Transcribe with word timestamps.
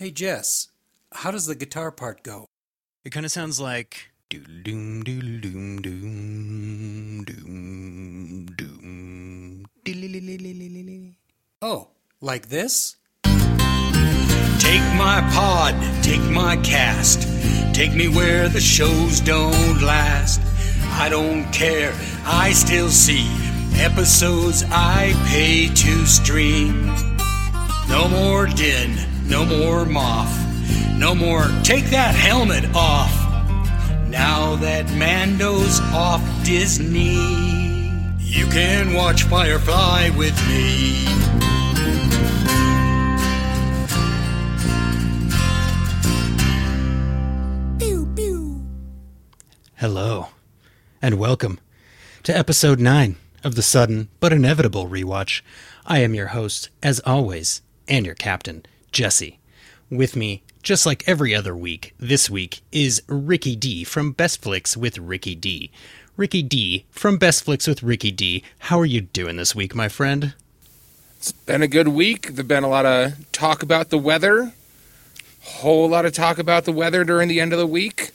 Hey 0.00 0.12
Jess, 0.12 0.68
how 1.10 1.32
does 1.32 1.46
the 1.46 1.56
guitar 1.56 1.90
part 1.90 2.22
go? 2.22 2.46
It 3.04 3.10
kind 3.10 3.26
of 3.26 3.32
sounds 3.32 3.58
like 3.58 4.12
doom 4.30 5.02
doom 5.02 5.40
doom 5.40 5.82
doom 5.82 7.24
doom. 8.56 9.66
Oh, 11.60 11.88
like 12.20 12.48
this? 12.48 12.94
Take 13.24 14.86
my 14.94 15.28
pod, 15.34 15.74
take 16.04 16.22
my 16.30 16.56
cast, 16.62 17.26
take 17.74 17.92
me 17.92 18.06
where 18.06 18.48
the 18.48 18.60
shows 18.60 19.18
don't 19.18 19.82
last. 19.82 20.40
I 20.92 21.08
don't 21.08 21.50
care, 21.52 21.92
I 22.24 22.52
still 22.52 22.90
see 22.90 23.26
episodes 23.74 24.62
I 24.68 25.12
pay 25.26 25.66
to 25.66 26.06
stream. 26.06 26.86
No 27.88 28.06
more 28.06 28.46
din 28.46 29.07
no 29.28 29.44
more 29.44 29.84
moth, 29.84 30.34
no 30.96 31.14
more 31.14 31.44
take 31.62 31.84
that 31.86 32.14
helmet 32.14 32.64
off. 32.74 33.12
Now 34.08 34.56
that 34.56 34.90
Mando's 34.94 35.80
off 35.92 36.22
Disney, 36.44 37.14
you 38.18 38.46
can 38.46 38.94
watch 38.94 39.24
Firefly 39.24 40.10
with 40.16 40.36
me. 40.48 41.04
Hello, 49.76 50.30
and 51.00 51.20
welcome 51.20 51.60
to 52.24 52.36
episode 52.36 52.80
9 52.80 53.14
of 53.44 53.54
the 53.54 53.62
sudden 53.62 54.08
but 54.18 54.32
inevitable 54.32 54.88
rewatch. 54.88 55.42
I 55.86 56.00
am 56.00 56.14
your 56.14 56.28
host, 56.28 56.70
as 56.82 56.98
always, 57.06 57.62
and 57.86 58.04
your 58.04 58.16
captain, 58.16 58.66
Jesse. 58.92 59.38
With 59.90 60.16
me, 60.16 60.42
just 60.62 60.84
like 60.84 61.08
every 61.08 61.34
other 61.34 61.56
week, 61.56 61.94
this 61.98 62.28
week 62.28 62.60
is 62.72 63.02
Ricky 63.08 63.56
D 63.56 63.84
from 63.84 64.12
Best 64.12 64.42
Flicks 64.42 64.76
with 64.76 64.98
Ricky 64.98 65.34
D. 65.34 65.70
Ricky 66.16 66.42
D 66.42 66.84
from 66.90 67.16
Best 67.16 67.44
Flicks 67.44 67.66
with 67.66 67.82
Ricky 67.82 68.10
D. 68.10 68.42
How 68.58 68.78
are 68.80 68.86
you 68.86 69.00
doing 69.00 69.36
this 69.36 69.54
week, 69.54 69.74
my 69.74 69.88
friend? 69.88 70.34
It's 71.16 71.32
been 71.32 71.62
a 71.62 71.68
good 71.68 71.88
week. 71.88 72.34
There's 72.34 72.46
been 72.46 72.64
a 72.64 72.68
lot 72.68 72.86
of 72.86 73.30
talk 73.32 73.62
about 73.62 73.90
the 73.90 73.98
weather. 73.98 74.52
Whole 75.42 75.88
lot 75.88 76.04
of 76.04 76.12
talk 76.12 76.38
about 76.38 76.64
the 76.64 76.72
weather 76.72 77.04
during 77.04 77.28
the 77.28 77.40
end 77.40 77.52
of 77.52 77.58
the 77.58 77.66
week. 77.66 78.10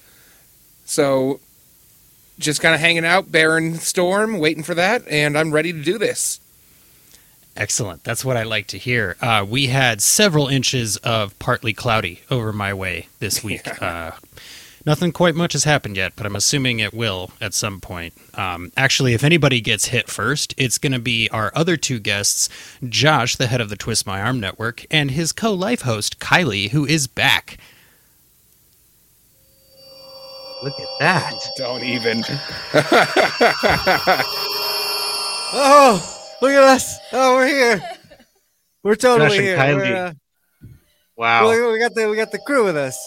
So 0.86 1.40
just 2.40 2.62
kind 2.62 2.76
of 2.76 2.82
hanging 2.82 3.06
out, 3.06 3.32
bearing 3.32 3.76
storm, 3.76 4.40
waiting 4.40 4.64
for 4.64 4.76
that, 4.76 5.08
and 5.08 5.38
I'm 5.38 5.52
ready 5.52 5.74
to 5.74 5.82
do 5.82 5.98
this. 5.98 6.40
Excellent. 7.56 8.04
That's 8.04 8.26
what 8.26 8.36
I 8.36 8.44
like 8.44 8.66
to 8.68 8.78
hear. 8.80 9.16
Uh, 9.22 9.46
we 9.48 9.68
had 9.68 10.02
several 10.02 10.48
inches 10.48 10.98
of 10.98 11.38
partly 11.38 11.72
cloudy 11.74 12.22
over 12.32 12.52
my 12.52 12.74
way 12.74 13.08
this 13.20 13.44
week. 13.44 13.82
Uh, 13.82 14.12
nothing 14.86 15.12
quite 15.12 15.36
much 15.36 15.54
has 15.54 15.64
happened 15.64 15.96
yet, 15.96 16.14
but 16.16 16.26
I'm 16.26 16.36
assuming 16.36 16.80
it 16.80 16.94
will 16.96 17.32
at 17.40 17.54
some 17.54 17.80
point. 17.80 18.14
Um, 18.34 18.72
actually, 18.76 19.14
if 19.14 19.24
anybody 19.24 19.62
gets 19.62 19.86
hit 19.86 20.10
first, 20.10 20.56
it's 20.58 20.80
going 20.80 20.94
to 20.94 21.00
be 21.00 21.30
our 21.30 21.52
other 21.54 21.78
two 21.78 22.00
guests, 22.00 22.50
Josh, 22.88 23.36
the 23.36 23.48
head 23.48 23.62
of 23.62 23.70
the 23.70 23.76
Twist 23.76 24.08
My 24.08 24.20
Arm 24.20 24.40
Network, 24.40 24.86
and 24.90 25.12
his 25.12 25.32
co 25.32 25.54
life 25.54 25.82
host, 25.84 26.20
Kylie, 26.20 26.72
who 26.72 26.86
is 26.86 27.06
back. 27.06 27.58
Look 30.64 30.80
at 30.80 30.88
that. 31.02 31.34
Don't 31.58 31.84
even. 31.84 32.24
Oh, 35.56 36.13
look 36.44 36.52
at 36.52 36.64
us. 36.64 36.98
Oh, 37.12 37.36
we're 37.36 37.48
here. 37.48 37.90
We're 38.84 38.96
totally 38.96 39.30
Josh 39.30 39.38
and 39.38 39.46
here. 39.48 39.58
Kylie. 39.58 39.76
We're, 39.78 39.96
uh, 40.08 40.14
Wow. 41.16 41.50
we, 41.50 41.72
we 41.72 41.80
got 41.80 41.94
the 41.96 42.10
we 42.10 42.16
got 42.18 42.32
the 42.32 42.40
crew 42.40 42.66
with 42.66 42.76
us. 42.76 42.98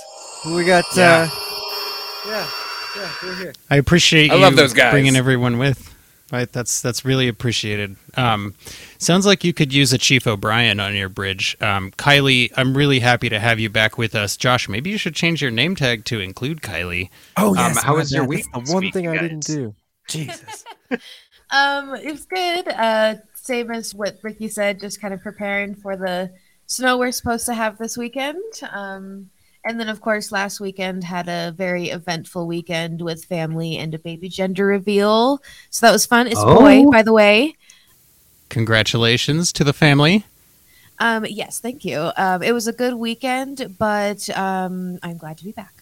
We 0.47 0.65
got 0.65 0.85
Yeah. 0.97 1.29
uh 1.31 2.29
yeah. 2.29 2.51
Yeah, 2.97 3.11
we're 3.23 3.35
here. 3.37 3.53
I 3.71 3.77
appreciate 3.77 4.31
I 4.31 4.37
you 4.37 4.41
love 4.41 4.57
those 4.57 4.73
guys. 4.73 4.91
bringing 4.93 5.17
everyone 5.17 5.59
with. 5.59 5.93
Right, 6.33 6.51
that's 6.51 6.81
that's 6.83 7.05
really 7.05 7.29
appreciated. 7.29 7.95
Um, 8.17 8.55
sounds 8.99 9.27
like 9.27 9.45
you 9.45 9.53
could 9.53 9.73
use 9.73 9.93
a 9.93 9.99
Chief 9.99 10.27
O'Brien 10.27 10.81
on 10.81 10.95
your 10.97 11.09
bridge. 11.09 11.57
Um, 11.61 11.93
Kylie, 11.93 12.51
I'm 12.57 12.77
really 12.77 12.99
happy 12.99 13.29
to 13.29 13.39
have 13.39 13.61
you 13.61 13.71
back 13.71 13.97
with 13.97 14.15
us. 14.17 14.37
Josh, 14.37 14.69
maybe 14.69 14.91
you 14.91 14.99
should 14.99 15.15
change 15.15 15.41
your 15.41 15.53
name 15.53 15.77
tag 15.77 16.05
to 16.07 16.19
include 16.19 16.63
Kylie. 16.63 17.11
Oh 17.37 17.55
yes, 17.55 17.81
how 17.81 17.95
was 17.97 18.13
your 18.13 18.25
week 18.25 18.45
That's 18.53 18.69
the 18.69 18.75
one 18.75 18.83
week, 18.85 18.95
thing 18.95 19.05
you 19.05 19.13
I 19.13 19.19
didn't 19.19 19.45
do. 19.47 19.75
Jesus. 20.09 20.65
Um, 21.51 21.95
it 21.95 22.11
was 22.11 22.25
good. 22.25 22.69
Uh, 22.69 23.17
same 23.35 23.71
as 23.71 23.95
what 23.95 24.19
Ricky 24.23 24.49
said, 24.49 24.81
just 24.81 25.01
kind 25.01 25.15
of 25.15 25.21
preparing 25.23 25.75
for 25.75 25.97
the 25.97 26.31
snow 26.67 26.99
we're 26.99 27.13
supposed 27.13 27.47
to 27.47 27.55
have 27.55 27.79
this 27.79 27.97
weekend. 27.97 28.43
Um, 28.73 29.31
and 29.65 29.81
then, 29.81 29.89
of 29.89 30.01
course, 30.01 30.31
last 30.31 30.61
weekend 30.61 31.03
had 31.05 31.29
a 31.29 31.53
very 31.57 31.89
eventful 31.91 32.47
weekend 32.47 33.03
with 33.03 33.25
family 33.25 33.77
and 33.79 33.95
a 33.95 33.99
baby 33.99 34.29
gender 34.29 34.67
reveal. 34.67 35.43
So 35.71 35.87
that 35.87 35.93
was 35.93 36.07
fun. 36.07 36.27
It's 36.29 36.43
boy, 36.43 36.85
Oh. 36.87 36.91
by 36.91 37.03
the 37.03 37.13
way. 37.13 37.55
Congratulations 38.49 39.53
to 39.55 39.65
the 39.65 39.73
family. 39.73 40.25
Um, 40.99 41.27
yes, 41.29 41.59
thank 41.59 41.85
you. 41.85 42.11
Um, 42.17 42.43
it 42.43 42.53
was 42.53 42.69
a 42.69 42.73
good 42.73 42.95
weekend, 42.95 43.77
but 43.79 44.31
um, 44.37 44.99
I'm 45.03 45.17
glad 45.19 45.39
to 45.39 45.45
be 45.45 45.53
back. 45.53 45.76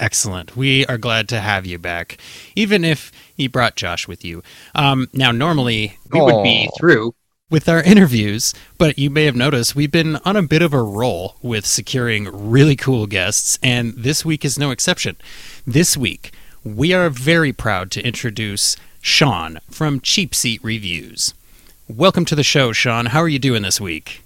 Excellent. 0.00 0.56
We 0.56 0.86
are 0.86 0.96
glad 0.96 1.28
to 1.28 1.40
have 1.40 1.66
you 1.66 1.78
back, 1.78 2.16
even 2.56 2.84
if 2.86 3.12
you 3.36 3.50
brought 3.50 3.76
Josh 3.76 4.08
with 4.08 4.24
you. 4.24 4.42
Um, 4.74 5.08
now, 5.12 5.30
normally 5.30 5.98
we 6.10 6.22
would 6.22 6.42
be 6.42 6.68
Aw. 6.68 6.78
through 6.78 7.14
with 7.50 7.68
our 7.68 7.82
interviews, 7.82 8.54
but 8.78 8.98
you 8.98 9.10
may 9.10 9.26
have 9.26 9.36
noticed 9.36 9.76
we've 9.76 9.92
been 9.92 10.16
on 10.24 10.36
a 10.36 10.42
bit 10.42 10.62
of 10.62 10.72
a 10.72 10.82
roll 10.82 11.36
with 11.42 11.66
securing 11.66 12.50
really 12.50 12.76
cool 12.76 13.06
guests, 13.06 13.58
and 13.62 13.92
this 13.94 14.24
week 14.24 14.42
is 14.42 14.58
no 14.58 14.70
exception. 14.70 15.16
This 15.66 15.98
week, 15.98 16.32
we 16.64 16.94
are 16.94 17.10
very 17.10 17.52
proud 17.52 17.90
to 17.90 18.02
introduce 18.02 18.76
Sean 19.02 19.60
from 19.70 20.00
Cheap 20.00 20.34
Seat 20.34 20.64
Reviews. 20.64 21.34
Welcome 21.88 22.24
to 22.24 22.34
the 22.34 22.42
show, 22.42 22.72
Sean. 22.72 23.06
How 23.06 23.20
are 23.20 23.28
you 23.28 23.38
doing 23.38 23.60
this 23.62 23.82
week? 23.82 24.22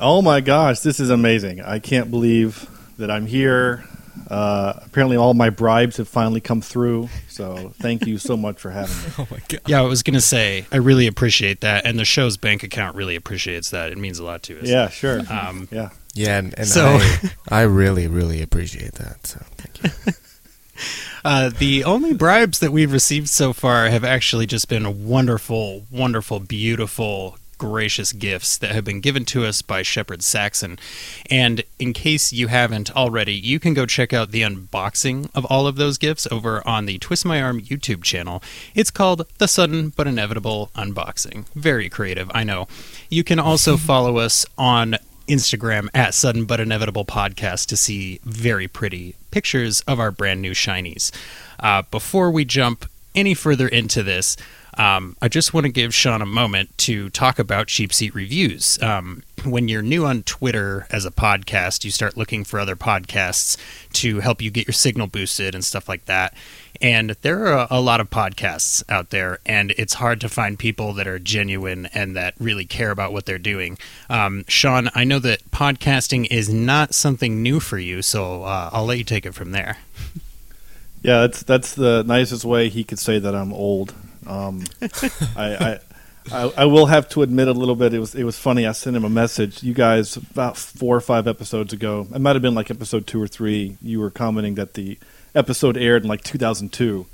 Oh 0.00 0.20
my 0.20 0.40
gosh, 0.40 0.80
this 0.80 0.98
is 0.98 1.10
amazing. 1.10 1.60
I 1.60 1.78
can't 1.78 2.10
believe 2.10 2.68
that 2.98 3.08
I'm 3.08 3.26
here. 3.26 3.84
Uh, 4.32 4.80
apparently, 4.86 5.16
all 5.16 5.34
my 5.34 5.50
bribes 5.50 5.98
have 5.98 6.08
finally 6.08 6.40
come 6.40 6.60
through. 6.62 7.08
So, 7.28 7.72
thank 7.80 8.06
you 8.06 8.16
so 8.16 8.36
much 8.36 8.58
for 8.58 8.70
having 8.70 8.96
me. 9.28 9.38
Yeah, 9.66 9.80
I 9.80 9.82
was 9.82 10.02
going 10.02 10.14
to 10.14 10.20
say, 10.22 10.64
I 10.72 10.76
really 10.78 11.06
appreciate 11.06 11.60
that, 11.60 11.84
and 11.84 11.98
the 11.98 12.04
show's 12.06 12.36
bank 12.38 12.62
account 12.62 12.96
really 12.96 13.14
appreciates 13.14 13.70
that. 13.70 13.92
It 13.92 13.98
means 13.98 14.18
a 14.18 14.24
lot 14.24 14.42
to 14.44 14.58
us. 14.60 14.66
Yeah, 14.68 14.88
sure. 14.88 15.20
Um, 15.30 15.68
Yeah. 15.70 15.90
Yeah, 16.14 16.38
and, 16.38 16.54
and 16.58 16.66
So- 16.66 16.98
I, 16.98 17.30
I 17.48 17.62
really, 17.62 18.06
really 18.08 18.42
appreciate 18.42 18.94
that. 18.94 19.26
So 19.26 19.40
thank 19.56 19.82
you. 20.06 20.12
Uh, 21.24 21.50
the 21.56 21.84
only 21.84 22.12
bribes 22.12 22.58
that 22.58 22.72
we've 22.72 22.92
received 22.92 23.28
so 23.28 23.52
far 23.52 23.88
have 23.88 24.02
actually 24.02 24.46
just 24.46 24.68
been 24.68 25.06
wonderful, 25.06 25.84
wonderful, 25.92 26.40
beautiful, 26.40 27.38
gracious 27.62 28.12
gifts 28.12 28.58
that 28.58 28.72
have 28.72 28.84
been 28.84 29.00
given 29.00 29.24
to 29.24 29.44
us 29.44 29.62
by 29.62 29.82
Shepard 29.82 30.20
Saxon. 30.20 30.80
And 31.30 31.62
in 31.78 31.92
case 31.92 32.32
you 32.32 32.48
haven't 32.48 32.90
already, 32.96 33.34
you 33.34 33.60
can 33.60 33.72
go 33.72 33.86
check 33.86 34.12
out 34.12 34.32
the 34.32 34.42
unboxing 34.42 35.30
of 35.32 35.44
all 35.44 35.68
of 35.68 35.76
those 35.76 35.96
gifts 35.96 36.26
over 36.32 36.66
on 36.66 36.86
the 36.86 36.98
Twist 36.98 37.24
My 37.24 37.40
Arm 37.40 37.60
YouTube 37.60 38.02
channel. 38.02 38.42
It's 38.74 38.90
called 38.90 39.28
The 39.38 39.46
Sudden 39.46 39.90
But 39.90 40.08
Inevitable 40.08 40.70
Unboxing. 40.74 41.46
Very 41.54 41.88
creative, 41.88 42.32
I 42.34 42.42
know. 42.42 42.66
You 43.08 43.22
can 43.22 43.38
also 43.38 43.76
follow 43.92 44.18
us 44.18 44.44
on 44.58 44.96
Instagram 45.28 45.88
at 45.94 46.14
Sudden 46.14 46.46
But 46.46 46.58
Inevitable 46.58 47.04
Podcast 47.04 47.66
to 47.66 47.76
see 47.76 48.18
very 48.24 48.66
pretty 48.66 49.14
pictures 49.30 49.82
of 49.82 50.00
our 50.00 50.10
brand 50.10 50.42
new 50.42 50.50
shinies. 50.50 51.12
Uh, 51.60 51.82
before 51.92 52.32
we 52.32 52.44
jump 52.44 52.86
any 53.14 53.34
further 53.34 53.68
into 53.68 54.02
this, 54.02 54.36
um, 54.78 55.16
I 55.20 55.28
just 55.28 55.52
want 55.52 55.66
to 55.66 55.72
give 55.72 55.94
Sean 55.94 56.22
a 56.22 56.26
moment 56.26 56.76
to 56.78 57.10
talk 57.10 57.38
about 57.38 57.66
Cheap 57.66 57.92
Seat 57.92 58.14
Reviews. 58.14 58.80
Um, 58.82 59.22
when 59.44 59.68
you're 59.68 59.82
new 59.82 60.06
on 60.06 60.22
Twitter 60.22 60.86
as 60.90 61.04
a 61.04 61.10
podcast, 61.10 61.84
you 61.84 61.90
start 61.90 62.16
looking 62.16 62.44
for 62.44 62.58
other 62.58 62.76
podcasts 62.76 63.56
to 63.94 64.20
help 64.20 64.40
you 64.40 64.50
get 64.50 64.66
your 64.66 64.72
signal 64.72 65.08
boosted 65.08 65.54
and 65.54 65.64
stuff 65.64 65.88
like 65.88 66.06
that. 66.06 66.34
And 66.80 67.10
there 67.22 67.46
are 67.46 67.68
a, 67.70 67.80
lot 67.80 68.00
of 68.00 68.10
podcasts 68.10 68.82
out 68.88 69.10
there, 69.10 69.38
and 69.46 69.72
it's 69.72 69.94
hard 69.94 70.20
to 70.22 70.28
find 70.28 70.58
people 70.58 70.92
that 70.94 71.06
are 71.06 71.18
genuine 71.18 71.86
and 71.86 72.16
that 72.16 72.34
really 72.40 72.64
care 72.64 72.90
about 72.90 73.12
what 73.12 73.26
they're 73.26 73.38
doing. 73.38 73.78
Um, 74.08 74.44
Sean, 74.48 74.88
I 74.94 75.04
know 75.04 75.18
that 75.20 75.48
podcasting 75.50 76.26
is 76.30 76.52
not 76.52 76.94
something 76.94 77.42
new 77.42 77.60
for 77.60 77.78
you, 77.78 78.02
so 78.02 78.44
uh, 78.44 78.70
I'll 78.72 78.86
let 78.86 78.98
you 78.98 79.04
take 79.04 79.26
it 79.26 79.34
from 79.34 79.52
there. 79.52 79.78
Yeah, 81.02 81.20
that's 81.22 81.42
that's 81.42 81.74
the 81.74 82.04
nicest 82.04 82.44
way 82.44 82.68
he 82.68 82.84
could 82.84 82.98
say 82.98 83.18
that 83.18 83.34
I'm 83.34 83.52
old. 83.52 83.92
Um, 84.26 84.64
I, 84.80 84.88
I, 85.36 85.78
I 86.30 86.52
I 86.58 86.64
will 86.66 86.86
have 86.86 87.08
to 87.10 87.22
admit 87.22 87.48
a 87.48 87.52
little 87.52 87.74
bit. 87.74 87.92
It 87.94 87.98
was 87.98 88.14
it 88.14 88.24
was 88.24 88.38
funny. 88.38 88.66
I 88.66 88.72
sent 88.72 88.96
him 88.96 89.04
a 89.04 89.10
message. 89.10 89.62
You 89.62 89.74
guys 89.74 90.16
about 90.16 90.56
four 90.56 90.96
or 90.96 91.00
five 91.00 91.26
episodes 91.26 91.72
ago. 91.72 92.06
It 92.14 92.20
might 92.20 92.36
have 92.36 92.42
been 92.42 92.54
like 92.54 92.70
episode 92.70 93.06
two 93.06 93.20
or 93.20 93.26
three. 93.26 93.76
You 93.82 94.00
were 94.00 94.10
commenting 94.10 94.54
that 94.54 94.74
the 94.74 94.98
episode 95.34 95.76
aired 95.76 96.02
in 96.02 96.08
like 96.08 96.22
2002, 96.22 97.06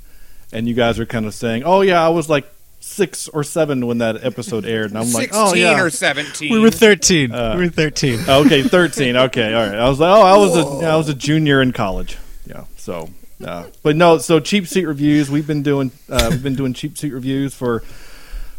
and 0.51 0.67
you 0.67 0.73
guys 0.73 0.99
are 0.99 1.05
kind 1.05 1.25
of 1.25 1.33
saying, 1.33 1.63
"Oh 1.65 1.81
yeah, 1.81 2.05
I 2.05 2.09
was 2.09 2.29
like 2.29 2.51
six 2.79 3.27
or 3.27 3.43
seven 3.43 3.85
when 3.87 3.99
that 3.99 4.23
episode 4.23 4.65
aired, 4.65 4.91
and 4.91 4.99
I'm 4.99 5.11
like, 5.11 5.31
oh 5.33 5.53
yeah. 5.53 5.79
or 5.81 5.89
17. 5.89 6.51
We 6.51 6.59
were 6.59 6.71
13. 6.71 7.31
we 7.31 7.37
were 7.37 7.69
13. 7.69 8.21
okay, 8.27 8.63
thirteen. 8.63 9.15
Okay, 9.15 9.53
all 9.53 9.67
right. 9.67 9.77
I 9.77 9.89
was 9.89 9.99
like, 9.99 10.15
oh, 10.15 10.21
I 10.21 10.37
was 10.37 10.55
a 10.55 10.87
I 10.87 10.95
was 10.95 11.09
a 11.09 11.13
junior 11.13 11.61
in 11.61 11.73
college. 11.73 12.17
Yeah. 12.45 12.65
So, 12.77 13.09
uh, 13.43 13.67
but 13.83 13.95
no. 13.95 14.17
So 14.17 14.39
cheap 14.39 14.67
seat 14.67 14.85
reviews. 14.85 15.29
We've 15.29 15.47
been 15.47 15.63
doing 15.63 15.91
uh, 16.09 16.27
we've 16.31 16.43
been 16.43 16.55
doing 16.55 16.73
cheap 16.73 16.97
seat 16.97 17.13
reviews 17.13 17.53
for. 17.53 17.83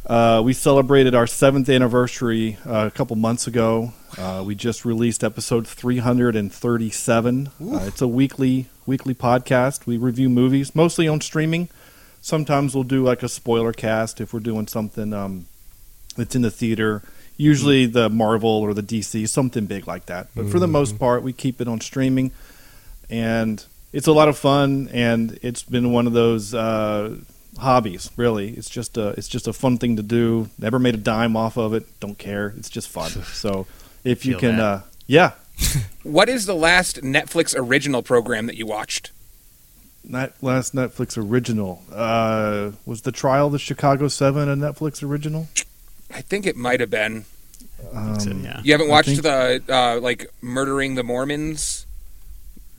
Uh, 0.06 0.42
we 0.42 0.52
celebrated 0.52 1.14
our 1.14 1.26
seventh 1.26 1.68
anniversary 1.68 2.56
uh, 2.66 2.86
a 2.86 2.90
couple 2.90 3.14
months 3.14 3.46
ago. 3.46 3.92
Uh, 4.18 4.42
we 4.44 4.56
just 4.56 4.84
released 4.84 5.22
episode 5.22 5.68
337. 5.68 7.46
Uh, 7.46 7.50
it's 7.86 8.00
a 8.00 8.08
weekly 8.08 8.66
weekly 8.86 9.14
podcast. 9.14 9.86
We 9.86 9.98
review 9.98 10.28
movies 10.28 10.74
mostly 10.74 11.06
on 11.06 11.20
streaming. 11.20 11.68
Sometimes 12.22 12.74
we'll 12.74 12.84
do 12.84 13.04
like 13.04 13.22
a 13.22 13.28
spoiler 13.28 13.72
cast 13.72 14.20
if 14.20 14.34
we're 14.34 14.40
doing 14.40 14.66
something 14.66 15.12
um, 15.12 15.46
that's 16.16 16.34
in 16.34 16.42
the 16.42 16.50
theater. 16.50 17.02
Usually 17.36 17.86
the 17.86 18.10
Marvel 18.10 18.50
or 18.50 18.74
the 18.74 18.82
DC, 18.82 19.28
something 19.28 19.66
big 19.66 19.86
like 19.86 20.06
that. 20.06 20.28
But 20.34 20.48
for 20.48 20.58
the 20.58 20.66
most 20.66 20.98
part, 20.98 21.22
we 21.22 21.32
keep 21.32 21.60
it 21.60 21.68
on 21.68 21.80
streaming, 21.80 22.32
and 23.08 23.64
it's 23.92 24.06
a 24.06 24.12
lot 24.12 24.28
of 24.28 24.38
fun. 24.38 24.88
And 24.92 25.38
it's 25.42 25.62
been 25.62 25.92
one 25.92 26.06
of 26.06 26.12
those 26.12 26.54
uh, 26.54 27.16
hobbies. 27.58 28.10
Really, 28.16 28.50
it's 28.50 28.70
just 28.70 28.96
a 28.96 29.08
it's 29.10 29.28
just 29.28 29.46
a 29.48 29.52
fun 29.52 29.78
thing 29.78 29.96
to 29.96 30.02
do. 30.02 30.48
Never 30.58 30.78
made 30.78 30.94
a 30.94 30.98
dime 30.98 31.36
off 31.36 31.56
of 31.56 31.74
it. 31.74 31.86
Don't 32.00 32.18
care. 32.18 32.54
It's 32.56 32.70
just 32.70 32.88
fun. 32.88 33.10
So 33.32 33.66
if 34.04 34.24
you 34.24 34.32
Feel 34.32 34.40
can, 34.40 34.60
uh, 34.60 34.82
yeah, 35.06 35.32
What 36.02 36.28
is 36.28 36.46
the 36.46 36.54
last 36.54 37.02
Netflix 37.02 37.54
original 37.56 38.02
program 38.02 38.46
that 38.46 38.56
you 38.56 38.66
watched? 38.66 39.10
That 40.04 40.42
last 40.42 40.74
Netflix 40.74 41.18
original 41.18 41.82
uh, 41.92 42.72
was 42.86 43.02
the 43.02 43.12
Trial 43.12 43.46
of 43.46 43.52
the 43.52 43.58
Chicago 43.58 44.08
Seven 44.08 44.48
a 44.48 44.56
Netflix 44.56 45.02
original. 45.06 45.48
I 46.12 46.22
think 46.22 46.46
it 46.46 46.56
might 46.56 46.80
have 46.80 46.90
been. 46.90 47.26
So, 48.18 48.30
yeah. 48.30 48.60
You 48.62 48.72
haven't 48.72 48.88
watched 48.88 49.08
think- 49.08 49.22
the 49.22 49.62
uh, 49.68 50.00
like 50.00 50.26
murdering 50.40 50.94
the 50.94 51.02
Mormons 51.02 51.86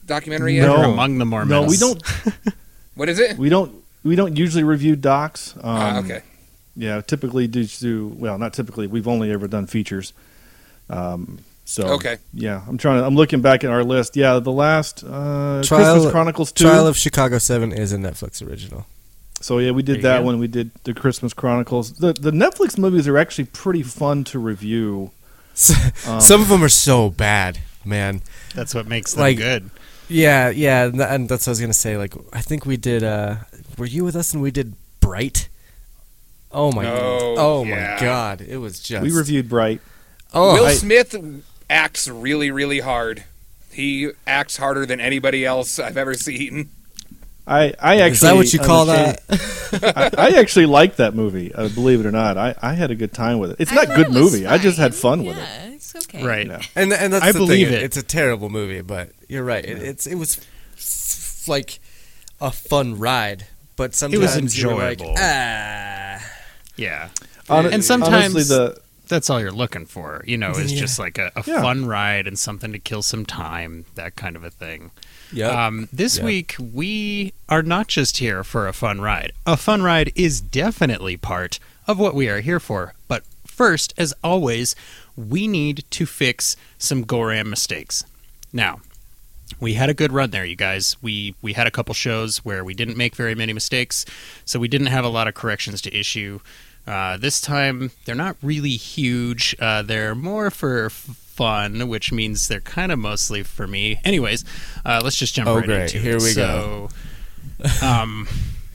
documentary 0.06 0.56
yet? 0.56 0.68
No. 0.68 0.78
Murder 0.78 0.90
Among 0.94 1.18
the 1.18 1.26
Mormons. 1.26 1.50
No, 1.50 1.64
we 1.64 1.78
don't. 1.78 2.02
What 2.96 3.08
is 3.08 3.20
it? 3.20 3.38
We 3.38 3.48
don't. 3.50 3.74
We 4.04 4.16
don't 4.16 4.36
usually 4.36 4.64
review 4.64 4.96
docs. 4.98 5.56
Um, 5.56 5.62
Ah, 5.64 6.00
okay. 6.00 6.22
Yeah, 6.76 7.00
typically 7.02 7.48
do 7.48 7.64
do 7.66 8.08
well. 8.18 8.38
Not 8.38 8.54
typically. 8.54 8.86
We've 8.88 9.08
only 9.08 9.32
ever 9.32 9.48
done 9.48 9.66
features. 9.66 10.12
Um, 10.90 11.40
so 11.66 11.84
Okay. 11.94 12.18
Yeah, 12.34 12.62
I'm 12.68 12.78
trying 12.78 13.00
to. 13.00 13.06
I'm 13.06 13.16
looking 13.16 13.42
back 13.42 13.64
at 13.64 13.70
our 13.70 13.84
list. 13.84 14.16
Yeah, 14.18 14.40
the 14.40 14.52
last 14.52 15.04
uh, 15.06 15.62
Trial- 15.64 15.94
Christmas 15.94 16.12
Chronicles 16.12 16.52
two. 16.52 16.66
Trial 16.66 16.86
of 16.86 16.98
Chicago 16.98 17.38
Seven 17.38 17.72
is 17.72 17.94
a 17.94 17.98
Netflix 17.98 18.46
original. 18.46 18.86
so 19.40 19.58
yeah, 19.60 19.72
we 19.72 19.84
did 19.84 19.98
you 19.98 20.02
that 20.04 20.24
one. 20.24 20.38
We 20.38 20.48
did 20.48 20.72
the 20.84 20.94
Christmas 20.94 21.34
Chronicles. 21.34 21.94
The 21.94 22.12
the 22.14 22.32
Netflix 22.32 22.78
movies 22.78 23.08
are 23.08 23.18
actually 23.18 23.46
pretty 23.46 23.84
fun 23.84 24.26
to 24.26 24.38
review. 24.40 25.12
Um, 26.08 26.20
Some 26.22 26.42
of 26.42 26.50
them 26.50 26.62
are 26.64 26.70
so 26.70 27.10
bad, 27.10 27.60
man. 27.86 28.22
That's 28.54 28.76
what 28.76 28.86
makes 28.88 29.14
them 29.14 29.22
Like- 29.22 29.38
good. 29.38 29.70
Yeah, 30.12 30.50
yeah, 30.50 30.86
and 30.86 31.02
and 31.02 31.30
that's 31.30 31.46
what 31.46 31.52
I 31.52 31.54
was 31.54 31.62
gonna 31.62 31.74
say. 31.74 31.98
Like, 31.98 32.14
I 32.34 32.42
think 32.42 32.66
we 32.66 32.78
did. 32.78 33.04
uh 33.04 33.36
Were 33.78 33.86
you 33.86 34.04
with 34.04 34.16
us 34.16 34.34
and 34.34 34.42
we 34.44 34.52
did 34.52 34.74
Bright? 35.00 35.48
Oh 36.52 36.72
my! 36.72 36.86
Oh, 36.86 37.36
oh 37.38 37.64
yeah. 37.64 37.96
my 38.00 38.06
God! 38.06 38.42
It 38.42 38.58
was 38.58 38.80
just. 38.82 39.04
we 39.04 39.12
reviewed 39.12 39.48
Bright. 39.48 39.80
Oh, 40.34 40.54
Will 40.56 40.66
I- 40.66 40.74
Smith 40.74 41.16
acts 41.70 42.08
really, 42.08 42.52
really 42.52 42.80
hard. 42.82 43.24
He 43.72 44.12
acts 44.28 44.58
harder 44.58 44.86
than 44.86 45.00
anybody 45.00 45.46
else 45.46 45.80
I've 45.80 45.96
ever 45.98 46.14
seen. 46.14 46.70
I 47.48 47.74
I 47.80 48.02
actually 48.02 48.12
is 48.12 48.20
that 48.22 48.36
what 48.36 48.54
you 48.54 48.60
call 48.60 48.86
that? 48.88 49.22
I, 50.18 50.28
I 50.28 50.40
actually 50.40 50.66
like 50.68 50.98
that 50.98 51.16
movie. 51.16 51.54
Uh, 51.54 51.70
believe 51.70 52.02
it 52.02 52.06
or 52.06 52.12
not, 52.12 52.38
I, 52.38 52.54
I 52.62 52.74
had 52.74 52.92
a 52.92 52.96
good 52.96 53.14
time 53.14 53.40
with 53.40 53.52
it. 53.52 53.58
It's 53.60 53.72
I 53.72 53.76
not 53.76 53.84
a 53.86 53.88
good 53.96 54.08
it 54.08 54.10
was 54.10 54.34
movie. 54.34 54.46
I 54.46 54.58
just 54.58 54.78
had 54.78 54.94
fine. 54.94 55.20
fun 55.20 55.26
with 55.28 55.38
it. 55.38 55.42
Yeah, 55.42 55.68
it's 55.70 55.96
okay. 55.96 56.24
Right. 56.24 56.48
Yeah. 56.48 56.62
And 56.76 56.92
and 56.94 57.14
that's 57.14 57.26
I 57.26 57.32
the 57.32 57.40
believe 57.40 57.70
thing. 57.70 57.78
it. 57.78 57.84
It's 57.84 57.98
a 57.98 58.04
terrible 58.04 58.50
movie, 58.50 58.82
but 58.82 59.10
you're 59.32 59.44
right. 59.44 59.64
It, 59.66 59.82
it's 59.82 60.06
it 60.08 60.16
was 60.16 60.38
f- 60.76 61.48
like 61.48 61.80
a 62.40 62.52
fun 62.52 62.98
ride, 63.00 63.46
but 63.76 63.96
sometimes 63.96 64.58
you 64.62 64.68
were 64.70 64.76
like, 64.76 65.00
enjoyable. 65.02 65.16
ah. 65.18 66.20
Yeah. 66.76 67.10
Hon- 67.48 67.72
And 67.74 67.84
sometimes- 67.84 68.36
honestly, 68.36 68.44
the 68.44 68.82
That's 69.08 69.30
all 69.30 69.42
you're 69.42 69.52
looking 69.52 69.86
for, 69.86 70.24
you 70.26 70.38
know, 70.38 70.52
is 70.52 70.72
Yeah. 70.72 70.80
just 70.80 70.98
like 70.98 71.18
a, 71.18 71.32
a 71.36 71.44
Yeah. 71.46 71.62
fun 71.62 71.86
ride 71.86 72.28
and 72.28 72.40
something 72.40 72.72
to 72.72 72.80
kill 72.80 73.02
some 73.02 73.26
time, 73.26 73.84
that 73.96 74.16
kind 74.16 74.38
of 74.38 74.44
a 74.46 74.50
thing. 74.50 74.92
Yeah. 75.34 75.50
Um, 75.68 75.90
this 75.92 76.16
Yep. 76.16 76.26
week, 76.26 76.56
we 76.60 77.34
are 77.50 77.62
not 77.62 77.88
just 77.90 78.20
here 78.20 78.42
for 78.44 78.70
a 78.70 78.74
fun 78.74 79.02
ride. 79.02 79.34
A 79.46 79.58
fun 79.58 79.82
ride 79.82 80.14
is 80.16 80.40
definitely 80.40 81.18
part 81.18 81.60
of 81.88 82.00
what 82.00 82.16
we 82.16 82.30
are 82.30 82.40
here 82.40 82.60
for. 82.62 82.94
But 83.10 83.24
first, 83.46 83.94
as 83.98 84.14
always, 84.24 84.76
we 85.18 85.46
need 85.46 85.84
to 85.92 86.06
fix 86.06 86.56
some 86.78 87.04
Gorram 87.04 87.48
mistakes. 87.48 88.06
Now, 88.54 88.80
we 89.60 89.74
had 89.74 89.90
a 89.90 89.94
good 89.94 90.12
run 90.12 90.32
there, 90.32 90.46
you 90.46 90.56
guys. 90.56 90.96
We 91.02 91.36
we 91.42 91.54
had 91.54 91.68
a 91.68 91.72
couple 91.72 91.94
shows 91.94 92.40
where 92.46 92.64
we 92.64 92.74
didn't 92.74 92.98
make 92.98 93.16
very 93.16 93.36
many 93.36 93.54
mistakes, 93.54 94.06
so 94.46 94.60
we 94.60 94.68
didn't 94.68 94.88
have 94.88 95.06
a 95.06 95.10
lot 95.10 95.28
of 95.28 95.34
corrections 95.34 95.82
to 95.84 95.96
issue. 95.98 96.40
Uh, 96.88 97.16
this 97.18 97.40
time, 97.40 97.92
they're 98.06 98.16
not 98.16 98.36
really 98.42 98.72
huge. 98.72 99.56
Uh, 99.60 99.82
they're 99.84 100.16
more 100.16 100.50
for 100.50 100.86
f- 100.88 100.92
fun, 100.94 101.88
which 101.88 102.12
means 102.12 102.48
they're 102.48 102.60
kind 102.60 102.92
of 102.92 102.98
mostly 102.98 103.44
for 103.44 103.68
me. 103.68 104.00
Anyways, 104.04 104.44
uh, 104.84 105.00
let's 105.04 105.16
just 105.16 105.36
jump 105.36 105.48
Oh, 105.48 105.58
right 105.58 105.66
great. 105.66 105.82
into 105.94 106.00
Here 106.00 106.18
it. 106.18 106.22
we 106.24 106.30
so, 106.32 106.90
um, 107.84 108.28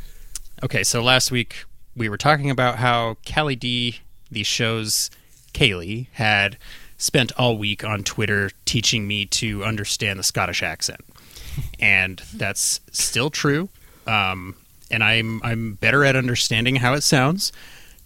okay, 0.63 0.85
so 0.85 1.03
last 1.03 1.31
week 1.33 1.65
we 1.97 2.09
were 2.09 2.17
talking 2.17 2.49
about 2.51 2.77
how 2.77 3.17
Callie 3.29 3.57
D, 3.57 4.01
the 4.31 4.45
show's 4.45 5.11
Kaylee, 5.53 6.07
had 6.13 6.57
spent 6.99 7.33
all 7.39 7.59
week 7.59 7.85
on 7.85 8.03
Twitter 8.03 8.51
teaching 8.65 9.07
me 9.07 9.27
to 9.27 9.65
understand 9.65 10.19
the 10.19 10.25
Scottish 10.25 10.63
accent, 10.63 11.01
and 11.81 12.23
that's 12.35 12.81
still 12.93 13.31
true. 13.31 13.69
Um, 14.07 14.57
and 14.91 15.03
I'm 15.03 15.41
I'm 15.43 15.75
better 15.75 16.05
at 16.05 16.17
understanding 16.17 16.77
how 16.77 16.95
it 16.95 17.03
sounds. 17.03 17.53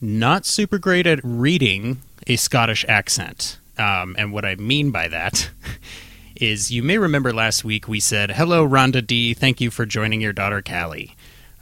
Not 0.01 0.47
super 0.47 0.79
great 0.79 1.07
at 1.07 1.21
reading 1.23 2.01
a 2.27 2.37
Scottish 2.37 2.85
accent. 2.89 3.59
Um, 3.79 4.15
and 4.19 4.33
what 4.33 4.45
I 4.45 4.55
mean 4.57 4.91
by 4.91 5.09
that 5.09 5.51
is 6.37 6.71
you 6.71 6.83
may 6.83 6.99
remember 6.99 7.33
last 7.33 7.65
week 7.65 7.89
we 7.89 8.01
said, 8.01 8.33
Hello, 8.33 8.67
Rhonda 8.67 9.07
D. 9.07 9.35
Thank 9.35 9.61
you 9.61 9.71
for 9.71 9.87
joining 9.87 10.21
your 10.21 10.33
daughter, 10.33 10.63
Callie. 10.63 11.17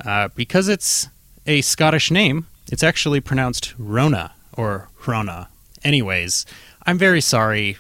Uh, 0.05 0.29
because 0.35 0.69
it's 0.69 1.09
a 1.47 1.61
Scottish 1.63 2.11
name, 2.11 2.47
it's 2.71 2.83
actually 2.83 3.21
pronounced 3.21 3.75
Rona 3.79 4.35
or 4.53 4.89
Rona. 5.07 5.49
Anyways, 5.85 6.45
I'm 6.89 6.97
very 6.97 7.21
sorry. 7.21 7.77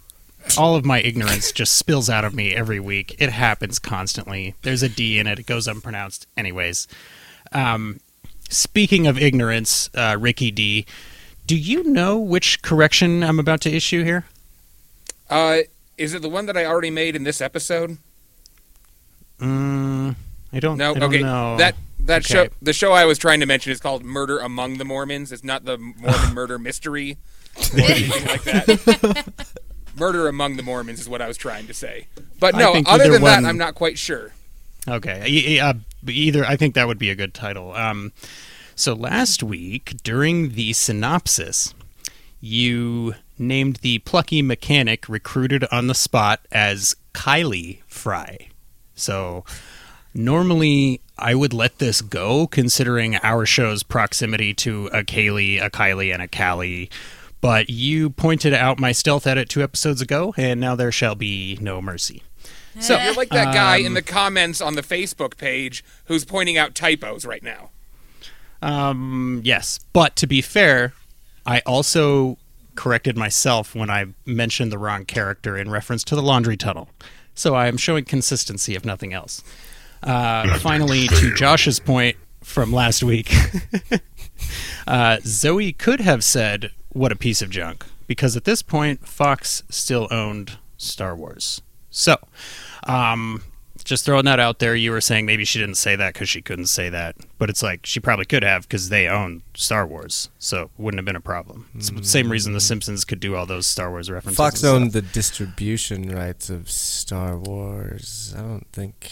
All 0.59 0.77
of 0.77 0.85
my 0.85 1.01
ignorance 1.01 1.51
just 1.51 1.77
spills 1.77 2.11
out 2.11 2.27
of 2.27 2.35
me 2.35 2.55
every 2.55 2.79
week. 2.79 3.17
It 3.19 3.31
happens 3.31 3.79
constantly. 3.79 4.55
There's 4.61 4.83
a 4.83 4.89
D 4.91 5.19
in 5.19 5.27
it, 5.27 5.39
it 5.39 5.47
goes 5.47 5.67
unpronounced. 5.67 6.27
Anyways, 6.37 6.87
um, 7.53 8.01
speaking 8.51 9.07
of 9.07 9.17
ignorance, 9.17 9.89
uh, 9.95 10.19
Ricky 10.21 10.51
D, 10.51 10.85
do 11.47 11.57
you 11.57 11.85
know 11.85 12.19
which 12.19 12.61
correction 12.61 13.25
I'm 13.25 13.39
about 13.39 13.63
to 13.63 13.75
issue 13.75 14.05
here? 14.05 14.27
Uh, 15.31 15.61
is 15.97 16.13
it 16.13 16.21
the 16.21 16.29
one 16.29 16.45
that 16.45 16.59
I 16.59 16.67
already 16.67 16.91
made 16.91 17.17
in 17.17 17.25
this 17.25 17.41
episode? 17.41 17.97
Mm, 19.41 20.17
I 20.53 20.61
don't. 20.61 20.77
No. 20.77 20.95
I 20.95 20.99
don't 20.99 21.15
okay. 21.15 21.23
know. 21.23 21.57
That 21.57 21.77
that 22.01 22.27
Okay. 22.27 22.35
show, 22.35 22.49
the 22.61 22.75
show 22.75 22.93
I 22.93 23.07
was 23.07 23.17
trying 23.17 23.41
to 23.41 23.47
mention 23.47 23.73
is 23.73 23.81
called 23.81 24.05
Murder 24.05 24.39
Among 24.39 24.77
the 24.77 24.85
Mormons. 24.85 25.33
It's 25.33 25.43
not 25.43 25.65
the 25.65 25.79
Mormon 25.79 26.35
murder 26.35 26.59
mystery 26.59 27.17
or 27.75 27.81
anything 27.81 28.27
like 28.27 28.43
that. 28.45 29.47
Murder 29.97 30.29
Among 30.29 30.57
the 30.57 30.63
Mormons 30.63 31.01
is 31.01 31.09
what 31.09 31.21
I 31.21 31.27
was 31.27 31.37
trying 31.37 31.67
to 31.67 31.75
say. 31.75 32.07
But 32.39 32.55
no, 32.55 32.75
other 32.87 33.11
than 33.11 33.23
one- 33.23 33.43
that, 33.43 33.49
I'm 33.49 33.59
not 33.59 33.75
quite 33.75 33.99
sure. 33.99 34.33
Okay. 34.87 35.59
Uh, 35.59 35.75
either 36.07 36.45
I 36.45 36.57
think 36.57 36.75
that 36.75 36.87
would 36.87 36.99
be 36.99 37.11
a 37.11 37.15
good 37.17 37.35
title. 37.35 37.73
Um, 37.75 38.13
so 38.75 38.95
last 38.95 39.43
week 39.43 39.97
during 40.05 40.53
the 40.53 40.73
synopsis, 40.73 41.75
you 42.41 43.15
named 43.39 43.77
the 43.77 43.99
plucky 44.01 44.41
mechanic 44.41 45.09
recruited 45.09 45.65
on 45.73 45.89
the 45.89 45.95
spot 45.95 46.41
as 46.53 46.95
Kylie 47.13 47.81
Fry. 47.87 48.49
So 48.95 49.45
normally 50.15 51.01
I 51.19 51.35
would 51.35 51.53
let 51.53 51.79
this 51.79 52.01
go, 52.01 52.47
considering 52.47 53.17
our 53.17 53.45
show's 53.45 53.83
proximity 53.83 54.55
to 54.55 54.87
a 54.89 55.03
Kaylee, 55.03 55.61
a 55.63 55.71
Kylie, 55.71 56.13
and 56.13 56.23
a 56.23 56.29
Callie. 56.29 56.89
But 57.41 57.71
you 57.71 58.11
pointed 58.11 58.53
out 58.53 58.81
my 58.81 58.93
stealth 58.93 59.27
edit 59.27 59.49
two 59.49 59.63
episodes 59.63 60.01
ago, 60.01 60.35
and 60.37 60.61
now 60.61 60.75
there 60.75 60.91
shall 60.91 61.15
be 61.15 61.57
no 61.61 61.81
mercy. 61.81 62.23
So 62.81 62.99
You're 62.99 63.15
like 63.15 63.31
that 63.31 63.55
guy 63.55 63.81
Um, 63.81 63.87
in 63.87 63.95
the 63.95 64.03
comments 64.03 64.61
on 64.61 64.75
the 64.75 64.83
Facebook 64.83 65.37
page 65.37 65.85
who's 66.07 66.25
pointing 66.25 66.57
out 66.57 66.75
typos 66.75 67.25
right 67.25 67.43
now. 67.43 67.71
Um, 68.63 69.41
yes, 69.45 69.79
but 69.93 70.17
to 70.17 70.27
be 70.27 70.41
fair, 70.41 70.93
I 71.47 71.61
also 71.61 72.39
corrected 72.75 73.17
myself 73.17 73.75
when 73.75 73.91
I 73.91 74.07
mentioned 74.25 74.71
the 74.71 74.79
wrong 74.79 75.05
character 75.05 75.57
in 75.57 75.71
reference 75.71 76.05
to 76.05 76.15
the 76.17 76.23
laundry 76.23 76.57
tunnel. 76.57 76.89
So 77.35 77.55
I 77.55 77.67
am 77.69 77.77
showing 77.77 78.05
consistency, 78.05 78.75
if 78.75 78.85
nothing 78.85 79.13
else. 79.13 79.43
Uh, 80.03 80.59
finally, 80.59 81.09
to 81.09 81.35
Josh's 81.35 81.81
point, 81.81 82.17
from 82.43 82.73
last 82.73 83.03
week. 83.03 83.33
uh, 84.87 85.19
Zoe 85.23 85.73
could 85.73 86.01
have 86.01 86.25
said, 86.25 86.73
"What 86.91 87.13
a 87.13 87.17
piece 87.17 87.43
of 87.43 87.51
junk," 87.51 87.85
because 88.07 88.37
at 88.37 88.45
this 88.45 88.63
point, 88.63 89.07
Fox 89.07 89.63
still 89.69 90.09
owned 90.11 90.59
Star 90.77 91.15
Wars. 91.15 91.61
So, 91.91 92.17
um, 92.85 93.43
just 93.89 94.05
throwing 94.05 94.27
that 94.27 94.39
out 94.39 94.59
there. 94.59 94.75
You 94.75 94.91
were 94.91 95.01
saying 95.01 95.25
maybe 95.25 95.45
she 95.45 95.59
didn't 95.59 95.77
say 95.77 95.97
that 95.97 96.13
because 96.13 96.29
she 96.29 96.43
couldn't 96.43 96.67
say 96.67 96.91
that, 96.91 97.17
but 97.39 97.49
it's 97.49 97.63
like 97.63 97.87
she 97.87 98.01
probably 98.01 98.27
could 98.27 98.43
have 98.43 98.63
because 98.63 98.91
they 98.91 99.09
own 99.09 99.43
Star 99.55 99.87
Wars, 99.87 100.29
so 100.39 100.63
it 100.63 100.71
wouldn't 100.77 100.99
have 100.99 101.07
been 101.07 101.17
a 101.17 101.21
problem. 101.21 101.69
It's 101.75 101.91
the 101.91 102.05
same 102.05 102.31
reason 102.31 102.53
the 102.53 102.61
Simpsons 102.61 103.05
could 103.05 103.19
do 103.19 103.35
all 103.35 103.47
those 103.47 103.67
Star 103.67 103.91
Wars 103.91 104.11
references. 104.11 104.37
Fox 104.37 104.61
stuff. 104.61 104.75
owned 104.75 104.93
the 104.93 105.03
distribution 105.03 106.15
rights 106.15 106.51
of 106.51 106.71
Star 106.71 107.39
Wars. 107.39 108.35
I 108.37 108.43
don't 108.43 108.67
think. 108.73 109.11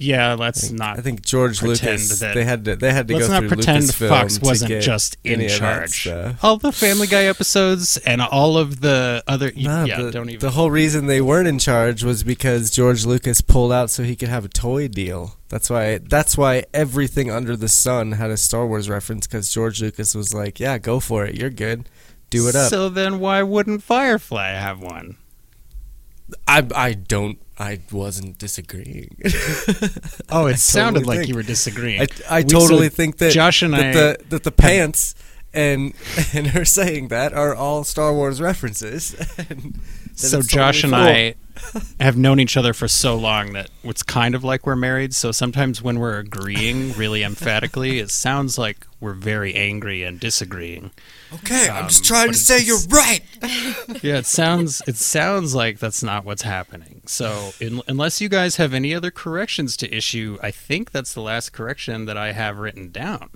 Yeah, 0.00 0.34
let's 0.34 0.70
not. 0.70 0.98
I 0.98 1.02
think 1.02 1.22
George 1.22 1.62
Lucas. 1.62 2.18
that- 2.20 2.34
They 2.34 2.44
had 2.44 2.64
to. 2.64 2.76
They 2.76 2.92
had 2.92 3.06
to 3.08 3.14
Let's 3.14 3.26
go 3.28 3.32
not 3.34 3.38
through 3.40 3.48
pretend 3.48 3.82
Lucasfilm 3.84 4.08
Fox 4.08 4.40
wasn't 4.40 4.82
just 4.82 5.16
in 5.24 5.34
any 5.34 5.44
of 5.46 5.60
that 5.60 5.90
charge. 5.90 6.36
All 6.42 6.56
the 6.56 6.72
Family 6.72 7.06
Guy 7.06 7.24
episodes 7.24 7.96
and 7.98 8.22
all 8.22 8.56
of 8.56 8.80
the 8.80 9.22
other. 9.26 9.52
Nah, 9.54 9.84
yeah, 9.84 10.00
the, 10.02 10.10
don't 10.10 10.28
even. 10.30 10.40
the 10.40 10.50
whole 10.52 10.70
reason 10.70 11.06
they 11.06 11.20
weren't 11.20 11.48
in 11.48 11.58
charge 11.58 12.02
was 12.02 12.22
because 12.24 12.70
George 12.70 13.04
Lucas 13.04 13.40
pulled 13.40 13.72
out 13.72 13.90
so 13.90 14.02
he 14.02 14.16
could 14.16 14.28
have 14.28 14.44
a 14.44 14.48
toy 14.48 14.88
deal. 14.88 15.36
That's 15.50 15.68
why. 15.68 15.98
That's 15.98 16.38
why 16.38 16.64
everything 16.72 17.30
under 17.30 17.56
the 17.56 17.68
sun 17.68 18.12
had 18.12 18.30
a 18.30 18.36
Star 18.36 18.66
Wars 18.66 18.88
reference 18.88 19.26
because 19.26 19.52
George 19.52 19.82
Lucas 19.82 20.14
was 20.14 20.32
like, 20.32 20.58
"Yeah, 20.60 20.78
go 20.78 21.00
for 21.00 21.24
it. 21.26 21.34
You're 21.34 21.50
good. 21.50 21.88
Do 22.30 22.48
it 22.48 22.54
up." 22.54 22.70
So 22.70 22.88
then, 22.88 23.18
why 23.20 23.42
wouldn't 23.42 23.82
Firefly 23.82 24.50
have 24.52 24.80
one? 24.80 25.16
I 26.46 26.66
I 26.74 26.92
don't. 26.94 27.38
I 27.58 27.80
wasn't 27.92 28.38
disagreeing. 28.38 29.16
Oh, 30.32 30.46
it 30.46 30.58
sounded 30.58 31.00
totally 31.00 31.18
like 31.18 31.28
you 31.28 31.34
were 31.34 31.42
disagreeing. 31.42 32.02
I, 32.02 32.06
I 32.28 32.38
We- 32.40 32.44
totally 32.44 32.88
think 32.88 33.18
that 33.18 33.32
Josh 33.32 33.62
and 33.62 33.74
that 33.74 33.86
I 33.86 33.92
the 33.92 34.18
that 34.28 34.44
the 34.44 34.52
pants 34.52 35.14
and 35.52 35.92
and 36.32 36.48
her 36.48 36.64
saying 36.64 37.08
that 37.08 37.32
are 37.32 37.54
all 37.54 37.82
Star 37.84 38.14
Wars 38.14 38.40
references. 38.40 39.14
and 39.50 39.78
So 40.14 40.40
Josh 40.40 40.84
and 40.84 40.92
totally 40.92 41.34
I 41.98 42.02
have 42.02 42.16
known 42.16 42.38
each 42.40 42.56
other 42.56 42.72
for 42.72 42.86
so 42.88 43.16
long 43.16 43.52
that 43.54 43.70
it's 43.82 44.02
kind 44.04 44.34
of 44.34 44.44
like 44.44 44.66
we're 44.66 44.76
married. 44.76 45.14
So 45.14 45.32
sometimes 45.32 45.82
when 45.82 45.98
we're 45.98 46.18
agreeing 46.18 46.92
really 46.92 47.22
emphatically, 47.24 47.98
it 47.98 48.10
sounds 48.10 48.56
like 48.56 48.86
we're 49.00 49.14
very 49.14 49.54
angry 49.54 50.02
and 50.04 50.18
disagreeing. 50.20 50.92
Okay, 51.32 51.68
I'm 51.68 51.88
just 51.88 52.00
Um, 52.02 52.06
trying 52.06 52.26
but 52.28 52.32
to 52.34 52.38
say 52.38 52.60
you're 52.62 52.78
right. 52.88 53.20
Yeah, 54.02 54.18
it 54.18 54.26
sounds 54.26 54.82
it 54.86 54.96
sounds 54.96 55.54
like 55.54 55.78
that's 55.78 56.02
not 56.02 56.24
what's 56.24 56.42
happening. 56.42 57.02
So 57.06 57.52
in, 57.60 57.82
unless 57.86 58.20
you 58.20 58.28
guys 58.28 58.56
have 58.56 58.72
any 58.74 58.94
other 58.94 59.10
corrections 59.10 59.76
to 59.78 59.94
issue, 59.94 60.38
I 60.42 60.50
think 60.50 60.90
that's 60.90 61.12
the 61.14 61.20
last 61.20 61.52
correction 61.52 62.06
that 62.06 62.16
I 62.16 62.32
have 62.32 62.58
written 62.58 62.90
down. 62.90 63.30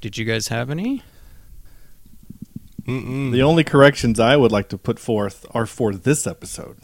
Did 0.00 0.18
you 0.18 0.24
guys 0.24 0.48
have 0.48 0.70
any? 0.70 1.02
The 2.86 3.42
only 3.42 3.64
corrections 3.64 4.20
I 4.20 4.36
would 4.36 4.52
like 4.52 4.68
to 4.68 4.78
put 4.78 4.98
forth 5.00 5.44
are 5.50 5.66
for 5.66 5.92
this 5.92 6.24
episode. 6.26 6.76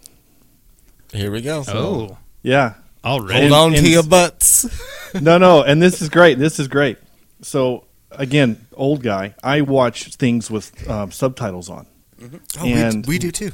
Here 1.12 1.30
we 1.30 1.40
go. 1.42 1.62
Oh, 1.68 2.18
Yeah. 2.42 2.74
already. 3.04 3.48
Hold 3.48 3.52
on 3.52 3.74
and- 3.74 3.84
to 3.84 3.90
your 3.90 4.02
butts. 4.02 4.66
no, 5.20 5.38
no, 5.38 5.62
and 5.62 5.80
this 5.80 6.02
is 6.02 6.08
great. 6.08 6.38
This 6.38 6.58
is 6.58 6.66
great. 6.66 6.98
So 7.42 7.84
again, 8.16 8.66
old 8.74 9.02
guy, 9.02 9.34
I 9.42 9.60
watch 9.62 10.14
things 10.16 10.50
with 10.50 10.88
um, 10.88 11.10
subtitles 11.10 11.68
on. 11.70 11.86
Oh, 12.22 12.64
And- 12.66 13.06
we, 13.06 13.14
we 13.14 13.18
do 13.18 13.30
too. 13.30 13.50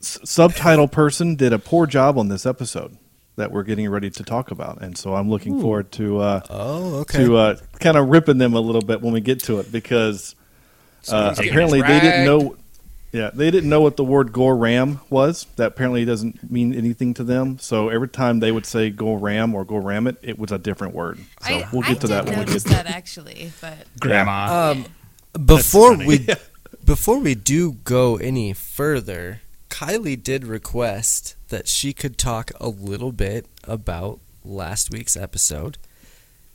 S- 0.00 0.18
subtitle 0.24 0.88
person 0.88 1.34
did 1.36 1.52
a 1.52 1.58
poor 1.58 1.86
job 1.86 2.18
on 2.18 2.28
this 2.28 2.44
episode 2.44 2.96
that 3.36 3.50
we're 3.50 3.62
getting 3.62 3.88
ready 3.90 4.10
to 4.10 4.22
talk 4.22 4.50
about, 4.50 4.80
and 4.82 4.96
so 4.98 5.14
I'm 5.14 5.28
looking 5.30 5.60
forward 5.60 5.90
to 5.92 6.18
uh, 6.20 6.40
Oh, 6.50 6.96
okay. 7.00 7.24
to 7.24 7.36
uh, 7.36 7.56
kind 7.80 7.96
of 7.96 8.08
ripping 8.08 8.38
them 8.38 8.54
a 8.54 8.60
little 8.60 8.82
bit 8.82 9.00
when 9.00 9.12
we 9.12 9.20
get 9.20 9.40
to 9.44 9.58
it 9.60 9.72
because 9.72 10.34
uh, 11.10 11.34
apparently 11.38 11.80
they 11.82 12.00
didn't 12.00 12.24
know. 12.26 12.56
Yeah, 13.14 13.30
they 13.32 13.52
didn't 13.52 13.70
know 13.70 13.80
what 13.80 13.96
the 13.96 14.02
word 14.02 14.32
"gorram" 14.32 14.98
was. 15.08 15.46
That 15.54 15.68
apparently 15.68 16.04
doesn't 16.04 16.50
mean 16.50 16.74
anything 16.74 17.14
to 17.14 17.22
them. 17.22 17.60
So 17.60 17.88
every 17.88 18.08
time 18.08 18.40
they 18.40 18.50
would 18.50 18.66
say 18.66 18.90
"go 18.90 19.14
ram" 19.14 19.54
or 19.54 19.64
"go 19.64 19.76
ram 19.76 20.08
it," 20.08 20.16
it 20.20 20.36
was 20.36 20.50
a 20.50 20.58
different 20.58 20.96
word. 20.96 21.20
So 21.40 21.54
I, 21.54 21.68
we'll 21.72 21.84
I 21.84 21.90
get 21.90 22.00
to 22.00 22.08
did 22.08 22.10
that 22.10 22.24
when 22.24 22.40
we 22.40 22.44
notice 22.44 22.64
get 22.64 22.70
to 22.70 22.74
that 22.82 22.86
actually, 22.86 23.52
but 23.60 23.86
Grandma. 24.00 24.72
Um, 24.72 24.86
before 25.46 25.96
we 25.96 26.26
before 26.84 27.20
we 27.20 27.36
do 27.36 27.74
go 27.84 28.16
any 28.16 28.52
further, 28.52 29.42
Kylie 29.70 30.20
did 30.20 30.44
request 30.44 31.36
that 31.50 31.68
she 31.68 31.92
could 31.92 32.18
talk 32.18 32.50
a 32.58 32.68
little 32.68 33.12
bit 33.12 33.46
about 33.62 34.18
last 34.44 34.90
week's 34.90 35.16
episode. 35.16 35.78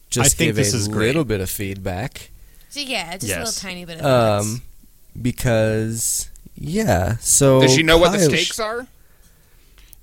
Just 0.09 0.35
think 0.35 0.49
give 0.49 0.55
this 0.57 0.73
a 0.73 0.77
is 0.77 0.87
great. 0.89 1.07
little 1.07 1.23
bit 1.23 1.39
of 1.39 1.49
feedback, 1.49 2.31
so 2.67 2.81
yeah, 2.81 3.15
just 3.15 3.33
a 3.33 3.39
little 3.39 3.53
tiny 3.53 3.85
bit 3.85 4.01
of 4.01 4.41
um, 4.41 4.61
because 5.21 6.28
yeah. 6.59 7.17
So 7.17 7.61
Does 7.61 7.73
she 7.73 7.83
know 7.83 7.97
what 7.97 8.11
the 8.11 8.19
stakes 8.19 8.59
are? 8.59 8.85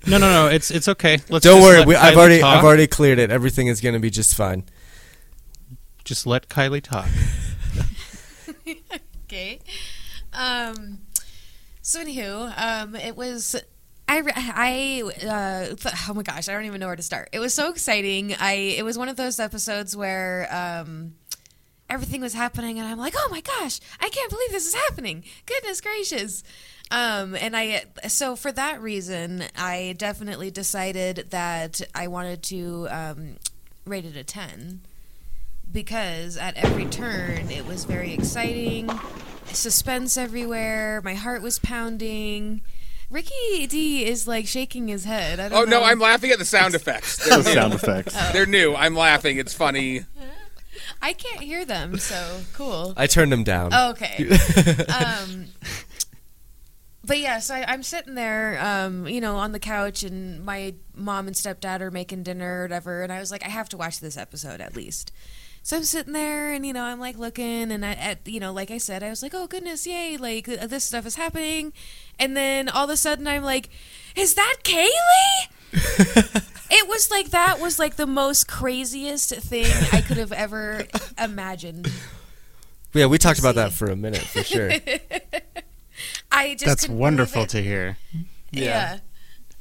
no, 0.07 0.17
no, 0.17 0.29
no. 0.31 0.47
It's 0.47 0.71
it's 0.71 0.87
okay. 0.87 1.19
Let's 1.29 1.43
Don't 1.43 1.61
worry, 1.61 1.79
let 1.79 1.87
we, 1.87 1.95
I've 1.95 2.17
already 2.17 2.39
talk. 2.39 2.57
I've 2.57 2.63
already 2.63 2.87
cleared 2.87 3.19
it. 3.19 3.29
Everything 3.29 3.67
is 3.67 3.81
going 3.81 3.93
to 3.93 3.99
be 3.99 4.09
just 4.09 4.35
fine. 4.35 4.63
Just 6.03 6.25
let 6.25 6.49
Kylie 6.49 6.81
talk. 6.81 7.07
Okay. 9.27 9.59
Um. 10.31 10.99
So 11.81 12.01
anywho, 12.01 12.53
um, 12.57 12.95
it 12.95 13.17
was. 13.17 13.57
I, 14.07 14.23
I 14.25 15.25
uh, 15.27 15.75
oh 16.07 16.13
my 16.13 16.23
gosh 16.23 16.47
I 16.47 16.53
don't 16.53 16.63
even 16.63 16.79
know 16.79 16.87
where 16.87 16.95
to 16.95 17.03
start. 17.03 17.27
It 17.33 17.39
was 17.39 17.53
so 17.53 17.69
exciting. 17.69 18.33
I 18.39 18.53
it 18.53 18.85
was 18.85 18.97
one 18.97 19.09
of 19.09 19.17
those 19.17 19.37
episodes 19.37 19.97
where 19.97 20.47
um, 20.49 21.15
everything 21.89 22.21
was 22.21 22.33
happening 22.33 22.79
and 22.79 22.87
I'm 22.87 22.97
like, 22.97 23.13
oh 23.17 23.27
my 23.31 23.41
gosh, 23.41 23.79
I 23.99 24.09
can't 24.09 24.29
believe 24.29 24.51
this 24.51 24.67
is 24.67 24.73
happening. 24.73 25.23
Goodness 25.45 25.81
gracious. 25.81 26.43
Um, 26.89 27.35
and 27.35 27.55
I 27.55 27.83
so 28.07 28.35
for 28.35 28.51
that 28.53 28.81
reason, 28.81 29.43
I 29.57 29.95
definitely 29.97 30.51
decided 30.51 31.27
that 31.31 31.81
I 31.93 32.07
wanted 32.07 32.43
to 32.43 32.87
um, 32.89 33.35
rate 33.85 34.05
it 34.05 34.15
a 34.15 34.23
ten 34.23 34.81
because 35.69 36.37
at 36.37 36.55
every 36.55 36.85
turn 36.85 37.51
it 37.51 37.65
was 37.65 37.83
very 37.83 38.13
exciting, 38.13 38.89
suspense 39.47 40.15
everywhere. 40.15 41.01
My 41.03 41.15
heart 41.15 41.41
was 41.41 41.59
pounding. 41.59 42.61
Ricky 43.09 43.67
D 43.67 44.05
is 44.05 44.27
like 44.27 44.47
shaking 44.47 44.87
his 44.87 45.03
head. 45.05 45.39
I 45.41 45.49
don't 45.49 45.67
Oh 45.67 45.69
no. 45.69 45.83
I'm 45.83 45.99
laughing 45.99 46.31
at 46.31 46.39
the 46.39 46.45
sound 46.45 46.73
effects. 46.75 47.17
They're 47.25 47.37
the 47.39 47.49
new. 47.49 47.53
sound 47.53 47.73
effects. 47.73 48.31
They're 48.31 48.45
new. 48.45 48.75
I'm 48.75 48.95
laughing. 48.95 49.37
It's 49.37 49.53
funny. 49.53 50.05
I 51.01 51.13
can't 51.13 51.41
hear 51.41 51.65
them, 51.65 51.97
so 51.97 52.41
cool. 52.53 52.93
I 52.97 53.07
turned 53.07 53.31
them 53.31 53.43
down. 53.43 53.71
Oh, 53.73 53.91
okay. 53.91 54.29
um, 54.89 55.45
but 57.07 57.19
yeah, 57.19 57.39
so 57.39 57.55
I, 57.55 57.65
I'm 57.67 57.83
sitting 57.83 58.15
there, 58.15 58.59
um, 58.61 59.07
you 59.07 59.21
know, 59.21 59.37
on 59.37 59.53
the 59.53 59.59
couch, 59.59 60.03
and 60.03 60.45
my 60.45 60.75
mom 60.93 61.27
and 61.27 61.35
stepdad 61.35 61.81
are 61.81 61.89
making 61.89 62.23
dinner 62.23 62.59
or 62.59 62.61
whatever, 62.63 63.01
and 63.01 63.11
I 63.11 63.19
was 63.19 63.31
like, 63.31 63.45
I 63.45 63.49
have 63.49 63.69
to 63.69 63.77
watch 63.77 63.99
this 63.99 64.17
episode 64.17 64.59
at 64.59 64.75
least. 64.75 65.11
So 65.63 65.77
I'm 65.77 65.83
sitting 65.83 66.13
there, 66.13 66.51
and 66.51 66.65
you 66.65 66.73
know, 66.73 66.83
I'm 66.83 66.99
like 66.99 67.17
looking, 67.17 67.71
and 67.71 67.85
I, 67.85 67.93
at 67.93 68.27
you 68.27 68.39
know, 68.39 68.53
like 68.53 68.71
I 68.71 68.77
said, 68.77 69.03
I 69.03 69.09
was 69.09 69.23
like, 69.23 69.33
oh 69.33 69.47
goodness, 69.47 69.87
yay, 69.87 70.17
like 70.17 70.47
uh, 70.47 70.67
this 70.67 70.83
stuff 70.83 71.05
is 71.05 71.15
happening, 71.15 71.73
and 72.19 72.35
then 72.35 72.69
all 72.69 72.85
of 72.85 72.89
a 72.89 72.97
sudden, 72.97 73.27
I'm 73.27 73.43
like, 73.43 73.69
is 74.15 74.35
that 74.35 74.57
Kaylee? 74.63 75.47
It 75.73 76.87
was 76.87 77.11
like 77.11 77.29
that 77.29 77.59
was 77.59 77.79
like 77.79 77.95
the 77.95 78.07
most 78.07 78.47
craziest 78.47 79.31
thing 79.35 79.65
I 79.91 80.01
could 80.01 80.17
have 80.17 80.31
ever 80.31 80.85
imagined. 81.17 81.91
Yeah, 82.93 83.07
we 83.07 83.17
talked 83.17 83.39
about 83.39 83.55
that 83.55 83.73
for 83.73 83.87
a 83.91 83.95
minute 83.95 84.21
for 84.21 84.43
sure. 84.43 84.71
I 86.31 86.53
just 86.53 86.65
That's 86.65 86.87
wonderful 86.89 87.45
to 87.47 87.61
hear. 87.61 87.97
Yeah. 88.51 88.99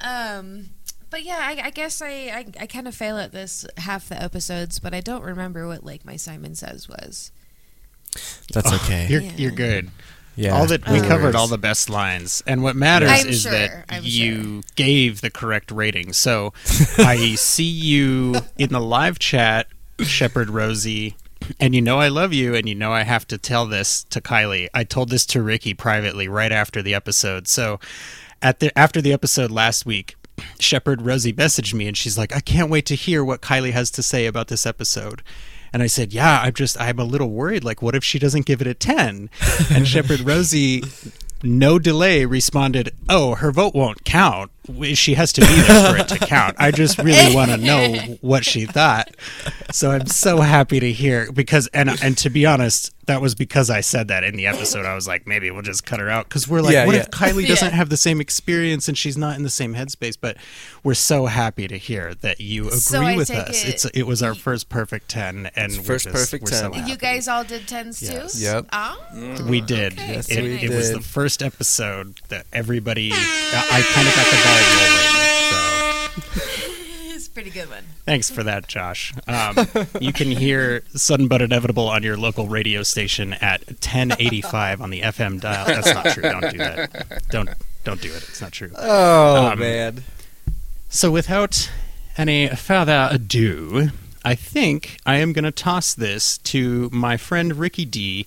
Um, 0.01 0.71
but 1.11 1.23
yeah, 1.23 1.39
I, 1.41 1.61
I 1.67 1.71
guess 1.71 2.01
I, 2.03 2.09
I, 2.09 2.47
I 2.61 2.67
kind 2.67 2.87
of 2.89 2.95
fail 2.95 3.19
at 3.19 3.33
this 3.33 3.67
half 3.79 4.09
the 4.09 4.21
episodes, 4.23 4.79
but 4.79 4.95
I 4.95 5.01
don't 5.01 5.23
remember 5.23 5.67
what 5.67 5.85
like 5.85 6.05
my 6.05 6.17
Simon 6.17 6.55
Says 6.55 6.89
was. 6.89 7.33
That's 8.53 8.73
okay. 8.73 9.07
You're 9.09 9.23
Yeah. 9.23 9.33
you're 9.37 9.51
good. 9.51 9.91
Yeah. 10.37 10.55
all 10.55 10.67
that 10.67 10.87
we 10.89 11.01
No 11.01 11.09
covered 11.09 11.35
all 11.35 11.49
the 11.49 11.59
best 11.59 11.89
lines, 11.91 12.43
and 12.47 12.63
what 12.63 12.77
matters 12.77 13.11
I'm 13.11 13.29
is 13.29 13.43
sure, 13.43 13.53
that 13.53 13.85
I'm 13.89 14.03
you 14.05 14.63
gave 14.75 15.21
the 15.21 15.31
correct 15.31 15.71
rating. 15.71 16.13
So 16.13 16.53
I 16.99 17.35
see 17.37 17.65
you 17.65 18.37
in 18.59 18.71
the 18.71 18.81
live 18.81 19.19
chat, 19.19 19.67
Shepherd 20.01 20.51
Rosie, 20.51 21.17
and 21.59 21.75
you 21.75 21.81
know 21.81 21.99
I 21.99 22.09
love 22.09 22.33
you, 22.33 22.55
and 22.55 22.69
you 22.69 22.75
know 22.75 22.93
I 22.93 23.03
have 23.03 23.27
to 23.29 23.39
tell 23.39 23.67
this 23.67 24.05
to 24.05 24.21
Kylie. 24.21 24.69
I 24.75 24.85
told 24.85 25.09
this 25.09 25.27
to 25.27 25.43
Ricky 25.43 25.75
privately 25.75 26.29
right 26.29 26.53
after 26.53 26.83
the 26.83 26.95
episode. 26.95 27.49
So 27.49 27.81
at 28.43 28.61
the 28.61 28.77
after 28.79 29.01
the 29.01 29.13
episode 29.13 29.51
last 29.51 29.87
week. 29.87 30.15
Shepherd 30.59 31.01
Rosie 31.01 31.33
messaged 31.33 31.73
me 31.73 31.89
and 31.89 31.97
she's 31.97 32.19
like, 32.19 32.37
I 32.37 32.41
can't 32.41 32.69
wait 32.69 32.85
to 32.87 32.95
hear 32.95 33.25
what 33.25 33.41
Kylie 33.41 33.73
has 33.73 33.91
to 33.93 34.03
say 34.03 34.27
about 34.27 34.49
this 34.49 34.67
episode. 34.67 35.23
And 35.77 35.83
I 35.83 35.89
said, 35.89 36.15
Yeah, 36.15 36.41
I'm 36.41 36.55
just, 36.55 36.81
I'm 36.81 36.99
a 36.99 37.05
little 37.05 37.29
worried. 37.29 37.63
Like, 37.63 37.83
what 37.83 37.95
if 37.95 38.03
she 38.03 38.19
doesn't 38.19 38.47
give 38.47 38.63
it 38.63 38.67
a 38.67 38.73
10? 38.73 39.29
And 39.71 39.87
Shepherd 39.87 40.21
Rosie, 40.21 40.83
no 41.43 41.79
delay, 41.79 42.25
responded, 42.25 42.95
Oh, 43.11 43.35
her 43.35 43.53
vote 43.53 43.75
won't 43.75 44.03
count. 44.03 44.51
We- 44.69 44.95
she 44.95 45.15
has 45.15 45.33
to 45.35 45.41
be 45.41 45.47
there 45.47 45.93
for 45.93 45.99
it 45.99 46.09
to 46.09 46.19
count. 46.27 46.57
I 46.59 46.71
just 46.71 46.99
really 46.99 47.35
want 47.35 47.51
to 47.51 47.57
know 47.57 47.95
what 48.21 48.45
she 48.45 48.67
thought. 48.67 49.15
So 49.73 49.91
I'm 49.91 50.07
so 50.07 50.41
happy 50.41 50.81
to 50.81 50.93
hear 50.93 51.31
because 51.33 51.67
and 51.69 51.91
and 52.03 52.17
to 52.19 52.31
be 52.31 52.47
honest, 52.47 52.93
that 53.07 53.21
was 53.23 53.35
because 53.37 53.71
I 53.71 53.83
said 53.83 54.09
that 54.09 54.25
in 54.25 54.35
the 54.37 54.47
episode. 54.47 54.85
I 54.85 54.95
was 54.97 55.07
like, 55.07 55.27
maybe 55.29 55.49
we'll 55.53 55.63
just 55.63 55.87
cut 55.87 56.01
her 56.01 56.09
out 56.11 56.29
because 56.29 56.49
we're 56.49 56.61
like, 56.61 56.73
Yeah, 56.73 56.87
what 56.87 56.95
yeah. 56.97 57.03
if 57.03 57.11
Kylie 57.11 57.47
doesn't 57.49 57.73
have 57.73 57.89
the 57.89 57.97
same 57.97 58.21
experience 58.21 58.89
and 58.89 58.99
she's 58.99 59.17
not 59.17 59.37
in 59.37 59.43
the 59.45 59.51
same 59.51 59.75
headspace? 59.75 60.17
But 60.21 60.37
we're 60.83 60.95
so 60.95 61.27
happy 61.27 61.69
to 61.69 61.77
hear 61.77 62.15
that 62.17 62.41
you 62.41 62.67
agree 62.67 62.79
So 62.79 63.17
with 63.17 63.31
us. 63.31 63.65
it- 63.65 63.69
It's 63.69 63.85
it 63.87 64.03
was 64.05 64.23
our 64.23 64.35
first 64.35 64.69
perfect 64.69 65.09
ten, 65.09 65.51
and 65.55 65.73
we're 65.77 65.83
first 65.83 66.05
just- 66.07 66.17
perfect 66.17 66.45
we're 66.45 66.51
so 66.51 66.71
10. 66.71 66.81
happy. 66.81 66.91
You 66.91 66.97
guys 66.97 67.29
all 67.29 67.45
did 67.45 67.69
tens 67.69 68.03
Yes. 68.03 68.35
too? 68.35 68.45
Yep. 68.45 68.67
Oh, 68.73 69.45
We 69.49 69.61
did. 69.61 69.93
Okay, 69.93 70.15
Yes, 70.15 70.29
it, 70.29 70.43
we 70.43 70.55
it 70.63 70.71
was 70.71 70.93
the 70.93 71.01
first 71.01 71.43
episode 71.43 72.19
that 72.29 72.47
everybody. 72.53 73.13
I 73.13 73.83
kind 73.95 74.09
of 74.09 74.15
got 74.17 74.27
the 74.31 74.37
ball 74.63 74.89
rolling. 74.89 76.23
So 76.31 77.15
it's 77.15 77.27
a 77.27 77.31
pretty 77.31 77.51
good 77.51 77.69
one. 77.69 77.85
thanks 78.05 78.31
for 78.31 78.43
that, 78.43 78.67
Josh. 78.69 79.13
Um, 79.27 79.57
you 80.01 80.13
can 80.13 80.31
hear 80.31 80.83
"Sudden 80.95 81.29
but 81.29 81.43
Inevitable" 81.43 81.89
on 81.89 82.03
your 82.03 82.17
local 82.17 82.47
radio 82.49 82.83
station 82.83 83.33
at 83.35 83.67
1085 83.67 84.81
on 84.81 84.91
the 84.91 85.01
FM 85.03 85.41
dial. 85.41 85.67
That's 85.67 85.93
not 85.95 86.07
true. 86.07 86.23
Don't 86.23 86.51
do 86.51 86.59
that. 86.59 87.23
Don't 87.31 87.49
don't 87.85 88.01
do 88.01 88.09
it. 88.09 88.25
It's 88.29 88.41
not 88.41 88.53
true. 88.53 88.71
Oh 88.77 89.49
Um, 89.53 89.59
man. 89.59 90.05
So, 90.89 91.11
without 91.11 91.71
any 92.17 92.49
further 92.49 93.09
ado, 93.11 93.91
I 94.25 94.35
think 94.35 94.99
I 95.05 95.17
am 95.17 95.33
going 95.33 95.45
to 95.45 95.51
toss 95.53 95.93
this 95.95 96.39
to 96.39 96.89
my 96.93 97.17
friend 97.17 97.57
Ricky 97.57 97.85
D, 97.85 98.25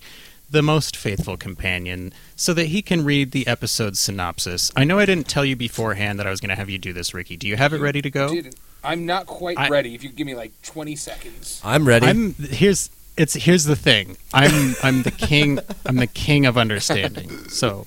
the 0.50 0.62
most 0.62 0.96
faithful 0.96 1.36
companion, 1.36 2.12
so 2.36 2.52
that 2.54 2.66
he 2.66 2.82
can 2.82 3.04
read 3.04 3.32
the 3.32 3.46
episode 3.46 3.96
synopsis. 3.96 4.70
I 4.76 4.84
know 4.84 4.98
I 4.98 5.06
didn't 5.06 5.28
tell 5.28 5.44
you 5.44 5.56
beforehand 5.56 6.18
that 6.18 6.26
I 6.26 6.30
was 6.30 6.40
going 6.40 6.50
to 6.50 6.56
have 6.56 6.68
you 6.70 6.78
do 6.78 6.92
this, 6.92 7.14
Ricky. 7.14 7.36
Do 7.36 7.46
you 7.46 7.56
have 7.56 7.72
it 7.72 7.80
ready 7.80 8.02
to 8.02 8.10
go? 8.10 8.28
Dude, 8.30 8.54
I'm 8.82 9.06
not 9.06 9.26
quite 9.26 9.58
I- 9.58 9.68
ready. 9.68 9.94
If 9.94 10.02
you 10.02 10.10
give 10.10 10.26
me 10.26 10.34
like 10.34 10.52
20 10.62 10.96
seconds. 10.96 11.60
I'm 11.64 11.86
ready. 11.86 12.06
I'm 12.06 12.34
here's 12.34 12.90
it's 13.16 13.34
here's 13.34 13.64
the 13.64 13.76
thing. 13.76 14.16
I'm 14.32 14.74
I'm 14.82 15.02
the 15.02 15.10
king. 15.10 15.58
I'm 15.86 15.96
the 15.96 16.06
king 16.06 16.46
of 16.46 16.56
understanding. 16.58 17.30
So. 17.48 17.86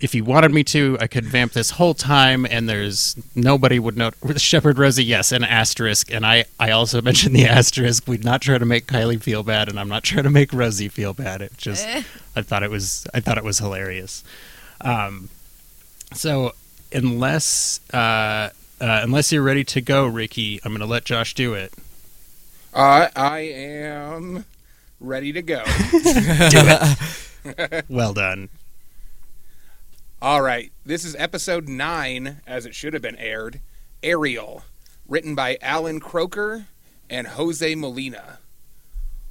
If 0.00 0.14
you 0.14 0.24
wanted 0.24 0.52
me 0.52 0.62
to, 0.64 0.96
I 1.00 1.06
could 1.08 1.24
vamp 1.26 1.52
this 1.52 1.70
whole 1.70 1.94
time, 1.94 2.46
and 2.48 2.68
there's 2.68 3.16
nobody 3.34 3.78
would 3.78 3.96
know. 3.96 4.10
Shepherd 4.36 4.78
Rosie, 4.78 5.04
yes, 5.04 5.32
an 5.32 5.42
asterisk, 5.44 6.12
and 6.12 6.24
I, 6.24 6.44
I 6.58 6.70
also 6.70 7.02
mentioned 7.10 7.34
the 7.34 7.46
asterisk. 7.46 8.06
We'd 8.06 8.24
not 8.24 8.40
try 8.40 8.56
to 8.58 8.64
make 8.64 8.86
Kylie 8.86 9.20
feel 9.20 9.42
bad, 9.42 9.68
and 9.68 9.80
I'm 9.80 9.88
not 9.88 10.04
trying 10.04 10.24
to 10.24 10.30
make 10.30 10.52
Rosie 10.52 10.88
feel 10.88 11.12
bad. 11.12 11.42
It 11.42 11.56
just, 11.56 11.86
Eh. 11.86 12.02
I 12.36 12.42
thought 12.42 12.62
it 12.62 12.70
was, 12.70 13.06
I 13.12 13.20
thought 13.20 13.36
it 13.38 13.44
was 13.44 13.58
hilarious. 13.58 14.22
Um, 14.80 15.28
so 16.14 16.52
unless, 16.92 17.80
uh, 17.92 17.96
uh, 18.80 19.00
unless 19.02 19.30
you're 19.32 19.42
ready 19.42 19.64
to 19.64 19.80
go, 19.80 20.06
Ricky, 20.06 20.60
I'm 20.64 20.70
going 20.72 20.80
to 20.80 20.86
let 20.86 21.04
Josh 21.04 21.34
do 21.34 21.54
it. 21.54 21.72
Uh, 22.72 23.08
I 23.16 23.40
am 23.40 24.44
ready 25.00 25.32
to 25.32 25.42
go. 25.42 25.64
Well 27.88 28.12
done. 28.12 28.50
All 30.22 30.42
right. 30.42 30.70
This 30.84 31.06
is 31.06 31.16
episode 31.18 31.66
9, 31.66 32.42
as 32.46 32.66
it 32.66 32.74
should 32.74 32.92
have 32.92 33.00
been 33.00 33.16
aired 33.16 33.62
Ariel, 34.02 34.64
written 35.08 35.34
by 35.34 35.56
Allan 35.62 35.98
Kroeker 35.98 36.66
and 37.08 37.26
Jose 37.26 37.74
Molina. 37.74 38.38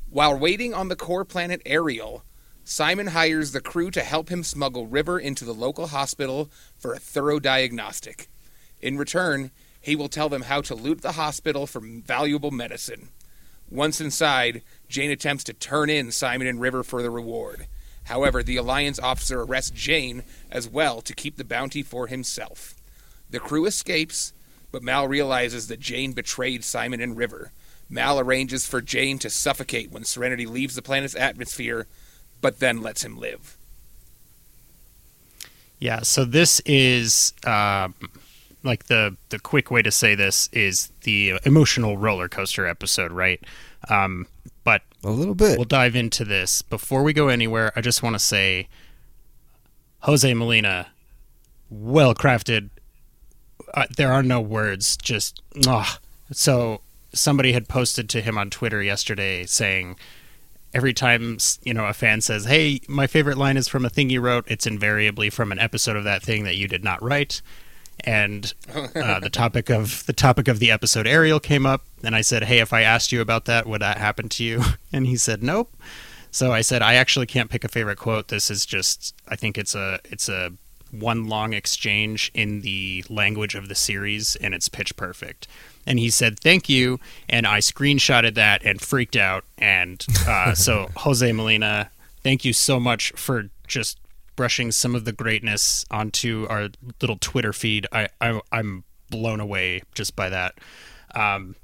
While 0.10 0.36
waiting 0.36 0.74
on 0.74 0.88
the 0.88 0.96
core 0.96 1.25
planet 1.25 1.62
Ariel, 1.63 2.24
Simon 2.63 3.08
hires 3.08 3.51
the 3.51 3.62
crew 3.62 3.91
to 3.91 4.01
help 4.01 4.29
him 4.29 4.43
smuggle 4.43 4.88
River 4.88 5.19
into 5.19 5.46
the 5.46 5.53
local 5.53 5.88
hospital 5.88 6.50
for 6.75 6.96
a 6.96 7.00
thorough 7.00 7.39
diagnostic. 7.39 8.27
In 8.81 8.98
return, 8.98 9.51
he 9.79 9.96
will 9.96 10.10
tell 10.10 10.27
them 10.27 10.41
how 10.41 10.62
to 10.62 10.74
loot 10.74 11.01
the 11.01 11.12
hospital 11.12 11.67
for 11.67 11.81
valuable 11.81 12.50
medicine. 12.50 13.10
Once 13.69 14.01
inside, 14.01 14.63
Jayne 14.88 15.12
attempts 15.12 15.43
to 15.43 15.53
turn 15.53 15.91
in 15.91 16.12
Simon 16.12 16.48
and 16.48 16.60
River 16.60 16.81
for 16.81 17.03
the 17.03 17.12
reward. 17.12 17.67
However, 18.10 18.42
the 18.42 18.58
Alliance 18.58 18.98
officer 18.98 19.42
arrests 19.44 19.70
Jayne 19.70 20.24
as 20.50 20.68
well 20.68 21.00
to 21.01 21.13
keep 21.13 21.38
the 21.38 21.44
bounty 21.44 21.84
for 21.84 22.08
himself. 22.08 22.74
The 23.30 23.39
crew 23.39 23.68
escapes, 23.68 24.34
but 24.72 24.82
Mal 24.82 25.08
realizes 25.08 25.68
that 25.68 25.80
Jayne 25.80 26.13
betrayed 26.13 26.63
Simon 26.63 27.01
and 27.01 27.16
River. 27.16 27.51
Mal 27.88 28.20
arranges 28.20 28.65
for 28.65 28.82
Jayne 28.82 29.19
to 29.19 29.30
suffocate 29.30 29.91
when 29.91 30.04
Serenity 30.06 30.48
leaves 30.48 30.74
the 30.74 30.82
planet's 30.82 31.15
atmosphere, 31.15 31.86
but 32.41 32.60
then 32.60 32.82
lets 32.82 33.04
him 33.04 33.15
live. 33.15 33.58
Yeah, 35.78 36.02
so 36.02 36.26
this 36.26 36.62
is 36.62 37.34
um, 37.45 37.93
like 38.63 38.86
the 38.86 39.17
the 39.30 39.38
quick 39.38 39.69
way 39.69 39.84
to 39.84 39.91
say 39.91 40.15
this 40.15 40.50
is 40.52 40.91
the 41.02 41.39
emotional 41.45 41.95
roller 41.95 42.28
coaster 42.28 42.65
episode, 42.65 43.12
right? 43.12 43.39
Um, 43.88 44.26
but 44.69 44.84
a 45.03 45.12
little 45.12 45.34
bit. 45.34 45.58
we'll 45.58 45.65
dive 45.65 45.95
into 45.95 46.23
this 46.23 46.62
before 46.62 47.01
we 47.01 47.12
go 47.12 47.27
anywhere. 47.27 47.71
I 47.75 47.82
just 47.82 48.03
want 48.03 48.13
to 48.13 48.19
say, 48.19 48.67
Jose 50.01 50.32
Molina, 50.34 50.88
well 51.71 52.13
crafted. 52.13 52.69
Uh, 53.73 53.86
there 53.97 54.12
are 54.12 54.21
no 54.21 54.39
words. 54.39 54.95
Just 54.97 55.41
ah. 55.67 55.99
So 56.32 56.82
somebody 57.13 57.53
had 57.53 57.67
posted 57.67 58.10
to 58.10 58.21
him 58.21 58.38
on 58.38 58.51
Twitter 58.51 58.84
yesterday 58.84 59.45
saying 59.45 59.95
every 60.71 60.93
time 60.93 61.39
you 61.63 61.73
know 61.73 61.86
a 61.86 61.93
fan 61.93 62.21
says, 62.21 62.45
"Hey, 62.45 62.82
my 62.88 63.08
favorite 63.08 63.38
line 63.38 63.58
is 63.58 63.67
from 63.67 63.86
a 63.86 63.89
thing 63.89 64.12
you 64.12 64.21
wrote," 64.21 64.45
it's 64.47 64.67
invariably 64.67 65.32
from 65.32 65.51
an 65.51 65.58
episode 65.58 65.95
of 65.95 66.03
that 66.03 66.21
thing 66.21 66.43
that 66.43 66.58
you 66.58 66.67
did 66.67 66.84
not 66.84 67.01
write. 67.01 67.41
And 68.03 68.53
uh, 68.73 69.19
the 69.19 69.29
topic 69.29 69.69
of 69.69 70.05
the 70.05 70.13
topic 70.13 70.47
of 70.47 70.59
the 70.59 70.71
episode 70.71 71.07
Ariel 71.07 71.39
came 71.39 71.65
up, 71.65 71.83
and 72.03 72.15
I 72.15 72.21
said, 72.21 72.43
"Hey, 72.43 72.59
if 72.59 72.73
I 72.73 72.81
asked 72.81 73.12
you 73.12 73.21
about 73.21 73.45
that, 73.45 73.67
would 73.67 73.81
that 73.81 73.97
happen 73.97 74.29
to 74.29 74.43
you?" 74.43 74.63
And 74.91 75.05
he 75.05 75.17
said, 75.17 75.43
"Nope." 75.43 75.75
So 76.31 76.51
I 76.51 76.62
said, 76.62 76.81
"I 76.81 76.95
actually 76.95 77.25
can't 77.25 77.49
pick 77.49 77.63
a 77.63 77.67
favorite 77.67 77.97
quote. 77.97 78.29
This 78.29 78.49
is 78.49 78.65
just, 78.65 79.15
I 79.27 79.35
think 79.35 79.57
it's 79.57 79.75
a, 79.75 79.99
it's 80.05 80.29
a 80.29 80.51
one 80.91 81.27
long 81.27 81.53
exchange 81.53 82.31
in 82.33 82.62
the 82.62 83.03
language 83.09 83.53
of 83.53 83.67
the 83.69 83.75
series, 83.75 84.35
and 84.38 84.53
it's 84.53 84.69
pitch 84.69 84.95
perfect." 84.95 85.47
And 85.85 85.99
he 85.99 86.09
said, 86.09 86.39
"Thank 86.39 86.69
you," 86.69 86.99
and 87.27 87.45
I 87.45 87.59
screenshotted 87.59 88.35
that 88.35 88.63
and 88.63 88.81
freaked 88.81 89.15
out. 89.15 89.43
And 89.57 90.05
uh, 90.27 90.53
so, 90.55 90.89
Jose 90.97 91.31
Molina, 91.31 91.91
thank 92.23 92.45
you 92.45 92.53
so 92.53 92.79
much 92.79 93.12
for 93.12 93.49
just 93.67 93.99
brushing 94.39 94.71
some 94.71 94.95
of 94.95 95.04
the 95.04 95.12
greatness 95.12 95.84
onto 95.91 96.47
our 96.49 96.69
little 97.02 97.17
Twitter 97.19 97.52
feed. 97.52 97.86
I, 97.91 98.08
I 98.21 98.39
I'm 98.54 98.86
blown 99.10 99.41
away 99.41 99.82
just 99.93 100.15
by 100.15 100.30
that. 100.30 100.58
Um, 101.13 101.58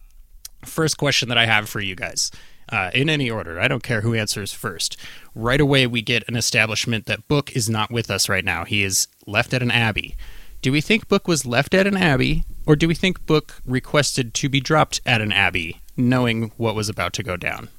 first 0.66 0.98
question 0.98 1.30
that 1.30 1.38
I 1.38 1.46
have 1.46 1.70
for 1.70 1.80
you 1.80 1.96
guys, 1.96 2.32
uh, 2.68 2.92
in 2.94 3.10
any 3.10 3.32
order, 3.32 3.62
I 3.62 3.70
don't 3.70 3.82
care 3.82 4.02
who 4.02 4.14
answers 4.14 4.52
first. 4.52 4.98
Right 5.34 5.62
away, 5.62 5.88
we 5.88 6.02
get 6.02 6.28
an 6.28 6.36
establishment 6.36 7.06
that 7.06 7.30
Book 7.30 7.56
is 7.56 7.70
not 7.70 7.92
with 7.92 8.12
us 8.12 8.28
right 8.28 8.44
now. 8.44 8.66
He 8.66 8.84
is 8.84 9.08
left 9.26 9.54
at 9.54 9.62
an 9.62 9.72
abbey. 9.72 10.18
Do 10.62 10.74
we 10.74 10.82
think 10.82 11.08
Book 11.08 11.30
was 11.30 11.46
left 11.46 11.74
at 11.74 11.88
an 11.88 11.96
abbey, 11.96 12.44
or 12.66 12.76
do 12.76 12.90
we 12.90 12.96
think 12.96 13.26
Book 13.26 13.62
requested 13.66 14.34
to 14.34 14.50
be 14.50 14.60
dropped 14.60 15.00
at 15.06 15.22
an 15.22 15.32
abbey, 15.32 15.80
knowing 15.96 16.52
what 16.58 16.76
was 16.76 16.90
about 16.90 17.14
to 17.14 17.24
go 17.24 17.38
down? 17.38 17.70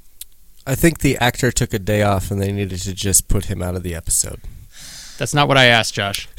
I 0.67 0.75
think 0.75 1.01
the 1.01 1.19
actor 1.19 1.53
took 1.53 1.75
a 1.75 1.79
day 1.79 2.01
off 2.01 2.31
and 2.31 2.41
they 2.41 2.51
needed 2.51 2.81
to 2.81 2.95
just 2.95 3.29
put 3.29 3.45
him 3.45 3.61
out 3.61 3.77
of 3.77 3.83
the 3.83 3.95
episode. 3.95 4.41
That's 5.19 5.35
not 5.35 5.49
what 5.49 5.57
I 5.57 5.67
asked, 5.67 5.95
Josh. 5.95 6.29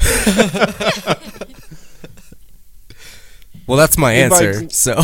Well, 3.66 3.76
that's 3.76 3.98
my 3.98 4.14
Hey, 4.14 4.22
answer. 4.22 4.60
Mike. 4.62 4.70
So 4.72 4.98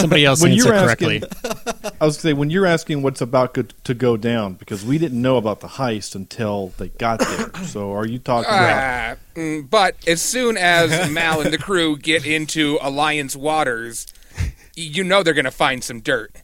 Somebody 0.00 0.24
else 0.24 0.42
When 0.42 0.50
answered 0.50 0.64
you're 0.70 0.74
correctly. 0.82 1.22
asking, 1.22 1.92
I 2.00 2.04
was 2.04 2.16
gonna 2.16 2.22
say 2.22 2.32
when 2.32 2.50
you're 2.50 2.66
asking 2.66 3.02
what's 3.02 3.20
about 3.20 3.54
go- 3.54 3.62
to 3.84 3.94
go 3.94 4.16
down 4.16 4.54
because 4.54 4.84
we 4.84 4.98
didn't 4.98 5.22
know 5.22 5.36
about 5.36 5.60
the 5.60 5.68
heist 5.68 6.16
until 6.16 6.72
they 6.78 6.88
got 6.88 7.20
there. 7.20 7.64
So 7.66 7.92
are 7.92 8.04
you 8.04 8.18
talking 8.18 8.50
about? 8.50 8.72
Ah, 8.72 9.16
mm, 9.36 9.70
but 9.70 9.94
as 10.08 10.20
soon 10.20 10.56
as 10.56 11.08
Mal 11.12 11.40
and 11.42 11.52
the 11.52 11.58
crew 11.58 11.96
get 11.96 12.26
into 12.26 12.76
Alliance 12.82 13.36
waters, 13.36 14.08
y- 14.36 14.50
you 14.76 15.04
know 15.04 15.22
they're 15.22 15.32
going 15.32 15.44
to 15.44 15.52
find 15.52 15.84
some 15.84 16.00
dirt. 16.00 16.42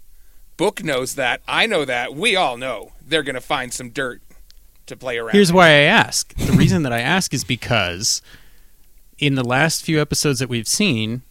Book 0.57 0.85
knows 0.85 1.17
that. 1.17 1.41
I 1.49 1.67
know 1.67 1.85
that. 1.85 2.15
We 2.15 2.37
all 2.37 2.57
know 2.57 2.93
they're 3.05 3.25
going 3.25 3.35
to 3.35 3.41
find 3.41 3.73
some 3.73 3.91
dirt 3.91 4.23
to 4.87 4.97
play 4.97 5.19
around. 5.19 5.33
Here's 5.33 5.53
with. 5.53 5.57
why 5.57 5.69
I 5.69 5.83
ask. 5.83 6.35
The 6.35 6.53
reason 6.53 6.83
that 6.83 6.93
I 6.93 7.01
ask 7.01 7.33
is 7.35 7.45
because 7.45 8.23
in 9.19 9.35
the 9.35 9.45
last 9.45 9.85
few 9.85 10.01
episodes 10.01 10.39
that 10.41 10.49
we've 10.49 10.69
seen, 10.69 11.23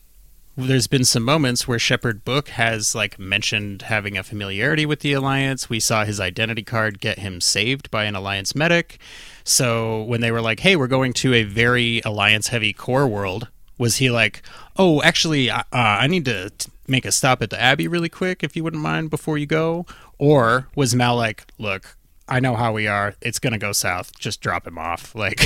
there's 0.55 0.87
been 0.87 1.05
some 1.05 1.23
moments 1.23 1.67
where 1.67 1.79
Shepherd 1.79 2.23
Book 2.23 2.49
has 2.49 2.93
like 2.93 3.17
mentioned 3.17 3.83
having 3.83 4.17
a 4.17 4.23
familiarity 4.23 4.85
with 4.85 4.99
the 4.99 5.13
Alliance. 5.13 5.69
We 5.69 5.79
saw 5.79 6.05
his 6.05 6.19
identity 6.19 6.63
card 6.63 6.99
get 6.99 7.19
him 7.19 7.41
saved 7.41 7.89
by 7.89 8.03
an 8.03 8.15
Alliance 8.15 8.53
medic. 8.55 8.99
So 9.43 10.03
when 10.03 10.21
they 10.21 10.31
were 10.31 10.41
like, 10.41 10.59
"Hey, 10.59 10.75
we're 10.75 10.87
going 10.87 11.13
to 11.13 11.33
a 11.33 11.43
very 11.43 12.01
Alliance 12.05 12.49
heavy 12.49 12.71
core 12.71 13.07
world," 13.07 13.47
was 13.77 13.97
he 13.97 14.11
like, 14.11 14.43
"Oh, 14.77 15.01
actually, 15.01 15.49
uh, 15.49 15.63
I 15.71 16.05
need 16.07 16.25
to 16.25 16.51
t- 16.51 16.71
make 16.87 17.05
a 17.05 17.11
stop 17.11 17.41
at 17.41 17.49
the 17.49 17.59
Abbey 17.59 17.87
really 17.87 18.09
quick, 18.09 18.43
if 18.43 18.55
you 18.55 18.63
wouldn't 18.63 18.83
mind, 18.83 19.09
before 19.09 19.39
you 19.39 19.47
go?" 19.47 19.87
Or 20.19 20.67
was 20.75 20.93
Mal 20.93 21.15
like, 21.15 21.47
"Look, 21.57 21.97
I 22.27 22.39
know 22.39 22.55
how 22.55 22.71
we 22.73 22.87
are. 22.87 23.15
It's 23.21 23.39
gonna 23.39 23.57
go 23.57 23.71
south. 23.71 24.17
Just 24.19 24.41
drop 24.41 24.65
him 24.67 24.77
off." 24.77 25.13
Like, 25.23 25.41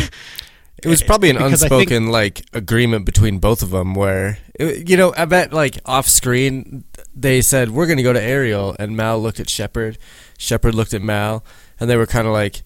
It 0.84 0.86
was 0.86 1.02
probably 1.02 1.32
an 1.32 1.38
Because 1.38 1.64
I 1.64 1.70
think- 1.70 1.90
unspoken 1.92 2.12
like 2.12 2.46
agreement 2.54 3.06
between 3.06 3.40
both 3.40 3.64
of 3.64 3.72
them, 3.72 3.94
where 3.96 4.38
you 4.60 4.96
know, 4.98 5.14
I 5.18 5.26
bet 5.26 5.52
like 5.54 5.80
off 5.86 6.08
screen 6.08 6.84
they 7.16 7.42
said 7.42 7.72
we're 7.72 7.88
going 7.88 7.98
to 7.98 8.04
go 8.04 8.14
to 8.14 8.22
Ariel, 8.22 8.76
and 8.80 8.96
Mal 8.96 9.20
looked 9.20 9.40
at 9.40 9.50
Shepherd, 9.50 9.98
Shepherd 10.38 10.76
looked 10.76 10.94
at 10.94 11.02
Mal, 11.02 11.44
and 11.80 11.90
they 11.90 11.98
were 11.98 12.06
kind 12.06 12.28
of 12.28 12.34
like, 12.34 12.62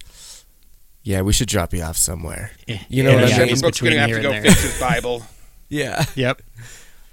"Yeah, 1.03 1.21
we 1.21 1.33
should 1.33 1.47
drop 1.47 1.73
you 1.73 1.81
off 1.83 1.95
somewhere." 1.97 2.51
You 2.67 3.03
know 3.03 3.11
Yeah, 3.11 3.15
what 3.15 3.23
I 3.23 3.27
yeah, 3.27 3.39
mean? 3.45 3.49
in 3.55 3.61
between 3.61 3.91
gonna 3.91 4.01
have 4.01 4.09
here 4.09 4.17
to 4.17 4.23
go 4.23 4.31
and 4.31 4.45
there. 4.45 4.51
fix 4.51 4.63
his 4.71 4.79
Bible. 4.79 5.25
Yeah, 5.73 6.03
Yep. 6.15 6.41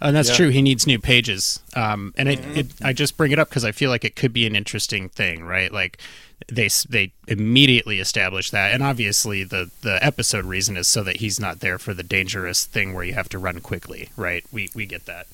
And 0.00 0.16
that's 0.16 0.30
Yeah. 0.30 0.34
true. 0.34 0.48
He 0.48 0.62
needs 0.62 0.84
new 0.84 0.98
pages. 0.98 1.60
Um, 1.74 2.12
and 2.18 2.28
it, 2.28 2.40
Mm-hmm. 2.40 2.56
it, 2.58 2.66
I 2.82 2.92
just 2.92 3.16
bring 3.16 3.30
it 3.30 3.38
up 3.38 3.48
because 3.48 3.64
I 3.64 3.70
feel 3.70 3.88
like 3.88 4.04
it 4.04 4.16
could 4.16 4.32
be 4.32 4.48
an 4.48 4.56
interesting 4.56 5.08
thing, 5.08 5.44
right? 5.44 5.72
Like 5.72 5.98
they 6.46 6.68
they 6.88 7.12
immediately 7.26 7.98
establish 7.98 8.50
that, 8.50 8.72
and 8.72 8.82
obviously 8.82 9.44
the 9.44 9.70
the 9.82 9.98
episode 10.04 10.44
reason 10.44 10.76
is 10.76 10.86
so 10.86 11.02
that 11.02 11.16
he's 11.16 11.40
not 11.40 11.60
there 11.60 11.78
for 11.78 11.92
the 11.92 12.02
dangerous 12.02 12.64
thing 12.64 12.94
where 12.94 13.04
you 13.04 13.14
have 13.14 13.28
to 13.30 13.38
run 13.38 13.60
quickly, 13.60 14.10
right? 14.16 14.44
We 14.52 14.70
we 14.74 14.86
get 14.86 15.06
that. 15.06 15.26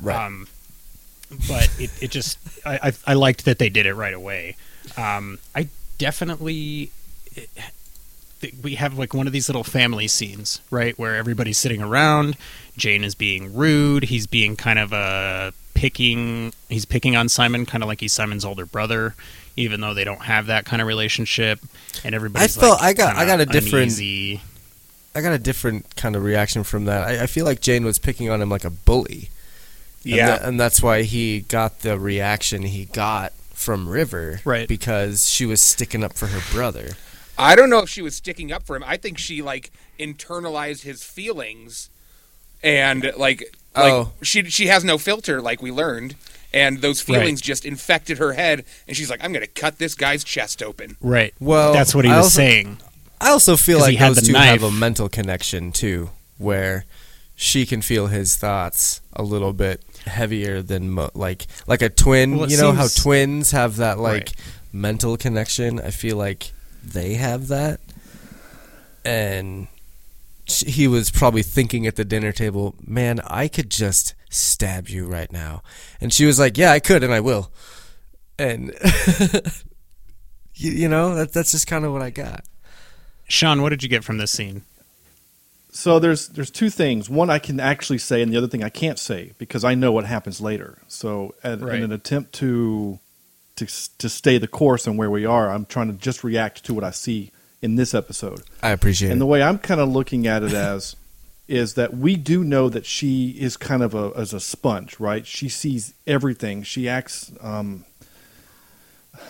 right. 0.00 0.26
Um, 0.26 0.46
but 1.48 1.68
it, 1.78 1.90
it 2.02 2.10
just 2.10 2.38
I, 2.64 2.78
I 2.82 2.92
I 3.08 3.14
liked 3.14 3.44
that 3.44 3.58
they 3.58 3.68
did 3.68 3.86
it 3.86 3.94
right 3.94 4.14
away. 4.14 4.56
Um, 4.96 5.38
I 5.54 5.68
definitely 5.98 6.90
th- 8.40 8.54
we 8.62 8.74
have 8.74 8.98
like 8.98 9.14
one 9.14 9.26
of 9.26 9.32
these 9.32 9.48
little 9.48 9.64
family 9.64 10.08
scenes, 10.08 10.60
right, 10.70 10.98
where 10.98 11.16
everybody's 11.16 11.58
sitting 11.58 11.82
around. 11.82 12.36
Jayne 12.76 13.04
is 13.04 13.14
being 13.14 13.54
rude. 13.54 14.04
He's 14.04 14.26
being 14.26 14.56
kind 14.56 14.78
of 14.78 14.92
a 14.92 15.52
picking. 15.74 16.52
He's 16.68 16.84
picking 16.84 17.16
on 17.16 17.28
Simon, 17.28 17.66
kind 17.66 17.82
of 17.82 17.88
like 17.88 18.00
he's 18.00 18.12
Simon's 18.12 18.44
older 18.44 18.66
brother, 18.66 19.14
even 19.56 19.80
though 19.80 19.94
they 19.94 20.04
don't 20.04 20.22
have 20.22 20.46
that 20.46 20.64
kind 20.64 20.80
of 20.82 20.88
relationship. 20.88 21.60
And 22.04 22.14
everybody's 22.14 22.56
felt- 22.56 22.80
like, 22.80 22.98
I 22.98 23.02
got- 23.04 23.16
I 23.16 23.26
got 23.26 23.40
a 23.40 23.46
different- 23.46 23.74
uneasy. 23.84 24.40
I 25.14 25.20
got 25.20 25.32
a 25.32 25.38
different 25.38 25.94
kind 25.96 26.16
of 26.16 26.22
reaction 26.24 26.64
from 26.64 26.86
that. 26.86 27.02
I, 27.02 27.24
I 27.24 27.26
feel 27.26 27.44
like 27.44 27.60
Jayne 27.60 27.84
was 27.84 27.98
picking 27.98 28.30
on 28.30 28.40
him 28.40 28.48
like 28.48 28.64
a 28.64 28.70
bully. 28.70 29.28
And 30.04 30.14
Yeah. 30.14 30.38
tha- 30.38 30.46
and 30.48 30.58
that's 30.58 30.80
why 30.82 31.02
he 31.02 31.40
got 31.40 31.80
the 31.80 31.98
reaction 31.98 32.62
he 32.62 32.86
got 32.86 33.32
from 33.52 33.88
River, 33.88 34.40
Right. 34.44 34.66
Because 34.66 35.28
she 35.28 35.44
was 35.46 35.60
sticking 35.60 36.02
up 36.02 36.14
for 36.16 36.28
her 36.28 36.40
brother. 36.50 36.96
I 37.38 37.54
don't 37.54 37.70
know 37.70 37.78
if 37.80 37.88
she 37.88 38.02
was 38.02 38.14
sticking 38.16 38.50
up 38.52 38.64
for 38.66 38.74
him. 38.74 38.82
I 38.86 38.96
think 38.96 39.18
she 39.18 39.42
like 39.42 39.70
internalized 40.00 40.82
his 40.82 41.02
feelings, 41.04 41.88
and 42.62 43.12
like 43.16 43.40
like 43.76 43.92
Oh. 43.92 44.12
she 44.22 44.44
she 44.50 44.66
has 44.66 44.82
no 44.84 44.98
filter, 44.98 45.40
like 45.40 45.62
we 45.62 45.70
learned, 45.70 46.14
and 46.54 46.80
those 46.80 47.00
feelings 47.00 47.40
just 47.40 47.64
infected 47.64 48.18
her 48.18 48.32
head, 48.34 48.64
and 48.86 48.96
she's 48.96 49.10
like, 49.10 49.22
I'm 49.24 49.32
gonna 49.32 49.46
cut 49.46 49.78
this 49.78 49.94
guy's 49.94 50.24
chest 50.24 50.62
open. 50.62 50.96
Right. 51.00 51.34
Well, 51.40 51.72
that's 51.72 51.94
what 51.94 52.04
he 52.04 52.10
I 52.10 52.16
was 52.18 52.26
also- 52.26 52.36
saying. 52.36 52.78
I 53.20 53.30
also 53.30 53.56
feel 53.56 53.78
'Cause 53.78 53.86
he 53.88 53.92
like 53.92 53.98
had 54.00 54.08
those 54.10 54.16
the 54.26 54.32
two 54.32 54.34
have 54.34 54.62
a 54.64 54.70
mental 54.72 55.08
connection 55.08 55.70
too, 55.72 56.10
where 56.38 56.84
she 57.36 57.64
can 57.66 57.80
feel 57.80 58.08
his 58.08 58.34
thoughts 58.36 59.00
a 59.14 59.22
little 59.22 59.52
bit 59.52 59.80
heavier 60.06 60.60
than 60.60 60.90
mo- 60.90 61.10
like 61.14 61.46
like 61.68 61.82
a 61.82 61.88
twin. 61.88 62.36
Well, 62.38 62.50
you 62.50 62.56
know 62.56 62.72
how 62.72 62.88
twins 62.88 63.52
have 63.52 63.76
that 63.76 63.98
like 64.00 64.12
Right. 64.26 64.34
mental 64.72 65.16
connection. 65.16 65.78
I 65.80 65.90
feel 65.92 66.16
like 66.16 66.50
they 66.84 67.14
have 67.14 67.46
that, 67.48 67.78
and 69.04 69.68
sh- 70.48 70.64
he 70.66 70.88
was 70.88 71.10
probably 71.10 71.42
thinking 71.42 71.86
at 71.86 71.96
the 71.96 72.04
dinner 72.04 72.32
table, 72.32 72.74
"Man, 72.86 73.20
I 73.26 73.48
could 73.48 73.70
just 73.70 74.14
stab 74.32 74.88
you 74.88 75.06
right 75.06 75.30
now," 75.32 75.62
and 76.00 76.12
she 76.12 76.24
was 76.24 76.38
like, 76.38 76.56
"Yeah, 76.58 76.72
I 76.72 76.80
could, 76.80 77.02
and 77.04 77.12
I 77.12 77.20
will," 77.20 77.50
and. 78.38 78.72
You, 80.54 80.70
you 80.70 80.88
know 80.88 81.14
that 81.14 81.32
that's 81.32 81.50
just 81.50 81.66
kind 81.66 81.84
of 81.84 81.92
what 81.94 82.02
I 82.02 82.10
got. 82.10 82.44
Sean, 83.26 83.62
what 83.62 83.70
did 83.70 83.82
you 83.82 83.88
get 83.88 84.04
from 84.04 84.18
this 84.18 84.30
scene? 84.30 84.62
So 85.72 85.98
there's 85.98 86.28
there's 86.28 86.50
two 86.50 86.68
things. 86.68 87.08
One 87.08 87.30
I 87.30 87.38
can 87.38 87.58
actually 87.58 87.98
say, 87.98 88.20
and 88.20 88.30
the 88.30 88.36
other 88.36 88.46
thing 88.48 88.62
I 88.62 88.68
can't 88.68 88.98
say 88.98 89.32
because 89.38 89.64
I 89.64 89.74
know 89.74 89.92
what 89.92 90.04
happens 90.04 90.40
later. 90.42 90.78
So 90.88 91.34
at, 91.42 91.60
Right. 91.62 91.76
in 91.76 91.84
an 91.84 91.92
attempt 91.92 92.34
to 92.34 92.98
to 93.56 93.66
to 93.96 94.08
stay 94.10 94.36
the 94.36 94.46
course 94.46 94.86
and 94.86 94.98
where 94.98 95.10
we 95.10 95.24
are, 95.24 95.50
I'm 95.50 95.64
trying 95.64 95.86
to 95.90 95.94
just 95.94 96.22
react 96.22 96.64
to 96.64 96.74
what 96.74 96.84
I 96.84 96.90
see 96.90 97.32
in 97.62 97.76
this 97.76 97.94
episode. 97.94 98.42
I 98.62 98.70
appreciate 98.72 99.08
And 99.10 99.16
it. 99.16 99.20
the 99.20 99.26
way 99.26 99.42
I'm 99.42 99.58
kind 99.58 99.80
of 99.80 99.88
looking 99.88 100.26
at 100.26 100.42
it 100.42 100.52
as 100.52 100.96
is 101.52 101.74
that 101.74 101.94
we 101.94 102.16
do 102.16 102.42
know 102.42 102.70
that 102.70 102.86
she 102.86 103.32
is 103.38 103.58
kind 103.58 103.82
of 103.82 103.94
a 103.94 104.10
as 104.16 104.32
a 104.32 104.40
sponge, 104.40 104.98
right? 104.98 105.26
She 105.26 105.50
sees 105.50 105.92
everything. 106.06 106.62
She 106.62 106.88
acts. 106.88 107.30
Um, 107.42 107.84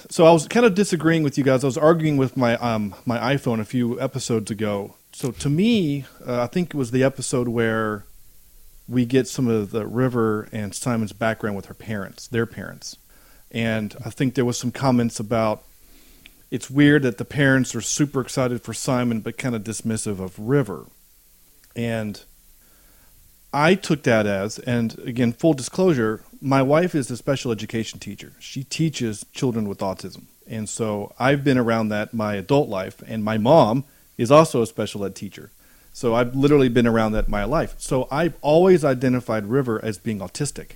so 0.09 0.25
I 0.25 0.31
was 0.31 0.47
kind 0.47 0.65
of 0.65 0.77
disagreeing 0.77 1.25
with 1.25 1.37
you 1.37 1.43
guys. 1.43 1.65
I 1.65 1.67
was 1.67 1.77
arguing 1.77 2.17
with 2.17 2.37
my 2.37 2.55
um, 2.59 2.95
my 3.05 3.19
iPhone 3.35 3.59
a 3.59 3.65
few 3.65 4.01
episodes 4.01 4.53
ago. 4.53 4.95
So 5.13 5.33
to 5.33 5.51
me, 5.51 6.05
uh, 6.25 6.43
I 6.43 6.47
think 6.47 6.69
it 6.69 6.77
was 6.77 6.93
the 6.93 7.03
episode 7.03 7.49
where 7.49 8.05
we 8.89 9.05
get 9.05 9.27
some 9.27 9.49
of 9.49 9.73
the 9.73 9.85
River 9.85 10.49
and 10.53 10.73
Simon's 10.77 11.13
background 11.13 11.57
with 11.57 11.67
her 11.67 11.75
parents, 11.75 12.29
their 12.29 12.47
parents, 12.47 12.97
and 13.51 13.97
I 14.05 14.11
think 14.11 14.37
there 14.37 14.45
was 14.45 14.57
some 14.57 14.71
comments 14.71 15.19
about 15.19 15.65
it's 16.53 16.71
weird 16.71 17.03
that 17.03 17.19
the 17.19 17.25
parents 17.25 17.75
are 17.75 17.81
super 17.81 18.21
excited 18.21 18.63
for 18.63 18.73
Simon 18.73 19.23
but 19.23 19.39
kind 19.39 19.57
of 19.57 19.65
dismissive 19.65 20.21
of 20.21 20.39
River. 20.39 20.85
And 21.75 22.23
I 23.53 23.75
took 23.75 24.03
that 24.05 24.27
as, 24.27 24.59
and 24.61 24.99
again, 25.01 25.33
full 25.33 25.53
disclosure, 25.53 26.23
my 26.41 26.63
wife 26.63 26.95
is 26.95 27.11
a 27.11 27.17
special 27.17 27.53
education 27.53 27.99
teacher. 27.99 28.33
She 28.39 28.65
teaches 28.65 29.27
children 29.33 29.69
with 29.69 29.79
autism. 29.79 30.25
And 30.47 30.69
so 30.69 31.15
I've 31.19 31.45
been 31.45 31.59
around 31.59 31.89
that 31.89 32.13
my 32.15 32.35
adult 32.35 32.69
life, 32.69 33.03
and 33.07 33.23
my 33.23 33.39
mom 33.39 33.85
is 34.19 34.31
also 34.31 34.63
a 34.63 34.67
special 34.67 35.05
ed 35.05 35.15
teacher. 35.15 35.51
So 35.93 36.15
I've 36.15 36.35
literally 36.35 36.69
been 36.69 36.87
around 36.87 37.13
that 37.13 37.29
my 37.29 37.45
life. 37.45 37.75
So 37.79 38.09
I've 38.11 38.35
always 38.41 38.85
identified 38.85 39.47
River 39.47 39.83
as 39.85 39.99
being 39.99 40.21
autistic. 40.21 40.73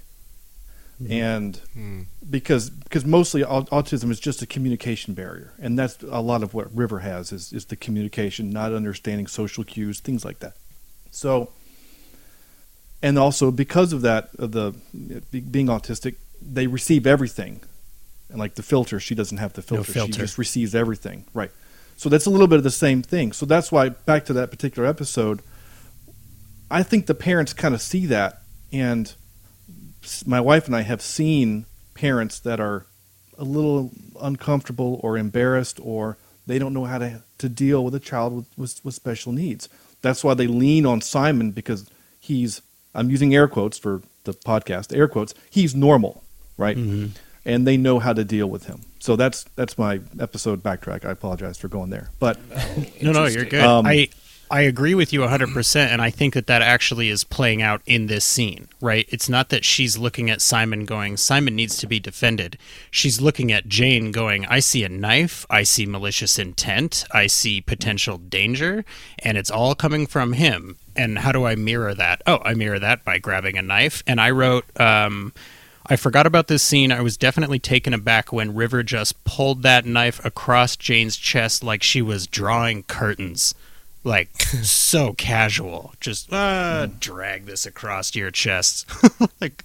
Hmm. 0.99 1.13
And 1.13 1.57
hmm. 1.75 2.03
because 2.29 2.71
because 2.71 3.05
mostly 3.05 3.43
autism 3.43 4.11
is 4.11 4.21
just 4.21 4.41
a 4.41 4.47
communication 4.47 5.13
barrier, 5.13 5.53
and 5.59 5.79
that's 5.79 6.03
a 6.03 6.21
lot 6.21 6.43
of 6.43 6.55
what 6.55 6.75
River 6.75 7.01
has 7.01 7.33
is 7.33 7.53
is 7.53 7.67
the 7.67 7.77
communication, 7.77 8.49
not 8.49 8.73
understanding 8.73 9.27
social 9.27 9.63
cues, 9.63 10.01
things 10.01 10.25
like 10.25 10.39
that. 10.39 10.57
So, 11.17 11.49
and 13.03 13.19
also 13.19 13.51
because 13.51 13.95
of 13.95 14.03
that, 14.03 14.29
of 14.39 14.53
the 14.53 14.75
being 15.51 15.69
autistic, 15.69 16.17
they 16.43 16.67
receive 16.67 17.07
everything, 17.07 17.61
and 18.29 18.39
like 18.39 18.57
the 18.57 18.63
filter, 18.63 19.01
she 19.01 19.15
doesn't 19.15 19.39
have 19.39 19.55
the 19.55 19.63
filter. 19.63 19.91
No 19.91 19.95
filter; 19.95 20.13
she 20.13 20.19
just 20.19 20.37
receives 20.37 20.75
everything, 20.75 21.25
right? 21.33 21.51
So 21.97 22.11
that's 22.11 22.27
a 22.27 22.31
little 22.31 22.47
bit 22.47 22.59
of 22.59 22.65
the 22.65 22.71
same 22.71 23.01
thing. 23.01 23.33
So 23.33 23.47
that's 23.47 23.73
why 23.73 23.89
back 23.89 24.27
to 24.27 24.35
that 24.35 24.51
particular 24.51 24.87
episode, 24.87 25.41
I 26.71 26.83
think 26.83 27.07
the 27.07 27.15
parents 27.15 27.55
kind 27.55 27.75
of 27.75 27.81
see 27.81 28.05
that, 28.07 28.43
and 28.71 29.15
my 30.27 30.43
wife 30.43 30.67
and 30.67 30.77
I 30.77 30.83
have 30.83 31.01
seen 31.01 31.65
parents 31.95 32.39
that 32.41 32.61
are 32.61 32.85
a 33.39 33.45
little 33.45 33.91
uncomfortable 34.21 35.01
or 35.03 35.17
embarrassed 35.17 35.81
or 35.83 36.19
they 36.47 36.59
don't 36.59 36.75
know 36.75 36.85
how 36.85 36.99
to, 36.99 37.23
to 37.39 37.49
deal 37.49 37.83
with 37.85 37.95
a 37.95 38.01
child 38.01 38.37
with, 38.37 38.47
with, 38.59 38.85
with 38.85 38.95
special 38.95 39.33
needs. 39.33 39.69
That's 40.07 40.23
why 40.25 40.35
they 40.35 40.47
lean 40.47 40.87
on 40.87 41.01
Simon 41.01 41.51
because 41.51 41.91
he's, 42.21 42.63
I'm 42.95 43.11
using 43.11 43.35
air 43.35 43.49
quotes 43.49 43.77
for 43.79 44.03
the 44.25 44.33
podcast, 44.33 44.97
air 44.97 45.09
quotes, 45.09 45.35
he's 45.51 45.75
normal, 45.75 46.23
right? 46.57 46.77
And 47.45 47.67
they 47.67 47.77
know 47.77 47.99
how 47.99 48.13
to 48.13 48.25
deal 48.25 48.49
with 48.49 48.67
him. 48.67 48.81
So 49.01 49.15
that's 49.17 49.45
that's 49.57 49.79
my 49.79 50.01
episode 50.19 50.63
backtrack. 50.63 51.05
I 51.05 51.11
apologize 51.13 51.59
for 51.59 51.69
going 51.69 51.91
there, 51.91 52.09
but 52.19 52.39
No, 53.03 53.13
no, 53.13 53.27
you're 53.27 53.45
good. 53.45 53.63
Um, 53.65 53.87
I 53.87 54.09
I 54.51 54.61
agree 54.63 54.95
with 54.95 55.13
you 55.13 55.21
100% 55.21 55.77
and 55.77 56.01
I 56.01 56.11
think 56.11 56.35
that 56.35 56.47
that 56.47 56.63
actually 56.63 57.09
is 57.09 57.25
playing 57.25 57.63
out 57.63 57.83
in 57.85 58.07
this 58.07 58.25
scene, 58.25 58.69
right? 58.81 59.07
It's 59.09 59.29
not 59.29 59.49
that 59.49 59.65
she's 59.65 59.99
looking 59.99 60.31
at 60.31 60.41
Simon 60.41 60.85
going, 60.85 61.17
Simon 61.17 61.57
needs 61.57 61.77
to 61.79 61.87
be 61.87 61.99
defended. 61.99 62.57
She's 62.91 63.21
looking 63.21 63.51
at 63.51 63.69
Jayne 63.69 64.13
going, 64.13 64.47
I 64.47 64.61
see 64.61 64.85
a 64.85 64.89
knife, 64.89 65.47
I 65.51 65.65
see 65.65 65.85
malicious 65.85 66.39
intent, 66.39 67.05
I 67.11 67.27
see 67.27 67.61
potential 67.61 68.19
danger, 68.19 68.85
and 69.19 69.37
it's 69.37 69.51
all 69.51 69.75
coming 69.75 70.07
from 70.07 70.35
him. 70.35 70.77
And 70.95 71.19
how 71.19 71.33
do 71.33 71.45
I 71.45 71.57
mirror 71.57 71.95
that? 71.95 72.23
Oh, 72.27 72.39
I 72.45 72.55
mirror 72.55 72.79
that 72.79 73.05
by 73.05 73.19
grabbing 73.19 73.59
a 73.59 73.63
knife. 73.63 74.03
And 74.07 74.21
I 74.21 74.31
wrote 74.31 74.65
um 74.81 75.33
I 75.89 75.95
forgot 75.95 76.27
about 76.27 76.49
this 76.49 76.65
scene. 76.65 76.91
I 76.91 77.01
was 77.01 77.17
definitely 77.17 77.61
taken 77.61 77.95
aback 77.95 78.33
when 78.33 78.57
River 78.57 78.83
just 78.83 79.23
pulled 79.23 79.63
that 79.63 79.87
knife 79.87 80.25
across 80.25 80.75
Jayne's 80.75 81.17
chest 81.17 81.63
like 81.63 81.83
she 81.83 82.03
was 82.03 82.27
drawing 82.27 82.83
curtains. 82.83 83.55
Like 84.07 84.41
so 84.63 85.15
casual. 85.15 85.93
Just 85.99 86.33
uh, 86.33 86.87
drag 87.01 87.47
this 87.47 87.67
across 87.67 88.15
your 88.15 88.31
chest. 88.31 88.89
like 89.41 89.65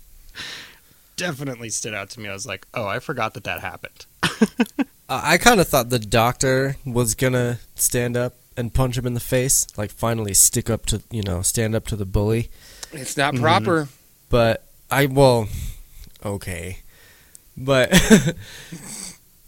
definitely 1.16 1.70
stood 1.70 1.94
out 1.94 2.10
to 2.10 2.20
me. 2.20 2.28
I 2.28 2.34
was 2.34 2.48
like, 2.48 2.66
"Oh, 2.74 2.88
I 2.88 2.98
forgot 2.98 3.36
that 3.36 3.44
that 3.44 3.62
happened." 3.62 4.08
I 5.10 5.38
kind 5.38 5.60
of 5.60 5.68
thought 5.68 5.92
the 5.92 6.00
doctor 6.00 6.78
was 6.84 7.14
gonna 7.14 7.60
stand 7.76 8.18
up 8.18 8.34
and 8.58 8.74
punch 8.74 8.98
him 8.98 9.06
in 9.06 9.14
the 9.14 9.20
face, 9.20 9.68
like 9.78 9.92
finally 9.92 10.34
stick 10.34 10.72
up 10.72 10.88
to 10.88 11.04
you 11.12 11.22
know 11.22 11.44
stand 11.44 11.76
up 11.76 11.86
to 11.88 11.96
the 11.96 12.06
bully. 12.06 12.50
It's 12.92 13.16
not 13.16 13.36
proper. 13.36 13.90
But 14.30 14.66
I 14.90 15.06
well, 15.06 15.50
okay, 16.26 16.80
but 17.56 17.90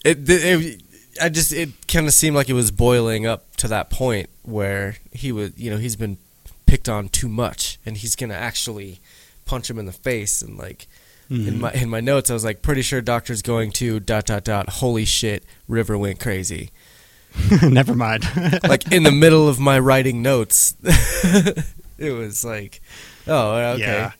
it, 0.05 0.29
it 0.29 0.83
I 1.19 1.29
just 1.29 1.51
it 1.51 1.87
kind 1.87 2.05
of 2.05 2.13
seemed 2.13 2.35
like 2.35 2.47
it 2.47 2.53
was 2.53 2.69
boiling 2.69 3.25
up 3.25 3.55
to 3.57 3.67
that 3.69 3.89
point, 3.89 4.29
where 4.43 4.97
he 5.11 5.31
would, 5.31 5.57
you 5.57 5.71
know, 5.71 5.77
he's 5.77 5.95
been 5.95 6.17
picked 6.65 6.89
on 6.89 7.09
too 7.09 7.29
much, 7.29 7.79
and 7.85 7.97
he's 7.97 8.15
gonna 8.15 8.33
actually 8.33 8.99
punch 9.45 9.69
him 9.69 9.79
in 9.79 9.85
the 9.85 9.91
face. 9.91 10.41
And 10.41 10.57
like 10.57 10.87
in 11.29 11.37
mm-hmm. 11.37 11.59
my 11.61 11.71
in 11.71 11.89
my 11.89 11.99
notes, 11.99 12.29
I 12.29 12.33
was 12.33 12.43
like, 12.43 12.61
pretty 12.61 12.81
sure 12.81 13.01
Doctor's 13.01 13.41
going 13.41 13.71
to 13.73 13.99
dot 13.99 14.25
dot 14.25 14.43
dot. 14.43 14.69
Holy 14.69 15.05
shit, 15.05 15.43
River 15.67 15.97
went 15.97 16.19
crazy. 16.19 16.71
Never 17.61 17.95
mind. 17.95 18.23
Like 18.63 18.91
in 18.91 19.03
the 19.03 19.11
middle 19.11 19.47
of 19.47 19.59
my 19.59 19.79
writing 19.79 20.21
notes, 20.21 20.75
it 20.83 22.11
was 22.11 22.45
like, 22.45 22.81
oh, 23.27 23.55
okay. 23.73 23.81
Yeah. 23.81 24.11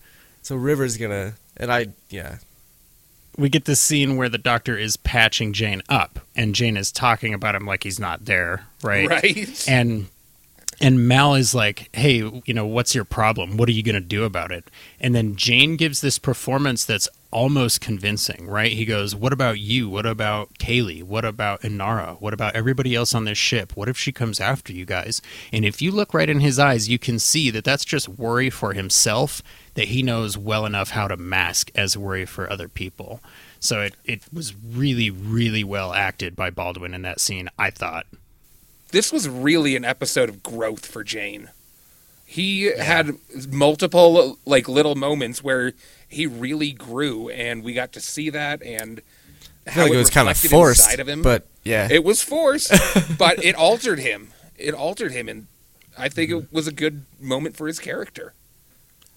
So 0.42 0.56
River's 0.56 0.98
gonna, 0.98 1.34
and 1.58 1.72
I, 1.72 1.88
yeah, 2.10 2.38
we 3.38 3.50
get 3.50 3.66
this 3.66 3.80
scene 3.80 4.16
where 4.16 4.30
the 4.30 4.38
doctor 4.38 4.78
is 4.78 4.98
patching 4.98 5.54
Jayne 5.54 5.82
up, 5.90 6.20
and 6.36 6.54
Jayne 6.54 6.78
is 6.78 6.92
talking 6.92 7.34
about 7.34 7.56
him 7.56 7.66
like 7.66 7.84
he's 7.84 8.00
not 8.00 8.26
there, 8.26 8.68
right? 8.84 9.08
Right. 9.08 9.66
And 9.68 10.08
and 10.84 11.08
Mal 11.08 11.34
is 11.36 11.56
like, 11.56 11.88
"Hey, 11.94 12.18
you 12.18 12.54
know, 12.54 12.66
what's 12.66 12.94
your 12.94 13.06
problem? 13.06 13.56
What 13.56 13.70
are 13.70 13.72
you 13.72 13.84
going 13.84 13.96
to 13.96 14.02
do 14.02 14.26
about 14.26 14.52
it?" 14.52 14.70
And 15.00 15.16
then 15.16 15.38
Jayne 15.38 15.78
gives 15.78 16.02
this 16.02 16.20
performance 16.20 16.84
that's 16.84 17.08
almost 17.32 17.80
convincing, 17.80 18.48
right? 18.48 18.74
He 18.74 18.84
goes, 18.84 19.16
"What 19.16 19.32
about 19.32 19.60
you? 19.60 19.88
What 19.88 20.06
about 20.06 20.60
Kaylee? 20.60 21.02
What 21.02 21.24
about 21.24 21.62
Inara? 21.62 22.20
What 22.20 22.34
about 22.34 22.54
everybody 22.54 22.96
else 22.96 23.16
on 23.16 23.24
this 23.24 23.38
ship? 23.38 23.78
What 23.78 23.88
if 23.88 23.98
she 23.98 24.12
comes 24.12 24.42
after 24.42 24.74
you 24.74 24.84
guys?" 24.84 25.22
And 25.54 25.64
if 25.64 25.82
you 25.82 25.90
look 25.90 26.14
right 26.14 26.30
in 26.30 26.42
his 26.42 26.60
eyes, 26.60 26.90
you 26.90 27.00
can 27.00 27.18
see 27.18 27.50
that 27.52 27.64
that's 27.64 27.86
just 27.86 28.10
worry 28.10 28.50
for 28.50 28.74
himself 28.74 29.42
that 29.76 29.88
he 29.88 30.04
knows 30.04 30.38
well 30.38 30.66
enough 30.66 30.90
how 30.90 31.08
to 31.08 31.16
mask 31.16 31.72
as 31.76 31.98
worry 31.98 32.26
for 32.26 32.52
other 32.52 32.68
people. 32.68 33.22
So 33.62 33.80
it 33.80 33.96
it 34.04 34.24
was 34.34 34.54
really 34.54 35.10
really 35.10 35.64
well 35.64 35.94
acted 35.94 36.36
by 36.36 36.50
Baldwin 36.50 36.94
in 36.94 37.04
that 37.04 37.22
scene, 37.22 37.48
I 37.58 37.70
thought. 37.70 38.06
This 38.94 39.12
was 39.12 39.28
really 39.28 39.76
an 39.76 39.84
episode 39.84 40.30
of 40.30 40.44
growth 40.44 40.86
for 40.86 41.04
Jayne. 41.04 41.50
He 42.28 42.66
had 42.66 43.16
multiple 43.52 44.38
like 44.46 44.70
little 44.70 44.94
moments 44.94 45.44
where 45.44 45.74
he 46.08 46.28
really 46.28 46.74
grew, 46.74 47.28
and 47.30 47.64
we 47.64 47.74
got 47.74 47.92
to 47.94 48.00
see 48.00 48.30
that, 48.30 48.62
and 48.62 49.02
I 49.66 49.72
how 49.72 49.74
feel 49.74 49.84
like 49.86 49.94
it 49.94 49.98
was 49.98 50.10
kind 50.12 50.30
of 50.30 50.36
reflected 50.36 50.52
forced, 50.52 50.82
inside 50.82 51.00
of 51.00 51.10
him. 51.10 51.24
but 51.24 51.48
yeah, 51.64 51.88
it 51.90 52.04
was 52.04 52.22
forced, 52.22 52.72
but 53.18 53.44
it 53.44 53.56
altered 53.56 53.98
him. 53.98 54.30
It 54.60 54.76
altered 54.76 55.12
him, 55.12 55.28
and 55.28 55.48
I 55.98 56.08
think 56.08 56.30
it 56.30 56.54
was 56.54 56.68
a 56.68 56.72
good 56.72 57.06
moment 57.20 57.58
for 57.58 57.66
his 57.66 57.80
character. 57.80 58.36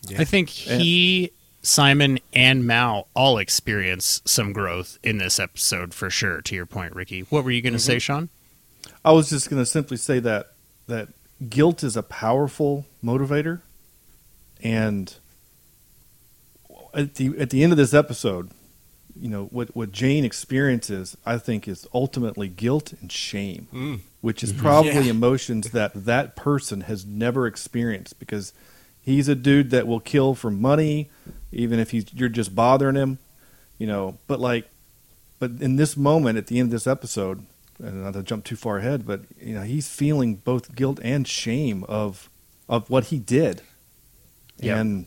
Yeah. 0.09 0.23
I 0.23 0.25
think 0.25 0.49
he, 0.49 1.33
Simon, 1.61 2.19
and 2.33 2.67
Mal 2.67 3.09
all 3.13 3.37
experience 3.37 4.23
some 4.25 4.55
growth 4.55 4.99
in 5.03 5.19
this 5.19 5.39
episode 5.39 5.93
for 5.93 6.09
sure. 6.09 6.41
To 6.41 6.55
your 6.55 6.65
point, 6.65 6.95
Ricky, 6.95 7.21
what 7.21 7.45
were 7.45 7.51
you 7.51 7.61
going 7.61 7.75
to 7.75 7.79
mm-hmm. 7.79 7.85
say, 7.85 7.99
Sean? 7.99 8.31
I 9.07 9.13
was 9.13 9.31
just 9.31 9.49
going 9.49 9.63
to 9.63 9.67
simply 9.67 9.97
say 9.97 10.19
that 10.19 10.53
that 10.89 11.11
guilt 11.49 11.85
is 11.85 11.97
a 11.97 12.03
powerful 12.03 12.87
motivator, 13.05 13.61
and 14.61 15.15
at 16.93 17.15
the 17.15 17.39
at 17.39 17.51
the 17.51 17.63
end 17.63 17.73
of 17.73 17.77
this 17.77 17.95
episode, 17.95 18.51
you 19.15 19.29
know 19.29 19.45
what 19.45 19.77
what 19.77 19.93
Jayne 19.93 20.25
experiences, 20.25 21.17
I 21.25 21.39
think, 21.39 21.69
is 21.69 21.87
ultimately 21.95 22.49
guilt 22.49 22.95
and 23.01 23.13
shame, 23.13 23.69
mm. 23.73 24.01
which 24.23 24.43
is 24.43 24.53
mm-hmm. 24.53 24.63
probably 24.63 25.05
Yeah. 25.05 25.11
emotions 25.11 25.71
that 25.71 25.93
that 25.95 26.35
person 26.35 26.81
has 26.83 27.07
never 27.07 27.47
experienced 27.47 28.19
because 28.19 28.53
he's 29.01 29.29
a 29.29 29.37
dude 29.37 29.71
that 29.71 29.87
will 29.87 30.01
kill 30.01 30.35
for 30.35 30.51
money, 30.51 31.11
even 31.53 31.79
if 31.79 31.93
he's 31.93 32.13
you're 32.13 32.29
just 32.29 32.57
bothering 32.57 32.97
him, 32.97 33.19
you 33.79 33.87
know. 33.87 34.19
But 34.27 34.41
like, 34.41 34.69
but 35.39 35.53
in 35.61 35.77
this 35.77 35.97
moment 35.97 36.39
at 36.39 36.49
the 36.49 36.59
end 36.59 36.67
of 36.67 36.73
this 36.73 36.89
episode, 36.89 37.39
and 37.39 37.47
not 37.79 38.15
to 38.15 38.23
jump 38.23 38.45
too 38.45 38.57
far 38.57 38.79
ahead, 38.79 39.07
but 39.07 39.23
you 39.41 39.55
know 39.55 39.63
he's 39.63 39.89
feeling 39.89 40.37
both 40.37 40.75
guilt 40.75 40.99
and 41.03 41.27
shame 41.27 41.85
of 41.85 42.31
of 42.69 42.89
what 42.91 43.05
he 43.07 43.19
did, 43.19 43.63
Yeah. 44.59 44.79
and 44.79 45.07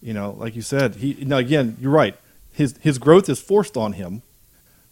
you 0.00 0.12
know, 0.12 0.32
like 0.32 0.56
you 0.56 0.62
said, 0.62 0.96
he 0.96 1.16
now 1.24 1.36
again, 1.38 1.76
you're 1.80 1.90
right. 1.92 2.16
His 2.52 2.74
his 2.80 2.98
growth 2.98 3.28
is 3.28 3.40
forced 3.40 3.76
on 3.76 3.94
him 3.94 4.22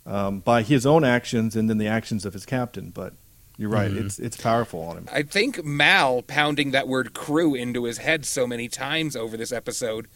um, 0.07 0.41
by 0.41 0.63
his 0.63 0.87
own 0.87 1.05
actions 1.05 1.55
and 1.57 1.69
then 1.69 1.79
the 1.79 1.87
actions 1.89 2.25
of 2.25 2.33
his 2.33 2.47
captain. 2.47 2.91
But 2.91 3.13
you're 3.59 3.69
right; 3.71 3.91
Mm-hmm. 3.91 4.07
it's 4.07 4.19
it's 4.19 4.37
powerful 4.39 4.81
on 4.83 4.97
him. 4.97 5.09
I 5.13 5.23
think 5.23 5.63
Mal 5.65 6.23
pounding 6.23 6.71
that 6.71 6.89
word 6.89 7.13
crew 7.13 7.55
into 7.55 7.85
his 7.85 7.99
head 7.99 8.25
so 8.25 8.47
many 8.47 8.69
times 8.69 9.15
over 9.17 9.37
this 9.37 9.53
episode, 9.53 10.09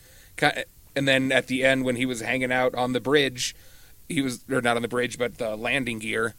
and 0.97 1.07
then 1.09 1.31
at 1.31 1.49
the 1.49 1.65
end 1.65 1.85
when 1.85 1.97
he 1.97 2.07
was 2.07 2.21
hanging 2.21 2.51
out 2.53 2.75
on 2.75 2.93
the 2.95 3.01
bridge, 3.01 3.55
he 4.09 4.23
was 4.23 4.45
or 4.51 4.63
not 4.63 4.77
on 4.77 4.83
the 4.83 4.89
bridge 4.89 5.19
but 5.19 5.37
the 5.39 5.57
landing 5.57 5.99
gear, 5.99 6.35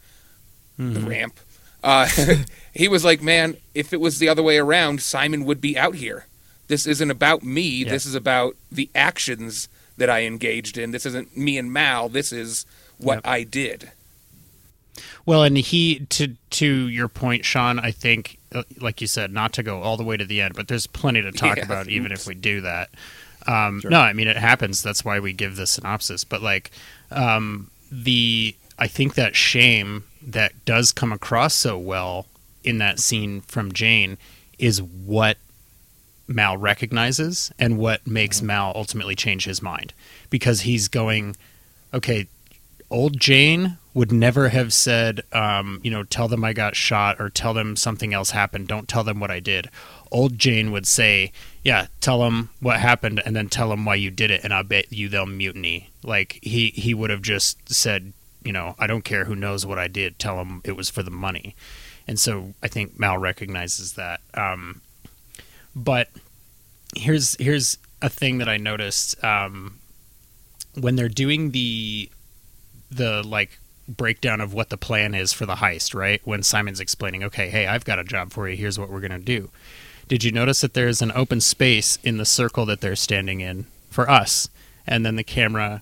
the 0.78 1.00
ramp. 1.02 1.40
Uh, 1.84 2.08
he 2.74 2.88
was 2.88 3.04
like, 3.06 3.22
"Man, 3.22 3.58
if 3.74 3.94
it 3.94 4.00
was 4.02 4.20
the 4.20 4.28
other 4.30 4.44
way 4.44 4.58
around, 4.58 5.02
Simon 5.02 5.46
would 5.46 5.62
be 5.62 5.78
out 5.78 5.96
here. 5.96 6.26
This 6.68 6.88
isn't 6.88 7.12
about 7.12 7.44
me. 7.44 7.84
This 7.84 8.06
is 8.06 8.16
about 8.16 8.56
the 8.72 8.90
actions 8.96 9.70
that 9.98 10.10
I 10.10 10.24
engaged 10.24 10.78
in. 10.78 10.92
This 10.92 11.06
isn't 11.06 11.38
me 11.38 11.58
and 11.58 11.72
Mal. 11.72 12.10
This 12.10 12.32
is 12.32 12.66
what 12.98 13.16
Yep. 13.18 13.28
I 13.28 13.44
did." 13.44 13.92
Well, 15.26 15.44
and 15.44 15.58
he 15.58 16.00
to 16.10 16.36
to 16.52 16.88
your 16.88 17.08
point, 17.08 17.46
Sean. 17.46 17.80
I 17.80 17.92
think, 17.92 18.38
uh, 18.54 18.64
like 18.80 19.02
you 19.02 19.08
said, 19.08 19.32
not 19.32 19.54
to 19.54 19.64
go 19.64 19.82
all 19.82 19.98
the 19.98 20.04
way 20.04 20.18
to 20.18 20.26
the 20.26 20.42
end, 20.42 20.54
but 20.56 20.68
there's 20.68 20.88
plenty 20.88 21.22
to 21.22 21.32
talk 21.32 21.58
Yeah. 21.58 21.66
about, 21.66 21.88
even 21.88 22.12
if 22.12 22.28
we 22.28 22.34
do 22.36 22.62
that. 22.62 22.90
Um, 23.48 23.82
No, 23.84 24.00
I 24.00 24.14
mean 24.14 24.28
it 24.28 24.38
happens. 24.38 24.82
That's 24.82 25.04
why 25.06 25.20
we 25.20 25.34
give 25.34 25.56
the 25.56 25.68
synopsis. 25.68 26.24
But 26.24 26.42
like 26.42 26.72
um, 27.12 27.70
the, 27.92 28.56
I 28.80 28.88
think 28.88 29.16
that 29.16 29.36
shame 29.36 30.04
that 30.26 30.66
does 30.66 30.92
come 30.92 31.12
across 31.12 31.54
so 31.54 31.78
well 31.78 32.26
in 32.64 32.80
that 32.80 33.00
scene 33.00 33.42
from 33.42 33.72
Jayne 33.72 34.18
is 34.58 34.82
what 34.82 35.38
Mal 36.28 36.58
recognizes 36.58 37.52
and 37.60 37.78
what 37.78 38.06
makes 38.08 38.42
Mal 38.42 38.72
ultimately 38.76 39.16
change 39.16 39.46
his 39.46 39.62
mind 39.62 39.94
because 40.30 40.62
he's 40.62 40.88
going, 40.88 41.36
okay, 41.94 42.28
old 42.90 43.20
Jayne 43.20 43.78
would 43.94 44.12
never 44.12 44.50
have 44.50 44.74
said, 44.74 45.22
um, 45.32 45.80
you 45.84 45.92
know, 45.92 46.04
tell 46.04 46.28
them 46.28 46.44
I 46.44 46.54
got 46.54 46.76
shot 46.76 47.20
or 47.20 47.30
tell 47.30 47.54
them 47.54 47.76
something 47.76 48.14
else 48.14 48.32
happened. 48.32 48.68
Don't 48.68 48.88
tell 48.88 49.04
them 49.04 49.20
what 49.20 49.32
I 49.32 49.40
did. 49.40 49.70
Old 50.12 50.38
Jayne 50.38 50.72
would 50.72 50.86
say, 50.86 51.32
yeah, 51.64 51.88
tell 52.02 52.20
them 52.20 52.50
what 52.60 52.80
happened 52.80 53.22
and 53.26 53.36
then 53.36 53.48
tell 53.48 53.70
them 53.70 53.86
why 53.86 53.96
you 53.96 54.12
did 54.12 54.32
it, 54.32 54.44
and 54.44 54.54
I 54.54 54.64
bet 54.64 54.92
you 54.92 55.08
they'll 55.08 55.26
mutiny. 55.26 55.90
Like 56.04 56.40
he 56.42 56.70
he 56.76 56.94
would 56.94 57.10
have 57.10 57.22
just 57.22 57.74
said, 57.74 58.14
you 58.46 58.54
know, 58.54 58.76
I 58.80 58.88
don't 58.88 59.04
care 59.04 59.26
who 59.26 59.36
knows 59.36 59.66
what 59.66 59.80
I 59.80 59.88
did. 59.88 60.20
Tell 60.20 60.38
them 60.38 60.62
it 60.64 60.78
was 60.78 60.90
for 60.90 61.04
the 61.04 61.12
money. 61.12 61.56
And 62.08 62.20
so 62.20 62.54
I 62.62 62.68
think 62.68 63.00
Mal 63.00 63.18
recognizes 63.18 63.94
that. 63.94 64.22
Um, 64.36 64.82
but 65.76 66.10
here's 66.96 67.36
here's 67.38 67.78
a 68.02 68.10
thing 68.10 68.38
that 68.38 68.48
I 68.48 68.58
noticed 68.58 69.22
um, 69.24 69.80
when 70.80 70.96
they're 70.96 71.10
doing 71.10 71.52
the 71.52 72.10
the 72.92 73.24
like 73.24 73.60
breakdown 73.88 74.42
of 74.42 74.54
what 74.54 74.70
the 74.70 74.78
plan 74.78 75.16
is 75.16 75.34
for 75.34 75.46
the 75.46 75.56
heist, 75.56 75.94
right? 75.96 76.22
When 76.24 76.44
Simon's 76.44 76.80
explaining, 76.80 77.24
okay, 77.24 77.50
hey, 77.50 77.68
I've 77.68 77.86
got 77.86 78.00
a 78.00 78.04
job 78.04 78.32
for 78.32 78.48
you. 78.48 78.56
Here's 78.56 78.80
what 78.80 78.90
we're 78.90 79.02
gonna 79.02 79.20
do. 79.20 79.50
Did 80.08 80.24
you 80.24 80.32
notice 80.32 80.62
that 80.62 80.76
there's 80.76 81.02
an 81.02 81.12
open 81.14 81.42
space 81.42 81.98
in 82.04 82.18
the 82.18 82.26
circle 82.26 82.66
that 82.68 82.80
they're 82.80 82.96
standing 82.96 83.42
in 83.42 83.66
for 83.90 84.10
us, 84.10 84.50
and 84.86 85.04
then 85.04 85.16
the 85.16 85.24
camera 85.24 85.82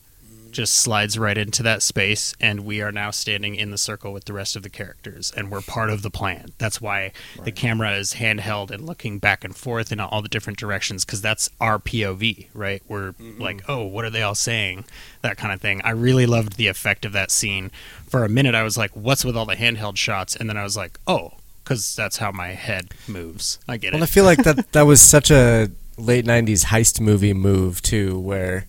just 0.54 0.76
slides 0.76 1.18
right 1.20 1.38
into 1.38 1.64
that 1.64 1.82
space, 1.82 2.34
and 2.40 2.62
we 2.62 2.82
are 2.82 2.92
now 2.92 3.12
standing 3.12 3.56
in 3.56 3.72
the 3.72 3.78
circle 3.78 4.14
with 4.14 4.26
the 4.26 4.34
rest 4.34 4.56
of 4.56 4.64
the 4.64 4.70
characters, 4.70 5.32
and 5.36 5.52
we're 5.52 5.62
part 5.62 5.90
of 5.90 6.02
the 6.02 6.10
plan. 6.10 6.54
That's 6.58 6.80
why 6.80 7.12
the 7.44 7.52
camera 7.52 7.94
is 7.96 8.16
handheld 8.16 8.72
and 8.72 8.86
looking 8.86 9.20
back 9.20 9.44
and 9.44 9.56
forth 9.56 9.92
in 9.92 10.00
all 10.00 10.22
the 10.22 10.30
different 10.30 10.60
directions, 10.60 11.04
because 11.06 11.22
that's 11.22 11.50
our 11.60 11.80
POV, 11.80 12.48
right? 12.54 12.82
We're 12.88 13.14
mm-hmm. 13.14 13.42
like, 13.42 13.64
oh, 13.68 13.84
what 13.84 14.06
are 14.06 14.10
they 14.10 14.22
all 14.24 14.36
saying? 14.36 14.86
That 15.22 15.38
kind 15.38 15.54
of 15.54 15.62
thing. 15.62 15.82
I 15.84 15.92
really 15.92 16.26
loved 16.26 16.58
the 16.58 16.68
effect 16.68 17.06
of 17.06 17.12
that 17.14 17.32
scene. 17.32 17.72
For 18.08 18.24
a 18.24 18.30
minute, 18.30 18.56
I 18.56 18.64
was 18.64 18.78
like, 18.78 18.92
what's 18.92 19.26
with 19.26 19.36
all 19.36 19.46
the 19.46 19.56
handheld 19.56 19.98
shots? 19.98 20.36
And 20.36 20.50
then 20.50 20.58
I 20.58 20.64
was 20.64 20.78
like, 20.78 21.00
oh, 21.08 21.34
because 21.64 21.96
that's 21.96 22.18
how 22.18 22.32
my 22.32 22.50
head 22.50 22.92
moves. 23.08 23.60
I 23.68 23.78
get 23.78 23.90
it. 23.90 23.94
Well, 23.96 24.04
I 24.04 24.08
feel 24.08 24.26
like 24.26 24.44
that 24.44 24.72
that 24.74 24.84
was 24.84 25.02
such 25.02 25.32
a 25.32 25.70
late 25.98 26.26
'90s 26.26 26.66
heist 26.66 27.00
movie 27.00 27.34
move 27.34 27.82
too, 27.82 28.20
where 28.20 28.66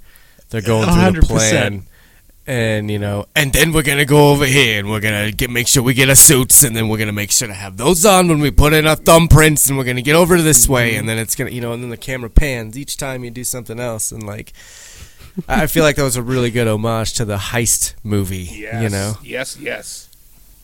they're 0.54 0.62
going 0.62 0.84
through 0.86 1.20
the 1.20 1.26
100%. 1.26 1.28
plan, 1.28 1.82
and 2.46 2.90
you 2.90 2.98
know, 2.98 3.26
and 3.34 3.52
then 3.52 3.72
we're 3.72 3.82
gonna 3.82 4.04
go 4.04 4.30
over 4.30 4.46
here, 4.46 4.78
and 4.78 4.88
we're 4.90 5.00
gonna 5.00 5.32
get 5.32 5.50
make 5.50 5.66
sure 5.68 5.82
we 5.82 5.94
get 5.94 6.08
our 6.08 6.14
suits, 6.14 6.62
and 6.62 6.74
then 6.76 6.88
we're 6.88 6.98
gonna 6.98 7.12
make 7.12 7.30
sure 7.30 7.48
to 7.48 7.54
have 7.54 7.76
those 7.76 8.04
on 8.06 8.28
when 8.28 8.40
we 8.40 8.50
put 8.50 8.72
in 8.72 8.86
our 8.86 8.96
thumbprints, 8.96 9.68
and 9.68 9.76
we're 9.78 9.84
gonna 9.84 10.02
get 10.02 10.16
over 10.16 10.40
this 10.40 10.68
way, 10.68 10.96
and 10.96 11.08
then 11.08 11.18
it's 11.18 11.34
gonna, 11.34 11.50
you 11.50 11.60
know, 11.60 11.72
and 11.72 11.82
then 11.82 11.90
the 11.90 11.96
camera 11.96 12.30
pans 12.30 12.78
each 12.78 12.96
time 12.96 13.24
you 13.24 13.30
do 13.30 13.44
something 13.44 13.78
else, 13.80 14.10
and 14.12 14.22
like. 14.24 14.52
I 15.48 15.64
I 15.64 15.66
feel 15.66 15.82
like 15.82 15.96
that 15.96 16.04
was 16.04 16.14
a 16.14 16.22
really 16.22 16.52
good 16.52 16.68
homage 16.68 17.14
to 17.14 17.24
the 17.24 17.36
heist 17.36 17.94
movie. 18.04 18.48
Yes. 18.52 18.82
You 18.84 18.88
know, 18.88 19.14
Yes. 19.24 19.56
Yes. 19.60 20.08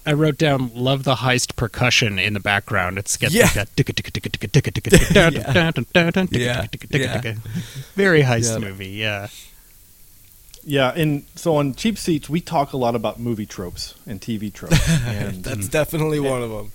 I 0.07 0.13
wrote 0.13 0.39
down 0.39 0.71
"Love 0.77 1.03
the 1.03 1.17
heist 1.17 1.57
percussion" 1.57 2.21
in 2.21 2.35
the 2.35 2.41
background. 2.41 2.97
It's 2.97 3.17
got 3.17 3.33
Yeah. 3.33 3.49
that. 3.49 3.69
Very 7.97 8.23
heist 8.23 8.53
Yeah. 8.53 8.59
movie. 8.59 8.89
Yeah. 8.89 9.27
Yeah, 10.65 10.93
and 10.95 11.25
so 11.37 11.57
on 11.57 11.75
cheap 11.75 11.97
seats, 11.99 12.29
we 12.29 12.41
talk 12.41 12.73
a 12.73 12.77
lot 12.77 12.95
about 12.95 13.19
movie 13.19 13.47
tropes 13.47 13.95
and 14.07 14.21
TV 14.21 14.53
tropes. 14.53 14.79
And 15.07 15.43
that's 15.45 15.69
definitely 15.69 16.21
one 16.21 16.43
of 16.43 16.51
them. 16.51 16.73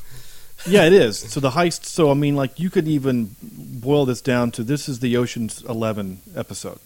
Yeah, 0.68 0.86
it 0.86 0.94
is. 0.94 1.20
So 1.20 1.40
the 1.40 1.52
heist. 1.52 1.86
So 1.86 2.10
I 2.10 2.14
mean, 2.16 2.36
like 2.36 2.60
you 2.60 2.70
could 2.70 2.88
even 2.88 3.36
boil 3.42 4.06
this 4.06 4.22
down 4.22 4.52
to 4.52 4.64
this 4.64 4.90
is 4.90 5.00
the 5.00 5.18
Ocean's 5.18 5.62
Eleven 5.64 6.22
episode 6.36 6.80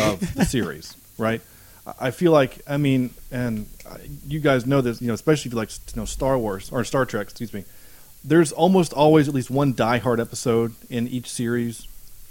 of 0.00 0.34
the 0.34 0.44
series, 0.56 0.94
right? 1.18 1.40
I- 1.86 1.94
I 2.00 2.10
feel 2.10 2.32
like 2.32 2.60
I 2.66 2.76
mean, 2.78 3.10
and 3.30 3.66
you 4.26 4.40
guys 4.40 4.66
know 4.66 4.80
this, 4.80 5.00
you 5.02 5.08
know, 5.08 5.14
especially 5.14 5.50
if 5.50 5.52
you 5.54 5.58
like 5.58 5.70
you 5.94 6.00
know 6.00 6.06
Star 6.06 6.36
Wars 6.38 6.70
or 6.72 6.82
Star 6.84 7.04
Trek, 7.06 7.24
excuse 7.28 7.52
me. 7.54 7.64
There's 8.26 8.52
almost 8.52 8.92
always 8.94 9.28
at 9.28 9.34
least 9.34 9.50
one 9.50 9.74
diehard 9.74 10.18
episode 10.20 10.74
in 10.88 11.06
each 11.08 11.28
series 11.30 11.86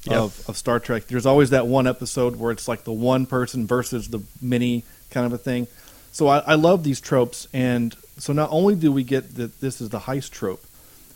of, 0.09 0.49
of 0.49 0.57
Star 0.57 0.79
Trek. 0.79 1.07
There's 1.07 1.25
always 1.25 1.51
that 1.51 1.67
one 1.67 1.87
episode 1.87 2.35
where 2.35 2.51
it's 2.51 2.67
like 2.67 2.83
the 2.83 2.91
one 2.91 3.25
person 3.25 3.65
versus 3.67 4.09
the 4.09 4.21
many 4.41 4.83
kind 5.09 5.25
of 5.25 5.33
a 5.33 5.37
thing. 5.37 5.67
So 6.11 6.27
I, 6.27 6.39
I 6.39 6.55
love 6.55 6.83
these 6.83 7.01
tropes, 7.01 7.47
and 7.53 7.95
so 8.17 8.33
not 8.33 8.49
only 8.51 8.75
do 8.75 8.91
we 8.91 9.03
get 9.03 9.35
that 9.35 9.61
this 9.61 9.81
is 9.81 9.89
the 9.89 10.01
heist 10.01 10.31
trope, 10.31 10.63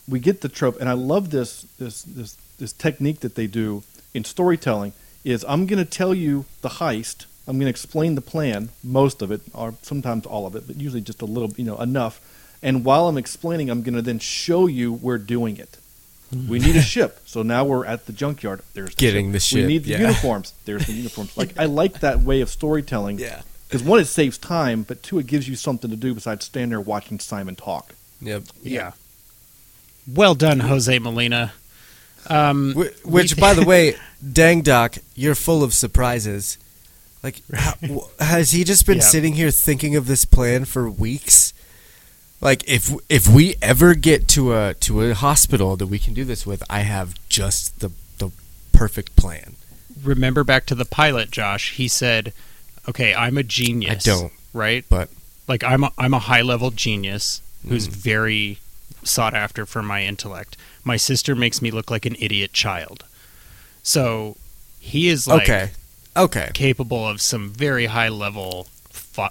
we 0.08 0.19
get 0.19 0.41
the 0.41 0.50
trope, 0.50 0.80
and 0.80 0.89
I 0.89 0.93
love 0.93 1.30
this 1.30 1.63
this 1.78 2.02
this 2.04 2.38
this 2.58 2.73
technique 2.73 3.19
that 3.19 3.36
they 3.36 3.47
do 3.47 3.84
in 4.13 4.23
storytelling. 4.23 4.93
Is 5.23 5.45
I'm 5.47 5.65
going 5.65 5.84
to 5.84 5.89
tell 5.89 6.13
you 6.13 6.45
the 6.62 6.69
heist. 6.69 7.26
I'm 7.47 7.58
going 7.58 7.65
to 7.65 7.69
explain 7.69 8.15
the 8.15 8.21
plan, 8.21 8.69
most 8.84 9.21
of 9.21 9.32
it, 9.32 9.41
or 9.54 9.73
sometimes 9.82 10.26
all 10.26 10.45
of 10.45 10.56
it, 10.56 10.67
but 10.67 10.78
usually 10.78 11.02
just 11.02 11.21
a 11.21 11.26
little, 11.26 11.52
you 11.58 11.65
know, 11.65 11.78
enough. 11.78 12.21
And 12.63 12.84
while 12.84 13.08
I'm 13.08 13.17
explaining, 13.17 13.69
I'm 13.69 13.84
going 13.84 13.95
to 13.95 14.02
then 14.02 14.19
show 14.19 14.67
you 14.67 14.93
we're 14.93 15.17
doing 15.17 15.58
it. 15.58 15.78
We 16.31 16.59
need 16.59 16.75
a 16.75 16.81
ship, 16.81 17.19
so 17.25 17.41
now 17.41 17.63
we're 17.63 17.85
at 17.85 18.05
the 18.05 18.11
junkyard. 18.13 18.61
There's 18.73 18.89
the 18.89 18.95
Getting 18.95 19.27
ship. 19.27 19.33
the 19.33 19.39
ship, 19.39 19.55
We 19.61 19.65
need 19.67 19.83
the 19.85 19.91
yeah. 19.91 19.99
uniforms. 20.01 20.53
There's 20.65 20.85
the 20.85 20.93
uniforms. 20.93 21.37
Like 21.37 21.57
I 21.57 21.65
like 21.65 22.01
that 22.01 22.19
way 22.21 22.41
of 22.41 22.49
storytelling. 22.49 23.17
Yeah. 23.19 23.41
Because 23.67 23.81
one, 23.83 23.99
it 23.99 24.05
saves 24.05 24.37
time, 24.37 24.83
but 24.83 25.03
two, 25.03 25.19
it 25.19 25.27
gives 25.27 25.47
you 25.47 25.55
something 25.55 25.89
to 25.89 25.95
do 25.95 26.13
besides 26.13 26.45
standing 26.45 26.69
there 26.69 26.81
watching 26.81 27.19
Simon 27.19 27.55
talk. 27.55 27.93
Yep. 28.21 28.43
Yeah. 28.63 28.91
Well 30.07 30.35
done, 30.35 30.61
Jose 30.61 30.99
Molina. 30.99 31.53
Um, 32.27 32.73
Wh- 32.73 33.05
Which, 33.07 33.37
by 33.37 33.53
the 33.53 33.65
way, 33.65 33.95
dang 34.33 34.61
doc, 34.61 34.97
you're 35.15 35.35
full 35.35 35.63
of 35.63 35.73
surprises. 35.73 36.57
Like, 37.23 37.41
how, 37.53 37.73
has 38.19 38.51
he 38.51 38.63
just 38.63 38.85
been 38.85 38.97
Yeah. 38.97 39.03
sitting 39.03 39.33
here 39.33 39.51
thinking 39.51 39.95
of 39.95 40.07
this 40.07 40.23
plan 40.25 40.65
for 40.65 40.89
weeks? 40.89 41.53
Like, 42.39 42.67
if 42.69 42.91
if 43.10 43.28
we 43.28 43.56
ever 43.62 43.95
get 43.95 44.28
to 44.30 44.54
a 44.54 44.73
to 44.76 45.02
a 45.02 45.13
hospital 45.15 45.76
that 45.78 45.88
we 45.88 45.97
can 46.00 46.13
do 46.13 46.23
this 46.23 46.45
with, 46.45 46.63
I 46.69 46.82
have 46.82 47.15
just 47.30 47.80
the 47.80 47.91
the 48.19 48.32
perfect 48.71 49.15
plan. 49.15 49.56
remember 50.04 50.43
back 50.43 50.65
to 50.67 50.76
the 50.76 50.86
pilot, 50.86 51.32
Josh. 51.32 51.73
He 51.73 51.88
said, 51.88 52.34
"Okay, 52.88 53.13
I'm 53.15 53.38
a 53.38 53.43
genius." 53.43 54.08
I 54.08 54.12
don't. 54.12 54.34
right? 54.54 54.86
But 54.88 55.10
Like 55.47 55.63
I'm 55.63 55.84
a, 55.86 55.91
I'm 55.97 56.13
a 56.13 56.19
high 56.19 56.41
level 56.43 56.69
genius 56.71 57.41
who's 57.67 57.88
Mm. 57.88 57.91
very 57.91 58.60
sought 59.04 59.34
after 59.34 59.65
for 59.65 59.82
my 59.82 60.04
intellect. 60.04 60.58
My 60.84 60.97
sister 60.97 61.36
makes 61.36 61.62
me 61.62 61.71
look 61.71 61.89
like 61.89 62.06
an 62.06 62.15
idiot 62.19 62.54
child. 62.54 63.06
So 63.84 64.36
he 64.80 65.08
is 65.08 65.28
like 65.28 65.43
okay, 65.43 65.69
okay, 66.15 66.52
capable 66.54 67.08
of 67.08 67.19
some 67.21 67.50
very 67.50 67.88
high 67.88 68.10
level 68.10 68.67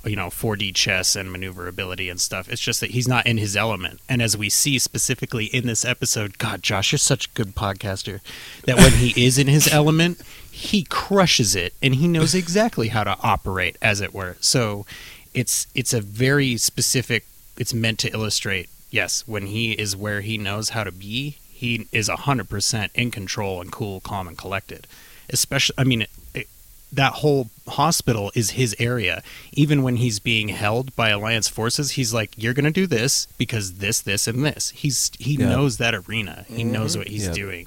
you 0.05 0.17
know 0.17 0.27
4D 0.27 0.75
chess 0.75 1.17
and 1.17 1.31
maneuverability 1.31 2.09
and 2.09 2.21
stuff. 2.21 2.49
It's 2.49 2.61
just 2.61 2.81
that 2.81 2.91
he's 2.91 3.09
not 3.09 3.27
in 3.27 3.39
his 3.39 3.57
element. 3.57 4.01
And 4.09 4.21
as 4.21 4.37
we 4.37 4.49
see 4.49 4.79
specifically 4.79 5.47
in 5.47 5.67
this 5.67 5.85
episode, 5.85 6.39
god 6.39 6.63
Josh, 6.63 6.93
you're 6.93 6.99
such 6.99 7.27
a 7.27 7.31
good 7.35 7.55
podcaster 7.55 8.21
that 8.65 8.77
when 8.77 8.93
he 8.93 9.25
is 9.25 9.39
in 9.39 9.47
his 9.47 9.69
element, 9.73 10.21
he 10.51 10.85
crushes 10.85 11.55
it 11.55 11.75
and 11.83 11.97
he 11.97 12.09
knows 12.09 12.35
exactly 12.35 12.89
how 12.89 13.05
to 13.05 13.17
operate 13.23 13.77
as 13.81 14.01
it 14.01 14.15
were. 14.15 14.37
So 14.41 14.87
it's 15.35 15.67
it's 15.75 15.93
a 15.93 16.01
very 16.01 16.57
specific 16.57 17.25
it's 17.59 17.75
meant 17.75 17.99
to 18.01 18.13
illustrate 18.13 18.69
yes, 18.91 19.25
when 19.27 19.47
he 19.47 19.73
is 19.73 19.97
where 19.97 20.21
he 20.21 20.39
knows 20.39 20.71
how 20.71 20.85
to 20.85 20.93
be, 20.93 21.39
he 21.51 21.87
is 21.93 22.09
100% 22.09 22.91
in 22.95 23.11
control 23.11 23.61
and 23.61 23.73
cool, 23.73 24.01
calm 24.01 24.29
and 24.29 24.39
collected. 24.39 24.87
Especially 25.29 25.75
I 25.79 25.85
mean 25.85 26.07
it, 26.35 26.49
that 26.93 27.15
whole 27.15 27.51
hospital 27.69 28.31
is 28.35 28.51
his 28.51 28.75
area. 28.79 29.23
Even 29.53 29.83
when 29.83 29.97
he's 29.97 30.19
being 30.19 30.49
held 30.49 30.95
by 30.97 31.11
Alliance 31.11 31.49
forces, 31.49 31.93
he's 31.93 32.13
like, 32.15 32.33
"You're 32.37 32.55
going 32.55 32.65
to 32.65 32.71
do 32.71 32.87
this 32.87 33.27
because 33.39 33.75
this, 33.75 34.01
this, 34.01 34.27
and 34.27 34.45
this." 34.45 34.71
He's 34.71 35.11
he 35.19 35.35
Yeah. 35.35 35.49
knows 35.51 35.77
that 35.79 35.95
arena. 35.95 36.45
He 36.49 36.63
mm-hmm. 36.63 36.73
knows 36.73 36.97
what 36.97 37.09
he's 37.09 37.27
Yeah. 37.27 37.33
doing. 37.33 37.67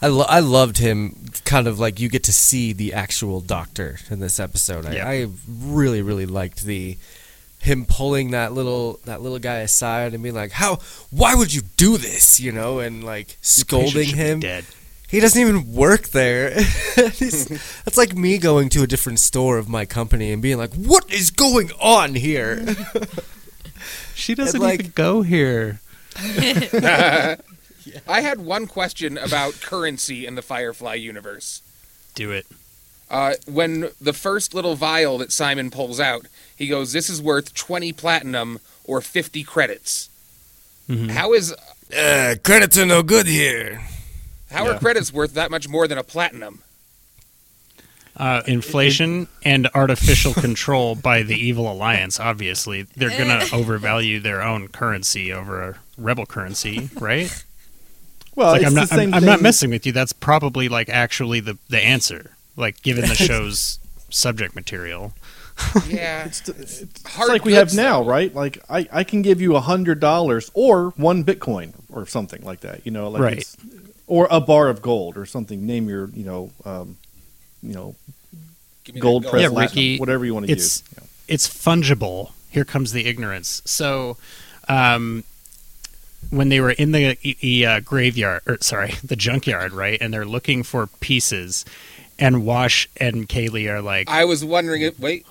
I, 0.00 0.06
lo- 0.06 0.26
I 0.28 0.38
loved 0.40 0.78
him. 0.78 1.26
Kind 1.44 1.66
of 1.66 1.80
like 1.80 1.98
you 1.98 2.08
get 2.08 2.22
to 2.24 2.32
see 2.32 2.72
the 2.72 2.92
actual 2.94 3.40
doctor 3.40 3.98
in 4.10 4.20
this 4.20 4.38
episode. 4.38 4.86
I, 4.86 4.94
Yeah. 4.94 5.08
I 5.08 5.26
really 5.48 6.02
really 6.02 6.26
liked 6.26 6.64
the 6.64 6.96
him 7.60 7.84
pulling 7.84 8.30
that 8.30 8.52
little 8.52 9.00
that 9.04 9.20
little 9.20 9.40
guy 9.40 9.56
aside 9.56 10.14
and 10.14 10.22
being 10.22 10.34
like, 10.34 10.52
"How? 10.52 10.78
Why 11.10 11.34
would 11.34 11.52
you 11.52 11.62
do 11.76 11.98
this?" 11.98 12.38
You 12.38 12.52
know, 12.52 12.78
and 12.78 13.02
like 13.02 13.36
scolding 13.40 14.14
him. 14.14 14.40
Dead. 14.40 14.64
He 15.08 15.20
doesn't 15.20 15.40
even 15.40 15.72
work 15.74 16.08
there. 16.08 16.50
That's 16.96 17.96
like 17.96 18.14
me 18.14 18.36
going 18.38 18.68
to 18.70 18.82
a 18.82 18.86
different 18.86 19.20
store 19.20 19.56
of 19.56 19.68
my 19.68 19.86
company 19.86 20.32
and 20.32 20.42
being 20.42 20.58
like, 20.58 20.74
"What 20.74 21.10
is 21.12 21.30
going 21.30 21.70
on 21.80 22.14
here?" 22.14 22.64
She 24.14 24.34
doesn't 24.34 24.60
like- 24.60 24.80
even 24.80 24.92
go 24.96 25.22
here. 25.22 25.80
I 26.16 27.36
had 28.20 28.40
one 28.40 28.66
question 28.66 29.16
about 29.16 29.60
currency 29.60 30.26
in 30.26 30.34
the 30.34 30.42
Firefly 30.42 30.94
universe. 30.94 31.62
Do 32.14 32.32
it. 32.32 32.46
Uh, 33.08 33.34
when 33.46 33.90
the 34.00 34.12
first 34.12 34.52
little 34.54 34.74
vial 34.74 35.16
that 35.18 35.32
Simon 35.32 35.70
pulls 35.70 35.98
out, 36.00 36.26
he 36.54 36.66
goes, 36.66 36.92
"This 36.92 37.08
is 37.08 37.22
worth 37.22 37.54
twenty 37.54 37.92
platinum 37.92 38.58
or 38.84 39.00
fifty 39.00 39.42
credits." 39.44 40.10
Mhm. 40.88 41.10
How 41.10 41.32
is 41.32 41.54
uh, 41.96 42.34
credits 42.42 42.76
are 42.76 42.84
no 42.86 43.02
good 43.02 43.26
here. 43.26 43.80
How 44.50 44.64
Yeah. 44.66 44.72
are 44.76 44.78
credits 44.78 45.12
worth 45.12 45.34
that 45.34 45.50
much 45.50 45.68
more 45.68 45.86
than 45.88 45.98
a 45.98 46.02
platinum? 46.04 46.62
Uh, 48.16 48.42
inflation 48.48 49.28
and 49.44 49.68
artificial 49.74 50.34
control 50.34 50.96
by 50.96 51.22
the 51.22 51.36
evil 51.36 51.70
alliance. 51.70 52.18
Obviously, 52.18 52.82
they're 52.96 53.16
gonna 53.16 53.44
overvalue 53.52 54.18
their 54.18 54.42
own 54.42 54.66
currency 54.66 55.32
over 55.32 55.62
a 55.62 55.78
rebel 55.96 56.26
currency, 56.26 56.90
right? 56.98 57.44
Well, 58.34 58.48
like 58.52 58.62
it's 58.62 58.68
I'm 58.70 58.74
not, 58.74 58.88
the 58.88 58.96
same 58.96 59.08
I'm, 59.14 59.18
I'm 59.20 59.24
not 59.24 59.40
messing 59.40 59.70
with 59.70 59.86
you. 59.86 59.92
That's 59.92 60.12
probably 60.12 60.68
like 60.68 60.88
actually 60.88 61.38
the 61.38 61.58
the 61.68 61.78
answer. 61.80 62.32
Like 62.56 62.82
given 62.82 63.08
the 63.08 63.14
show's 63.14 63.78
subject 64.10 64.56
material. 64.56 65.12
Yeah, 65.88 66.24
It's, 66.26 66.48
it's, 66.48 66.80
it's 66.80 67.02
Hard 67.14 67.28
like 67.28 67.44
we 67.44 67.52
have 67.52 67.72
now, 67.74 68.02
though. 68.02 68.08
right? 68.10 68.34
Like 68.34 68.58
I, 68.68 68.88
I 68.92 69.04
can 69.04 69.22
give 69.22 69.40
you 69.40 69.54
a 69.54 69.60
hundred 69.60 70.00
dollars 70.00 70.50
or 70.54 70.90
one 70.96 71.22
Bitcoin 71.22 71.72
or 71.92 72.04
something 72.06 72.44
like 72.44 72.60
that. 72.60 72.84
You 72.84 72.90
know, 72.90 73.08
like 73.10 73.22
Right. 73.22 73.56
It's- 74.08 74.16
or 74.16 74.28
a 74.30 74.40
bar 74.40 74.68
of 74.68 74.80
gold 74.82 75.16
or 75.16 75.26
something. 75.26 75.66
Name 75.66 75.88
your, 75.88 76.08
you 76.14 76.24
know, 76.24 76.50
um, 76.64 76.96
you 77.62 77.74
know, 77.74 77.94
Give 78.84 78.94
me 78.94 79.00
that 79.00 79.02
gold 79.02 79.22
gold. 79.24 79.32
press 79.32 79.42
Yeah, 79.42 79.48
platinum, 79.50 79.74
Ricky, 79.76 79.98
whatever 79.98 80.24
you 80.24 80.34
want 80.34 80.46
to 80.46 80.52
it's- 80.52 80.82
use. 80.82 80.82
you 80.96 81.00
know. 81.02 81.08
it's 81.28 81.48
fungible. 81.48 82.32
Here 82.50 82.64
comes 82.64 82.92
the 82.92 83.06
ignorance. 83.06 83.60
So, 83.66 84.16
um, 84.68 85.24
when 86.30 86.48
they 86.48 86.60
were 86.60 86.70
in 86.72 86.92
the 86.92 87.16
e- 87.22 87.36
e- 87.42 87.64
uh, 87.64 87.80
graveyard, 87.80 88.42
or 88.46 88.58
sorry, 88.60 88.94
the 89.04 89.16
junkyard, 89.16 89.72
right, 89.72 89.98
and 90.00 90.12
they're 90.12 90.24
looking 90.26 90.62
for 90.62 90.86
pieces, 91.00 91.64
and 92.18 92.44
Wash 92.44 92.88
and 92.96 93.28
Kaylee 93.28 93.68
are 93.70 93.80
like, 93.82 94.08
I 94.10 94.24
was 94.24 94.44
wondering. 94.44 94.82
If, 94.82 94.98
wait, 94.98 95.26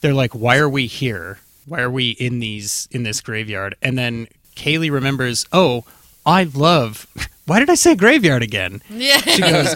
they're 0.00 0.14
like, 0.14 0.34
why 0.34 0.56
are 0.58 0.68
we 0.68 0.86
here? 0.86 1.38
Why 1.66 1.80
are 1.80 1.90
we 1.90 2.10
in 2.10 2.40
these 2.40 2.88
in 2.90 3.02
this 3.02 3.20
graveyard? 3.20 3.74
And 3.82 3.96
then 3.98 4.28
Kaylee 4.56 4.90
remembers, 4.90 5.44
oh, 5.52 5.84
I 6.26 6.44
love. 6.44 7.06
Why 7.48 7.60
did 7.60 7.70
I 7.70 7.74
say 7.74 7.94
graveyard 7.94 8.42
again? 8.42 8.82
Yeah. 8.90 9.18
She 9.18 9.40
goes, 9.40 9.74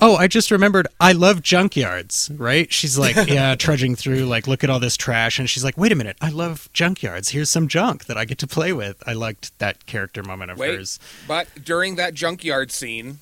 Oh, 0.00 0.14
I 0.14 0.28
just 0.28 0.52
remembered 0.52 0.86
I 1.00 1.12
love 1.12 1.42
junkyards, 1.42 2.32
right? 2.38 2.72
She's 2.72 2.96
like, 2.96 3.16
yeah, 3.28 3.56
trudging 3.56 3.96
through, 3.96 4.26
like, 4.26 4.46
look 4.46 4.62
at 4.62 4.70
all 4.70 4.78
this 4.78 4.96
trash. 4.96 5.40
And 5.40 5.50
she's 5.50 5.64
like, 5.64 5.76
wait 5.76 5.90
a 5.90 5.96
minute, 5.96 6.16
I 6.20 6.30
love 6.30 6.68
junkyards. 6.72 7.30
Here's 7.30 7.50
some 7.50 7.66
junk 7.66 8.04
that 8.04 8.16
I 8.16 8.24
get 8.24 8.38
to 8.38 8.46
play 8.46 8.72
with. 8.72 9.02
I 9.06 9.12
liked 9.12 9.58
that 9.58 9.86
character 9.86 10.22
moment 10.22 10.52
of 10.52 10.58
wait. 10.58 10.76
hers. 10.76 11.00
But 11.26 11.48
during 11.64 11.96
that 11.96 12.14
junkyard 12.14 12.70
scene, 12.70 13.18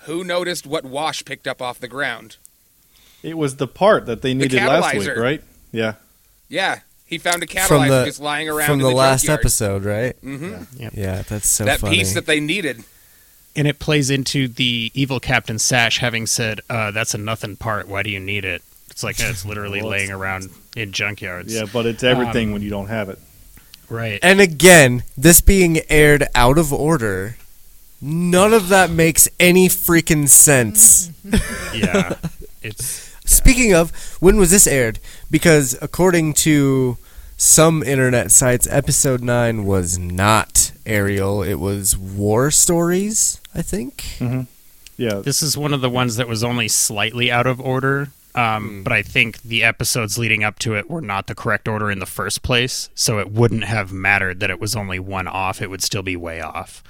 who 0.00 0.24
noticed 0.24 0.66
what 0.66 0.84
Wash 0.84 1.24
picked 1.24 1.46
up 1.46 1.62
off 1.62 1.78
the 1.78 1.88
ground? 1.88 2.36
It 3.22 3.38
was 3.38 3.56
the 3.56 3.68
part 3.68 4.06
that 4.06 4.22
they 4.22 4.34
needed 4.34 4.60
last 4.60 4.96
week, 4.96 5.16
right? 5.16 5.42
Yeah. 5.70 5.94
Yeah, 6.48 6.80
he 7.12 7.18
found 7.18 7.42
a 7.42 7.46
catalyzer 7.46 7.66
From 7.68 7.88
the 7.88 8.04
just 8.06 8.20
lying 8.20 8.48
around 8.48 8.66
from 8.66 8.80
in 8.80 8.84
the, 8.86 8.88
the, 8.88 8.94
last 8.96 9.22
junkyard. 9.22 9.40
episode, 9.40 9.84
right? 9.84 10.16
hmm 10.16 10.54
Yeah, 10.94 11.22
that's 11.28 11.48
so 11.48 11.64
that 11.66 11.80
funny. 11.80 11.98
piece 11.98 12.14
that 12.14 12.24
they 12.26 12.40
needed. 12.40 12.84
And 13.54 13.68
it 13.68 13.78
plays 13.78 14.08
into 14.08 14.48
the 14.48 14.90
evil 14.94 15.20
Captain 15.20 15.58
Sash 15.58 15.98
having 15.98 16.26
said, 16.26 16.60
uh, 16.70 16.90
that's 16.90 17.12
a 17.12 17.18
nothing 17.18 17.56
part. 17.56 17.86
Why 17.86 18.02
do 18.02 18.08
you 18.10 18.18
need 18.18 18.46
it? 18.46 18.62
It's 18.90 19.02
like, 19.04 19.20
it's 19.20 19.44
literally 19.44 19.82
Well, 19.82 19.92
it's- 19.92 20.08
laying 20.08 20.10
around 20.10 20.48
in 20.74 20.90
junkyards. 20.90 21.50
Yeah, 21.50 21.64
but 21.70 21.84
it's 21.84 22.02
everything 22.02 22.48
Um, 22.48 22.52
when 22.54 22.62
you 22.62 22.70
don't 22.70 22.88
have 22.88 23.10
it. 23.10 23.18
Right. 23.90 24.18
And 24.22 24.40
again, 24.40 25.02
this 25.18 25.42
being 25.42 25.80
aired 25.90 26.26
out 26.34 26.56
of 26.56 26.72
order, 26.72 27.36
none 28.00 28.54
of 28.54 28.68
that 28.70 28.88
makes 28.90 29.28
any 29.38 29.68
freaking 29.68 30.28
sense. 30.30 31.10
yeah. 31.74 32.14
It's. 32.62 33.10
Speaking 33.24 33.72
of, 33.72 33.92
when 34.20 34.36
was 34.36 34.50
this 34.50 34.66
aired? 34.66 34.98
Because 35.30 35.76
according 35.80 36.32
to 36.34 36.96
some 37.42 37.82
internet 37.82 38.30
sites, 38.30 38.68
episode 38.70 39.20
nine 39.22 39.64
was 39.64 39.98
not 39.98 40.70
Ariel. 40.86 41.42
It 41.42 41.54
was 41.56 41.96
War 41.98 42.50
Stories, 42.52 43.40
I 43.54 43.62
think. 43.62 44.18
Yeah, 44.96 45.14
This 45.24 45.42
is 45.42 45.56
one 45.56 45.74
of 45.74 45.80
the 45.80 45.90
ones 45.90 46.16
that 46.16 46.28
was 46.28 46.44
only 46.44 46.68
slightly 46.68 47.32
out 47.32 47.46
of 47.48 47.60
order. 47.60 48.08
Um, 48.36 48.82
But 48.84 48.92
I 48.92 49.02
think 49.02 49.42
the 49.42 49.64
episodes 49.64 50.16
leading 50.18 50.44
up 50.44 50.58
to 50.60 50.76
it 50.76 50.88
were 50.88 51.00
not 51.00 51.26
the 51.26 51.34
correct 51.34 51.66
order 51.66 51.90
in 51.90 51.98
the 51.98 52.06
first 52.06 52.42
place, 52.42 52.88
so 52.94 53.18
it 53.18 53.30
wouldn't 53.32 53.64
have 53.64 53.92
mattered 53.92 54.38
that 54.40 54.48
it 54.50 54.60
was 54.60 54.76
only 54.76 54.98
one 55.00 55.26
off. 55.26 55.60
It 55.60 55.68
would 55.68 55.82
still 55.82 56.02
be 56.02 56.14
way 56.16 56.40
off. 56.40 56.82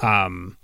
Um, 0.00 0.56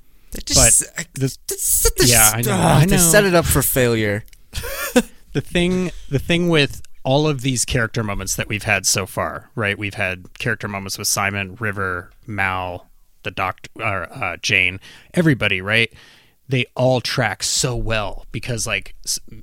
Just, 0.44 0.84
this- 1.14 1.36
just 1.48 1.64
set 1.64 1.96
the- 1.96 2.06
Yeah, 2.06 2.30
I 2.32 2.42
know, 2.42 2.56
I 2.56 2.86
They 2.86 2.96
know. 2.96 3.02
set 3.02 3.24
it 3.24 3.34
up 3.34 3.44
for 3.44 3.62
failure. 3.62 4.24
the 5.32 5.40
thing 5.40 5.90
the 6.08 6.18
thing 6.18 6.48
with 6.48 6.80
all 7.06 7.28
of 7.28 7.42
these 7.42 7.64
character 7.64 8.02
moments 8.02 8.34
that 8.34 8.48
we've 8.48 8.64
had 8.64 8.84
so 8.84 9.06
far, 9.06 9.48
right? 9.54 9.78
We've 9.78 9.94
had 9.94 10.36
character 10.40 10.66
moments 10.66 10.98
with 10.98 11.06
Simon, 11.06 11.54
River, 11.54 12.10
Mal, 12.26 12.88
the 13.22 13.30
doctor, 13.30 13.70
or, 13.76 14.12
uh, 14.12 14.36
Jayne, 14.38 14.80
everybody, 15.14 15.60
right? 15.60 15.92
They 16.48 16.66
all 16.76 17.00
track 17.00 17.42
so 17.42 17.74
well 17.74 18.24
because, 18.30 18.66
like, 18.66 18.94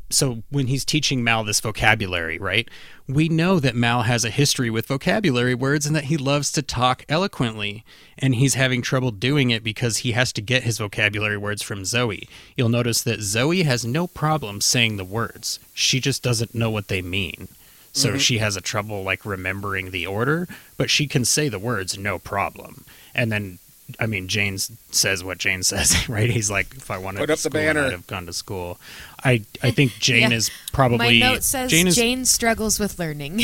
so 0.10 0.43
when 0.49 0.68
he's 0.68 0.86
teaching 0.86 1.24
Mal 1.24 1.43
this 1.43 1.60
vocabulary, 1.60 2.38
right? 2.38 2.70
We 3.08 3.28
know 3.28 3.60
that 3.60 3.76
Mal 3.76 4.04
has 4.04 4.24
a 4.24 4.30
history 4.30 4.70
with 4.70 4.88
vocabulary 4.88 5.54
words 5.54 5.86
and 5.86 5.93
that 5.95 6.06
he 6.06 6.16
loves 6.16 6.49
to 6.54 6.62
talk 6.62 7.04
eloquently, 7.10 7.84
and 8.18 8.36
he's 8.36 8.54
having 8.54 8.82
trouble 8.82 9.12
doing 9.12 9.49
it 9.49 9.64
because 9.64 9.97
he 9.97 10.14
has 10.14 10.32
to 10.34 10.41
get 10.41 10.64
his 10.64 10.78
vocabulary 10.78 11.38
words 11.38 11.62
from 11.62 11.84
Zoe. 11.84 12.30
You'll 12.56 12.70
notice 12.70 13.01
that 13.04 13.22
Zoe 13.22 13.64
has 13.64 13.84
no 13.84 14.08
problem 14.08 14.62
saying 14.62 14.95
the 14.95 15.04
words, 15.04 15.60
she 15.74 15.99
just 15.99 16.24
doesn't 16.24 16.56
know 16.56 16.70
what 16.70 16.88
they 16.88 17.01
mean. 17.01 17.49
So 17.91 18.10
mm-hmm. 18.10 18.18
she 18.18 18.39
has 18.39 18.56
a 18.56 18.62
trouble 18.62 19.04
like 19.04 19.26
remembering 19.26 19.91
the 19.91 20.08
order, 20.08 20.47
but 20.78 20.89
she 20.89 21.06
can 21.06 21.26
say 21.26 21.49
the 21.49 21.60
words 21.60 21.97
no 21.97 22.18
problem. 22.18 22.86
And 23.14 23.32
then, 23.32 23.60
I 24.00 24.06
mean, 24.06 24.28
Jayne 24.28 24.58
says 24.58 25.24
what 25.24 25.38
Jayne 25.38 25.64
says, 25.72 26.08
right? 26.10 26.30
He's 26.30 26.50
like, 26.50 26.74
if 26.76 26.90
I 26.90 26.98
wanted 26.98 27.20
Put 27.20 27.28
to 27.28 27.34
up 27.34 27.40
the 27.40 27.50
school, 27.50 27.52
banner. 27.62 27.86
I'd 27.86 27.92
have 27.92 28.08
gone 28.08 28.26
to 28.28 28.34
school. 28.34 28.80
I 29.24 29.44
I 29.62 29.72
think 29.72 29.94
Jayne 30.00 30.32
Yeah. 30.32 30.38
is 30.38 30.52
probably 30.72 31.20
My 31.22 31.32
note 31.34 31.44
says 31.44 31.70
Jayne 31.72 31.90
Jayne, 31.92 32.26
struggles 32.26 32.80
with 32.80 32.98
learning. 33.00 33.42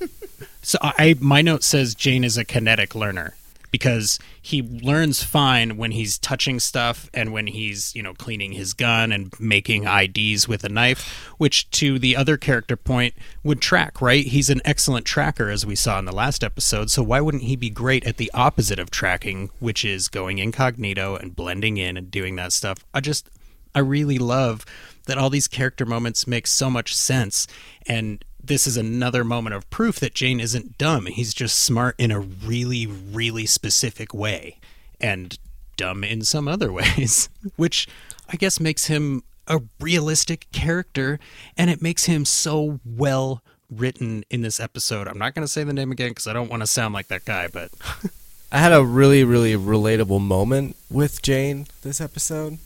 so 0.62 0.78
I 0.82 1.16
my 1.20 1.42
note 1.42 1.62
says 1.64 1.94
Jayne 1.94 2.24
is 2.24 2.36
a 2.36 2.44
kinetic 2.44 2.94
learner 2.94 3.34
because 3.70 4.18
he 4.40 4.62
learns 4.62 5.22
fine 5.22 5.76
when 5.76 5.92
he's 5.92 6.18
touching 6.18 6.58
stuff 6.60 7.08
and 7.14 7.32
when 7.32 7.46
he's, 7.46 7.94
you 7.94 8.02
know, 8.02 8.14
cleaning 8.14 8.52
his 8.52 8.74
gun 8.74 9.12
and 9.12 9.32
making 9.38 9.84
IDs 9.86 10.48
with 10.48 10.64
a 10.64 10.68
knife, 10.68 11.32
which 11.38 11.70
to 11.70 11.98
the 11.98 12.16
other 12.16 12.36
character 12.36 12.76
point 12.76 13.14
would 13.42 13.60
track, 13.60 14.00
right? 14.00 14.26
He's 14.26 14.50
an 14.50 14.60
excellent 14.64 15.06
tracker 15.06 15.50
as 15.50 15.64
we 15.64 15.74
saw 15.74 15.98
in 15.98 16.04
the 16.04 16.12
last 16.12 16.42
episode, 16.42 16.90
so 16.90 17.02
why 17.02 17.20
wouldn't 17.20 17.44
he 17.44 17.56
be 17.56 17.70
great 17.70 18.06
at 18.06 18.16
the 18.16 18.30
opposite 18.34 18.78
of 18.78 18.90
tracking, 18.90 19.50
which 19.58 19.84
is 19.84 20.08
going 20.08 20.38
incognito 20.38 21.16
and 21.16 21.36
blending 21.36 21.76
in 21.76 21.96
and 21.96 22.10
doing 22.10 22.36
that 22.36 22.52
stuff? 22.52 22.84
I 22.92 23.00
just 23.00 23.30
I 23.74 23.78
really 23.80 24.18
love 24.18 24.64
that 25.06 25.18
all 25.18 25.30
these 25.30 25.48
character 25.48 25.86
moments 25.86 26.26
make 26.26 26.46
so 26.46 26.70
much 26.70 26.94
sense 26.94 27.46
and 27.86 28.24
this 28.42 28.66
is 28.66 28.76
another 28.76 29.24
moment 29.24 29.54
of 29.54 29.68
proof 29.70 30.00
that 30.00 30.14
Jayne 30.14 30.40
isn't 30.40 30.78
dumb. 30.78 31.06
He's 31.06 31.34
just 31.34 31.58
smart 31.58 31.94
in 31.98 32.10
a 32.10 32.20
really, 32.20 32.86
really 32.86 33.46
specific 33.46 34.14
way 34.14 34.58
and 35.00 35.38
dumb 35.76 36.04
in 36.04 36.22
some 36.22 36.48
other 36.48 36.72
ways, 36.80 37.28
which 37.56 37.88
I 38.28 38.36
guess 38.36 38.60
makes 38.60 38.86
him 38.86 39.22
a 39.46 39.60
realistic 39.80 40.46
character 40.52 41.18
and 41.56 41.70
it 41.70 41.82
makes 41.82 42.04
him 42.04 42.24
so 42.24 42.80
well 42.84 43.42
written 43.70 44.24
in 44.30 44.42
this 44.42 44.60
episode. 44.60 45.06
I'm 45.08 45.18
not 45.18 45.34
going 45.34 45.44
to 45.44 45.52
say 45.52 45.64
the 45.64 45.72
name 45.72 45.92
again 45.92 46.10
because 46.10 46.26
I 46.26 46.32
don't 46.32 46.50
want 46.50 46.62
to 46.62 46.66
sound 46.66 46.94
like 46.94 47.08
that 47.08 47.24
guy, 47.24 47.48
but 47.48 47.70
I 48.52 48.58
had 48.58 48.72
a 48.72 48.84
really, 48.84 49.24
really 49.24 49.54
relatable 49.54 50.20
moment 50.20 50.76
with 50.90 51.22
Jayne 51.22 51.66
this 51.82 52.00
episode 52.00 52.58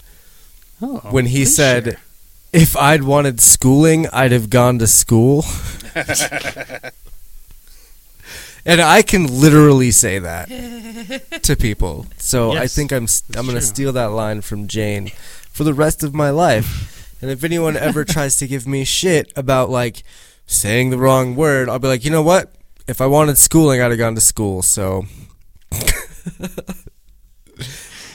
oh, 0.80 0.98
when 1.10 1.26
he 1.26 1.44
said, 1.44 1.84
share. 1.84 2.00
"If 2.54 2.76
I'd 2.76 3.02
wanted 3.02 3.40
schooling, 3.40 4.06
I'd 4.12 4.32
have 4.32 4.48
gone 4.48 4.78
to 4.78 4.86
school." 4.86 5.44
and 8.66 8.80
I 8.80 9.02
can 9.02 9.26
literally 9.40 9.90
say 9.90 10.18
that 10.18 10.48
to 11.42 11.56
people. 11.56 12.06
So 12.18 12.52
I 12.52 12.66
think 12.66 12.92
I'm 12.92 13.04
s- 13.04 13.22
I'm 13.36 13.44
going 13.46 13.56
to 13.56 13.60
steal 13.60 13.92
that 13.92 14.10
line 14.12 14.40
from 14.40 14.66
Jayne 14.68 15.08
for 15.50 15.64
the 15.64 15.74
rest 15.74 16.02
of 16.02 16.14
my 16.14 16.30
life. 16.30 17.16
And 17.20 17.30
if 17.30 17.44
anyone 17.44 17.76
ever 17.76 18.04
tries 18.14 18.36
to 18.38 18.46
give 18.46 18.66
me 18.66 18.84
shit 18.84 19.32
about 19.36 19.70
like 19.70 20.02
saying 20.46 20.90
the 20.90 20.98
wrong 20.98 21.36
word, 21.36 21.68
I'll 21.68 21.78
be 21.78 21.88
like, 21.88 22.04
"You 22.04 22.10
know 22.10 22.22
what? 22.22 22.52
If 22.86 23.00
I 23.00 23.06
wanted 23.06 23.38
schooling, 23.38 23.80
I'd 23.80 23.90
have 23.90 23.98
gone 23.98 24.14
to 24.14 24.20
school." 24.20 24.62
So 24.62 25.04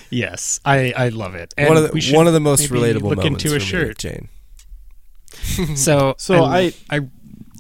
Yes, 0.10 0.60
I, 0.66 0.94
I 0.96 1.10
love 1.10 1.36
it. 1.36 1.54
And 1.58 1.68
one 1.70 1.78
of 1.78 1.92
the 1.92 2.02
should 2.02 2.16
one 2.16 2.28
of 2.28 2.34
the 2.34 2.40
most 2.40 2.70
relatable 2.70 3.04
look 3.04 3.18
moments 3.18 3.44
into 3.46 3.56
a 3.56 3.60
for 3.60 3.66
shirt. 3.66 3.88
with 3.90 3.98
Jayne. 4.00 4.30
So 5.76 6.16
So 6.18 6.44
I, 6.46 6.74
I 6.90 7.00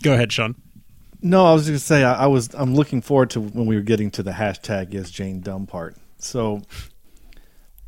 go 0.03 0.13
ahead, 0.13 0.31
Sean. 0.31 0.55
No, 1.21 1.45
I 1.45 1.53
was 1.53 1.63
just 1.63 1.69
going 1.69 1.79
to 1.79 1.85
say 1.85 2.03
I, 2.03 2.23
I 2.23 2.27
was. 2.27 2.49
I'm 2.53 2.73
looking 2.75 3.01
forward 3.01 3.29
to 3.31 3.41
when 3.41 3.65
we 3.65 3.75
were 3.75 3.81
getting 3.81 4.09
to 4.11 4.23
the 4.23 4.31
hashtag 4.31 4.93
is 4.93 5.11
Jayne 5.11 5.41
dumb 5.41 5.67
part. 5.67 5.95
So, 6.17 6.61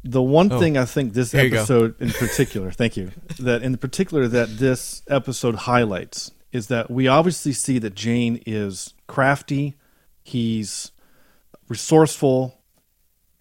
the 0.04 0.22
one 0.22 0.52
Oh, 0.52 0.60
thing 0.60 0.78
I 0.78 0.84
think 0.86 1.14
this 1.14 1.32
here 1.32 1.44
you 1.46 1.50
go. 1.50 1.58
episode 1.60 2.00
in 2.02 2.10
particular, 2.12 2.72
thank 2.82 2.98
you, 2.98 3.12
that 3.40 3.64
in 3.64 3.78
particular 3.78 4.28
that 4.28 4.58
this 4.58 5.02
episode 5.08 5.56
highlights 5.56 6.32
is 6.52 6.68
that 6.68 6.92
we 6.92 7.08
obviously 7.08 7.54
see 7.54 7.80
that 7.80 7.96
Jayne 7.96 8.42
is 8.46 8.94
crafty, 9.08 9.78
he's 10.24 10.92
resourceful, 11.70 12.60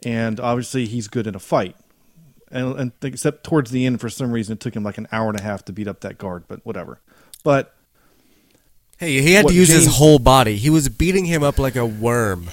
and 0.04 0.38
obviously 0.40 0.86
he's 0.86 1.08
good 1.08 1.26
in 1.26 1.34
a 1.34 1.38
fight. 1.40 1.76
And, 2.50 2.78
and 2.78 2.92
except 3.02 3.44
towards 3.44 3.70
the 3.70 3.86
end, 3.86 4.00
for 4.00 4.08
some 4.08 4.32
reason, 4.32 4.54
it 4.54 4.60
took 4.60 4.74
him 4.74 4.82
like 4.82 4.98
an 4.98 5.06
hour 5.12 5.28
and 5.28 5.38
a 5.38 5.42
half 5.42 5.64
to 5.66 5.72
beat 5.72 5.86
up 5.86 6.00
that 6.00 6.18
guard, 6.18 6.44
but 6.48 6.64
whatever. 6.66 6.98
But 7.44 7.74
Hey, 8.98 9.22
he 9.22 9.32
had 9.32 9.46
to 9.48 9.54
use 9.54 9.70
his 9.70 9.86
whole 9.86 10.18
body. 10.18 10.56
He 10.56 10.68
was 10.68 10.90
beating 10.90 11.24
him 11.24 11.42
up 11.42 11.58
like 11.58 11.74
a 11.74 11.86
worm. 11.86 12.48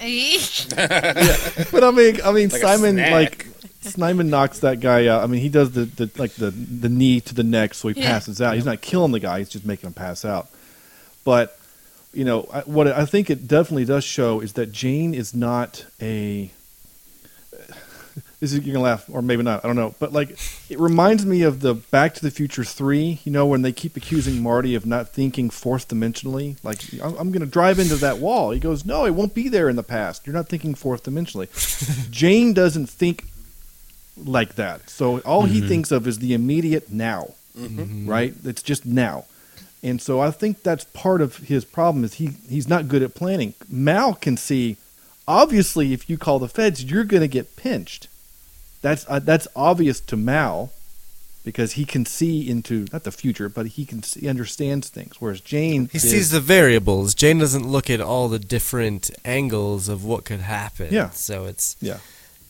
But 0.76 1.84
I 1.84 1.90
mean, 1.90 2.20
I 2.24 2.32
mean, 2.32 2.48
Like 2.48 2.60
Simon 2.62 2.96
like 2.96 3.46
Simon 3.82 4.30
knocks 4.30 4.60
that 4.60 4.80
guy 4.80 5.08
out. 5.08 5.22
I 5.22 5.26
mean, 5.26 5.40
he 5.42 5.48
does 5.50 5.72
the, 5.72 5.84
the 5.84 6.10
like 6.16 6.32
the 6.34 6.50
the 6.50 6.88
knee 6.88 7.20
to 7.20 7.34
the 7.34 7.42
neck, 7.44 7.74
so 7.74 7.88
he 7.88 8.00
Yeah. 8.00 8.12
passes 8.12 8.40
out. 8.40 8.54
He's 8.54 8.64
not 8.64 8.80
killing 8.80 9.12
the 9.12 9.20
guy; 9.20 9.40
he's 9.40 9.48
just 9.50 9.66
making 9.66 9.88
him 9.88 9.92
pass 9.92 10.24
out. 10.24 10.48
But 11.24 11.58
you 12.14 12.24
know, 12.24 12.48
I, 12.52 12.60
what 12.60 12.86
I 12.88 13.04
think 13.04 13.28
it 13.28 13.46
definitely 13.46 13.84
does 13.84 14.04
show 14.04 14.40
is 14.40 14.54
that 14.54 14.72
Jayne 14.72 15.12
is 15.14 15.34
not 15.34 15.84
a. 16.00 16.50
This 18.40 18.52
is 18.52 18.64
you're 18.64 18.74
gonna 18.74 18.84
laugh, 18.84 19.04
or 19.10 19.20
maybe 19.20 19.42
not. 19.42 19.64
I 19.64 19.68
don't 19.68 19.76
know, 19.76 19.94
but 19.98 20.12
like 20.12 20.30
it 20.70 20.78
reminds 20.78 21.26
me 21.26 21.42
of 21.42 21.60
the 21.60 21.74
Back 21.74 22.14
to 22.14 22.22
the 22.22 22.30
Future 22.30 22.62
three. 22.62 23.20
You 23.24 23.32
know, 23.32 23.46
when 23.46 23.62
they 23.62 23.72
keep 23.72 23.96
accusing 23.96 24.42
Marty 24.42 24.76
of 24.76 24.86
not 24.86 25.08
thinking 25.08 25.50
fourth 25.50 25.88
dimensionally. 25.88 26.56
Like 26.62 26.80
I'm, 27.02 27.16
I'm 27.16 27.32
gonna 27.32 27.46
drive 27.46 27.80
into 27.80 27.96
that 27.96 28.18
wall. 28.18 28.52
He 28.52 28.60
goes, 28.60 28.84
"No, 28.84 29.06
it 29.06 29.14
won't 29.14 29.34
be 29.34 29.48
there 29.48 29.68
in 29.68 29.74
the 29.74 29.82
past. 29.82 30.24
You're 30.26 30.36
not 30.36 30.48
thinking 30.48 30.76
fourth 30.76 31.02
dimensionally." 31.02 31.48
Jayne 32.10 32.52
doesn't 32.52 32.88
think 32.88 33.24
like 34.16 34.54
that. 34.54 34.88
So 34.88 35.18
all 35.20 35.46
he 35.46 35.58
mm-hmm. 35.58 35.68
thinks 35.68 35.90
of 35.90 36.06
is 36.06 36.18
the 36.18 36.32
immediate 36.32 36.92
now, 36.92 37.34
mm-hmm. 37.56 38.08
right? 38.08 38.34
It's 38.44 38.62
just 38.62 38.86
now. 38.86 39.24
And 39.82 40.00
so 40.02 40.20
I 40.20 40.30
think 40.30 40.62
that's 40.62 40.84
part 40.84 41.20
of 41.20 41.36
his 41.36 41.64
problem 41.64 42.04
is 42.04 42.14
he 42.14 42.30
he's 42.48 42.68
not 42.68 42.88
good 42.88 43.02
at 43.02 43.14
planning. 43.14 43.54
Mal 43.68 44.14
can 44.14 44.36
see 44.36 44.76
obviously 45.26 45.92
if 45.92 46.08
you 46.08 46.16
call 46.18 46.38
the 46.38 46.48
feds 46.48 46.84
you're 46.84 47.04
going 47.04 47.20
to 47.20 47.28
get 47.28 47.56
pinched. 47.56 48.08
That's 48.88 49.04
uh, 49.08 49.18
that's 49.20 49.46
obvious 49.54 50.00
to 50.00 50.16
Mal 50.16 50.72
because 51.44 51.72
he 51.72 51.84
can 51.84 52.04
see 52.04 52.48
into 52.48 52.86
not 52.92 53.04
the 53.04 53.12
future, 53.12 53.48
but 53.48 53.66
he 53.68 53.84
can 53.84 54.02
see, 54.02 54.20
he 54.20 54.28
understands 54.28 54.88
things 54.90 55.14
whereas 55.20 55.40
Jayne 55.40 55.88
He 55.92 55.96
is- 55.98 56.10
sees 56.10 56.30
the 56.30 56.40
variables. 56.40 57.14
Jayne 57.14 57.38
doesn't 57.38 57.66
look 57.66 57.88
at 57.90 58.00
all 58.00 58.28
the 58.28 58.38
different 58.38 59.10
angles 59.24 59.88
of 59.88 60.04
what 60.04 60.24
could 60.24 60.40
happen. 60.40 60.88
Yeah. 60.92 61.10
So 61.10 61.44
it's 61.46 61.76
yeah. 61.80 61.98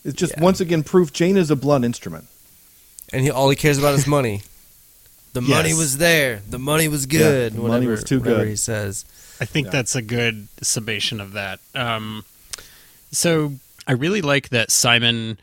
It's 0.05 0.15
just 0.17 0.35
Yeah. 0.37 0.43
once 0.45 0.61
again 0.61 0.83
proof 0.83 1.13
Jayne 1.13 1.37
is 1.37 1.51
a 1.51 1.57
blunt 1.57 1.85
instrument. 1.85 2.27
and 3.13 3.23
he 3.25 3.31
all 3.31 3.49
he 3.51 3.57
cares 3.57 3.79
about 3.79 3.95
is 3.95 4.07
money. 4.07 4.43
The 5.35 5.43
money 5.43 5.75
was 5.75 5.99
there. 5.99 6.43
The 6.49 6.59
money 6.59 6.89
was 6.89 7.07
good. 7.07 7.53
the 7.55 7.61
money 7.61 7.87
was 7.87 8.03
too 8.05 8.21
good. 8.21 8.49
he 8.49 8.57
says. 8.57 9.05
I 9.41 9.45
think 9.45 9.67
Yeah. 9.67 9.73
that's 9.77 9.95
a 9.95 10.03
good 10.03 10.49
summation 10.63 11.21
of 11.21 11.33
that. 11.33 11.61
Um, 11.75 12.25
so 13.13 13.55
I 13.87 13.93
really 13.93 14.21
like 14.23 14.49
that 14.51 14.71
Simon 14.71 15.39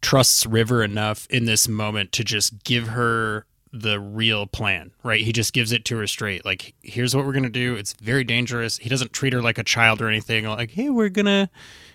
trusts 0.00 0.46
River 0.46 0.82
enough 0.82 1.26
in 1.30 1.44
this 1.44 1.68
moment 1.68 2.12
to 2.12 2.24
just 2.24 2.64
give 2.64 2.88
her 2.88 3.46
the 3.72 4.00
real 4.00 4.46
plan, 4.46 4.90
right? 5.02 5.20
He 5.20 5.32
just 5.32 5.52
gives 5.52 5.70
it 5.72 5.84
to 5.86 5.96
her 5.98 6.06
straight. 6.06 6.44
Like, 6.44 6.74
here's 6.82 7.14
what 7.14 7.24
we're 7.24 7.32
going 7.32 7.44
to 7.44 7.50
do. 7.50 7.76
It's 7.76 7.92
very 7.94 8.24
dangerous. 8.24 8.78
He 8.78 8.88
doesn't 8.88 9.12
treat 9.12 9.32
her 9.32 9.42
like 9.42 9.58
a 9.58 9.64
child 9.64 10.02
or 10.02 10.08
anything. 10.08 10.44
Like, 10.46 10.72
hey, 10.72 10.90
we're 10.90 11.08
going 11.08 11.26
to, 11.26 11.48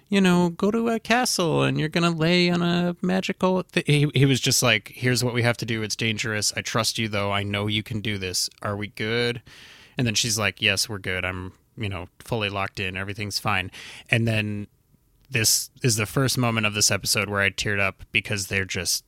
you 0.07 0.21
know, 0.21 0.49
go 0.49 0.71
to 0.71 0.89
a 0.89 0.99
castle 0.99 1.63
and 1.63 1.77
you're 1.77 1.89
going 1.89 2.09
to 2.09 2.17
lay 2.17 2.49
on 2.49 2.61
a 2.61 2.95
magical. 3.01 3.63
Th-. 3.63 3.85
He, 3.85 4.09
he 4.15 4.25
was 4.25 4.39
just 4.39 4.63
like, 4.63 4.91
here's 4.95 5.23
what 5.23 5.33
we 5.33 5.41
have 5.43 5.57
to 5.57 5.65
do. 5.65 5.83
It's 5.83 5.97
dangerous. 5.97 6.53
I 6.55 6.61
trust 6.61 6.97
you, 6.97 7.09
though. 7.09 7.31
I 7.31 7.43
know 7.43 7.67
you 7.67 7.83
can 7.83 7.99
do 7.99 8.17
this. 8.17 8.49
Are 8.61 8.77
we 8.77 8.87
good? 8.87 9.41
And 9.97 10.05
then 10.05 10.13
she's 10.13 10.37
like, 10.37 10.61
"Yes, 10.61 10.89
we're 10.89 10.97
good. 10.97 11.23
I'm 11.23 11.53
you 11.77 11.89
know, 11.89 12.07
fully 12.19 12.49
locked 12.49 12.79
in. 12.79 12.97
Everything's 12.97 13.39
fine. 13.39 13.71
And 14.09 14.27
then 14.27 14.67
this 15.29 15.69
is 15.83 15.95
the 15.95 16.05
first 16.05 16.37
moment 16.37 16.65
of 16.65 16.73
this 16.73 16.91
episode 16.91 17.29
where 17.29 17.41
I 17.41 17.49
teared 17.49 17.79
up 17.79 18.03
because 18.11 18.47
they're 18.47 18.65
just 18.65 19.03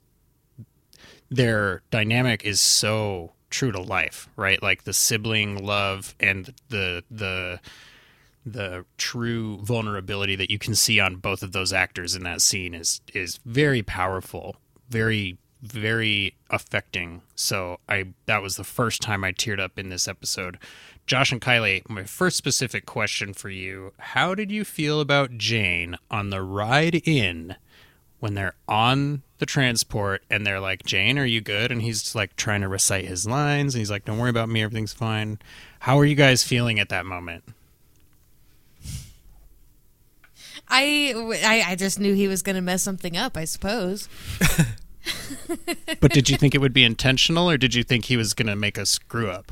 their 1.29 1.81
dynamic 1.91 2.45
is 2.45 2.61
so 2.61 3.33
true 3.49 3.71
to 3.71 3.81
life, 3.81 4.29
right? 4.35 4.61
Like 4.61 4.83
the 4.83 4.93
sibling 4.93 5.63
love 5.63 6.15
and 6.19 6.53
the 6.69 7.03
the 7.09 7.59
the 8.45 8.85
true 8.97 9.57
vulnerability 9.61 10.35
that 10.37 10.49
you 10.49 10.57
can 10.57 10.73
see 10.73 10.99
on 10.99 11.17
both 11.17 11.43
of 11.43 11.51
those 11.51 11.73
actors 11.73 12.15
in 12.15 12.23
that 12.23 12.41
scene 12.41 12.73
is 12.73 13.01
is 13.13 13.39
very 13.45 13.83
powerful, 13.83 14.57
very 14.89 15.37
very 15.61 16.35
affecting. 16.49 17.21
So 17.35 17.79
I 17.89 18.13
that 18.25 18.41
was 18.41 18.55
the 18.55 18.63
first 18.63 19.01
time 19.01 19.23
I 19.23 19.31
teared 19.31 19.59
up 19.59 19.77
in 19.77 19.89
this 19.89 20.07
episode. 20.07 20.57
Josh 21.05 21.31
and 21.31 21.41
Kylie, 21.41 21.87
my 21.89 22.03
first 22.03 22.37
specific 22.37 22.85
question 22.85 23.33
for 23.33 23.49
you: 23.49 23.93
How 23.99 24.35
did 24.35 24.51
you 24.51 24.63
feel 24.63 24.99
about 24.99 25.37
Jayne 25.37 25.97
on 26.11 26.29
the 26.29 26.41
ride 26.41 26.95
in 27.07 27.55
when 28.19 28.33
they're 28.33 28.55
on 28.67 29.21
the 29.37 29.45
transport 29.45 30.23
and 30.29 30.45
they're 30.45 30.59
like, 30.59 30.85
"Jayne, 30.85 31.17
are 31.17 31.25
you 31.25 31.41
good?" 31.41 31.71
And 31.71 31.81
he's 31.81 32.15
like 32.15 32.35
trying 32.35 32.61
to 32.61 32.67
recite 32.67 33.05
his 33.05 33.27
lines, 33.27 33.73
and 33.73 33.79
he's 33.79 33.91
like, 33.91 34.05
"Don't 34.05 34.17
worry 34.17 34.29
about 34.29 34.49
me, 34.49 34.61
everything's 34.61 34.93
fine." 34.93 35.39
How 35.81 35.97
are 35.99 36.05
you 36.05 36.15
guys 36.15 36.43
feeling 36.43 36.79
at 36.79 36.89
that 36.89 37.05
moment? 37.05 37.43
I, 40.69 41.13
I, 41.45 41.71
I 41.71 41.75
just 41.75 41.99
knew 41.99 42.13
he 42.13 42.27
was 42.27 42.41
going 42.41 42.55
to 42.57 42.61
mess 42.61 42.83
something 42.83 43.15
up, 43.15 43.37
I 43.37 43.45
suppose. 43.45 44.09
But 45.99 46.11
did 46.11 46.29
you 46.29 46.37
think 46.37 46.53
it 46.55 46.61
would 46.61 46.73
be 46.73 46.83
intentional, 46.83 47.49
or 47.49 47.57
did 47.57 47.73
you 47.75 47.83
think 47.83 48.05
he 48.05 48.17
was 48.17 48.33
going 48.33 48.47
to 48.47 48.55
make 48.55 48.77
a 48.77 48.85
screw 48.85 49.29
up? 49.29 49.51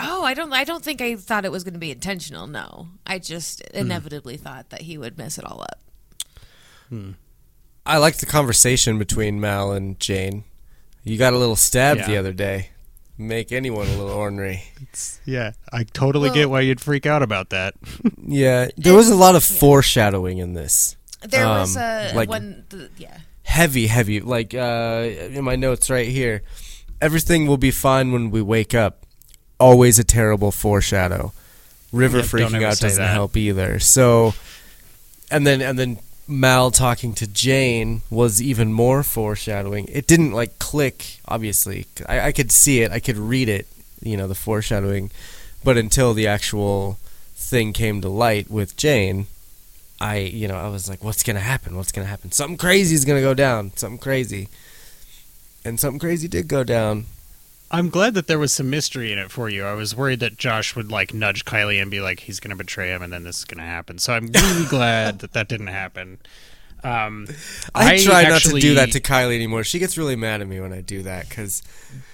Oh, 0.00 0.22
I 0.24 0.32
don't 0.34 0.52
I 0.52 0.62
don't 0.64 0.84
think 0.84 1.00
I 1.00 1.16
thought 1.16 1.44
it 1.44 1.50
was 1.50 1.64
going 1.64 1.74
to 1.74 1.80
be 1.80 1.90
intentional. 1.90 2.46
No. 2.46 2.88
I 3.06 3.18
just 3.18 3.62
Hmm. 3.72 3.78
inevitably 3.78 4.36
thought 4.36 4.70
that 4.70 4.82
he 4.82 4.96
would 4.96 5.18
mess 5.18 5.38
it 5.38 5.44
all 5.44 5.62
up. 5.62 5.80
I 7.84 7.96
liked 7.98 8.20
the 8.20 8.26
conversation 8.26 8.98
between 8.98 9.40
Mal 9.40 9.72
and 9.72 9.98
Jayne. 9.98 10.44
You 11.02 11.16
got 11.18 11.32
a 11.32 11.38
little 11.38 11.56
stabbed 11.56 12.06
the 12.06 12.16
other 12.16 12.32
day. 12.32 12.70
Make 13.20 13.50
anyone 13.50 13.86
a 13.88 13.90
little 13.90 14.10
ornery. 14.10 14.62
Yeah, 15.24 15.52
I 15.72 15.82
totally 15.84 16.28
Well- 16.28 16.34
get 16.34 16.50
why 16.50 16.60
you'd 16.60 16.80
freak 16.80 17.04
out 17.04 17.22
about 17.22 17.50
that. 17.50 17.74
Yeah, 18.24 18.68
there 18.76 18.94
was 18.94 19.08
a 19.10 19.16
lot 19.16 19.34
of 19.34 19.42
foreshadowing 19.42 20.38
in 20.38 20.52
this. 20.54 20.96
There 21.28 21.46
was 21.46 21.76
Um, 21.76 21.82
a 21.82 22.12
like- 22.14 22.28
when 22.28 22.64
the, 22.68 22.90
yeah. 22.96 23.18
Heavy, 23.48 23.86
heavy. 23.88 24.20
Like 24.20 24.54
uh, 24.54 25.08
in 25.32 25.42
my 25.42 25.56
notes 25.56 25.88
right 25.90 26.06
here, 26.06 26.42
everything 27.00 27.46
will 27.46 27.56
be 27.56 27.70
fine 27.70 28.12
when 28.12 28.30
we 28.30 28.42
wake 28.42 28.74
up. 28.74 29.04
Always 29.58 29.98
a 29.98 30.04
terrible 30.04 30.52
foreshadow. 30.52 31.32
River 31.90 32.18
Yeah, 32.18 32.24
freaking 32.24 32.62
out 32.62 32.78
doesn't 32.78 33.02
that. 33.02 33.12
help 33.12 33.36
either. 33.36 33.78
So, 33.80 34.34
and 35.30 35.46
then 35.46 35.60
and 35.62 35.78
then 35.78 35.98
Mal 36.28 36.70
talking 36.70 37.14
to 37.14 37.26
Jayne 37.26 38.02
was 38.10 38.40
even 38.42 38.72
more 38.72 39.02
foreshadowing. 39.02 39.86
It 39.90 40.06
didn't 40.06 40.32
like 40.32 40.58
click. 40.58 41.18
Obviously, 41.26 41.86
I, 42.06 42.20
I 42.28 42.32
could 42.32 42.52
see 42.52 42.82
it. 42.82 42.92
I 42.92 43.00
could 43.00 43.16
read 43.16 43.48
it. 43.48 43.66
You 44.02 44.16
know 44.18 44.28
the 44.28 44.34
foreshadowing, 44.36 45.10
but 45.64 45.76
until 45.78 46.12
the 46.14 46.26
actual 46.28 46.98
thing 47.34 47.72
came 47.72 48.00
to 48.02 48.08
light 48.10 48.50
with 48.50 48.76
Jayne, 48.76 49.26
I 50.00 50.18
you 50.18 50.48
know 50.48 50.56
I 50.56 50.68
was 50.68 50.88
like, 50.88 51.02
what's 51.02 51.22
gonna 51.22 51.40
happen? 51.40 51.76
What's 51.76 51.92
gonna 51.92 52.06
happen? 52.06 52.32
Something 52.32 52.56
crazy 52.56 52.94
is 52.94 53.04
gonna 53.04 53.20
go 53.20 53.34
down. 53.34 53.72
Something 53.76 53.98
crazy, 53.98 54.48
and 55.64 55.78
something 55.80 55.98
crazy 55.98 56.28
did 56.28 56.48
go 56.48 56.64
down. 56.64 57.06
I'm 57.70 57.90
glad 57.90 58.14
that 58.14 58.28
there 58.28 58.38
was 58.38 58.50
some 58.52 58.70
mystery 58.70 59.12
in 59.12 59.18
it 59.18 59.30
for 59.30 59.48
you. 59.50 59.64
I 59.64 59.74
was 59.74 59.94
worried 59.94 60.20
that 60.20 60.38
Josh 60.38 60.74
would 60.74 60.90
like 60.90 61.12
nudge 61.12 61.44
Kylie 61.44 61.82
and 61.82 61.90
be 61.90 62.00
like, 62.00 62.20
he's 62.20 62.40
going 62.40 62.48
to 62.48 62.56
betray 62.56 62.88
him, 62.88 63.02
and 63.02 63.12
then 63.12 63.24
this 63.24 63.40
is 63.40 63.44
going 63.44 63.58
to 63.58 63.64
happen. 63.64 63.98
So 63.98 64.14
I'm 64.14 64.28
really 64.28 64.64
glad 64.70 65.18
that 65.18 65.34
that 65.34 65.48
didn't 65.48 65.66
happen. 65.66 66.16
Um, 66.82 67.26
I, 67.74 67.98
try 67.98 68.22
not 68.22 68.40
to 68.40 68.58
do 68.58 68.76
that 68.76 68.92
to 68.92 69.00
Kylie 69.00 69.34
anymore. 69.34 69.64
She 69.64 69.78
gets 69.78 69.98
really 69.98 70.16
mad 70.16 70.40
at 70.40 70.48
me 70.48 70.60
when 70.60 70.72
I 70.72 70.80
do 70.80 71.02
that 71.02 71.28
because 71.28 71.62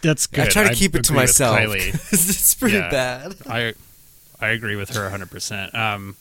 That's 0.02 0.26
good. 0.26 0.46
I 0.46 0.48
try 0.48 0.68
to 0.68 0.74
keep 0.74 0.96
it 0.96 1.04
to 1.04 1.12
myself. 1.12 1.56
Kylie. 1.60 1.94
it's 2.12 2.54
pretty 2.56 2.78
Yeah. 2.78 2.90
bad. 2.90 3.34
I 3.48 3.74
I 4.40 4.48
agree 4.48 4.74
with 4.74 4.90
her 4.96 5.08
100%. 5.08 5.72
Um, 5.72 6.16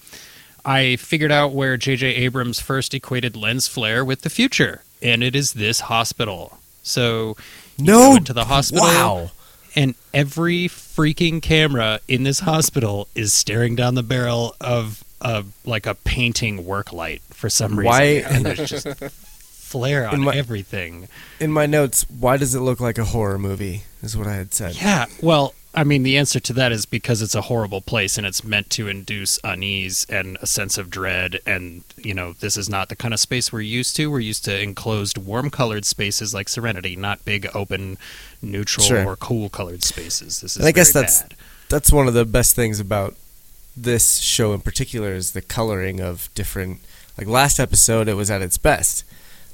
I 0.65 0.95
figured 0.95 1.31
out 1.31 1.51
where 1.53 1.75
J.J. 1.77 2.07
Abrams 2.15 2.59
first 2.59 2.93
equated 2.93 3.35
lens 3.35 3.67
flare 3.67 4.03
with 4.05 4.21
the 4.21 4.29
future, 4.29 4.81
and 5.01 5.23
it 5.23 5.35
is 5.35 5.53
this 5.53 5.81
hospital. 5.81 6.57
So 6.83 7.35
you 7.77 7.85
No, 7.85 8.11
go 8.11 8.15
into 8.17 8.33
the 8.33 8.45
hospital, 8.45 8.85
wow. 8.85 9.31
and 9.75 9.95
every 10.13 10.67
freaking 10.69 11.41
camera 11.41 11.99
in 12.07 12.23
this 12.23 12.39
hospital 12.41 13.07
is 13.15 13.33
staring 13.33 13.75
down 13.75 13.95
the 13.95 14.03
barrel 14.03 14.55
of 14.61 15.03
a 15.21 15.45
like 15.65 15.85
a 15.85 15.95
painting 15.95 16.65
work 16.65 16.91
light 16.93 17.21
for 17.29 17.49
some 17.49 17.77
reason, 17.79 17.85
Why- 17.91 18.23
and 18.29 18.45
there's 18.45 18.69
just 18.69 18.87
flare 19.41 20.07
on 20.07 20.15
In 20.15 20.21
my- 20.21 20.35
everything. 20.35 21.07
In 21.39 21.51
my 21.51 21.65
notes, 21.65 22.05
why 22.09 22.37
does 22.37 22.53
it 22.55 22.59
look 22.59 22.79
like 22.79 22.97
a 22.97 23.05
horror 23.05 23.39
movie? 23.39 23.83
Is 24.01 24.15
what 24.17 24.27
I 24.27 24.33
had 24.35 24.53
said. 24.53 24.75
Yeah, 24.75 25.05
well, 25.21 25.53
I 25.75 25.83
mean, 25.83 26.03
the 26.03 26.17
answer 26.17 26.39
to 26.39 26.53
that 26.53 26.71
is 26.71 26.85
because 26.85 27.21
it's 27.21 27.33
a 27.33 27.41
horrible 27.41 27.81
place 27.81 28.17
and 28.17 28.27
it's 28.27 28.43
meant 28.43 28.69
to 28.71 28.87
induce 28.87 29.39
unease 29.43 30.05
and 30.07 30.37
a 30.41 30.45
sense 30.45 30.77
of 30.77 30.89
dread. 30.91 31.39
And, 31.47 31.83
you 31.97 32.13
know, 32.13 32.33
this 32.33 32.57
is 32.57 32.69
not 32.69 32.89
the 32.89 32.95
kind 32.95 33.13
of 33.13 33.19
space 33.19 33.51
we're 33.51 33.61
used 33.61 33.95
to. 33.95 34.11
We're 34.11 34.19
used 34.19 34.45
to 34.45 34.61
enclosed, 34.61 35.17
warm 35.17 35.49
colored 35.49 35.85
spaces 35.85 36.33
like 36.33 36.47
Serenity, 36.47 36.95
not 36.95 37.25
big, 37.25 37.47
open, 37.55 37.97
neutral, 38.41 38.85
Sure. 38.85 39.05
or 39.05 39.15
cool 39.15 39.49
colored 39.49 39.83
spaces. 39.83 40.41
This 40.41 40.51
is 40.51 40.57
And 40.57 40.67
I 40.67 40.71
guess 40.71 40.91
that's 40.91 41.23
bad. 41.23 41.35
that's 41.69 41.91
one 41.91 42.07
of 42.07 42.13
the 42.13 42.25
best 42.25 42.55
things 42.55 42.79
about 42.79 43.15
this 43.75 44.17
show 44.19 44.53
in 44.53 44.61
particular 44.61 45.13
is 45.13 45.31
the 45.31 45.41
coloring 45.41 45.99
of 45.99 46.29
different. 46.35 46.81
Like 47.17 47.27
last 47.27 47.59
episode, 47.59 48.07
it 48.07 48.13
was 48.13 48.29
at 48.29 48.41
its 48.43 48.57
best, 48.59 49.03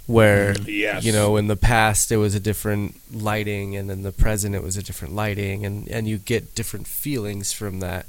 where 0.09 0.55
Yes. 0.65 1.03
you 1.05 1.11
know 1.11 1.37
in 1.37 1.45
the 1.47 1.55
past 1.55 2.11
it 2.11 2.17
was 2.17 2.33
a 2.33 2.39
different 2.39 2.95
lighting, 3.13 3.75
and 3.75 3.91
in 3.91 4.01
the 4.01 4.11
present 4.11 4.55
it 4.55 4.63
was 4.63 4.75
a 4.75 4.81
different 4.83 5.13
lighting, 5.13 5.65
and 5.65 5.87
and 5.87 6.07
you 6.07 6.17
get 6.17 6.55
different 6.55 6.87
feelings 6.87 7.51
from 7.53 7.79
that. 7.79 8.05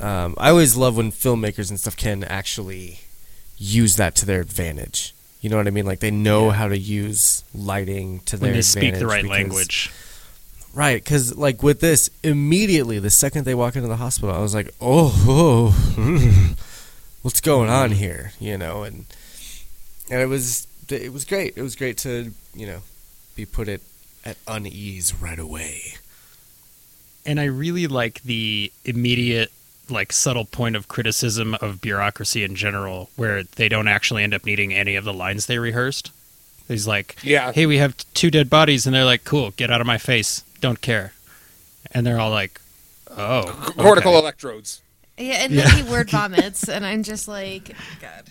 Um, 0.00 0.34
I 0.38 0.50
always 0.50 0.74
love 0.76 0.96
when 0.96 1.12
filmmakers 1.12 1.68
and 1.70 1.78
stuff 1.78 1.96
can 1.96 2.24
actually 2.24 3.00
use 3.58 3.96
that 3.96 4.14
to 4.16 4.26
their 4.26 4.40
advantage. 4.40 5.12
You 5.42 5.50
know 5.50 5.56
what 5.56 5.66
I 5.66 5.70
mean? 5.70 5.84
Like 5.86 6.00
they 6.00 6.10
know 6.10 6.50
how 6.50 6.68
to 6.68 6.78
use 6.78 7.44
lighting 7.54 8.20
to 8.26 8.36
When 8.36 8.42
their 8.50 8.54
they 8.54 8.62
speak 8.62 8.94
the 8.98 9.06
right 9.06 9.22
because- 9.22 9.38
language. 9.38 9.90
Right, 10.74 11.02
because 11.02 11.36
like 11.36 11.62
with 11.62 11.80
this, 11.80 12.08
immediately 12.22 12.98
the 13.00 13.10
second 13.10 13.44
they 13.44 13.54
walk 13.54 13.74
into 13.74 13.88
the 13.88 13.96
hospital, 13.96 14.32
I 14.34 14.38
was 14.38 14.54
like, 14.54 14.72
"Oh, 14.80 15.12
oh 15.26 15.92
mm, 15.96 16.56
what's 17.22 17.40
going 17.40 17.68
on 17.68 17.90
here?" 17.92 18.32
You 18.38 18.56
know, 18.58 18.84
and 18.84 19.06
and 20.10 20.20
it 20.20 20.26
was 20.26 20.67
it 20.90 21.12
was 21.12 21.24
great. 21.24 21.54
It 21.56 21.62
was 21.62 21.76
great 21.76 21.98
to 21.98 22.32
you 22.54 22.66
know 22.66 22.80
be 23.36 23.44
put 23.44 23.68
at 23.68 23.80
at 24.24 24.36
unease 24.46 25.14
right 25.14 25.38
away. 25.38 25.94
And 27.24 27.38
I 27.38 27.44
really 27.44 27.86
like 27.86 28.22
the 28.22 28.72
immediate, 28.84 29.50
like, 29.90 30.12
subtle 30.12 30.44
point 30.44 30.76
of 30.76 30.88
criticism 30.88 31.54
of 31.60 31.80
bureaucracy 31.80 32.42
in 32.42 32.54
general, 32.54 33.10
where 33.16 33.42
they 33.42 33.68
don't 33.68 33.88
actually 33.88 34.22
end 34.22 34.34
up 34.34 34.44
needing 34.44 34.72
any 34.72 34.96
of 34.96 35.04
the 35.04 35.12
lines 35.12 35.46
they 35.46 35.58
rehearsed. 35.58 36.10
He's 36.68 36.86
like, 36.86 37.16
Yeah. 37.22 37.52
hey, 37.52 37.66
we 37.66 37.78
have 37.78 37.96
two 38.14 38.30
dead 38.30 38.48
bodies. 38.48 38.86
And 38.86 38.94
they're 38.94 39.04
like, 39.04 39.24
cool, 39.24 39.50
get 39.52 39.70
out 39.70 39.80
of 39.80 39.86
my 39.86 39.98
face. 39.98 40.42
Don't 40.60 40.80
care. 40.80 41.12
And 41.90 42.06
they're 42.06 42.20
all 42.20 42.30
like, 42.30 42.60
oh. 43.10 43.72
Cortical 43.76 44.12
okay. 44.12 44.20
electrodes. 44.20 44.82
Yeah, 45.18 45.34
and 45.44 45.52
then 45.52 45.68
he 45.84 45.90
word 45.90 46.10
vomits, 46.12 46.68
and 46.68 46.86
I'm 46.86 47.02
just 47.02 47.26
like, 47.28 47.74
God. 48.00 48.22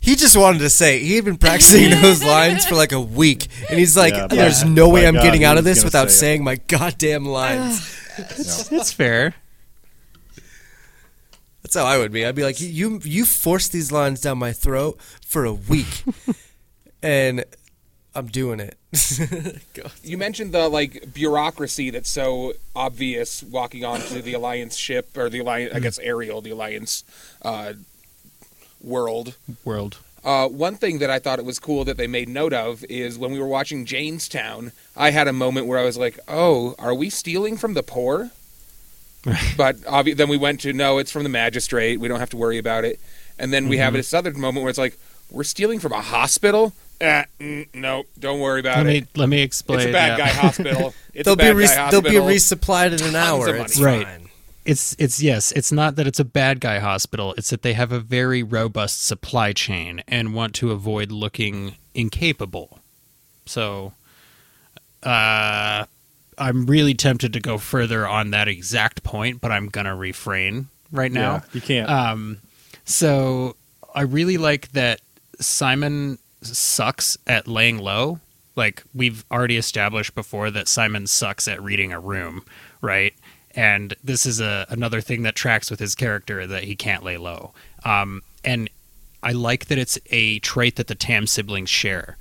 He 0.00 0.16
just 0.16 0.36
wanted 0.36 0.60
to 0.60 0.70
say 0.70 1.00
he 1.00 1.16
had 1.16 1.24
been 1.24 1.36
practicing 1.36 1.90
those 2.02 2.24
lines 2.24 2.64
for 2.64 2.74
like 2.74 2.92
a 2.92 3.00
week, 3.00 3.48
and 3.68 3.78
he's 3.78 3.96
like, 3.96 4.14
Yeah, 4.14 4.26
"There's 4.28 4.62
by- 4.64 4.70
no 4.70 4.88
way 4.88 5.02
by 5.02 5.08
I'm 5.08 5.14
God, 5.14 5.22
getting 5.24 5.44
out 5.44 5.58
of 5.58 5.64
this 5.64 5.84
without 5.84 6.10
say 6.10 6.14
it. 6.16 6.18
saying 6.20 6.44
my 6.44 6.56
goddamn 6.56 7.26
lines." 7.26 7.98
It's 8.18 8.92
fair. 8.94 9.34
That's 11.62 11.74
how 11.74 11.84
I 11.84 11.98
would 11.98 12.12
be. 12.12 12.26
I'd 12.26 12.34
be 12.34 12.42
like, 12.42 12.60
"You 12.60 13.00
you 13.04 13.24
forced 13.24 13.72
these 13.72 13.92
lines 13.92 14.20
down 14.20 14.38
my 14.38 14.52
throat 14.52 14.98
for 15.26 15.44
a 15.44 15.52
week, 15.52 16.02
and 17.02 17.44
I'm 18.14 18.26
doing 18.26 18.60
it." 18.60 18.76
You 20.04 20.18
mentioned 20.18 20.52
the 20.52 20.68
like 20.68 21.14
bureaucracy 21.14 21.90
that's 21.90 22.10
so 22.10 22.54
obvious 22.74 23.42
walking 23.42 23.84
onto 23.84 24.20
the 24.20 24.34
Alliance 24.34 24.76
ship 24.76 25.16
or 25.16 25.30
the 25.30 25.38
Alliance, 25.38 25.74
I 25.74 25.80
guess 25.80 25.98
Ariel, 26.00 26.40
the 26.40 26.50
Alliance 26.50 27.04
uh, 27.42 27.74
world. 28.82 29.36
World. 29.64 29.98
Uh, 30.24 30.48
one 30.48 30.76
thing 30.76 30.98
that 30.98 31.10
I 31.10 31.18
thought 31.18 31.38
it 31.38 31.44
was 31.44 31.58
cool 31.58 31.84
that 31.84 31.96
they 31.96 32.06
made 32.06 32.28
note 32.28 32.52
of 32.52 32.84
is 32.84 33.18
when 33.18 33.32
we 33.32 33.40
were 33.40 33.46
watching 33.46 33.84
Jaynestown, 33.84 34.72
I 34.96 35.10
had 35.10 35.26
a 35.26 35.32
moment 35.32 35.66
where 35.66 35.78
I 35.78 35.84
was 35.84 35.96
like, 35.96 36.18
"Oh, 36.28 36.74
are 36.78 36.94
we 36.94 37.10
stealing 37.10 37.56
from 37.56 37.74
the 37.74 37.82
poor?" 37.82 38.30
but 39.56 39.76
obvi- 39.82 40.16
then 40.16 40.28
we 40.28 40.36
went 40.36 40.60
to 40.60 40.72
no, 40.72 40.98
it's 40.98 41.10
from 41.10 41.22
the 41.22 41.28
magistrate. 41.28 41.98
We 41.98 42.08
don't 42.08 42.20
have 42.20 42.30
to 42.30 42.36
worry 42.36 42.58
about 42.58 42.84
it. 42.84 43.00
And 43.38 43.52
then 43.52 43.68
we 43.68 43.78
have 43.78 43.94
this 43.94 44.12
other 44.12 44.32
moment 44.32 44.62
where 44.62 44.70
it's 44.70 44.78
like, 44.78 44.98
"We're 45.30 45.44
stealing 45.44 45.80
from 45.80 45.92
a 45.92 46.00
hospital." 46.02 46.72
Eh, 47.02 47.24
mm, 47.40 47.74
no, 47.74 48.04
don't 48.16 48.38
worry 48.38 48.60
about 48.60 48.78
Let 48.78 48.86
it. 48.86 49.02
me, 49.02 49.06
let 49.16 49.28
me 49.28 49.42
explain. 49.42 49.80
It's 49.80 49.88
a 49.88 49.92
bad 49.92 50.18
yeah. 50.18 50.26
guy 50.26 50.32
hospital. 50.32 50.94
It's 51.14 51.26
they'll 51.26 51.34
a 51.34 51.36
bad 51.36 51.52
be 51.52 51.58
re- 51.58 51.66
guy 51.66 51.90
they'll 51.90 52.00
be 52.00 52.10
resupplied 52.12 52.98
in 52.98 53.06
an 53.06 53.14
hour. 53.16 53.48
of 53.48 53.56
It's. 53.56 53.78
Right. 53.78 54.06
fine. 54.06 54.28
It's 54.64 54.96
it's 54.98 55.20
yes, 55.20 55.52
it's 55.52 55.70
not 55.70 55.96
that 55.96 56.06
it's 56.06 56.20
a 56.20 56.24
bad 56.24 56.60
guy 56.60 56.78
hospital. 56.78 57.34
It's 57.36 57.50
that 57.50 57.60
they 57.62 57.74
have 57.74 57.92
a 57.92 57.98
very 58.00 58.42
robust 58.42 59.04
supply 59.06 59.52
chain 59.52 60.02
and 60.08 60.32
want 60.32 60.54
to 60.54 60.70
avoid 60.70 61.10
looking 61.12 61.74
incapable. 61.94 62.78
So, 63.44 63.92
uh, 65.02 65.84
I'm 66.38 66.64
really 66.66 66.94
tempted 66.94 67.32
to 67.34 67.40
go 67.40 67.58
further 67.58 68.06
on 68.08 68.30
that 68.30 68.48
exact 68.48 69.02
point, 69.02 69.42
but 69.42 69.50
I'm 69.52 69.68
gonna 69.68 69.94
refrain 69.96 70.68
right 70.92 71.12
now. 71.12 71.32
Yeah, 71.32 71.40
you 71.52 71.60
can't. 71.60 71.90
Um, 71.90 72.38
so 72.86 73.56
I 73.94 74.02
really 74.02 74.38
like 74.38 74.72
that 74.72 75.00
Simon 75.40 76.18
sucks 76.42 77.16
at 77.26 77.48
laying 77.48 77.78
low. 77.78 78.20
Like 78.54 78.82
we've 78.94 79.24
already 79.30 79.56
established 79.56 80.14
before 80.14 80.50
that 80.50 80.68
Simon 80.68 81.06
sucks 81.06 81.48
at 81.48 81.62
reading 81.62 81.92
a 81.92 82.00
room, 82.00 82.44
right? 82.80 83.14
And 83.54 83.94
this 84.02 84.26
is 84.26 84.40
a 84.40 84.66
another 84.68 85.00
thing 85.00 85.22
that 85.22 85.34
tracks 85.34 85.70
with 85.70 85.80
his 85.80 85.94
character 85.94 86.46
that 86.46 86.64
he 86.64 86.76
can't 86.76 87.02
lay 87.02 87.16
low. 87.16 87.52
Um, 87.84 88.22
and 88.44 88.68
I 89.22 89.32
like 89.32 89.66
that 89.66 89.78
it's 89.78 89.98
a 90.10 90.38
trait 90.40 90.76
that 90.76 90.88
the 90.88 90.94
Tam 90.94 91.26
siblings 91.26 91.70
share. 91.70 92.16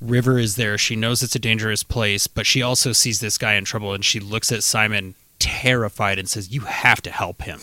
River 0.00 0.38
is 0.38 0.56
there. 0.56 0.76
She 0.78 0.96
knows 0.96 1.22
it's 1.22 1.36
a 1.36 1.38
dangerous 1.38 1.82
place, 1.82 2.26
but 2.26 2.46
she 2.46 2.62
also 2.62 2.92
sees 2.92 3.20
this 3.20 3.38
guy 3.38 3.54
in 3.54 3.64
trouble 3.64 3.92
and 3.92 4.04
she 4.04 4.18
looks 4.18 4.50
at 4.50 4.64
Simon 4.64 5.14
terrified 5.38 6.18
and 6.18 6.28
says, 6.28 6.52
You 6.52 6.62
have 6.62 7.02
to 7.02 7.10
help 7.10 7.42
him. 7.42 7.60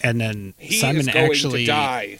And 0.00 0.20
then 0.20 0.54
He 0.58 0.78
Simon 0.78 1.08
actually 1.08 1.66
to 1.66 1.72
die. 1.72 2.18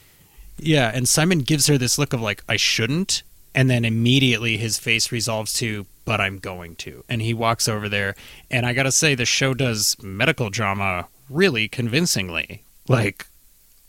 Yeah, 0.62 0.90
and 0.94 1.08
Simon 1.08 1.40
gives 1.40 1.66
her 1.66 1.78
this 1.78 1.98
look 1.98 2.12
of 2.12 2.20
like, 2.20 2.42
I 2.48 2.56
shouldn't. 2.56 3.22
And 3.54 3.68
then 3.68 3.84
immediately 3.84 4.56
his 4.56 4.78
face 4.78 5.12
resolves 5.12 5.52
to, 5.54 5.86
but 6.04 6.20
I'm 6.20 6.38
going 6.38 6.74
to. 6.76 7.04
And 7.08 7.20
he 7.20 7.34
walks 7.34 7.68
over 7.68 7.88
there. 7.88 8.14
And 8.50 8.64
I 8.64 8.72
got 8.72 8.84
to 8.84 8.92
say, 8.92 9.14
the 9.14 9.26
show 9.26 9.52
does 9.52 9.96
medical 10.02 10.48
drama 10.48 11.08
really 11.28 11.68
convincingly. 11.68 12.62
Like, 12.88 13.26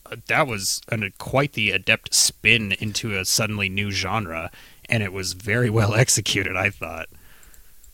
uh, 0.06 0.18
that 0.28 0.48
was 0.48 0.82
an, 0.90 1.14
quite 1.18 1.54
the 1.54 1.72
adept 1.72 2.14
spin 2.14 2.74
into 2.74 3.18
a 3.18 3.24
suddenly 3.24 3.70
new 3.70 3.90
genre. 3.90 4.52
And 4.90 5.02
it 5.02 5.14
was 5.14 5.34
very 5.34 5.70
well 5.70 5.94
executed, 5.96 6.58
I 6.58 6.70
thought. 6.70 7.08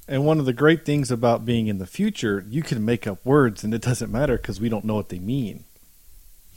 And 0.07 0.25
one 0.25 0.39
of 0.39 0.45
the 0.45 0.53
great 0.53 0.86
things 0.86 1.11
about 1.11 1.45
being 1.45 1.67
in 1.67 1.77
the 1.77 1.86
future, 1.86 2.43
you 2.49 2.63
can 2.63 2.84
make 2.84 3.05
up 3.05 3.23
words 3.23 3.63
and 3.63 3.75
it 3.75 3.84
doesn't 3.84 4.11
matter 4.11 4.38
because 4.38 4.59
we 4.59 4.67
don't 4.67 4.86
know 4.86 4.95
what 4.95 5.09
they 5.09 5.19
mean. 5.19 5.65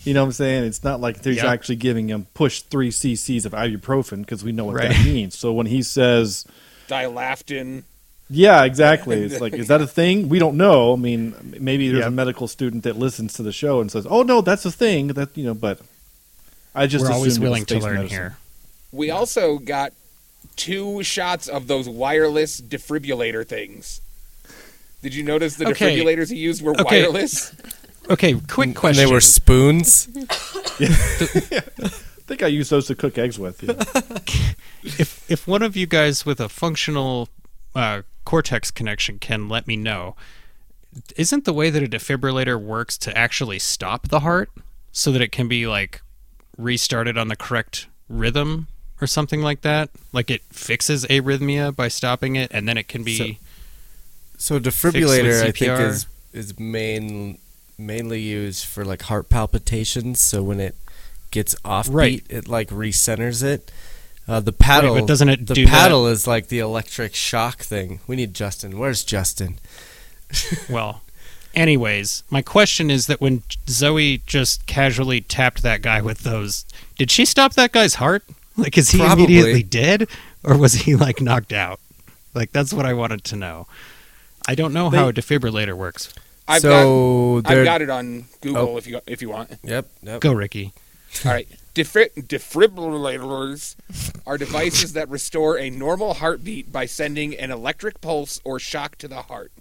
You 0.04 0.14
know 0.14 0.22
what 0.22 0.26
I'm 0.26 0.32
saying? 0.32 0.64
It's 0.64 0.82
not 0.82 1.00
like 1.00 1.22
there's 1.22 1.36
Yep. 1.36 1.44
actually 1.46 1.76
giving 1.76 2.08
him 2.08 2.26
push 2.34 2.60
three 2.62 2.90
cc's 2.90 3.46
of 3.46 3.52
ibuprofen 3.52 4.18
because 4.20 4.42
we 4.42 4.50
know 4.52 4.64
what 4.64 4.74
Right. 4.76 4.88
that 4.90 5.04
means. 5.04 5.38
So 5.38 5.52
when 5.52 5.66
he 5.66 5.82
says, 5.82 6.44
Dilaftin. 6.88 7.84
"Yeah, 8.28 8.64
exactly," 8.64 9.22
it's 9.22 9.40
like, 9.40 9.52
is 9.54 9.68
that 9.68 9.80
a 9.80 9.86
thing? 10.00 10.28
We 10.28 10.38
don't 10.38 10.56
know. 10.56 10.92
I 10.92 10.96
mean, 10.96 11.34
maybe 11.60 11.88
there's 11.90 12.06
a 12.06 12.10
medical 12.10 12.48
student 12.48 12.82
that 12.84 12.98
listens 12.98 13.32
to 13.34 13.42
the 13.42 13.52
show 13.52 13.80
and 13.80 13.90
says, 13.90 14.06
"Oh 14.08 14.22
no, 14.22 14.40
that's 14.40 14.64
a 14.64 14.72
thing." 14.72 15.08
That 15.08 15.36
you 15.36 15.44
know, 15.44 15.54
but 15.54 15.80
I 16.74 16.86
just 16.86 17.04
We're 17.04 17.12
always 17.12 17.32
assumed 17.32 17.46
it 17.46 17.50
was 17.50 17.50
willing 17.50 17.66
to 17.66 17.78
learn 17.78 17.94
medicine. 17.96 18.08
here. 18.16 18.36
We 18.90 19.10
also 19.10 19.58
got 19.58 19.92
two 20.56 21.02
shots 21.02 21.46
of 21.48 21.66
those 21.66 21.88
wireless 21.88 22.60
defibrillator 22.60 23.46
things. 23.46 24.00
Did 25.02 25.14
you 25.14 25.22
notice 25.22 25.56
the 25.56 25.68
Okay. 25.68 25.96
defibrillators 25.96 26.30
he 26.30 26.36
used 26.38 26.62
were 26.62 26.72
Okay. 26.80 27.02
wireless? 27.02 27.52
Okay, 28.10 28.34
quick 28.34 28.66
And 28.68 28.76
question. 28.76 29.04
they 29.04 29.10
were 29.10 29.20
spoons. 29.20 30.08
I 30.16 30.24
think 32.26 32.42
I 32.42 32.48
use 32.48 32.68
those 32.68 32.86
to 32.86 32.94
cook 32.94 33.16
eggs 33.18 33.38
with. 33.38 33.62
Yeah. 33.62 33.72
if 34.82 35.30
if 35.30 35.46
one 35.46 35.62
of 35.62 35.76
you 35.76 35.86
guys 35.86 36.26
with 36.26 36.40
a 36.40 36.48
functional 36.48 37.28
uh, 37.74 38.02
cortex 38.24 38.70
connection 38.70 39.18
can 39.18 39.48
let 39.48 39.66
me 39.66 39.76
know, 39.76 40.16
isn't 41.16 41.44
the 41.44 41.52
way 41.52 41.70
that 41.70 41.82
a 41.82 41.86
defibrillator 41.86 42.60
works 42.60 42.98
to 42.98 43.16
actually 43.16 43.58
stop 43.58 44.08
the 44.08 44.20
heart 44.20 44.50
so 44.90 45.12
that 45.12 45.22
it 45.22 45.32
can 45.32 45.48
be 45.48 45.66
like 45.66 46.02
restarted 46.58 47.16
on 47.16 47.28
the 47.28 47.36
correct 47.36 47.86
rhythm 48.08 48.66
or 49.00 49.06
something 49.06 49.40
like 49.42 49.62
that? 49.62 49.90
Like 50.12 50.30
it 50.30 50.42
fixes 50.50 51.06
arrhythmia 51.06 51.74
by 51.74 51.88
stopping 51.88 52.36
it, 52.36 52.50
and 52.52 52.68
then 52.68 52.76
it 52.76 52.88
can 52.88 53.04
be. 53.04 53.38
So 54.38 54.58
defibrillator, 54.58 55.42
I 55.44 55.52
think, 55.52 55.80
is 55.80 56.06
is 56.32 56.58
main 56.58 57.38
mainly 57.86 58.20
used 58.20 58.64
for 58.64 58.84
like 58.84 59.02
heart 59.02 59.28
palpitations. 59.28 60.20
So 60.20 60.42
when 60.42 60.60
it 60.60 60.76
gets 61.30 61.56
off 61.64 61.88
Right. 61.90 62.22
it 62.28 62.48
like 62.48 62.68
recenters 62.68 63.42
it. 63.42 63.70
Uh, 64.28 64.38
the 64.38 64.52
paddle, 64.52 64.94
but 64.94 65.06
doesn't 65.06 65.28
it 65.28 65.46
the 65.48 65.54
do 65.54 65.66
paddle 65.66 66.06
is 66.06 66.26
like 66.28 66.46
the 66.48 66.60
electric 66.60 67.14
shock 67.14 67.58
thing. 67.62 67.98
We 68.06 68.14
need 68.16 68.34
Justin. 68.34 68.78
Where's 68.78 69.02
Justin? 69.04 69.58
Well, 70.70 71.02
anyways, 71.54 72.22
my 72.30 72.40
question 72.40 72.90
is 72.90 73.06
that 73.08 73.20
when 73.20 73.42
Zoe 73.68 74.22
just 74.26 74.64
casually 74.66 75.20
tapped 75.20 75.62
that 75.62 75.82
guy 75.82 76.00
with 76.00 76.20
those, 76.20 76.64
did 76.96 77.10
she 77.10 77.24
stop 77.26 77.52
that 77.54 77.72
guy's 77.72 77.96
heart? 77.96 78.24
Like, 78.56 78.78
is 78.78 78.90
he 78.90 78.98
Probably. 78.98 79.24
immediately 79.24 79.62
dead, 79.62 80.08
or 80.44 80.56
was 80.56 80.72
he 80.74 80.94
like 80.96 81.20
knocked 81.20 81.52
out? 81.52 81.80
Like, 82.32 82.52
that's 82.52 82.72
what 82.72 82.86
I 82.86 82.94
wanted 82.94 83.24
to 83.24 83.36
know. 83.36 83.66
I 84.48 84.54
don't 84.54 84.72
know 84.72 84.88
how 84.88 85.08
a 85.08 85.12
defibrillator 85.12 85.74
works. 85.74 86.12
I've 86.48 86.62
so 86.62 87.40
got 87.42 87.52
I've 87.52 87.64
got 87.64 87.82
it 87.82 87.90
on 87.90 88.24
Google 88.40 88.70
Oh. 88.70 88.76
if 88.76 88.86
you 88.86 89.00
if 89.06 89.22
you 89.22 89.28
want. 89.30 89.50
Yep. 89.62 89.86
Yep. 90.02 90.20
Go, 90.20 90.32
Ricky. 90.32 90.72
All 91.24 91.32
right. 91.32 91.48
Defri- 91.74 92.10
defibrillators 92.14 93.76
are 94.26 94.36
devices 94.36 94.92
that 94.92 95.08
restore 95.08 95.58
a 95.58 95.70
normal 95.70 96.14
heartbeat 96.14 96.70
by 96.72 96.84
sending 96.86 97.34
an 97.38 97.50
electric 97.50 98.00
pulse 98.00 98.40
or 98.44 98.58
shock 98.58 98.96
to 98.96 99.08
the 99.08 99.22
heart. 99.22 99.52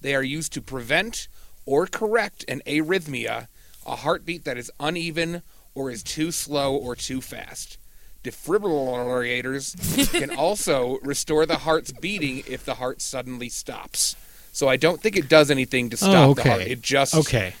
They 0.00 0.14
are 0.14 0.22
used 0.22 0.52
to 0.54 0.62
prevent 0.62 1.28
or 1.66 1.86
correct 1.86 2.44
an 2.48 2.60
arrhythmia, 2.66 3.46
a 3.86 3.96
heartbeat 3.96 4.44
that 4.44 4.56
is 4.58 4.70
uneven 4.80 5.42
or 5.74 5.90
is 5.90 6.02
too 6.02 6.32
slow 6.32 6.74
or 6.74 6.96
too 6.96 7.20
fast. 7.20 7.78
Defibrillators 8.24 10.10
can 10.18 10.30
also 10.36 10.98
restore 11.02 11.46
the 11.46 11.58
heart's 11.58 11.92
beating 11.92 12.42
if 12.46 12.64
the 12.64 12.74
heart 12.74 13.00
suddenly 13.00 13.48
stops. 13.48 14.16
So 14.52 14.68
I 14.68 14.76
don't 14.76 15.00
think 15.00 15.16
it 15.16 15.28
does 15.28 15.50
anything 15.50 15.90
to 15.90 15.96
stop 15.96 16.28
Oh, 16.30 16.34
the 16.34 16.42
heart. 16.42 16.62
It 16.62 16.82
just 16.82 17.14
Okay, 17.14 17.54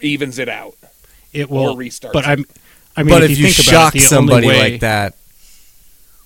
evens 0.00 0.38
it 0.38 0.48
out. 0.48 0.74
it 1.32 1.50
will 1.50 1.76
restarts 1.76 2.12
But. 2.12 2.26
I'm. 2.26 2.44
I 2.96 3.02
mean, 3.04 3.14
but 3.14 3.22
if, 3.22 3.30
if 3.32 3.38
you, 3.38 3.44
think 3.50 3.68
about 3.68 3.70
shock 3.92 3.96
it, 3.96 4.00
somebody 4.02 4.48
way, 4.48 4.72
like 4.72 4.80
that, 4.80 5.14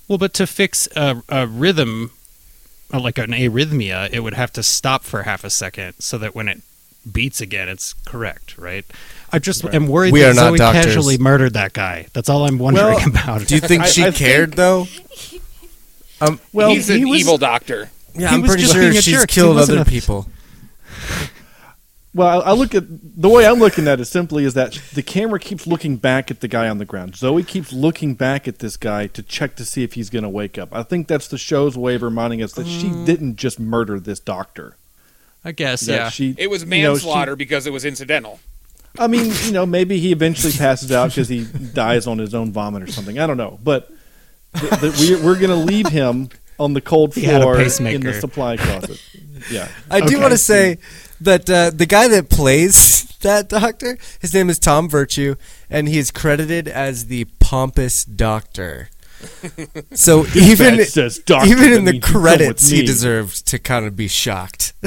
well, 0.07 0.17
but 0.17 0.33
to 0.33 0.47
fix 0.47 0.87
a, 0.95 1.21
a 1.29 1.45
rhythm, 1.45 2.11
uh, 2.91 2.99
like 2.99 3.17
an 3.19 3.31
arrhythmia, 3.31 4.09
it 4.11 4.21
would 4.21 4.33
have 4.33 4.51
to 4.53 4.63
stop 4.63 5.03
for 5.03 5.23
half 5.23 5.43
a 5.43 5.49
second 5.51 5.93
so 5.99 6.17
that 6.17 6.33
when 6.35 6.47
it 6.47 6.61
beats 7.09 7.39
again, 7.39 7.69
it's 7.69 7.93
correct, 8.05 8.57
right? 8.57 8.83
I 9.31 9.37
just 9.37 9.63
am 9.63 9.87
worried 9.87 10.11
We 10.11 10.21
that 10.21 10.31
are 10.31 10.33
not 10.33 10.49
Zoe 10.49 10.57
doctors. 10.57 10.85
casually 10.85 11.17
murdered 11.19 11.53
that 11.53 11.73
guy. 11.73 12.07
That's 12.13 12.29
all 12.29 12.45
I'm 12.47 12.57
wondering 12.57 12.85
Well, 12.95 13.07
about. 13.09 13.45
do 13.47 13.53
you 13.55 13.61
think 13.61 13.85
she 13.85 14.01
I 14.01 14.05
think- 14.05 14.15
cared 14.15 14.53
though? 14.53 14.87
Um, 16.19 16.39
Well, 16.51 16.71
He's 16.71 16.89
an 16.89 16.97
he 16.97 17.05
was- 17.05 17.19
evil 17.21 17.37
doctor. 17.37 17.91
Yeah, 18.15 18.29
he 18.29 18.35
I'm 18.35 18.41
was 18.41 18.49
pretty 18.49 18.63
just 18.63 18.73
sure 18.73 18.81
being 18.83 18.97
a 18.97 19.01
she's 19.01 19.13
jerk. 19.13 19.29
He 19.29 19.35
killed 19.41 19.55
wasn't 19.55 19.79
other 19.79 19.87
a- 19.87 19.91
people. 19.91 20.27
Well, 22.13 22.41
I 22.41 22.51
I 22.51 22.53
look 22.53 22.73
at 22.73 22.83
the 22.87 23.27
way 23.27 23.45
I'm 23.45 23.59
looking 23.59 23.87
at 23.89 23.99
it 23.99 24.05
simply 24.05 24.45
is 24.45 24.53
that 24.53 24.79
the 24.93 25.03
camera 25.03 25.37
keeps 25.39 25.67
looking 25.67 25.97
back 25.97 26.31
at 26.31 26.39
the 26.39 26.47
guy 26.47 26.69
on 26.69 26.77
the 26.77 26.85
ground. 26.85 27.15
Zoe 27.17 27.43
keeps 27.43 27.73
looking 27.73 28.13
back 28.15 28.47
at 28.47 28.59
this 28.59 28.77
guy 28.77 29.07
to 29.07 29.21
check 29.21 29.55
to 29.57 29.65
see 29.65 29.83
if 29.83 29.93
he's 29.93 30.09
going 30.09 30.23
to 30.23 30.29
wake 30.29 30.57
up. 30.57 30.69
I 30.71 30.83
think 30.83 31.07
that's 31.07 31.27
the 31.27 31.37
show's 31.37 31.77
way 31.77 31.95
of 31.95 32.03
reminding 32.03 32.41
us 32.41 32.53
that 32.53 32.67
she 32.67 32.87
mm. 32.87 33.05
didn't 33.05 33.35
just 33.35 33.59
murder 33.59 33.99
this 33.99 34.19
doctor. 34.21 34.77
I 35.43 35.51
guess, 35.51 35.81
That 35.81 35.93
yeah. 35.93 36.09
she, 36.09 36.35
It 36.37 36.49
was 36.49 36.63
you 36.63 36.69
know, 36.69 36.75
she- 36.75 36.81
manslaughter 36.83 37.35
because 37.35 37.67
it 37.67 37.73
was 37.73 37.83
incidental. 37.85 38.39
I 38.97 39.07
mean, 39.07 39.33
you 39.43 39.51
know, 39.51 39.65
maybe 39.65 39.99
he 39.99 40.13
eventually 40.13 40.53
passes 40.53 40.91
out 40.93 41.09
because 41.09 41.27
he 41.27 41.43
dies 41.73 42.07
on 42.07 42.17
his 42.17 42.33
own 42.33 42.53
vomit 42.53 42.81
or 42.81 42.87
something. 42.87 43.19
I 43.19 43.27
don't 43.27 43.35
know, 43.35 43.59
but 43.61 43.91
th- 44.57 44.79
th- 44.79 44.99
we, 44.99 45.15
we're 45.21 45.35
going 45.37 45.49
to 45.49 45.55
leave 45.55 45.89
him 45.89 46.29
on 46.59 46.73
the 46.73 46.81
cold 46.81 47.13
He 47.15 47.23
had 47.23 47.41
a 47.41 47.43
floor 47.43 47.55
in 47.61 48.01
the 48.01 48.13
supply 48.13 48.57
closet. 48.57 49.01
Yeah, 49.51 49.67
I 49.91 49.99
do 49.99 50.05
Okay. 50.05 50.15
want 50.17 50.31
to 50.31 50.37
say 50.37 50.77
that 51.21 51.49
uh, 51.49 51.69
the 51.71 51.85
guy 51.85 52.07
that 52.07 52.29
plays 52.29 53.03
that 53.21 53.49
doctor, 53.49 53.97
his 54.19 54.33
name 54.33 54.49
is 54.49 54.59
Tom 54.59 54.87
Virtue, 54.89 55.35
and 55.69 55.87
he 55.87 55.97
is 55.97 56.11
credited 56.11 56.67
as 56.67 57.07
the 57.07 57.25
pompous 57.39 58.05
doctor. 58.05 58.89
So 59.93 60.25
even 60.35 60.83
says 60.85 61.17
doctor, 61.19 61.49
even 61.49 61.73
in 61.73 61.85
the 61.85 61.93
means 61.93 61.95
you 61.95 62.01
come 62.01 62.21
credits, 62.21 62.67
he 62.69 62.81
me. 62.81 62.85
deserved 62.85 63.47
to 63.47 63.57
kind 63.59 63.85
of 63.85 63.95
be 63.95 64.07
shocked. 64.07 64.73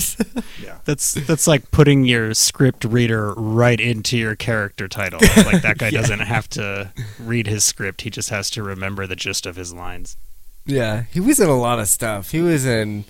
Yeah, 0.62 0.78
that's 0.84 1.14
that's 1.14 1.46
like 1.46 1.70
putting 1.70 2.04
your 2.04 2.34
script 2.34 2.84
reader 2.84 3.32
right 3.34 3.80
into 3.80 4.16
your 4.18 4.36
character 4.36 4.86
title. 4.86 5.20
Like 5.20 5.62
that 5.62 5.78
guy 5.78 5.90
doesn't 5.90 6.20
have 6.20 6.48
to 6.50 6.92
read 7.18 7.46
his 7.46 7.64
script; 7.64 8.02
he 8.02 8.10
just 8.10 8.28
has 8.30 8.50
to 8.50 8.62
remember 8.62 9.06
the 9.06 9.16
gist 9.16 9.46
of 9.46 9.56
his 9.56 9.72
lines. 9.72 10.16
Yeah, 10.68 11.04
he 11.10 11.18
was 11.18 11.40
in 11.40 11.48
a 11.48 11.58
lot 11.58 11.78
of 11.78 11.88
stuff. 11.88 12.30
He 12.30 12.40
was 12.40 12.66
in, 12.66 13.04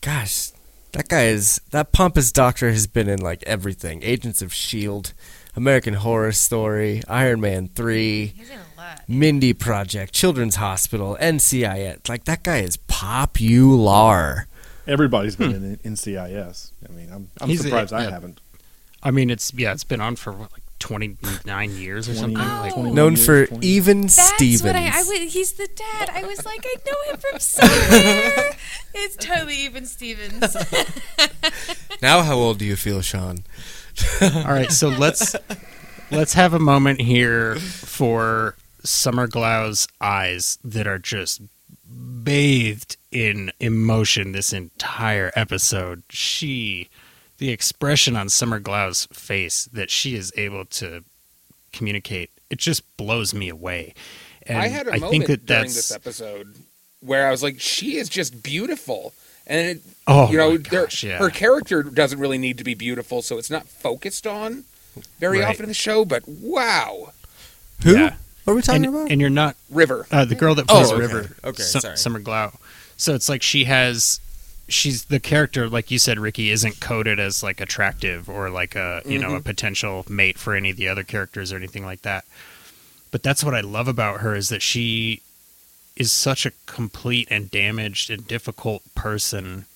gosh, 0.00 0.50
that 0.92 1.08
guy 1.08 1.26
is 1.26 1.60
that 1.70 1.92
pompous 1.92 2.32
doctor 2.32 2.70
has 2.70 2.86
been 2.86 3.08
in 3.08 3.20
like 3.20 3.42
everything: 3.44 4.02
Agents 4.02 4.42
of 4.42 4.52
Shield, 4.52 5.14
American 5.54 5.94
Horror 5.94 6.32
Story, 6.32 7.02
Iron 7.08 7.40
Man 7.40 7.68
three. 7.68 8.34
He's 8.36 8.50
in 8.50 8.58
a 8.58 8.80
lot. 8.80 9.02
Mindy 9.08 9.52
Project, 9.52 10.12
Children's 10.12 10.56
Hospital, 10.56 11.16
NCIS. 11.20 12.08
Like 12.08 12.24
that 12.24 12.42
guy 12.42 12.58
is 12.58 12.76
popular. 12.76 14.48
everybody's 14.86 15.36
been 15.36 15.52
hmm. 15.52 15.64
in 15.64 15.76
NCIS. 15.94 16.72
I 16.88 16.92
mean, 16.92 17.08
I'm, 17.12 17.30
I'm 17.40 17.48
He's 17.48 17.62
surprised 17.62 17.92
I 17.92 18.04
yeah. 18.04 18.10
haven't. 18.10 18.40
I 19.02 19.12
mean, 19.12 19.30
it's 19.30 19.54
yeah, 19.54 19.72
it's 19.72 19.84
been 19.84 20.00
on 20.00 20.16
for 20.16 20.32
what, 20.32 20.52
like 20.52 20.59
twenty 20.80 21.16
nine 21.44 21.76
years 21.76 22.08
or 22.08 22.14
20 22.14 22.34
something. 22.34 22.42
Oh. 22.42 22.60
Like, 22.62 22.74
20 22.74 22.90
Known 22.90 23.12
years, 23.12 23.26
for 23.26 23.46
20 23.46 23.66
even 23.66 24.00
That's 24.02 24.34
Stevens. 24.34 24.62
what 24.64 24.74
I, 24.74 24.86
I 24.88 25.02
was, 25.02 25.32
he's 25.32 25.52
the 25.52 25.68
dad. 25.68 26.10
I 26.12 26.24
was 26.24 26.44
like, 26.44 26.64
I 26.64 26.74
know 26.84 27.12
him 27.12 27.20
from 27.20 27.38
somewhere. 27.38 28.50
it's 28.94 29.16
totally 29.16 29.56
even 29.56 29.86
Stevens. 29.86 30.56
now, 32.02 32.22
how 32.22 32.34
old 32.36 32.58
do 32.58 32.64
you 32.64 32.74
feel, 32.74 33.00
Sean? 33.02 33.44
All 34.22 34.44
right, 34.44 34.72
so 34.72 34.88
let's 34.88 35.36
let's 36.10 36.32
have 36.34 36.54
a 36.54 36.58
moment 36.58 37.00
here 37.00 37.56
for 37.56 38.56
Summer 38.82 39.26
Glau's 39.26 39.86
eyes 40.00 40.58
that 40.64 40.86
are 40.86 40.98
just 40.98 41.42
bathed 42.24 42.96
in 43.10 43.52
emotion 43.60 44.32
this 44.32 44.52
entire 44.52 45.30
episode. 45.34 46.02
She 46.10 46.88
the 47.40 47.50
expression 47.50 48.16
on 48.16 48.28
Summer 48.28 48.60
Glau's 48.60 49.06
face 49.06 49.64
that 49.72 49.90
she 49.90 50.14
is 50.14 50.30
able 50.36 50.66
to 50.66 51.02
communicate, 51.72 52.30
it 52.50 52.58
just 52.58 52.82
blows 52.98 53.32
me 53.34 53.48
away. 53.48 53.94
And 54.42 54.58
I 54.58 54.68
had 54.68 54.86
a 54.86 54.92
I 54.92 54.98
moment 54.98 55.10
think 55.10 55.26
that 55.26 55.46
during 55.46 55.62
that's 55.62 55.74
this 55.74 55.90
episode 55.90 56.54
where 57.00 57.26
I 57.26 57.30
was 57.30 57.42
like, 57.42 57.58
she 57.58 57.96
is 57.96 58.08
just 58.10 58.42
beautiful. 58.42 59.14
And 59.46 59.78
it, 59.78 59.82
oh 60.06 60.30
you 60.30 60.36
know, 60.36 60.58
gosh, 60.58 61.02
yeah. 61.02 61.16
her 61.18 61.30
character 61.30 61.82
doesn't 61.82 62.18
really 62.20 62.38
need 62.38 62.58
to 62.58 62.64
be 62.64 62.74
beautiful, 62.74 63.22
so 63.22 63.38
it's 63.38 63.50
not 63.50 63.66
focused 63.66 64.26
on 64.26 64.64
very 65.18 65.40
Right. 65.40 65.48
often 65.48 65.64
in 65.64 65.68
the 65.68 65.74
show. 65.74 66.04
But 66.04 66.28
wow, 66.28 67.12
Who? 67.84 67.96
Yeah. 67.96 68.16
What 68.44 68.52
are 68.52 68.56
we 68.56 68.62
talking 68.62 68.84
and, 68.84 68.94
about? 68.94 69.10
and 69.10 69.20
you're 69.20 69.30
not 69.30 69.56
River. 69.70 70.06
Uh, 70.10 70.24
the 70.26 70.34
girl 70.34 70.54
that 70.56 70.66
Oh, 70.68 70.74
plays 70.76 70.92
okay. 70.92 71.00
River. 71.00 71.36
Okay, 71.42 71.62
Su- 71.62 71.80
sorry. 71.80 71.96
Summer 71.96 72.20
Glau. 72.20 72.54
So 72.96 73.14
it's 73.14 73.28
like 73.28 73.42
she 73.42 73.64
has, 73.64 74.20
she's 74.72 75.04
the 75.06 75.20
character, 75.20 75.68
like 75.68 75.90
you 75.90 75.98
said, 75.98 76.18
Ricky, 76.18 76.50
isn't 76.50 76.80
coded 76.80 77.18
as 77.20 77.42
like 77.42 77.60
attractive 77.60 78.28
or 78.28 78.50
like 78.50 78.74
a 78.74 79.02
you 79.04 79.18
know 79.18 79.28
a 79.28 79.30
mm-hmm. 79.34 79.42
potential 79.42 80.04
mate 80.08 80.38
for 80.38 80.54
any 80.54 80.70
of 80.70 80.76
the 80.76 80.88
other 80.88 81.04
characters 81.04 81.52
or 81.52 81.56
anything 81.56 81.84
like 81.84 82.02
that. 82.02 82.24
But 83.10 83.22
that's 83.22 83.42
what 83.42 83.54
I 83.54 83.60
love 83.60 83.88
about 83.88 84.20
her 84.20 84.34
is 84.34 84.48
that 84.50 84.62
she 84.62 85.22
is 85.96 86.12
such 86.12 86.46
a 86.46 86.52
complete 86.66 87.28
and 87.30 87.50
damaged 87.50 88.10
and 88.10 88.26
difficult 88.26 88.82
person, 88.94 89.66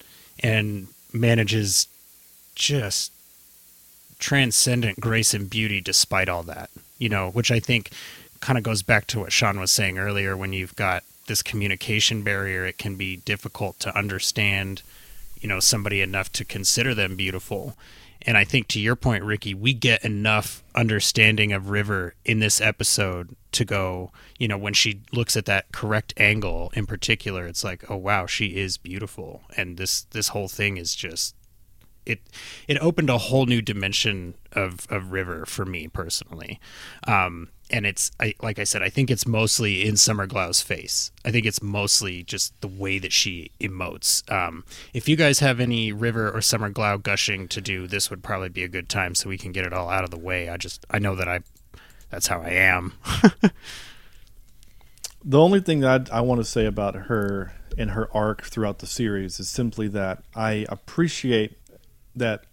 and 0.41 0.89
manages 1.13 1.89
just 2.55 3.13
transcendent 4.19 5.01
grace 5.01 5.35
and 5.35 5.51
beauty 5.51 5.81
despite 5.81 6.29
all 6.29 6.43
that. 6.45 6.71
You 6.99 7.09
know, 7.09 7.31
which 7.31 7.51
I 7.51 7.61
think 7.61 7.91
kind 8.41 8.59
of 8.59 8.65
goes 8.65 8.83
back 8.83 9.07
to 9.09 9.21
what 9.21 9.33
Sean 9.33 9.59
was 9.59 9.71
saying 9.71 9.99
earlier 9.99 10.37
when 10.37 10.53
you've 10.53 10.77
got 10.77 11.03
this 11.27 11.43
communication 11.43 12.23
barrier, 12.23 12.65
it 12.65 12.79
can 12.79 12.97
be 12.97 13.17
difficult 13.17 13.79
to 13.81 13.97
understand, 13.97 14.83
you 15.41 15.49
know, 15.49 15.61
somebody 15.61 16.01
enough 16.01 16.33
to 16.33 16.45
consider 16.45 16.95
them 16.95 17.17
beautiful. 17.17 17.77
And 18.23 18.39
I 18.39 18.45
think 18.45 18.69
to 18.69 18.81
your 18.81 18.97
point, 18.97 19.23
Ricky, 19.23 19.53
we 19.53 19.75
get 19.75 20.05
enough 20.05 20.63
understanding 20.75 21.53
of 21.53 21.69
River 21.69 22.15
in 22.25 22.39
this 22.39 22.61
episode 22.61 23.37
to 23.53 23.65
go, 23.65 24.11
you 24.39 24.49
know, 24.49 24.57
when 24.57 24.75
she 24.75 25.01
looks 25.13 25.37
at 25.37 25.45
that 25.47 25.71
correct 25.73 26.15
angle 26.17 26.73
in 26.75 26.87
particular, 26.87 27.47
it's 27.47 27.63
like, 27.63 27.91
oh 27.91 27.97
wow, 27.97 28.27
she 28.27 28.57
is 28.57 28.77
beautiful. 28.79 29.43
And 29.57 29.77
this 29.77 30.03
this 30.03 30.29
whole 30.29 30.49
thing 30.49 30.77
is 30.77 30.95
just 30.95 31.35
it 32.07 32.21
it 32.69 32.79
opened 32.79 33.11
a 33.11 33.19
whole 33.19 33.47
new 33.47 33.63
dimension 33.63 34.35
of 34.53 34.87
of 34.91 35.13
River 35.13 35.47
for 35.47 35.65
me 35.65 35.89
personally. 35.89 36.61
Um, 37.07 37.51
and 37.71 37.87
it's 37.87 38.11
I, 38.21 38.35
like 38.43 38.59
I 38.59 38.65
said, 38.65 38.83
I 38.83 38.89
think 38.89 39.11
it's 39.11 39.27
mostly 39.27 39.87
in 39.87 39.97
Summer 39.97 40.27
Glau's 40.27 40.61
face. 40.61 41.11
I 41.25 41.31
think 41.31 41.47
it's 41.47 41.63
mostly 41.63 42.23
just 42.23 42.59
the 42.61 42.69
way 42.69 42.99
that 42.99 43.13
she 43.13 43.51
emotes. 43.61 44.31
Um, 44.31 44.65
if 44.93 45.09
you 45.09 45.17
guys 45.17 45.41
have 45.41 45.61
any 45.61 45.93
River 45.93 46.31
or 46.31 46.41
Summer 46.41 46.71
Glau 46.71 47.03
gushing 47.03 47.49
to 47.49 47.61
do, 47.61 47.87
this 47.87 48.11
would 48.11 48.23
probably 48.23 48.51
be 48.51 48.65
a 48.65 48.69
good 48.69 48.89
time 48.89 49.15
so 49.15 49.29
we 49.29 49.39
can 49.39 49.53
get 49.53 49.65
it 49.65 49.73
all 49.73 49.89
out 49.89 50.05
of 50.05 50.11
the 50.11 50.19
way. 50.19 50.49
I 50.49 50.57
just 50.57 50.85
I 50.91 50.99
know 50.99 51.15
that 51.15 51.29
I 51.29 51.41
that's 52.11 52.27
how 52.27 52.41
I 52.41 52.51
am. 52.51 52.93
The 55.27 55.41
only 55.41 55.61
thing 55.61 55.81
that 55.81 56.13
I, 56.13 56.19
I 56.19 56.21
want 56.21 56.41
to 56.41 56.45
say 56.45 56.67
about 56.67 56.95
her 56.95 57.55
and 57.79 57.93
her 57.93 58.15
arc 58.15 58.43
throughout 58.43 58.81
the 58.81 58.87
series 58.87 59.41
is 59.41 59.49
simply 59.49 59.89
that 59.89 60.23
I 60.37 60.67
appreciate 60.69 61.57
that 62.17 62.45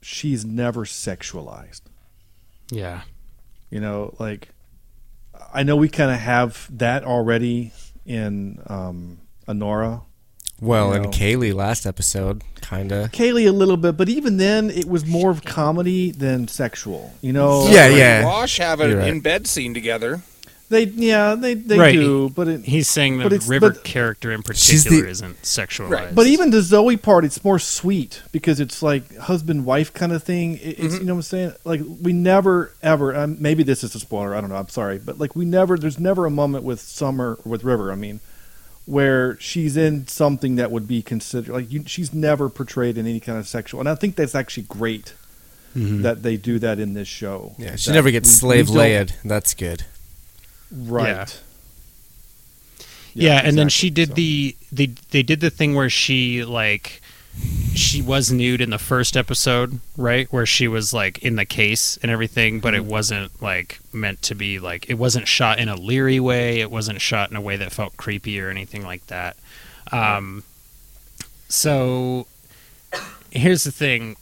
she's 0.00 0.44
never 0.44 0.84
sexualized. 0.84 1.82
yeah. 2.70 3.02
You 3.70 3.80
know, 3.80 4.14
like 4.18 4.48
I 5.54 5.62
know 5.62 5.76
we 5.76 5.88
kind 5.88 6.10
of 6.10 6.18
have 6.18 6.68
that 6.76 7.04
already 7.04 7.72
in 8.04 8.60
um, 8.66 9.18
Honora. 9.48 10.02
well, 10.60 10.88
you 10.88 10.94
and 10.94 11.04
know. 11.04 11.10
Kaylee 11.10 11.54
last 11.54 11.86
episode, 11.86 12.42
kinda. 12.60 13.08
Kaylee 13.14 13.48
a 13.48 13.52
little 13.52 13.78
bit, 13.78 13.96
but 13.96 14.10
even 14.10 14.36
then, 14.36 14.68
it 14.70 14.84
was 14.84 15.06
more 15.06 15.30
of 15.30 15.42
comedy 15.44 16.10
than 16.10 16.48
sexual. 16.48 17.14
You 17.22 17.32
know, 17.32 17.66
Yeah, 17.70 17.88
Her 17.88 17.96
yeah. 17.96 18.24
Wash 18.26 18.58
have 18.58 18.80
an 18.80 18.94
right. 18.94 19.08
in 19.08 19.20
bed 19.20 19.46
scene 19.46 19.72
together. 19.72 20.20
They 20.72 20.84
yeah 20.84 21.34
they 21.34 21.52
they 21.52 21.78
Right. 21.78 21.92
do, 21.94 22.30
but 22.30 22.48
it, 22.48 22.64
He's 22.64 22.88
saying 22.88 23.18
the 23.18 23.28
River 23.46 23.70
but- 23.72 23.84
character 23.84 24.32
in 24.32 24.42
She's 24.54 24.84
the- 24.84 24.88
particular 24.90 25.10
isn't 25.10 25.42
sexualized. 25.42 25.90
Right. 25.90 26.14
But 26.14 26.26
even 26.26 26.50
the 26.50 26.62
Zoe 26.62 26.96
part, 26.96 27.24
it's 27.26 27.44
more 27.44 27.58
sweet 27.58 28.22
because 28.32 28.58
it's 28.58 28.82
like 28.82 29.14
husband 29.18 29.66
wife 29.66 29.92
kind 29.92 30.12
of 30.12 30.22
thing. 30.22 30.54
It- 30.62 30.78
It's 30.78 30.98
you 30.98 31.04
know 31.04 31.14
what 31.14 31.18
I'm 31.18 31.22
saying. 31.22 31.52
Like 31.64 31.82
we 32.00 32.12
never 32.12 32.72
ever. 32.82 33.14
Um, 33.14 33.36
maybe 33.38 33.62
this 33.62 33.84
is 33.84 33.94
a 33.94 34.00
spoiler. 34.00 34.34
I 34.34 34.40
don't 34.40 34.48
know. 34.50 34.56
I'm 34.56 34.68
sorry, 34.70 34.98
but 34.98 35.18
like 35.18 35.36
we 35.36 35.44
never. 35.44 35.76
There's 35.76 36.00
never 36.00 36.24
a 36.24 36.30
moment 36.30 36.64
with 36.64 36.80
Summer 36.80 37.38
or 37.44 37.50
with 37.50 37.64
River. 37.64 37.92
I 37.92 37.96
mean, 37.96 38.20
where 38.86 39.38
she's 39.40 39.76
in 39.76 40.06
something 40.08 40.56
that 40.56 40.70
would 40.70 40.88
be 40.88 41.02
considered 41.02 41.52
like 41.52 41.70
you, 41.70 41.84
she's 41.86 42.14
never 42.14 42.48
portrayed 42.48 42.96
in 42.96 43.06
any 43.06 43.20
kind 43.20 43.38
of 43.38 43.46
sexual. 43.46 43.78
And 43.80 43.88
I 43.88 43.94
think 43.94 44.16
that's 44.16 44.34
actually 44.34 44.64
great 44.64 45.12
that 45.74 46.22
they 46.22 46.36
do 46.36 46.58
that 46.58 46.78
in 46.78 46.92
this 46.92 47.08
show. 47.08 47.54
Yeah, 47.58 47.76
she 47.76 47.92
never 47.92 48.10
gets 48.10 48.30
slave 48.30 48.68
we 48.68 48.76
laid. 48.76 49.14
That's 49.24 49.54
good. 49.54 49.84
Right. 50.72 51.08
Yeah. 51.08 51.26
Yeah, 53.14 53.42
and 53.44 53.58
then 53.58 53.68
she 53.68 53.90
did 53.90 54.08
So- 54.10 54.14
the 54.14 54.56
they 54.72 54.86
they 55.10 55.22
did 55.22 55.40
the 55.40 55.50
thing 55.50 55.74
where 55.74 55.90
she 55.90 56.44
like 56.44 57.02
she 57.74 58.00
was 58.02 58.30
nude 58.32 58.60
in 58.60 58.70
the 58.70 58.78
first 58.78 59.16
episode, 59.16 59.80
right? 59.96 60.30
Where 60.32 60.46
she 60.46 60.66
was 60.68 60.92
like 60.94 61.18
in 61.18 61.36
the 61.36 61.44
case 61.44 61.98
and 62.02 62.10
everything, 62.10 62.60
but 62.60 62.72
Mm-hmm. 62.74 62.86
it 62.86 62.90
wasn't 62.90 63.42
like 63.42 63.80
meant 63.92 64.22
to 64.22 64.34
be 64.34 64.58
like 64.58 64.88
it 64.88 64.94
wasn't 64.94 65.28
shot 65.28 65.58
in 65.58 65.68
a 65.68 65.76
leery 65.76 66.20
way, 66.20 66.60
it 66.60 66.70
wasn't 66.70 67.00
shot 67.02 67.30
in 67.30 67.36
a 67.36 67.40
way 67.40 67.56
that 67.56 67.72
felt 67.72 67.96
creepy 67.98 68.40
or 68.40 68.48
anything 68.48 68.82
like 68.82 69.06
that. 69.08 69.36
Um 69.90 70.42
so 71.48 72.26
here's 73.30 73.64
the 73.64 73.72
thing. 73.72 74.16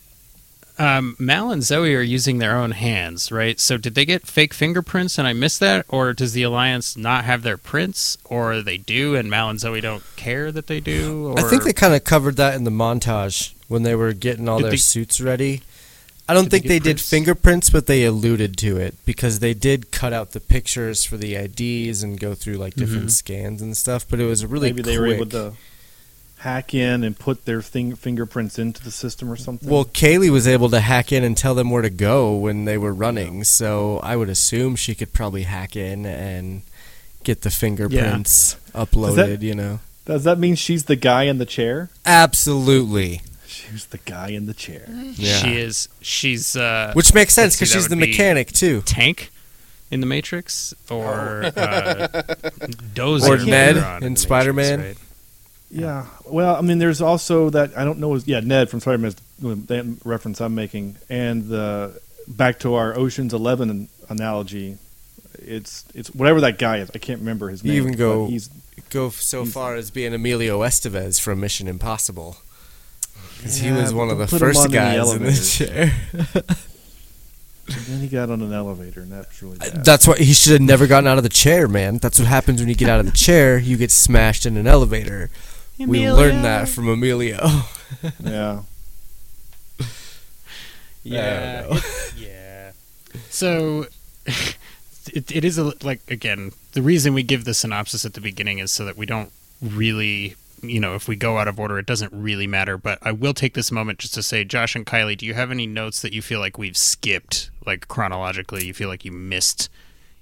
Um, 0.80 1.14
Mal 1.18 1.50
and 1.50 1.62
Zoe 1.62 1.94
are 1.94 2.00
using 2.00 2.38
their 2.38 2.56
own 2.56 2.70
hands, 2.70 3.30
right? 3.30 3.60
So 3.60 3.76
did 3.76 3.94
they 3.94 4.06
get 4.06 4.26
fake 4.26 4.54
fingerprints 4.54 5.18
and 5.18 5.28
I 5.28 5.34
missed 5.34 5.60
that, 5.60 5.84
or 5.88 6.12
does 6.14 6.32
the 6.32 6.42
Alliance 6.42 6.96
not 6.96 7.24
have 7.24 7.42
their 7.42 7.58
prints, 7.58 8.16
or 8.24 8.62
they 8.62 8.78
do 8.78 9.14
and 9.14 9.28
Mal 9.28 9.50
and 9.50 9.60
Zoe 9.60 9.80
don't 9.82 10.02
care 10.16 10.50
that 10.50 10.68
they 10.68 10.80
do? 10.80 11.28
Or... 11.32 11.38
I 11.38 11.42
think 11.42 11.64
they 11.64 11.74
kind 11.74 11.94
of 11.94 12.04
covered 12.04 12.36
that 12.36 12.54
in 12.54 12.64
the 12.64 12.70
montage 12.70 13.52
when 13.68 13.82
they 13.82 13.94
were 13.94 14.12
getting 14.14 14.48
all 14.48 14.58
Did 14.58 14.64
their 14.64 14.70
they- 14.72 14.76
suits 14.78 15.20
ready. 15.20 15.62
I 16.28 16.32
don't 16.32 16.44
Did 16.44 16.50
think 16.52 16.62
get 16.62 16.68
they, 16.68 16.78
did 16.78 17.00
fingerprints, 17.00 17.70
but 17.70 17.86
they 17.86 18.04
alluded 18.04 18.56
to 18.58 18.76
it 18.76 18.94
because 19.04 19.40
they 19.40 19.52
did 19.52 19.90
cut 19.90 20.12
out 20.12 20.30
the 20.30 20.38
pictures 20.38 21.04
for 21.04 21.16
the 21.16 21.34
IDs 21.34 22.04
and 22.04 22.20
go 22.20 22.34
through 22.36 22.54
like 22.54 22.74
different 22.74 23.06
Mhm. 23.06 23.10
scans 23.10 23.60
and 23.60 23.76
stuff. 23.76 24.06
But 24.08 24.20
it 24.20 24.26
was 24.26 24.46
really 24.46 24.68
maybe 24.68 24.84
quick. 24.84 24.94
they 24.94 24.98
were 25.00 25.08
able 25.08 25.26
to 25.26 25.54
hack 26.40 26.72
in 26.74 27.04
and 27.04 27.18
put 27.18 27.44
their 27.44 27.60
thing, 27.62 27.94
fingerprints 27.94 28.58
into 28.58 28.82
the 28.82 28.90
system 28.90 29.30
or 29.30 29.36
something. 29.36 29.68
Well, 29.68 29.84
Kaylee 29.84 30.30
was 30.30 30.46
able 30.48 30.68
to 30.70 30.80
hack 30.80 31.12
in 31.12 31.22
and 31.24 31.36
tell 31.36 31.54
them 31.54 31.70
where 31.70 31.82
to 31.82 31.90
go 31.90 32.34
when 32.34 32.64
they 32.64 32.78
were 32.78 32.94
running, 32.94 33.44
so 33.44 33.98
I 34.02 34.16
would 34.16 34.28
assume 34.30 34.76
she 34.76 34.94
could 34.94 35.12
probably 35.12 35.42
hack 35.42 35.76
in 35.76 36.06
and 36.06 36.62
get 37.24 37.42
the 37.42 37.50
fingerprints 37.50 38.56
uploaded. 38.74 39.42
you 39.42 39.54
know, 39.54 39.80
does 40.06 40.24
that 40.24 40.38
mean 40.38 40.54
she's 40.54 40.84
the 40.84 40.96
guy 40.96 41.24
in 41.24 41.38
the 41.38 41.46
chair? 41.46 41.90
absolutely. 42.06 43.20
She's 43.46 43.86
the 43.86 43.98
guy 43.98 44.28
in 44.28 44.46
the 44.46 44.54
chair. 44.54 44.84
Yeah. 44.88 45.36
she 45.36 45.56
is. 45.58 45.88
She's 46.00 46.56
uh, 46.56 46.92
Which 46.94 47.12
makes 47.12 47.34
sense 47.34 47.56
because 47.56 47.70
she's 47.70 47.88
the 47.88 47.96
would 47.96 48.00
be 48.02 48.10
mechanic 48.12 48.48
too. 48.52 48.80
Tank 48.82 49.30
in 49.90 50.00
the 50.00 50.06
Matrix, 50.06 50.72
or 50.88 51.44
Oh. 51.44 51.60
uh, 51.60 52.22
Dozer 52.94 53.28
Or 53.28 53.44
Ned 53.44 53.76
on 53.76 54.02
in 54.04 54.16
Spider-Man. 54.16 54.78
Matrix, 54.80 55.00
right? 55.00 55.06
Yeah. 55.70 56.06
Well, 56.26 56.56
I 56.56 56.60
mean, 56.62 56.78
there's 56.78 57.00
also 57.00 57.50
that 57.50 57.76
I 57.76 57.84
don't 57.84 57.98
know. 58.00 58.14
is- 58.14 58.26
Yeah, 58.26 58.40
Ned 58.40 58.68
from 58.70 58.80
Spider-Man 58.80 59.08
is 59.12 59.16
that 59.66 59.96
reference 60.04 60.40
I'm 60.40 60.54
making, 60.54 60.96
and 61.08 61.48
the 61.48 62.00
back 62.28 62.58
to 62.60 62.74
our 62.74 62.96
Ocean's 62.98 63.32
Eleven 63.32 63.88
analogy. 64.08 64.78
It's 65.38 65.84
it's 65.94 66.08
whatever 66.14 66.40
that 66.42 66.58
guy 66.58 66.78
is. 66.78 66.90
I 66.94 66.98
can't 66.98 67.20
remember 67.20 67.48
his 67.48 67.62
You 67.64 67.72
name. 67.72 67.82
even 67.82 67.92
go- 67.96 68.26
He's 68.26 68.50
Go 68.90 69.10
so 69.10 69.42
He's- 69.42 69.54
far 69.54 69.76
as 69.76 69.90
being 69.92 70.12
Emilio 70.12 70.60
Estevez 70.62 71.20
from 71.20 71.38
Mission 71.40 71.68
Impossible. 71.68 72.38
Because 73.36 73.58
he 73.58 73.70
was 73.70 73.94
one 73.94 74.10
of 74.10 74.18
the 74.18 74.26
first 74.26 74.58
on 74.58 74.64
in 74.66 74.70
the 74.72 74.76
guys 74.76 75.12
in 75.14 75.22
the 75.22 75.32
chair. 75.32 75.94
and 76.12 77.76
then 77.86 78.00
he 78.00 78.08
got 78.08 78.30
on 78.30 78.42
an 78.42 78.52
elevator, 78.52 79.00
and 79.02 79.12
that's 79.12 79.40
really 79.42 79.56
uh, 79.60 79.70
bad. 79.70 79.84
That's 79.84 80.06
why 80.08 80.16
he 80.18 80.32
should 80.34 80.52
have 80.54 80.60
never 80.60 80.86
gotten 80.88 81.06
out 81.06 81.16
of 81.18 81.22
the 81.22 81.28
chair, 81.30 81.68
man. 81.68 81.98
That's 81.98 82.18
what 82.18 82.26
happens 82.26 82.60
when 82.60 82.68
you 82.68 82.74
get 82.74 82.88
out 82.90 82.98
of 83.00 83.06
the 83.06 83.12
chair. 83.12 83.56
You 83.58 83.76
get 83.76 83.90
smashed 83.92 84.44
in 84.44 84.56
an 84.56 84.66
elevator. 84.66 85.30
We 85.88 86.10
learned 86.10 86.44
that 86.44 86.68
from 86.68 86.88
Emilio. 86.88 87.38
yeah. 88.22 88.62
Yeah, 91.02 91.58
I 91.58 91.60
don't 91.62 91.70
know. 91.70 91.76
it- 91.78 92.14
yeah. 92.18 92.72
So 93.30 93.86
it, 94.26 95.30
it 95.34 95.44
is 95.44 95.58
a, 95.58 95.72
like 95.84 96.00
again 96.10 96.52
the 96.72 96.82
reason 96.82 97.14
we 97.14 97.22
give 97.22 97.44
the 97.44 97.54
synopsis 97.54 98.04
at 98.04 98.14
the 98.14 98.20
beginning 98.20 98.58
is 98.58 98.70
so 98.70 98.84
that 98.84 98.96
we 98.96 99.06
don't 99.06 99.32
really 99.62 100.36
you 100.62 100.78
know 100.78 100.94
if 100.94 101.08
we 101.08 101.16
go 101.16 101.38
out 101.38 101.48
of 101.48 101.58
order 101.58 101.78
it 101.78 101.86
doesn't 101.86 102.12
really 102.12 102.46
matter 102.46 102.76
but 102.76 102.98
i 103.02 103.10
will 103.10 103.32
take 103.34 103.54
this 103.54 103.72
moment 103.72 103.98
just 103.98 104.12
to 104.14 104.22
say 104.22 104.44
josh 104.44 104.76
and 104.76 104.84
kylie 104.86 105.16
do 105.16 105.24
you 105.24 105.32
have 105.34 105.50
any 105.50 105.66
notes 105.66 106.02
that 106.02 106.12
you 106.12 106.20
feel 106.20 106.38
like 106.38 106.58
we've 106.58 106.76
skipped 106.76 107.50
like 107.66 107.88
chronologically 107.88 108.64
you 108.66 108.74
feel 108.74 108.88
like 108.88 109.04
you 109.04 109.10
missed 109.10 109.68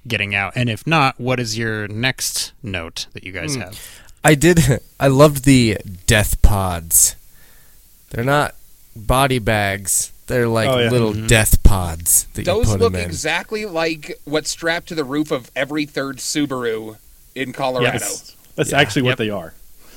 getting 0.07 0.35
out 0.35 0.53
and 0.55 0.71
if 0.71 0.87
not 0.87 1.19
what 1.21 1.41
is 1.41 1.59
your 1.59 1.89
next 1.89 2.53
note 2.63 3.07
that 3.15 3.25
you 3.25 3.33
guys 3.33 3.57
Hmm. 3.57 3.63
have 3.63 4.03
I 4.25 4.35
did. 4.35 4.61
I 5.01 5.09
loved 5.09 5.45
the 5.45 5.79
death 6.07 6.41
pods. 6.43 7.17
They're 8.11 8.25
not 8.25 8.55
body 8.97 9.39
bags. 9.39 10.13
They're 10.27 10.49
like 10.49 10.69
Oh, 10.69 10.79
yeah. 10.79 10.91
little 10.91 11.13
mm-hmm. 11.13 11.27
death 11.27 11.63
pods 11.63 12.25
that 12.35 12.45
Those 12.45 12.67
you 12.67 12.73
put 12.73 12.81
look 12.81 12.93
them 12.93 13.03
in. 13.03 13.07
exactly 13.09 13.65
like 13.65 14.19
what's 14.25 14.51
strapped 14.51 14.89
to 14.89 14.95
the 14.95 15.05
roof 15.05 15.31
of 15.31 15.51
every 15.57 15.87
third 15.87 16.19
Subaru 16.19 16.99
in 17.35 17.53
Colorado. 17.53 17.99
Yes. 17.99 18.37
That's 18.55 18.73
Yeah. 18.73 18.81
actually 18.81 19.03
what 19.03 19.11
Yep. 19.11 19.19
they 19.19 19.31
are. 19.31 19.55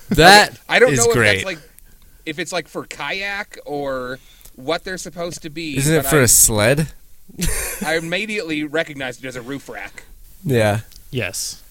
that 0.10 0.60
I 0.70 0.80
don't 0.80 0.94
is 0.94 1.00
know 1.00 1.12
if 1.12 1.14
great. 1.14 1.34
that's 1.34 1.46
like 1.46 1.60
if 2.26 2.40
it's 2.40 2.52
like 2.54 2.68
for 2.68 2.86
kayak 2.86 3.58
or 3.66 4.20
what 4.56 4.84
they're 4.84 4.98
supposed 4.98 5.42
to 5.42 5.50
be. 5.50 5.78
Isn't 5.78 5.96
it 5.96 6.06
for 6.06 6.20
I, 6.20 6.24
a 6.24 6.28
sled? 6.28 6.90
I 7.86 7.96
immediately 7.98 8.64
recognized 8.64 9.24
it 9.24 9.28
as 9.28 9.36
a 9.36 9.42
roof 9.42 9.68
rack. 9.68 10.04
Yeah, 10.44 10.82
yes 11.10 11.62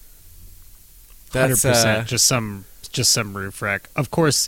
Hundred 1.33 1.55
percent, 1.61 1.99
uh, 1.99 2.03
just 2.03 2.25
some, 2.25 2.65
just 2.91 3.11
some 3.11 3.35
roof 3.35 3.61
rack. 3.61 3.89
Of 3.95 4.11
course, 4.11 4.47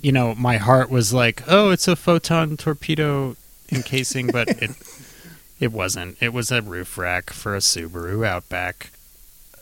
you 0.00 0.12
know 0.12 0.34
my 0.34 0.56
heart 0.56 0.90
was 0.90 1.12
like, 1.12 1.42
"Oh, 1.46 1.70
it's 1.70 1.86
a 1.88 1.96
photon 1.96 2.56
torpedo 2.56 3.36
encasing," 3.70 4.28
but 4.28 4.48
it, 4.48 4.70
it 5.60 5.72
wasn't. 5.72 6.16
It 6.20 6.32
was 6.32 6.50
a 6.50 6.60
roof 6.62 6.98
rack 6.98 7.30
for 7.30 7.54
a 7.54 7.58
Subaru 7.60 8.26
Outback. 8.26 8.90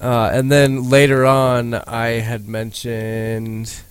Uh, 0.01 0.31
and 0.33 0.51
then 0.51 0.89
later 0.91 1.25
on, 1.25 1.75
I 1.75 2.21
had 2.21 2.49
mentioned 2.49 3.83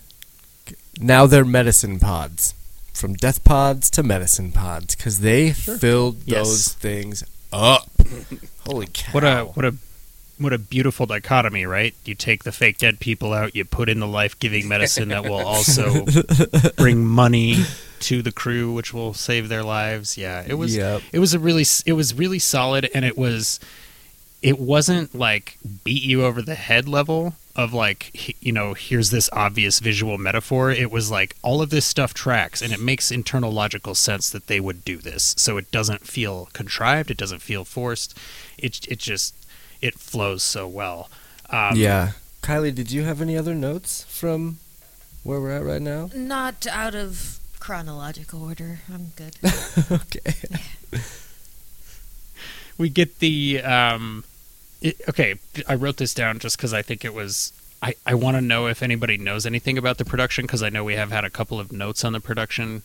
now 1.00 1.26
they're 1.26 1.44
medicine 1.44 1.98
pods, 1.98 2.52
from 2.92 3.14
death 3.14 3.42
pods 3.44 3.88
to 3.90 4.02
medicine 4.02 4.52
pods, 4.52 4.94
because 4.94 5.20
they 5.20 5.52
filled 5.52 6.18
Yes. 6.26 6.46
those 6.46 6.68
things 6.74 7.24
up. 7.52 7.88
Holy 8.66 8.88
cow! 8.92 9.12
What 9.12 9.24
a 9.24 9.44
what 9.54 9.64
a 9.64 9.74
what 10.42 10.52
a 10.52 10.58
beautiful 10.58 11.06
dichotomy, 11.06 11.64
right? 11.66 11.94
You 12.04 12.14
take 12.14 12.44
the 12.44 12.52
fake 12.52 12.78
dead 12.78 13.00
people 13.00 13.32
out, 13.32 13.54
you 13.54 13.64
put 13.64 13.88
in 13.88 14.00
the 14.00 14.06
life 14.06 14.38
giving 14.38 14.68
medicine 14.68 15.08
that 15.08 15.24
will 15.24 15.44
also 15.46 16.04
bring 16.76 17.04
money 17.04 17.64
to 18.00 18.22
the 18.22 18.32
crew, 18.32 18.72
which 18.72 18.92
will 18.92 19.14
save 19.14 19.48
their 19.48 19.62
lives. 19.62 20.18
Yeah, 20.18 20.44
it 20.46 20.54
was 20.54 20.76
Yep. 20.76 21.02
it 21.12 21.18
was 21.18 21.34
a 21.34 21.38
really 21.38 21.64
it 21.86 21.92
was 21.92 22.14
really 22.14 22.38
solid, 22.38 22.90
and 22.94 23.04
it 23.04 23.16
was 23.16 23.60
it 24.42 24.58
wasn't 24.58 25.14
like 25.14 25.56
beat 25.84 26.02
you 26.02 26.24
over 26.24 26.42
the 26.42 26.56
head 26.56 26.88
level 26.88 27.34
of 27.54 27.72
like 27.74 28.34
you 28.42 28.50
know 28.50 28.72
here's 28.74 29.10
this 29.10 29.28
obvious 29.32 29.78
visual 29.78 30.16
metaphor 30.16 30.70
it 30.70 30.90
was 30.90 31.10
like 31.10 31.36
all 31.42 31.60
of 31.60 31.68
this 31.68 31.84
stuff 31.84 32.14
tracks 32.14 32.62
and 32.62 32.72
it 32.72 32.80
makes 32.80 33.10
internal 33.10 33.52
logical 33.52 33.94
sense 33.94 34.30
that 34.30 34.46
they 34.46 34.58
would 34.58 34.82
do 34.86 34.96
this 34.96 35.34
so 35.36 35.58
it 35.58 35.70
doesn't 35.70 36.06
feel 36.06 36.48
contrived 36.54 37.10
it 37.10 37.18
doesn't 37.18 37.40
feel 37.40 37.62
forced 37.62 38.16
it 38.56 38.88
it 38.88 38.98
just 38.98 39.34
it 39.82 39.98
flows 39.98 40.42
so 40.42 40.66
well 40.66 41.10
um, 41.52 41.76
yeah, 41.76 42.12
Kylie, 42.42 42.74
did 42.74 42.90
you 42.90 43.02
have 43.02 43.20
any 43.20 43.36
other 43.36 43.54
notes 43.54 44.04
from 44.04 44.58
where 45.22 45.38
we're 45.38 45.50
at 45.50 45.64
right 45.64 45.82
now? 45.82 46.08
Not 46.14 46.66
out 46.66 46.94
of 46.94 47.38
chronological 47.60 48.42
order. 48.42 48.80
I'm 48.92 49.12
good. 49.14 49.36
okay. 49.92 50.34
we 52.78 52.88
get 52.88 53.18
the 53.18 53.60
um 53.62 54.24
it, 54.80 55.00
okay 55.08 55.34
i 55.68 55.74
wrote 55.74 55.98
this 55.98 56.14
down 56.14 56.38
just 56.38 56.56
because 56.56 56.72
i 56.72 56.80
think 56.80 57.04
it 57.04 57.12
was 57.12 57.52
i, 57.82 57.94
I 58.06 58.14
want 58.14 58.36
to 58.36 58.40
know 58.40 58.66
if 58.66 58.82
anybody 58.82 59.18
knows 59.18 59.44
anything 59.44 59.76
about 59.76 59.98
the 59.98 60.06
production 60.06 60.44
because 60.46 60.62
i 60.62 60.70
know 60.70 60.82
we 60.82 60.94
have 60.94 61.12
had 61.12 61.24
a 61.24 61.30
couple 61.30 61.60
of 61.60 61.70
notes 61.70 62.02
on 62.02 62.14
the 62.14 62.18
production 62.20 62.82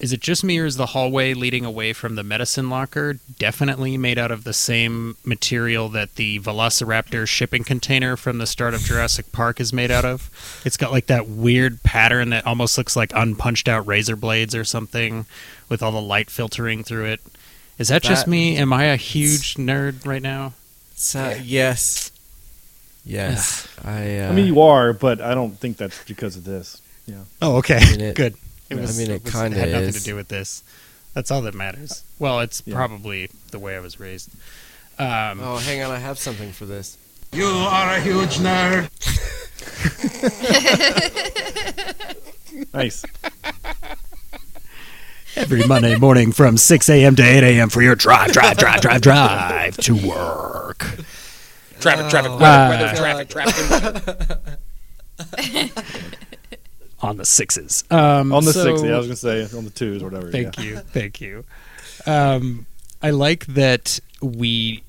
is 0.00 0.12
it 0.12 0.20
just 0.20 0.44
me 0.44 0.58
or 0.58 0.66
is 0.66 0.76
the 0.76 0.86
hallway 0.86 1.34
leading 1.34 1.64
away 1.64 1.92
from 1.92 2.14
the 2.14 2.22
medicine 2.22 2.68
locker 2.68 3.14
definitely 3.38 3.96
made 3.96 4.18
out 4.18 4.30
of 4.30 4.44
the 4.44 4.52
same 4.52 5.16
material 5.24 5.88
that 5.88 6.16
the 6.16 6.40
velociraptor 6.40 7.26
shipping 7.26 7.64
container 7.64 8.16
from 8.16 8.38
the 8.38 8.46
start 8.46 8.74
of 8.74 8.80
jurassic 8.80 9.30
park 9.32 9.60
is 9.60 9.72
made 9.72 9.90
out 9.90 10.04
of 10.04 10.30
it's 10.64 10.76
got 10.76 10.92
like 10.92 11.06
that 11.06 11.28
weird 11.28 11.82
pattern 11.82 12.30
that 12.30 12.46
almost 12.46 12.76
looks 12.76 12.96
like 12.96 13.12
unpunched 13.14 13.68
out 13.68 13.86
razor 13.86 14.16
blades 14.16 14.54
or 14.54 14.64
something 14.64 15.26
with 15.68 15.82
all 15.82 15.92
the 15.92 16.00
light 16.00 16.30
filtering 16.30 16.82
through 16.82 17.04
it 17.04 17.20
is 17.78 17.88
that, 17.88 18.02
just 18.02 18.26
me? 18.26 18.56
Am 18.56 18.72
I 18.72 18.84
a 18.84 18.96
huge 18.96 19.54
nerd 19.54 20.06
right 20.06 20.22
now? 20.22 20.52
So, 20.94 21.36
yes. 21.42 22.12
Yes. 23.04 23.68
I. 23.84 24.20
Uh, 24.20 24.30
I 24.30 24.32
mean, 24.32 24.46
you 24.46 24.60
are, 24.60 24.92
but 24.92 25.20
I 25.20 25.34
don't 25.34 25.58
think 25.58 25.76
that's 25.76 26.02
because 26.04 26.36
of 26.36 26.44
this. 26.44 26.80
Yeah. 27.06 27.24
Oh, 27.42 27.56
okay. 27.56 27.78
I 27.80 27.96
mean, 27.96 28.14
it- 28.78 28.86
Good. 28.86 28.90
I 28.90 28.98
mean, 28.98 29.10
it 29.10 29.24
was- 29.24 29.32
kinda 29.32 29.58
had 29.58 29.70
nothing 29.70 29.88
is. 29.88 29.96
to 29.96 30.02
do 30.02 30.16
with 30.16 30.28
this. 30.28 30.62
That's 31.14 31.30
all 31.30 31.42
that 31.42 31.54
matters. 31.54 32.02
Well, 32.18 32.40
it's 32.40 32.62
Yeah. 32.66 32.74
probably 32.74 33.30
the 33.50 33.58
way 33.58 33.76
I 33.76 33.80
was 33.80 33.98
raised. 34.00 34.30
Um, 34.98 35.40
Oh, 35.40 35.56
hang 35.58 35.82
on. 35.82 35.90
I 35.90 35.98
have 35.98 36.18
something 36.18 36.52
for 36.52 36.66
this. 36.66 36.96
You 37.32 37.46
are 37.46 37.94
a 37.96 38.00
huge 38.00 38.36
nerd. 38.38 38.88
Nice. 42.72 43.04
Every 45.36 45.66
Monday 45.66 45.96
morning 45.96 46.30
from 46.30 46.56
6 46.56 46.88
a.m. 46.88 47.16
to 47.16 47.22
8 47.24 47.42
a.m. 47.42 47.68
for 47.68 47.82
your 47.82 47.96
drive, 47.96 48.30
drive, 48.32 48.56
drive, 48.56 48.80
drive, 48.80 49.00
drive 49.00 49.76
to 49.78 49.94
work. 50.08 50.78
Traffic, 51.80 52.08
traffic, 52.10 52.30
Oh, 52.30 52.38
weather, 52.38 52.84
weather, 52.84 52.96
traffic, 52.96 53.28
traffic, 53.28 53.70
weather. 53.70 54.38
On 57.04 57.18
the 57.18 57.26
sixes. 57.26 57.84
Um, 57.90 58.32
On 58.32 58.44
the 58.44 58.52
so- 58.52 58.64
six, 58.64 58.82
yeah, 58.82 58.94
I 58.94 58.98
was 58.98 59.06
gonna 59.06 59.16
say 59.16 59.56
on 59.56 59.64
the 59.64 59.70
twos 59.70 60.02
or 60.02 60.06
whatever. 60.06 60.30
Thank 60.30 60.56
yeah. 60.58 60.64
you. 60.64 60.76
Thank 60.78 61.20
you. 61.20 61.44
Um, 62.06 62.66
I 63.02 63.10
like 63.10 63.44
that 63.46 64.00
we. 64.22 64.82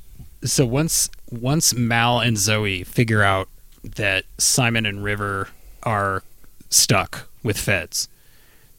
So 0.46 0.66
once 0.66 1.10
once 1.30 1.74
Mal 1.74 2.20
and 2.20 2.38
Zoe 2.38 2.84
figure 2.84 3.22
out 3.22 3.50
that 3.84 4.24
Simon 4.38 4.86
and 4.86 5.04
River 5.04 5.50
are 5.84 6.24
stuck 6.70 7.28
with 7.44 7.58
feds, 7.58 8.08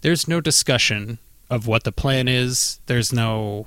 there's 0.01 0.26
no 0.26 0.41
discussion 0.41 1.18
of 1.51 1.66
what 1.66 1.84
the 1.84 1.93
plan 1.93 2.28
is. 2.28 2.80
There's 2.87 3.12
no, 3.12 3.66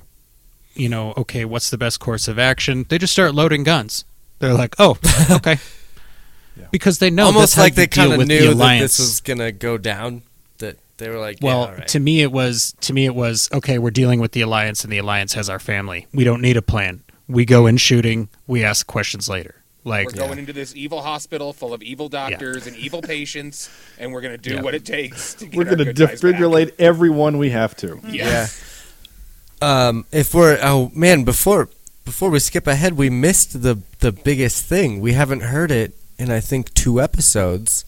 you 0.74 0.88
know, 0.88 1.14
okay, 1.16 1.44
what's 1.44 1.70
the 1.70 1.78
best 1.78 2.00
course 2.00 2.26
of 2.28 2.38
action? 2.38 2.86
They 2.88 2.98
just 2.98 3.12
start 3.12 3.34
loading 3.34 3.62
guns. 3.62 4.04
They're 4.40 4.54
like, 4.54 4.74
oh, 4.78 4.98
okay. 5.30 5.58
Yeah. 6.56 6.66
Because 6.70 6.98
they 6.98 7.10
know 7.10 7.26
Almost 7.26 7.54
that's 7.54 7.58
like 7.58 7.74
they 7.74 7.86
kind 7.86 8.12
of 8.12 8.18
with 8.18 8.28
the 8.28 8.38
knew 8.40 8.54
that 8.54 8.80
this 8.80 8.98
was 8.98 9.20
gonna 9.20 9.52
go 9.52 9.78
down. 9.78 10.22
That 10.58 10.76
they 10.98 11.08
were 11.08 11.18
like, 11.18 11.38
Well, 11.40 11.60
yeah, 11.62 11.66
all 11.66 11.74
right. 11.74 11.88
to 11.88 12.00
me 12.00 12.20
it 12.22 12.32
was 12.32 12.74
to 12.82 12.92
me 12.92 13.06
it 13.06 13.14
was 13.14 13.48
okay. 13.52 13.78
We're 13.78 13.90
dealing 13.90 14.20
with 14.20 14.32
the 14.32 14.40
alliance, 14.42 14.84
and 14.84 14.92
the 14.92 14.98
alliance 14.98 15.34
has 15.34 15.48
our 15.48 15.58
family. 15.58 16.06
We 16.12 16.24
don't 16.24 16.42
need 16.42 16.56
a 16.56 16.62
plan. 16.62 17.02
We 17.28 17.44
go 17.44 17.66
in 17.66 17.76
shooting. 17.76 18.28
We 18.46 18.64
ask 18.64 18.86
questions 18.86 19.28
later. 19.28 19.54
Like 19.82 20.08
We're 20.08 20.26
going 20.26 20.38
into 20.38 20.52
this 20.52 20.76
evil 20.76 21.00
hospital 21.00 21.54
full 21.54 21.72
of 21.72 21.82
evil 21.82 22.10
doctors 22.10 22.66
and 22.66 22.76
evil 22.76 23.00
patients, 23.00 23.70
and 23.98 24.12
we're 24.12 24.20
going 24.20 24.36
to 24.38 24.50
do 24.50 24.56
Yeah. 24.56 24.60
what 24.60 24.74
it 24.74 24.84
takes 24.84 25.32
to 25.34 25.46
get 25.46 25.56
We're 25.56 25.64
gonna 25.64 25.86
good 25.86 25.96
guys 25.96 26.20
back. 26.20 26.34
defibrillate 26.34 26.72
everyone 26.78 27.38
we 27.38 27.48
have 27.50 27.74
to. 27.76 27.98
Yeah. 28.06 28.48
Um, 29.62 30.06
if 30.12 30.34
we're 30.34 30.58
oh 30.62 30.90
man, 30.94 31.24
before 31.24 31.68
before 32.04 32.30
we 32.30 32.38
skip 32.40 32.66
ahead, 32.66 32.96
we 32.96 33.10
missed 33.10 33.62
the 33.62 33.80
the 34.00 34.12
biggest 34.12 34.64
thing. 34.64 35.00
We 35.00 35.12
haven't 35.12 35.40
heard 35.40 35.70
it 35.70 35.94
in 36.20 36.30
I 36.30 36.40
think 36.40 36.72
two 36.74 37.00
episodes. 37.00 37.84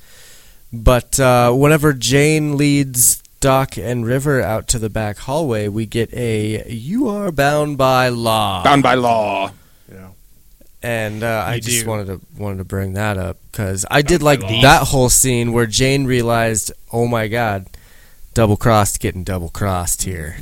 But 0.72 1.20
uh, 1.20 1.52
whenever 1.52 1.92
Jayne 1.92 2.56
leads 2.56 3.22
Doc 3.40 3.76
and 3.76 4.06
River 4.06 4.40
out 4.40 4.68
to 4.68 4.78
the 4.78 4.88
back 4.88 5.18
hallway, 5.18 5.68
we 5.68 5.84
get 5.84 6.12
a 6.14 6.66
"You 6.72 7.08
are 7.08 7.30
bound 7.30 7.76
by 7.76 8.08
law," 8.08 8.64
Bound 8.64 8.82
by 8.82 8.94
law. 8.94 9.52
Yeah. 9.90 10.08
and 10.82 11.22
uh, 11.22 11.44
I 11.46 11.60
just 11.60 11.84
do. 11.84 11.90
wanted 11.90 12.06
to 12.06 12.20
wanted 12.40 12.58
to 12.58 12.64
bring 12.64 12.94
that 12.94 13.18
up 13.18 13.36
because 13.50 13.84
I 13.90 14.00
did 14.00 14.22
like 14.22 14.40
that 14.40 14.88
whole 14.88 15.10
scene 15.10 15.52
where 15.52 15.66
Jayne 15.66 16.06
realized, 16.06 16.72
"Oh 16.92 17.06
my 17.06 17.28
God, 17.28 17.66
double 18.32 18.56
crossed, 18.56 18.98
getting 19.00 19.24
double 19.24 19.50
crossed 19.50 20.02
here." 20.04 20.36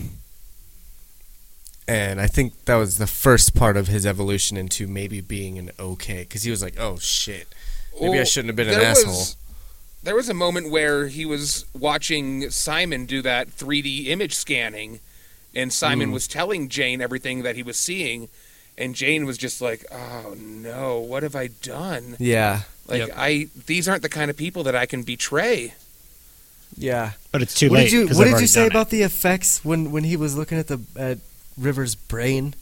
And 1.88 2.20
I 2.20 2.28
think 2.28 2.52
that 2.66 2.76
was 2.76 2.98
the 2.98 3.08
first 3.08 3.52
part 3.56 3.76
of 3.76 3.88
his 3.88 4.06
evolution 4.06 4.56
into 4.56 4.86
maybe 4.86 5.20
being 5.20 5.58
an 5.58 5.72
okay, 5.78 6.20
because 6.20 6.44
he 6.44 6.50
was 6.52 6.62
like, 6.62 6.78
"Oh 6.78 6.98
shit, 6.98 7.48
maybe 8.00 8.18
I 8.20 8.24
shouldn't 8.24 8.48
have 8.48 8.56
been 8.56 8.68
an 8.68 8.78
there 8.78 8.88
asshole." 8.88 9.12
Was, 9.12 9.36
there 10.02 10.14
was 10.14 10.28
a 10.28 10.34
moment 10.34 10.70
where 10.70 11.08
he 11.08 11.24
was 11.26 11.64
watching 11.78 12.50
Simon 12.50 13.04
do 13.06 13.20
that 13.22 13.48
3D 13.50 14.08
image 14.08 14.34
scanning, 14.34 15.00
and 15.54 15.72
Simon 15.72 16.10
Mm. 16.10 16.12
was 16.14 16.26
telling 16.28 16.68
Jayne 16.68 17.00
everything 17.00 17.42
that 17.42 17.56
he 17.56 17.62
was 17.62 17.76
seeing, 17.76 18.28
and 18.78 18.94
Jayne 18.94 19.26
was 19.26 19.36
just 19.36 19.60
like, 19.60 19.84
"Oh 19.92 20.34
no, 20.38 20.98
what 21.00 21.22
have 21.22 21.36
I 21.36 21.48
done? 21.48 22.16
Yeah, 22.18 22.62
Like 22.86 23.06
Yep. 23.08 23.10
I, 23.16 23.48
these 23.66 23.86
aren't 23.88 24.02
the 24.02 24.08
kind 24.08 24.30
of 24.30 24.36
people 24.36 24.62
that 24.64 24.74
I 24.74 24.86
can 24.86 25.02
betray." 25.02 25.74
yeah. 26.78 27.12
but 27.32 27.42
it's 27.42 27.54
too 27.54 27.68
what 27.68 27.78
late. 27.80 27.84
did 27.84 27.92
you 27.92 28.06
'cause 28.08 28.16
What 28.16 28.28
I've 28.28 28.34
did 28.34 28.40
you 28.42 28.46
say 28.46 28.60
done 28.60 28.66
it. 28.68 28.72
about 28.72 28.90
the 28.90 29.02
effects 29.02 29.60
when 29.64 29.90
when 29.90 30.04
he 30.04 30.16
was 30.16 30.34
looking 30.36 30.56
at 30.58 30.68
the 30.68 30.80
at 30.96 31.18
River's 31.58 31.94
brain? 31.94 32.54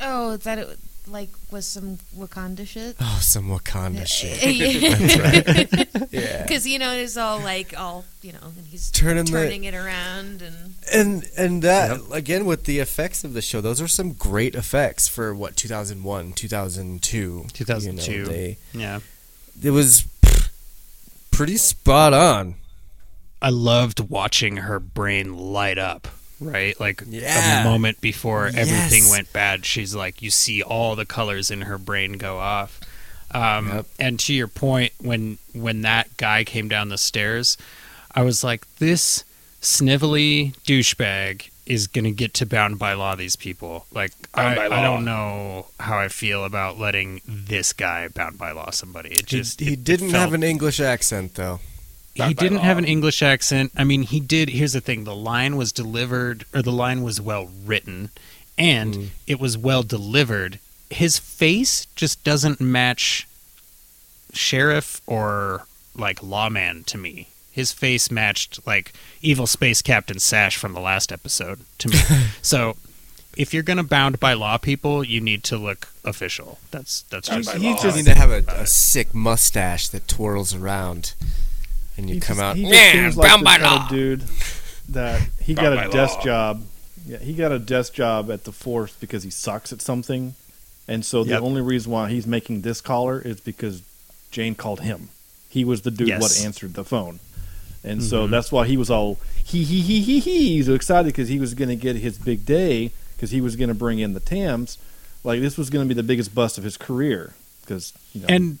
Oh, 0.00 0.36
that 0.38 0.58
it 0.58 0.78
like 1.08 1.30
was 1.50 1.66
some 1.66 1.98
Wakanda 2.16 2.66
shit. 2.66 2.96
Oh, 3.00 3.18
some 3.22 3.48
Wakanda 3.48 4.06
shit. 4.06 4.40
Because 6.10 6.66
Yeah. 6.66 6.72
you 6.72 6.78
know 6.78 6.92
it's 6.92 7.16
all 7.16 7.40
like 7.40 7.78
all 7.78 8.04
you 8.22 8.32
know, 8.32 8.38
and 8.56 8.66
he's 8.66 8.90
Turning 8.90 9.24
the- 9.26 9.52
it 9.64 9.74
around 9.74 10.42
and 10.42 10.74
And 10.92 11.28
and 11.36 11.62
that 11.62 12.00
again 12.12 12.44
with 12.46 12.64
the 12.64 12.78
effects 12.80 13.24
of 13.24 13.32
the 13.34 13.42
show, 13.42 13.60
those 13.60 13.80
are 13.80 13.88
some 13.88 14.12
great 14.12 14.54
effects 14.54 15.08
for 15.08 15.34
what 15.34 15.56
2001, 15.56 16.32
2002. 16.32 17.46
2002. 17.52 18.12
You 18.12 18.18
know, 18.18 18.24
they, 18.28 18.58
Yeah. 18.72 19.00
it 19.62 19.70
was 19.70 20.02
pff, 20.22 20.48
pretty 21.30 21.56
spot 21.56 22.12
on. 22.14 22.54
I 23.42 23.50
loved 23.50 24.00
watching 24.10 24.58
her 24.58 24.80
brain 24.80 25.36
light 25.36 25.78
up. 25.78 26.08
Right, 26.40 26.78
like 26.78 27.02
Yeah. 27.08 27.62
a 27.62 27.64
moment 27.64 28.00
before 28.00 28.46
everything 28.46 29.04
Yes. 29.04 29.10
went 29.10 29.32
bad, 29.32 29.64
she's 29.64 29.94
like, 29.94 30.20
you 30.20 30.30
see 30.30 30.62
all 30.62 30.94
the 30.94 31.06
colors 31.06 31.50
in 31.50 31.62
her 31.62 31.78
brain 31.78 32.12
go 32.14 32.38
off. 32.38 32.78
Um, 33.30 33.68
Yep. 33.68 33.86
And 33.98 34.20
to 34.20 34.34
your 34.34 34.48
point, 34.48 34.92
when 34.98 35.38
when 35.52 35.82
that 35.82 36.16
guy 36.16 36.44
came 36.44 36.68
down 36.68 36.90
the 36.90 36.98
stairs, 36.98 37.56
I 38.14 38.22
was 38.22 38.44
like, 38.44 38.66
this 38.78 39.24
snivelly 39.62 40.54
douchebag 40.66 41.48
is 41.64 41.86
gonna 41.88 42.12
get 42.12 42.32
to 42.34 42.46
bound 42.46 42.78
by 42.78 42.92
law 42.92 43.16
these 43.16 43.34
people. 43.34 43.86
Like, 43.90 44.12
I, 44.32 44.54
by 44.54 44.66
I 44.66 44.82
don't 44.82 45.04
know 45.04 45.66
how 45.80 45.98
I 45.98 46.06
feel 46.08 46.44
about 46.44 46.78
letting 46.78 47.20
this 47.26 47.72
guy 47.72 48.06
bound 48.08 48.38
by 48.38 48.52
law 48.52 48.70
somebody. 48.70 49.10
It 49.10 49.16
He, 49.30 49.38
just 49.40 49.60
he 49.60 49.66
it- 49.68 49.72
it 49.72 49.84
didn't 49.84 50.10
felt- 50.12 50.20
have 50.20 50.32
an 50.34 50.42
English 50.44 50.78
accent 50.80 51.34
though. 51.34 51.60
He 52.16 52.34
didn't 52.34 52.58
have 52.58 52.78
an 52.78 52.84
English 52.84 53.22
accent. 53.22 53.72
I 53.76 53.84
mean, 53.84 54.02
he 54.02 54.20
did. 54.20 54.50
Here's 54.50 54.72
the 54.72 54.80
thing: 54.80 55.04
the 55.04 55.14
line 55.14 55.56
was 55.56 55.72
delivered, 55.72 56.44
or 56.54 56.62
the 56.62 56.72
line 56.72 57.02
was 57.02 57.20
well 57.20 57.48
written, 57.64 58.10
and 58.58 58.94
Mm. 58.94 59.08
it 59.26 59.38
was 59.40 59.56
well 59.58 59.82
delivered. 59.82 60.58
His 60.90 61.18
face 61.18 61.86
just 61.96 62.22
doesn't 62.24 62.60
match 62.60 63.26
sheriff 64.32 65.00
or 65.06 65.66
like 65.94 66.22
lawman 66.22 66.84
to 66.84 66.98
me. 66.98 67.28
His 67.50 67.72
face 67.72 68.10
matched 68.10 68.60
like 68.66 68.92
evil 69.22 69.46
space 69.46 69.80
captain 69.82 70.18
Sash 70.18 70.56
from 70.56 70.74
the 70.74 70.80
last 70.80 71.10
episode 71.10 71.60
to 71.78 71.88
me. 71.88 71.98
so, 72.42 72.76
if 73.36 73.52
you're 73.54 73.62
gonna 73.62 73.82
bound 73.82 74.20
by 74.20 74.34
law 74.34 74.58
people, 74.58 75.02
you 75.02 75.20
need 75.20 75.42
to 75.44 75.56
look 75.56 75.88
official. 76.04 76.58
That's 76.70 77.02
that's 77.10 77.28
Bound 77.28 77.44
just 77.44 77.56
by 77.56 77.62
You 77.62 77.76
just 77.82 77.96
need 77.96 78.04
to 78.06 78.14
have 78.14 78.30
a, 78.30 78.44
a 78.48 78.66
sick 78.66 79.14
mustache 79.14 79.88
that 79.88 80.06
twirls 80.06 80.54
around, 80.54 81.14
and 81.96 82.08
you 82.08 82.14
He 82.16 82.20
come 82.20 82.36
just- 82.36 82.44
out. 82.44 82.56
He 82.56 82.62
just 82.62 82.72
"Man, 82.72 82.92
seems 82.94 83.16
like 83.16 83.28
bound 83.30 83.40
the 83.42 83.44
by 83.44 83.56
law." 83.58 83.88
dude 83.88 84.24
that 84.88 85.20
he 85.40 85.54
got 85.54 85.72
a 85.72 85.90
desk 85.90 86.18
law. 86.18 86.24
job. 86.24 86.62
Yeah, 87.08 87.18
he 87.18 87.32
got 87.34 87.52
a 87.52 87.58
desk 87.58 87.94
job 87.94 88.30
at 88.30 88.44
the 88.44 88.52
force 88.52 88.92
because 88.98 89.22
he 89.22 89.30
sucks 89.30 89.72
at 89.72 89.80
something, 89.80 90.34
and 90.88 91.04
so 91.04 91.22
the 91.24 91.30
Yep. 91.30 91.42
only 91.42 91.60
reason 91.60 91.92
why 91.92 92.10
he's 92.10 92.26
making 92.26 92.62
this 92.62 92.80
caller 92.80 93.20
is 93.20 93.40
because 93.40 93.82
Jayne 94.32 94.54
called 94.56 94.80
him. 94.80 95.08
He 95.48 95.64
was 95.64 95.82
the 95.82 95.90
dude 95.90 96.08
Yes. 96.08 96.20
what 96.20 96.40
answered 96.44 96.74
the 96.74 96.84
phone, 96.84 97.20
and 97.84 98.02
so 98.02 98.26
Mhm. 98.26 98.30
that's 98.30 98.50
why 98.52 98.66
he 98.66 98.76
was 98.76 98.90
all 98.90 99.18
he 99.42 99.62
he 99.64 99.80
he 99.80 100.00
he 100.00 100.18
he. 100.18 100.48
He's 100.56 100.68
excited 100.68 101.06
because 101.06 101.28
he 101.28 101.38
was 101.38 101.54
going 101.54 101.68
to 101.68 101.76
get 101.76 101.96
his 101.96 102.18
big 102.18 102.44
day 102.44 102.90
because 103.16 103.30
he 103.30 103.40
was 103.40 103.54
going 103.56 103.68
to 103.68 103.74
bring 103.74 104.00
in 104.00 104.12
the 104.12 104.20
Tams. 104.20 104.76
Like 105.22 105.40
this 105.40 105.56
was 105.56 105.70
going 105.70 105.84
to 105.84 105.88
be 105.88 105.94
the 105.94 106.02
biggest 106.06 106.34
bust 106.34 106.58
of 106.58 106.64
his 106.64 106.76
career 106.76 107.34
because 107.62 107.92
you 108.12 108.20
know 108.22 108.26
and 108.28 108.58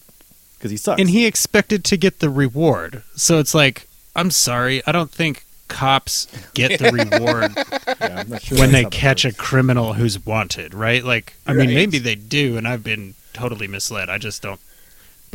because 0.58 0.70
he 0.70 0.76
sucks. 0.76 1.00
and 1.00 1.10
he 1.10 1.26
expected 1.26 1.84
to 1.84 1.96
get 1.96 2.20
the 2.20 2.30
reward. 2.30 3.02
So 3.14 3.38
it's 3.38 3.54
like, 3.54 3.88
I'm 4.14 4.30
sorry, 4.30 4.82
I 4.86 4.92
don't 4.92 5.10
think 5.10 5.44
cops 5.68 6.26
get 6.54 6.78
the 6.78 6.90
reward 7.10 7.52
Yeah, 8.00 8.38
sure 8.38 8.58
when 8.58 8.72
they 8.72 8.84
how 8.84 8.88
that 8.88 8.92
catch 8.96 9.24
a 9.24 9.32
criminal 9.32 9.94
who's 9.94 10.24
wanted, 10.24 10.74
right? 10.74 11.04
Like, 11.04 11.34
I 11.46 11.52
mean, 11.52 11.74
maybe 11.74 11.98
they 11.98 12.14
do, 12.14 12.56
and 12.56 12.66
I've 12.68 12.84
been 12.84 13.14
totally 13.32 13.66
misled. 13.68 14.08
I 14.08 14.18
just 14.18 14.42
don't. 14.42 14.60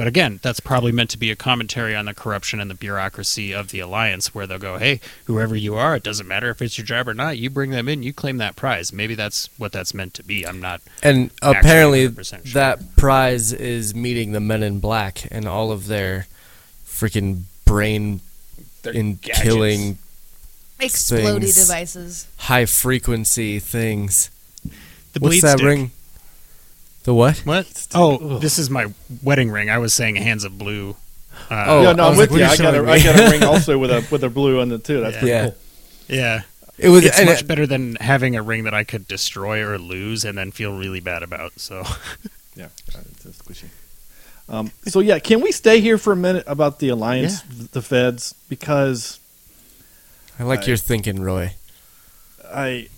But 0.02 0.08
again, 0.08 0.40
that's 0.42 0.60
probably 0.60 0.92
meant 0.92 1.12
to 1.12 1.20
be 1.20 1.30
a 1.30 1.36
commentary 1.36 1.96
on 1.96 2.06
the 2.06 2.16
corruption 2.16 2.60
and 2.60 2.72
the 2.72 2.74
bureaucracy 2.74 3.54
of 3.54 3.68
the 3.70 3.82
alliance, 3.82 4.34
where 4.34 4.48
they'll 4.48 4.58
go, 4.58 4.80
"Hey, 4.80 5.00
whoever 5.26 5.56
you 5.56 5.76
are, 5.76 5.96
it 5.96 6.02
doesn't 6.02 6.28
matter 6.28 6.50
if 6.50 6.60
it's 6.60 6.76
your 6.76 6.86
job 6.88 7.08
or 7.08 7.14
not. 7.14 7.38
You 7.38 7.52
bring 7.52 7.70
them 7.70 7.88
in, 7.88 8.02
you 8.02 8.12
claim 8.12 8.38
that 8.38 8.56
prize." 8.56 8.92
Maybe 8.92 9.14
that's 9.14 9.48
what 9.60 9.72
that's 9.72 9.94
meant 9.94 10.16
to 10.16 10.24
be. 10.24 10.44
I'm 10.44 10.60
not. 10.60 10.82
And 11.04 11.30
apparently, 11.44 12.12
sure. 12.24 12.40
that 12.54 12.96
prize 12.96 13.54
is 13.54 13.94
meeting 13.94 14.32
the 14.32 14.40
Men 14.40 14.64
in 14.64 14.80
Black 14.80 15.28
and 15.30 15.48
all 15.48 15.72
of 15.72 15.86
their 15.86 16.26
freaking 16.90 17.44
brain 17.66 18.22
They're 18.82 18.94
in 18.94 19.18
gadgets. 19.18 19.42
killing 19.44 19.98
explodey 20.80 21.42
Things. 21.42 21.56
devices. 21.68 22.26
high 22.38 22.66
frequency 22.66 23.60
things. 23.60 24.32
The 25.14 25.20
What's 25.20 25.42
that 25.44 25.60
stick. 25.60 25.68
ring? 25.68 25.92
The 27.04 27.14
what? 27.14 27.40
What? 27.40 27.88
Oh, 27.96 28.38
this 28.40 28.60
is 28.60 28.70
my 28.70 28.94
wedding 29.24 29.50
ring. 29.50 29.70
I 29.70 29.78
was 29.80 29.94
saying 29.94 30.18
hands 30.18 30.44
of 30.44 30.58
blue. 30.58 30.96
Uh, 31.50 31.66
Oh, 31.68 31.82
yeah, 31.82 31.94
no, 31.94 32.04
I 32.06 32.10
I'm 32.12 32.18
with 32.18 32.30
like, 32.32 32.40
you. 32.40 32.46
I 32.46 32.50
got 32.56 32.60
you 32.60 32.66
a, 32.70 32.74
showing 32.74 32.90
I 32.90 32.96
me? 32.98 33.04
got 33.04 33.20
a 33.20 33.32
ring 33.32 33.44
also 33.54 33.78
with 33.78 33.92
a 33.92 34.06
with 34.12 34.24
a 34.24 34.30
blue 34.30 34.60
on 34.62 34.72
it 34.72 34.84
too. 34.84 35.02
That's 35.02 35.16
Yeah. 35.16 35.20
pretty 35.20 35.34
Yeah. 35.34 35.44
cool. 35.50 36.16
yeah. 36.16 36.42
It 36.78 36.90
was 36.90 37.06
it's 37.06 37.24
much 37.26 37.42
it- 37.42 37.48
better 37.48 37.66
than 37.68 37.96
having 37.96 38.36
a 38.36 38.42
ring 38.42 38.64
that 38.66 38.74
I 38.74 38.84
could 38.84 39.08
destroy 39.08 39.64
or 39.66 39.78
lose 39.78 40.24
and 40.26 40.38
then 40.38 40.52
feel 40.52 40.78
really 40.78 41.00
bad 41.00 41.24
about. 41.24 41.60
So 41.60 41.84
Yeah, 42.56 42.68
it's, 42.88 43.26
it's 43.26 43.42
squishy. 43.42 43.70
Um, 44.50 44.72
so 44.86 45.00
yeah, 45.00 45.20
can 45.20 45.42
we 45.42 45.52
stay 45.52 45.80
here 45.80 45.98
for 45.98 46.12
a 46.14 46.16
minute 46.16 46.44
about 46.46 46.80
the 46.80 46.90
alliance, 46.90 47.42
the 47.72 47.82
feds? 47.82 48.36
Because 48.50 49.20
I 50.38 50.44
like 50.44 50.68
your 50.68 50.78
thinking, 50.78 51.22
Roy. 51.22 51.56
I 52.54 52.90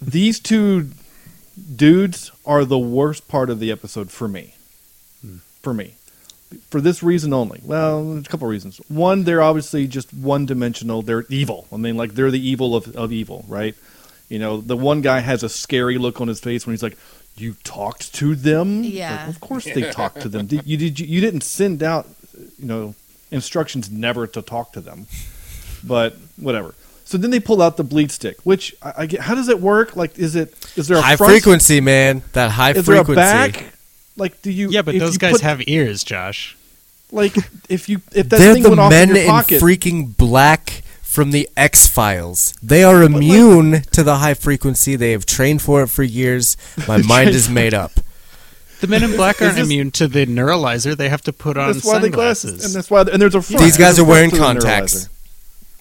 these 0.00 0.38
two 0.40 0.90
dudes 1.76 2.30
are 2.44 2.64
the 2.64 2.78
worst 2.78 3.28
part 3.28 3.50
of 3.50 3.60
the 3.60 3.70
episode 3.70 4.10
for 4.10 4.28
me. 4.28 4.54
Hmm. 5.20 5.36
For 5.62 5.74
me. 5.74 5.94
For 6.70 6.80
this 6.80 7.02
reason 7.02 7.32
only. 7.32 7.60
Well, 7.64 8.18
a 8.18 8.22
couple 8.22 8.46
reasons. 8.46 8.78
One, 8.88 9.24
they're 9.24 9.42
obviously 9.42 9.86
just 9.88 10.12
one 10.14 10.46
dimensional. 10.46 11.02
They're 11.02 11.24
evil. 11.28 11.66
I 11.72 11.76
mean, 11.76 11.96
like 11.96 12.14
they're 12.14 12.30
the 12.30 12.44
evil 12.48 12.76
of, 12.76 12.94
of 12.96 13.12
evil, 13.12 13.44
right? 13.48 13.74
You 14.28 14.38
know, 14.38 14.60
the 14.60 14.76
one 14.76 15.00
guy 15.00 15.20
has 15.20 15.42
a 15.42 15.48
scary 15.48 15.98
look 15.98 16.20
on 16.20 16.28
his 16.28 16.40
face 16.40 16.66
when 16.66 16.72
he's 16.74 16.82
like, 16.82 16.96
"You 17.36 17.54
talked 17.64 18.14
to 18.14 18.34
them." 18.34 18.78
It's 18.84 18.86
like, 18.86 18.94
Yeah. 18.94 19.28
of 19.28 19.40
course 19.40 19.64
they 19.64 19.90
talked 19.90 20.20
to 20.22 20.28
them. 20.28 20.46
Did, 20.46 20.66
you 20.66 20.76
did 20.76 21.00
you, 21.00 21.06
you 21.06 21.20
didn't 21.20 21.42
send 21.42 21.82
out, 21.82 22.08
you 22.58 22.66
know, 22.66 22.94
instructions 23.30 23.90
never 23.90 24.26
to 24.28 24.40
talk 24.42 24.72
to 24.74 24.80
them. 24.80 25.06
But 25.82 26.16
whatever. 26.36 26.74
So 27.06 27.18
then 27.18 27.30
they 27.30 27.40
pull 27.40 27.60
out 27.60 27.76
the 27.76 27.84
bleed 27.84 28.10
stick, 28.10 28.38
which 28.44 28.74
I, 28.82 28.92
I 28.98 29.06
get. 29.06 29.20
How 29.20 29.34
does 29.34 29.48
it 29.48 29.60
work? 29.60 29.94
Like, 29.96 30.18
is 30.18 30.34
it 30.36 30.54
is 30.76 30.88
there 30.88 30.96
a 30.98 31.02
High 31.02 31.16
front, 31.16 31.32
frequency, 31.32 31.80
man. 31.80 32.22
That 32.32 32.50
high 32.50 32.70
Is 32.70 32.86
there 32.86 32.96
frequency. 32.96 33.12
a 33.12 33.14
back? 33.24 33.74
Like, 34.16 34.40
do 34.42 34.50
you? 34.50 34.70
yeah, 34.70 34.82
but 34.82 34.98
those 34.98 35.18
guys 35.18 35.32
put- 35.32 35.40
have 35.42 35.62
ears, 35.66 36.02
Josh. 36.04 36.56
like 37.12 37.36
if 37.68 37.88
you 37.88 38.00
if 38.12 38.28
that 38.30 38.38
They're 38.38 38.54
thing 38.54 38.62
the 38.62 38.70
went 38.70 38.80
off 38.80 38.90
men 38.90 39.10
in 39.10 39.16
your 39.16 39.24
in 39.24 39.30
freaking 39.60 40.16
black 40.16 40.82
from 41.02 41.30
the 41.30 41.48
X 41.56 41.86
Files. 41.86 42.54
They 42.62 42.82
are 42.82 43.02
like- 43.02 43.10
immune 43.14 43.82
to 43.92 44.02
the 44.02 44.16
high 44.16 44.34
frequency. 44.34 44.96
They 44.96 45.12
have 45.12 45.26
trained 45.26 45.60
for 45.62 45.82
it 45.82 45.88
for 45.88 46.02
years. 46.02 46.56
My 46.88 46.96
mind 47.02 47.30
is 47.30 47.48
made 47.50 47.74
up. 47.74 47.92
The 48.80 48.86
men 48.86 49.04
in 49.04 49.14
black 49.14 49.40
aren't 49.42 49.56
this- 49.56 49.66
immune 49.66 49.90
to 49.92 50.08
the 50.08 50.24
neuralizer. 50.26 50.96
They 50.96 51.08
have 51.10 51.22
to 51.22 51.32
put 51.32 51.56
on 51.58 51.72
that's 51.72 51.84
why 51.84 51.98
the 51.98 52.08
glasses, 52.10 52.64
and 52.64 52.74
that's 52.74 52.90
why, 52.90 53.02
and 53.02 53.20
there's 53.20 53.34
a 53.34 53.42
front. 53.42 53.62
These 53.62 53.76
guys 53.76 53.98
are 53.98 54.02
a 54.02 54.04
wearing 54.06 54.30
front 54.30 54.60
the 54.60 54.66
contacts. 54.66 55.08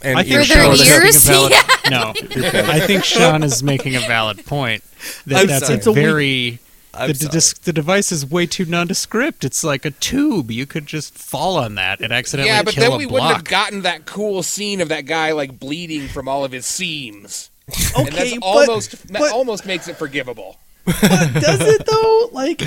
Neuralizer. 0.04 0.12
And 0.14 0.18
I 0.20 0.24
think 0.24 0.44
Sean 0.46 0.74
is 0.74 0.84
making 0.84 1.16
a 1.16 1.20
valid, 1.20 1.52
Yeah. 1.52 1.70
No, 1.90 2.14
I 2.72 2.80
think 2.80 3.04
Sean 3.04 3.44
is 3.44 3.64
making 3.64 3.96
a 3.96 4.00
valid 4.02 4.46
point. 4.46 4.84
That 5.28 5.42
I'm 5.42 5.48
that's 5.48 5.66
sorry. 5.66 5.74
a 5.74 5.78
It's 5.78 5.88
a 5.88 5.92
weak- 5.92 6.04
very 6.04 6.60
I'm 6.96 7.08
the, 7.10 7.16
sorry. 7.16 7.32
dis- 7.32 7.54
the 7.54 7.74
device 7.74 8.12
is 8.12 8.26
way 8.30 8.46
too 8.46 8.66
nondescript. 8.66 9.44
It's 9.44 9.64
like 9.64 9.84
a 9.84 9.92
tube. 9.92 10.52
You 10.52 10.66
could 10.66 10.86
just 10.86 11.18
fall 11.18 11.58
on 11.58 11.76
that 11.76 12.02
and 12.02 12.14
accidentally 12.14 12.54
Yeah, 12.56 12.64
but 12.64 12.76
then 12.76 12.92
a 12.92 12.98
we 12.98 13.06
wouldn't 13.06 13.32
have 13.34 13.44
gotten 13.44 13.82
that 13.82 14.06
cool 14.06 14.44
scene 14.44 14.80
of 14.80 14.90
that 14.90 15.06
guy 15.06 15.32
like 15.32 15.60
bleeding 15.60 16.08
from 16.08 16.28
all 16.28 16.46
of 16.46 16.52
his 16.52 16.66
seams. 16.66 17.50
Okay, 17.70 17.98
and 17.98 18.08
that's 18.14 18.34
but- 18.36 18.44
almost 18.44 19.08
that 19.10 19.20
but- 19.20 19.32
almost 19.32 19.66
makes 19.66 19.88
it 19.88 19.98
forgivable. 19.98 20.58
Does 20.86 21.62
it 21.62 21.86
though? 21.86 22.30
Like, 22.34 22.62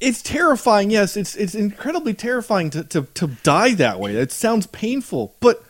it's 0.00 0.22
terrifying. 0.22 0.90
Yes, 0.90 1.16
it's 1.16 1.34
it's 1.34 1.54
incredibly 1.56 2.14
terrifying 2.14 2.70
to, 2.70 2.84
to, 2.84 3.02
to 3.14 3.26
die 3.42 3.74
that 3.74 3.98
way. 4.00 4.14
It 4.14 4.30
sounds 4.32 4.66
painful, 4.68 5.34
but 5.40 5.62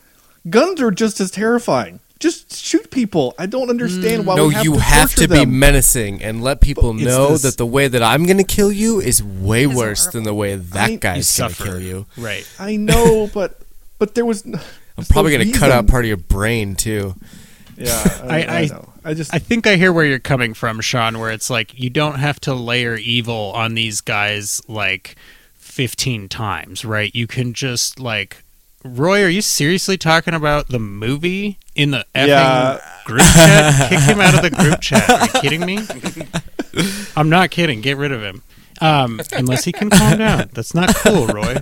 guns 0.49 0.81
are 0.81 0.91
just 0.91 1.21
as 1.21 1.31
terrifying. 1.31 2.01
Just 2.19 2.57
shoot 2.57 2.91
people. 2.91 3.35
I 3.39 3.45
don't 3.45 3.69
understand 3.69 4.27
why. 4.27 4.37
no, 4.37 4.49
we 4.49 4.55
have 4.55 4.65
you 4.65 4.75
to 4.75 4.81
have 4.81 5.11
torture 5.11 5.23
to 5.27 5.29
be 5.29 5.41
them. 5.41 5.59
menacing 5.59 6.23
and 6.23 6.43
let 6.43 6.63
people 6.63 6.95
But 6.95 7.03
know 7.03 7.29
this- 7.33 7.43
that 7.43 7.57
the 7.59 7.67
way 7.67 7.89
that 7.89 8.03
I'm 8.03 8.25
going 8.25 8.39
to 8.39 8.45
kill 8.45 8.73
you 8.73 9.01
is 9.01 9.23
way 9.23 9.65
Is 9.65 9.77
worse 9.77 10.01
horrible. 10.05 10.13
than 10.13 10.25
the 10.25 10.35
way 10.35 10.55
that 10.57 10.91
I- 10.91 10.97
guy's 10.97 11.37
going 11.39 11.53
to 11.53 11.63
kill 11.63 11.81
you. 11.81 12.07
Right. 12.17 12.49
I 12.59 12.77
know, 12.77 13.29
but 13.35 13.61
but 13.99 14.15
there 14.15 14.25
was. 14.25 14.47
I'm 14.47 15.05
probably 15.11 15.33
going 15.37 15.53
to 15.53 15.59
cut 15.59 15.71
out 15.71 15.87
part 15.89 16.05
of 16.07 16.09
your 16.09 16.17
brain 16.17 16.75
too. 16.75 17.15
Yeah, 17.77 18.03
I, 18.23 18.27
I- 18.27 18.39
I, 18.41 18.59
I- 18.61 18.67
know. 18.67 18.93
I 19.05 19.15
just 19.15 19.35
I 19.35 19.39
think 19.39 19.67
I 19.67 19.77
hear 19.77 19.93
where 19.93 20.05
you're 20.07 20.19
coming 20.19 20.55
from, 20.55 20.81
Sean, 20.81 21.19
where 21.21 21.31
it's 21.31 21.51
like 21.51 21.79
you 21.79 21.91
don't 21.91 22.17
have 22.19 22.41
to 22.41 22.55
layer 22.55 22.97
evil 22.97 23.53
on 23.55 23.75
these 23.75 24.01
guys 24.01 24.61
like 24.69 25.17
15 25.57 26.29
times, 26.29 26.85
right? 26.85 27.15
You 27.15 27.27
can 27.27 27.53
just 27.53 28.01
like 28.01 28.43
Roy, 28.87 29.23
are 29.25 29.29
you 29.29 29.43
seriously 29.43 29.97
talking 29.99 30.35
about 30.35 30.69
the 30.69 30.79
movie 30.79 31.59
in 31.75 31.91
the 31.91 32.07
effing 32.15 32.29
Yeah. 32.29 32.81
group 33.05 33.23
chat? 33.23 33.89
Kick 33.91 34.01
him 34.01 34.21
out 34.21 34.35
of 34.35 34.43
the 34.43 34.51
group 34.51 34.81
chat. 34.81 35.09
Are 35.11 35.27
you 35.27 35.41
kidding 35.41 35.65
me? 35.67 35.79
I'm 37.17 37.29
not 37.29 37.51
kidding. 37.51 37.81
Get 37.81 37.97
rid 37.97 38.13
of 38.13 38.23
him. 38.23 38.43
Um, 38.81 39.21
unless 39.33 39.65
he 39.65 39.73
can 39.73 39.89
calm 39.91 40.19
down. 40.19 40.51
That's 40.53 40.75
not 40.75 40.95
cool, 40.97 41.27
Roy. 41.27 41.57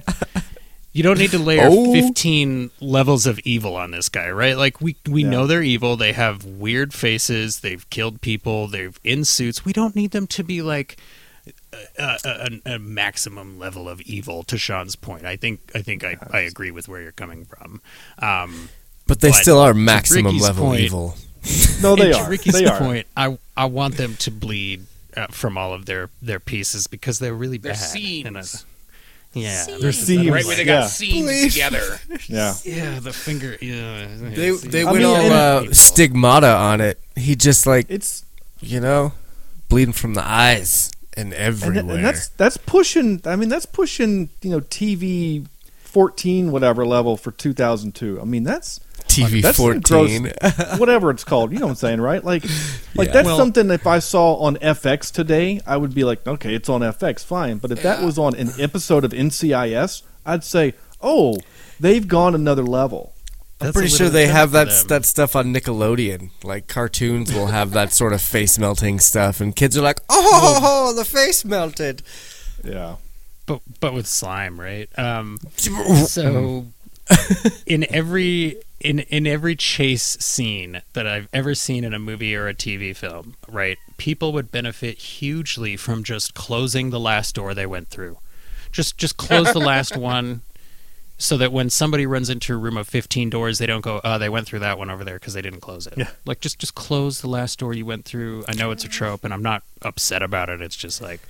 You 0.92 1.02
don't 1.02 1.18
need 1.18 1.30
to 1.30 1.38
layer 1.38 1.68
Oh. 1.70 1.92
15 1.92 2.70
levels 2.80 3.26
of 3.26 3.38
evil 3.40 3.74
on 3.76 3.90
this 3.92 4.08
guy, 4.08 4.30
right? 4.30 4.56
Like 4.56 4.80
we 4.80 4.96
we 5.08 5.22
Yeah. 5.22 5.30
know 5.30 5.46
they're 5.46 5.62
evil. 5.62 5.96
They 5.96 6.12
have 6.12 6.44
weird 6.44 6.92
faces. 6.94 7.60
They've 7.60 7.88
killed 7.90 8.20
people. 8.20 8.68
They're 8.68 8.92
in 9.02 9.24
suits. 9.24 9.64
We 9.64 9.72
don't 9.72 9.96
need 9.96 10.10
them 10.12 10.26
to 10.28 10.42
be 10.44 10.62
like 10.62 10.96
a, 11.98 12.02
a, 12.02 12.18
a, 12.24 12.74
a 12.74 12.78
maximum 12.78 13.58
level 13.58 13.88
of 13.88 14.00
evil. 14.02 14.42
To 14.44 14.58
Sean's 14.58 14.96
point, 14.96 15.24
I 15.24 15.36
think 15.36 15.60
I 15.74 15.82
think 15.82 16.04
I, 16.04 16.16
I 16.30 16.40
agree 16.40 16.70
with 16.70 16.88
where 16.88 17.00
you're 17.02 17.12
coming 17.12 17.44
from. 17.44 17.80
Um, 18.18 18.68
But 19.06 19.20
they 19.20 19.30
But 19.30 19.36
still 19.42 19.58
are 19.60 19.74
maximum 19.74 20.38
level 20.38 20.64
point- 20.66 20.80
evil. 20.80 21.16
No, 21.82 21.94
they 21.96 22.12
are. 22.12 22.24
To 22.24 22.30
Ricky's 22.30 22.54
they 22.54 22.64
are. 22.64 22.78
point, 22.78 23.06
I 23.16 23.36
I 23.56 23.66
want 23.66 23.96
them 23.98 24.16
to 24.16 24.30
bleed 24.30 24.86
uh, 25.16 25.26
from 25.28 25.58
all 25.58 25.74
of 25.74 25.84
their 25.84 26.08
their 26.22 26.40
pieces 26.40 26.86
because 26.86 27.18
they're 27.18 27.34
really 27.34 27.58
Their 27.58 27.72
bad. 27.74 27.78
seams. 27.80 28.26
And, 28.26 28.64
yeah, 29.34 29.66
They're 29.80 29.90
seams. 29.92 30.30
right 30.30 30.44
where 30.44 30.56
they 30.56 30.64
got 30.64 30.72
yeah. 30.82 30.86
seams 30.86 31.26
Please. 31.26 31.52
together. 31.54 31.98
Yeah. 32.28 32.54
yeah, 32.64 33.00
the 33.00 33.12
finger. 33.12 33.58
Yeah, 33.60 34.06
They 34.16 34.48
it's- 34.48 34.62
they 34.62 34.82
I 34.82 34.84
went 34.92 34.98
mean, 34.98 35.06
all 35.06 35.32
uh, 35.32 35.72
stigmata 35.72 36.46
on 36.54 36.80
it. 36.80 36.98
He 37.16 37.34
just 37.36 37.66
like 37.66 37.86
It's 37.90 38.24
you 38.60 38.80
know, 38.80 39.12
bleeding 39.68 39.92
from 39.92 40.14
the 40.14 40.24
eyes 40.24 40.90
and 41.16 41.32
and, 41.32 41.34
everywhere. 41.34 41.82
th- 41.82 41.94
and 41.96 42.04
that's 42.04 42.28
that's 42.28 42.56
pushing. 42.56 43.20
I 43.24 43.36
mean, 43.36 43.48
that's 43.48 43.66
pushing. 43.66 44.30
You 44.42 44.50
know, 44.50 44.60
TV 44.60 45.46
fourteen 45.78 46.50
whatever 46.52 46.84
level 46.86 47.16
for 47.16 47.30
two 47.30 47.52
thousand 47.52 47.94
two. 47.94 48.20
I 48.20 48.24
mean, 48.24 48.42
that's 48.44 48.80
TV 49.08 49.42
that's 49.42 49.56
fourteen. 49.58 50.32
whatever 50.78 51.10
it's 51.10 51.24
called. 51.24 51.52
You 51.52 51.58
know 51.60 51.66
what 51.66 51.70
I'm 51.72 51.76
saying, 51.76 52.00
right? 52.00 52.22
Like, 52.24 52.42
like 52.94 53.08
Yeah. 53.08 53.12
that's 53.14 53.26
Well- 53.26 53.36
something. 53.36 53.70
If 53.70 53.86
I 53.86 53.98
saw 54.00 54.34
on 54.36 54.56
FX 54.56 55.12
today, 55.12 55.60
I 55.66 55.76
would 55.76 55.94
be 55.94 56.04
like, 56.04 56.26
okay, 56.26 56.54
it's 56.54 56.68
on 56.68 56.80
FX, 56.80 57.24
fine. 57.24 57.58
But 57.58 57.70
if 57.70 57.82
that 57.82 58.02
was 58.02 58.18
on 58.18 58.34
an 58.34 58.50
episode 58.58 59.04
of 59.04 59.12
NCIS, 59.12 60.02
I'd 60.26 60.42
say, 60.44 60.74
oh, 61.00 61.36
they've 61.78 62.06
gone 62.08 62.34
another 62.34 62.64
level. 62.64 63.13
I'm 63.60 63.72
pretty 63.72 63.88
sure 63.88 64.08
they 64.08 64.26
have 64.26 64.50
that 64.52 64.68
them. 64.68 64.86
that 64.88 65.04
stuff 65.04 65.36
on 65.36 65.54
Nickelodeon. 65.54 66.30
Like 66.42 66.66
cartoons 66.66 67.32
will 67.32 67.46
have 67.46 67.70
that 67.72 67.92
sort 67.92 68.12
of 68.12 68.20
face 68.20 68.58
melting 68.58 69.00
stuff, 69.00 69.40
and 69.40 69.54
kids 69.54 69.76
are 69.76 69.82
like, 69.82 70.00
"Oh, 70.08 70.92
the 70.94 71.04
face 71.04 71.44
melted." 71.44 72.02
Yeah. 72.62 72.96
but 73.46 73.60
but 73.80 73.94
with 73.94 74.06
slime, 74.06 74.60
right? 74.60 74.88
Um, 74.98 75.38
so 75.56 76.66
in 77.66 77.86
every 77.92 78.56
in 78.80 79.00
in 79.00 79.26
every 79.26 79.56
chase 79.56 80.16
scene 80.20 80.82
that 80.92 81.06
I've 81.06 81.28
ever 81.32 81.54
seen 81.54 81.84
in 81.84 81.94
a 81.94 81.98
movie 81.98 82.34
or 82.34 82.48
a 82.48 82.54
TV 82.54 82.94
film, 82.94 83.34
right? 83.48 83.78
People 83.96 84.32
would 84.32 84.50
benefit 84.50 84.98
hugely 84.98 85.76
from 85.76 86.04
just 86.04 86.34
closing 86.34 86.90
the 86.90 87.00
last 87.00 87.34
door 87.34 87.54
they 87.54 87.66
went 87.66 87.88
through. 87.88 88.18
Just 88.72 88.98
just 88.98 89.16
close 89.16 89.52
the 89.52 89.60
last 89.60 89.96
one 89.96 90.42
so 91.16 91.36
that 91.36 91.52
when 91.52 91.70
somebody 91.70 92.06
runs 92.06 92.28
into 92.28 92.52
a 92.54 92.56
room 92.56 92.76
of 92.76 92.88
15 92.88 93.30
doors 93.30 93.58
they 93.58 93.66
don't 93.66 93.82
go 93.82 94.00
oh 94.04 94.18
they 94.18 94.28
went 94.28 94.46
through 94.46 94.58
that 94.58 94.78
one 94.78 94.90
over 94.90 95.04
there 95.04 95.14
because 95.18 95.34
they 95.34 95.42
didn't 95.42 95.60
close 95.60 95.86
it 95.86 95.94
Yeah. 95.96 96.10
like 96.24 96.40
just 96.40 96.58
just 96.58 96.74
close 96.74 97.20
the 97.20 97.28
last 97.28 97.58
door 97.58 97.72
you 97.72 97.86
went 97.86 98.04
through 98.04 98.44
i 98.48 98.52
know 98.54 98.70
it's 98.72 98.84
a 98.84 98.88
trope 98.88 99.24
and 99.24 99.32
i'm 99.32 99.42
not 99.42 99.62
upset 99.82 100.22
about 100.22 100.48
it 100.48 100.60
it's 100.60 100.76
just 100.76 101.00
like 101.00 101.20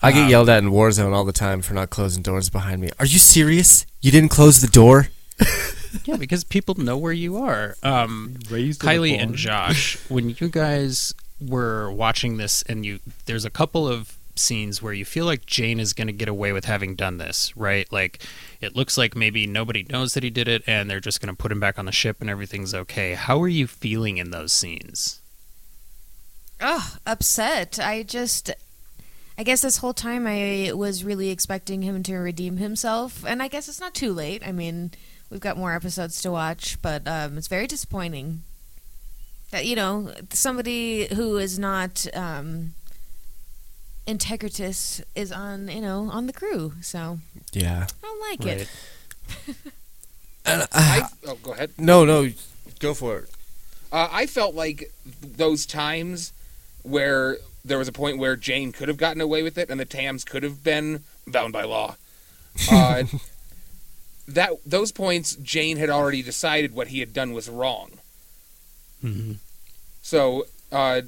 I 0.00 0.12
get 0.12 0.24
Um, 0.24 0.28
yelled 0.30 0.48
at 0.48 0.62
in 0.62 0.70
Warzone 0.70 1.12
all 1.12 1.24
the 1.24 1.32
time 1.32 1.60
for 1.60 1.74
not 1.74 1.90
closing 1.90 2.22
doors 2.22 2.48
behind 2.50 2.80
me. 2.80 2.90
Are 3.00 3.04
you 3.04 3.18
serious? 3.18 3.84
You 4.00 4.12
didn't 4.12 4.28
close 4.30 4.60
the 4.60 4.68
door? 4.68 5.08
yeah 6.04 6.14
because 6.16 6.44
people 6.44 6.76
know 6.76 6.96
where 6.96 7.12
you 7.12 7.36
are 7.36 7.74
um 7.82 8.36
Raised 8.48 8.80
Kylie 8.80 9.18
and 9.18 9.34
Josh, 9.34 9.96
when 10.08 10.30
you 10.38 10.48
guys 10.48 11.14
were 11.40 11.90
watching 11.90 12.36
this, 12.36 12.62
and 12.62 12.84
you, 12.86 13.00
there's 13.26 13.44
a 13.44 13.50
couple 13.50 13.88
of 13.88 14.16
scenes 14.38 14.80
where 14.82 14.92
you 14.92 15.04
feel 15.04 15.26
like 15.26 15.46
Jayne 15.46 15.80
is 15.80 15.92
going 15.92 16.06
to 16.06 16.12
get 16.12 16.28
away 16.28 16.52
with 16.52 16.64
having 16.64 16.94
done 16.94 17.18
this, 17.18 17.56
right? 17.56 17.90
Like, 17.92 18.22
it 18.60 18.76
looks 18.76 18.96
like 18.96 19.14
maybe 19.16 19.46
nobody 19.46 19.84
knows 19.88 20.14
that 20.14 20.22
he 20.22 20.30
did 20.30 20.48
it, 20.48 20.62
and 20.66 20.88
they're 20.88 21.00
just 21.00 21.20
going 21.20 21.34
to 21.34 21.40
put 21.40 21.52
him 21.52 21.60
back 21.60 21.78
on 21.78 21.84
the 21.84 21.92
ship, 21.92 22.18
and 22.20 22.30
everything's 22.30 22.74
okay. 22.74 23.14
How 23.14 23.40
are 23.42 23.48
you 23.48 23.66
feeling 23.66 24.16
in 24.16 24.30
those 24.30 24.52
scenes? 24.52 25.20
Oh, 26.60 26.96
upset. 27.06 27.78
I 27.78 28.02
just. 28.02 28.50
I 29.36 29.44
guess 29.44 29.62
this 29.62 29.76
whole 29.76 29.94
time 29.94 30.26
I 30.26 30.72
was 30.74 31.04
really 31.04 31.30
expecting 31.30 31.82
him 31.82 32.02
to 32.02 32.16
redeem 32.16 32.56
himself, 32.56 33.24
and 33.24 33.40
I 33.40 33.46
guess 33.46 33.68
it's 33.68 33.78
not 33.78 33.94
too 33.94 34.12
late. 34.12 34.42
I 34.44 34.50
mean, 34.50 34.90
we've 35.30 35.38
got 35.38 35.56
more 35.56 35.74
episodes 35.74 36.20
to 36.22 36.32
watch, 36.32 36.82
but 36.82 37.06
um, 37.06 37.38
it's 37.38 37.46
very 37.46 37.68
disappointing 37.68 38.42
that 39.50 39.66
you 39.66 39.76
know 39.76 40.12
somebody 40.30 41.06
who 41.14 41.38
is 41.38 41.58
not 41.58 42.06
um, 42.14 42.74
integritous 44.08 45.02
is 45.14 45.30
on 45.30 45.68
you 45.68 45.80
know 45.80 46.08
on 46.10 46.26
the 46.26 46.32
crew. 46.32 46.72
So 46.80 47.18
Yeah. 47.52 47.86
I 48.02 48.06
don't 48.06 48.20
like 48.30 48.40
Right. 48.44 48.68
it. 49.48 49.56
And, 50.46 50.62
uh, 50.62 50.66
I, 50.72 51.02
oh, 51.26 51.34
go 51.42 51.52
ahead. 51.52 51.72
no, 51.76 52.06
no, 52.06 52.30
go 52.78 52.94
for 52.94 53.18
it. 53.18 53.30
Uh, 53.92 54.08
I 54.10 54.24
felt 54.24 54.54
like 54.54 54.90
those 55.20 55.66
times 55.66 56.32
where 56.84 57.36
there 57.62 57.76
was 57.76 57.86
a 57.86 57.92
point 57.92 58.16
where 58.16 58.34
Jayne 58.34 58.72
could 58.72 58.88
have 58.88 58.96
gotten 58.96 59.20
away 59.20 59.42
with 59.42 59.58
it 59.58 59.68
and 59.68 59.78
the 59.78 59.84
Tams 59.84 60.24
could 60.24 60.42
have 60.42 60.64
been 60.64 61.04
bound 61.26 61.52
by 61.52 61.64
law. 61.64 61.96
Uh, 62.72 63.04
that 64.26 64.52
those 64.64 64.90
points, 64.90 65.36
Jayne 65.36 65.76
had 65.76 65.90
already 65.90 66.22
decided 66.22 66.74
what 66.74 66.88
he 66.88 67.00
had 67.00 67.12
done 67.12 67.32
was 67.34 67.48
wrong. 67.50 67.90
Mm-hmm. 69.04 69.32
So 70.02 70.46
uh, 70.72 71.02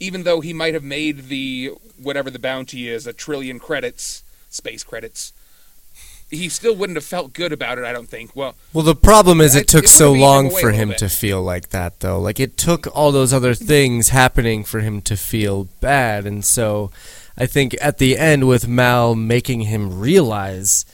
even 0.00 0.24
though 0.24 0.40
he 0.40 0.52
might 0.52 0.74
have 0.74 0.84
made 0.84 1.28
the 1.28 1.72
whatever 2.00 2.30
the 2.30 2.38
bounty 2.38 2.88
is 2.88 3.06
a 3.06 3.12
trillion 3.12 3.58
credits, 3.58 4.24
space 4.50 4.82
credits, 4.82 5.32
he 6.30 6.48
still 6.48 6.74
wouldn't 6.74 6.96
have 6.96 7.04
felt 7.04 7.32
good 7.32 7.52
about 7.52 7.78
it. 7.78 7.84
I 7.84 7.92
don't 7.92 8.08
think. 8.08 8.34
Well, 8.34 8.54
Well, 8.72 8.84
the 8.84 8.94
problem 8.94 9.40
is 9.40 9.54
it 9.54 9.68
took 9.68 9.84
it 9.84 9.88
so 9.88 10.12
long 10.12 10.50
for 10.50 10.72
him 10.72 10.92
to 10.94 11.08
feel 11.08 11.42
like 11.42 11.70
that, 11.70 12.00
though. 12.00 12.20
Like 12.20 12.40
it 12.40 12.56
took 12.56 12.86
all 12.94 13.12
those 13.12 13.32
other 13.32 13.54
things 13.54 14.08
happening 14.08 14.64
for 14.64 14.80
him 14.80 15.00
to 15.02 15.16
feel 15.16 15.68
bad, 15.80 16.26
and 16.26 16.44
so 16.44 16.90
I 17.36 17.46
think 17.46 17.76
at 17.80 17.98
the 17.98 18.16
end 18.16 18.48
with 18.48 18.68
Mal 18.68 19.14
making 19.14 19.62
him 19.62 20.00
realize, 20.00 20.84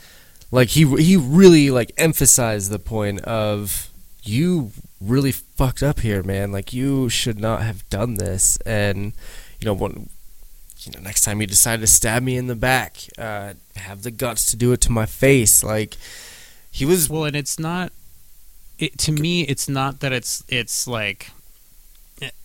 like 0.50 0.68
he 0.68 0.84
he 1.02 1.16
really 1.16 1.70
like 1.70 1.92
emphasized 1.96 2.70
the 2.70 2.78
point 2.78 3.20
of 3.22 3.89
you 4.22 4.72
really 5.00 5.32
fucked 5.32 5.82
up 5.82 6.00
here, 6.00 6.22
man. 6.22 6.52
Like 6.52 6.72
you 6.72 7.08
should 7.08 7.38
not 7.40 7.62
have 7.62 7.88
done 7.90 8.14
this, 8.14 8.56
and 8.66 9.12
you 9.60 9.66
know 9.66 9.74
when. 9.74 10.08
You 10.82 10.92
know, 10.92 11.00
next 11.00 11.20
time 11.24 11.42
you 11.42 11.46
decide 11.46 11.82
to 11.82 11.86
stab 11.86 12.22
me 12.22 12.38
in 12.38 12.46
the 12.46 12.54
back, 12.54 12.96
uh, 13.18 13.52
have 13.76 14.02
the 14.02 14.10
guts 14.10 14.46
to 14.50 14.56
do 14.56 14.72
it 14.72 14.80
to 14.80 14.90
my 14.90 15.04
face. 15.04 15.62
Like 15.62 15.98
he 16.70 16.86
was 16.86 17.10
Well, 17.10 17.24
and 17.26 17.36
it's 17.36 17.58
not. 17.58 17.92
It, 18.78 18.96
to 19.00 19.12
me, 19.12 19.42
it's 19.42 19.68
not 19.68 20.00
that 20.00 20.12
it's 20.12 20.42
it's 20.48 20.86
like. 20.86 21.32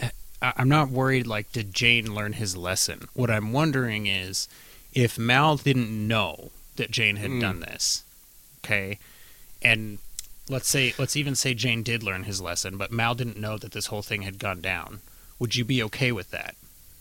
I- 0.01 0.11
I'm 0.41 0.69
not 0.69 0.89
worried. 0.89 1.25
Like, 1.25 1.51
did 1.53 1.73
Jayne 1.73 2.13
learn 2.13 2.33
his 2.33 2.55
lesson? 2.57 3.07
What 3.13 3.31
I'm 3.31 3.51
wondering 3.53 4.05
is, 4.05 4.47
if 4.93 5.17
Mal 5.17 5.55
didn't 5.57 5.89
know 6.07 6.51
that 6.75 6.91
Jayne 6.91 7.15
had 7.15 7.31
Mm. 7.31 7.41
done 7.41 7.59
this, 7.61 8.03
okay, 8.63 8.99
and 9.61 9.97
let's 10.49 10.67
say 10.67 10.93
let's 10.97 11.15
even 11.15 11.35
say 11.35 11.53
Jayne 11.53 11.83
did 11.83 12.03
learn 12.03 12.23
his 12.23 12.41
lesson, 12.41 12.77
but 12.77 12.91
Mal 12.91 13.15
didn't 13.15 13.39
know 13.39 13.57
that 13.57 13.71
this 13.71 13.87
whole 13.87 14.01
thing 14.01 14.23
had 14.23 14.39
gone 14.39 14.61
down. 14.61 15.01
Would 15.39 15.55
you 15.55 15.65
be 15.65 15.83
okay 15.83 16.11
with 16.11 16.31
that, 16.31 16.55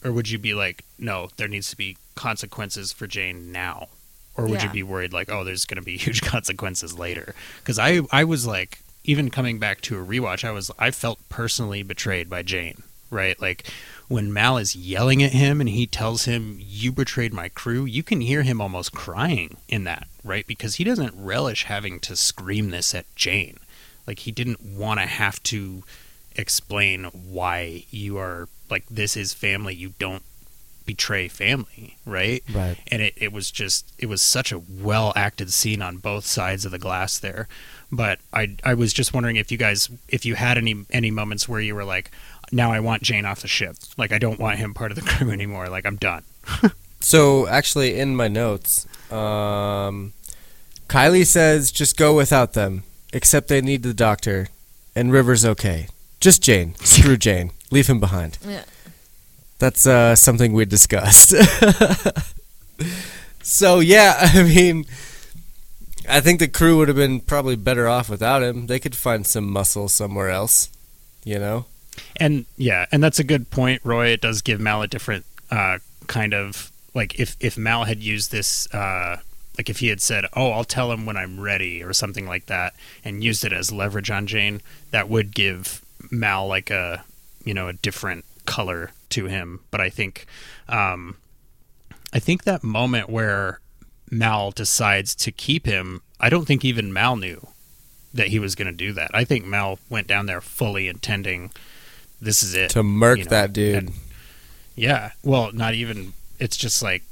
or 0.04 0.12
would 0.12 0.28
you 0.28 0.38
be 0.38 0.54
like, 0.54 0.84
no, 0.98 1.28
there 1.36 1.48
needs 1.48 1.70
to 1.70 1.76
be 1.76 1.96
consequences 2.14 2.92
for 2.92 3.06
Jayne 3.06 3.52
now? 3.52 3.88
or 4.36 4.46
would 4.46 4.62
you 4.62 4.68
be 4.70 4.82
worried 4.82 5.12
like 5.12 5.30
oh 5.30 5.44
there's 5.44 5.64
going 5.64 5.76
to 5.76 5.82
be 5.84 5.96
huge 5.96 6.22
consequences 6.22 6.98
later 6.98 7.34
because 7.58 7.78
i 7.78 8.00
i 8.10 8.24
was 8.24 8.46
like 8.46 8.80
even 9.04 9.30
coming 9.30 9.58
back 9.58 9.80
to 9.80 9.98
a 10.00 10.04
rewatch 10.04 10.44
i 10.44 10.50
was 10.50 10.70
i 10.78 10.90
felt 10.90 11.18
personally 11.28 11.82
betrayed 11.82 12.28
by 12.28 12.42
jayne 12.42 12.82
right 13.10 13.40
like 13.40 13.70
when 14.08 14.32
mal 14.32 14.58
is 14.58 14.76
yelling 14.76 15.22
at 15.22 15.32
him 15.32 15.60
and 15.60 15.70
he 15.70 15.86
tells 15.86 16.24
him 16.24 16.58
you 16.60 16.92
betrayed 16.92 17.32
my 17.32 17.48
crew 17.48 17.84
you 17.84 18.02
can 18.02 18.20
hear 18.20 18.42
him 18.42 18.60
almost 18.60 18.92
crying 18.92 19.56
in 19.68 19.84
that 19.84 20.06
right? 20.24 20.46
Because 20.46 20.76
he 20.76 20.84
doesn't 20.84 21.14
relish 21.16 21.64
having 21.64 22.00
to 22.00 22.16
scream 22.16 22.70
this 22.70 22.94
at 22.94 23.14
jayne. 23.14 23.58
Like 24.06 24.20
he 24.20 24.32
didn't 24.32 24.64
want 24.64 25.00
to 25.00 25.06
have 25.06 25.42
to 25.44 25.84
explain 26.34 27.04
why 27.04 27.84
you 27.90 28.18
are 28.18 28.48
like 28.68 28.84
this 28.90 29.16
is 29.16 29.32
family 29.32 29.72
you 29.72 29.92
don't 30.00 30.24
betray 30.84 31.28
family 31.28 31.96
right? 32.04 32.42
Right. 32.52 32.76
and 32.88 33.00
it, 33.00 33.14
it 33.16 33.32
was 33.32 33.50
just 33.50 33.92
it 33.98 34.06
was 34.06 34.20
such 34.20 34.50
a 34.50 34.58
well 34.58 35.12
acted 35.14 35.52
scene 35.52 35.80
on 35.80 35.98
both 35.98 36.26
sides 36.26 36.64
of 36.64 36.72
the 36.72 36.78
glass 36.78 37.18
there. 37.18 37.46
But 37.92 38.18
i 38.32 38.56
i 38.64 38.74
was 38.74 38.92
just 38.92 39.14
wondering 39.14 39.36
if 39.36 39.52
you 39.52 39.58
guys 39.58 39.88
if 40.08 40.26
you 40.26 40.34
had 40.34 40.58
any 40.58 40.84
any 40.90 41.10
moments 41.10 41.48
where 41.48 41.60
you 41.60 41.74
were 41.74 41.84
like 41.84 42.10
now 42.52 42.72
i 42.72 42.80
want 42.80 43.02
jayne 43.02 43.24
off 43.24 43.40
the 43.40 43.48
ship 43.48 43.76
like 43.96 44.12
i 44.12 44.18
don't 44.18 44.38
want 44.38 44.58
him 44.58 44.74
part 44.74 44.90
of 44.90 44.96
the 44.96 45.02
crew 45.10 45.30
anymore 45.30 45.68
like 45.68 45.86
i'm 45.86 45.96
done 45.96 46.22
So 47.04 47.46
actually, 47.46 48.00
in 48.00 48.16
my 48.16 48.28
notes, 48.28 48.86
um, 49.12 50.14
Kylie 50.88 51.26
says 51.26 51.70
just 51.70 51.98
go 51.98 52.16
without 52.16 52.54
them, 52.54 52.82
except 53.12 53.48
they 53.48 53.60
need 53.60 53.82
the 53.82 53.92
doctor, 53.92 54.48
and 54.96 55.12
River's 55.12 55.44
okay. 55.44 55.88
Just 56.18 56.42
Jayne. 56.42 56.74
Screw 56.76 57.16
Jayne. 57.18 57.50
Leave 57.70 57.88
him 57.88 58.00
behind. 58.00 58.38
Yeah. 58.42 58.64
That's 59.58 59.86
uh, 59.86 60.16
something 60.16 60.54
we 60.54 60.64
discussed. 60.64 61.34
so 63.42 63.80
yeah, 63.80 64.14
I 64.18 64.42
mean, 64.42 64.86
I 66.08 66.22
think 66.22 66.38
the 66.40 66.48
crew 66.48 66.78
would 66.78 66.88
have 66.88 66.96
been 66.96 67.20
probably 67.20 67.54
better 67.54 67.86
off 67.86 68.08
without 68.08 68.42
him. 68.42 68.66
They 68.66 68.78
could 68.78 68.96
find 68.96 69.26
some 69.26 69.46
muscle 69.50 69.90
somewhere 69.90 70.30
else, 70.30 70.70
you 71.22 71.38
know. 71.38 71.66
And 72.16 72.46
yeah, 72.56 72.86
and 72.92 73.02
that's 73.02 73.18
a 73.18 73.24
good 73.24 73.50
point, 73.50 73.82
Roy. 73.84 74.08
It 74.08 74.20
does 74.20 74.42
give 74.42 74.60
Mal 74.60 74.82
a 74.82 74.88
different 74.88 75.24
uh, 75.50 75.78
kind 76.06 76.34
of 76.34 76.70
like 76.94 77.18
if 77.18 77.36
if 77.40 77.58
Mal 77.58 77.84
had 77.84 78.02
used 78.02 78.30
this, 78.30 78.72
uh, 78.72 79.18
like 79.58 79.68
if 79.68 79.78
he 79.78 79.88
had 79.88 80.00
said, 80.00 80.26
"Oh, 80.34 80.50
I'll 80.50 80.64
tell 80.64 80.92
him 80.92 81.06
when 81.06 81.16
I'm 81.16 81.40
ready" 81.40 81.82
or 81.82 81.92
something 81.92 82.26
like 82.26 82.46
that, 82.46 82.74
and 83.04 83.24
used 83.24 83.44
it 83.44 83.52
as 83.52 83.72
leverage 83.72 84.10
on 84.10 84.26
Jayne, 84.26 84.62
that 84.90 85.08
would 85.08 85.34
give 85.34 85.84
Mal 86.10 86.46
like 86.46 86.70
a 86.70 87.04
you 87.44 87.54
know 87.54 87.68
a 87.68 87.72
different 87.72 88.24
color 88.46 88.92
to 89.10 89.26
him. 89.26 89.60
But 89.70 89.80
I 89.80 89.90
think, 89.90 90.26
um, 90.68 91.16
I 92.12 92.18
think 92.18 92.44
that 92.44 92.62
moment 92.62 93.10
where 93.10 93.60
Mal 94.10 94.50
decides 94.50 95.14
to 95.16 95.32
keep 95.32 95.66
him, 95.66 96.02
I 96.20 96.30
don't 96.30 96.46
think 96.46 96.64
even 96.64 96.92
Mal 96.92 97.16
knew 97.16 97.48
that 98.12 98.28
he 98.28 98.38
was 98.38 98.54
going 98.54 98.66
to 98.66 98.72
do 98.72 98.92
that. 98.92 99.10
I 99.12 99.24
think 99.24 99.44
Mal 99.44 99.78
went 99.90 100.06
down 100.06 100.26
there 100.26 100.40
fully 100.40 100.86
intending 100.86 101.50
this 102.24 102.42
is 102.42 102.54
it 102.54 102.70
To 102.70 102.82
murk 102.82 103.18
you 103.18 103.24
know, 103.24 103.30
that 103.30 103.52
dude. 103.52 103.74
and- 103.76 103.92
yeah. 104.76 105.12
Well, 105.22 105.52
not 105.52 105.74
even. 105.74 106.12
It's 106.40 106.56
just 106.56 106.82
like 106.82 107.02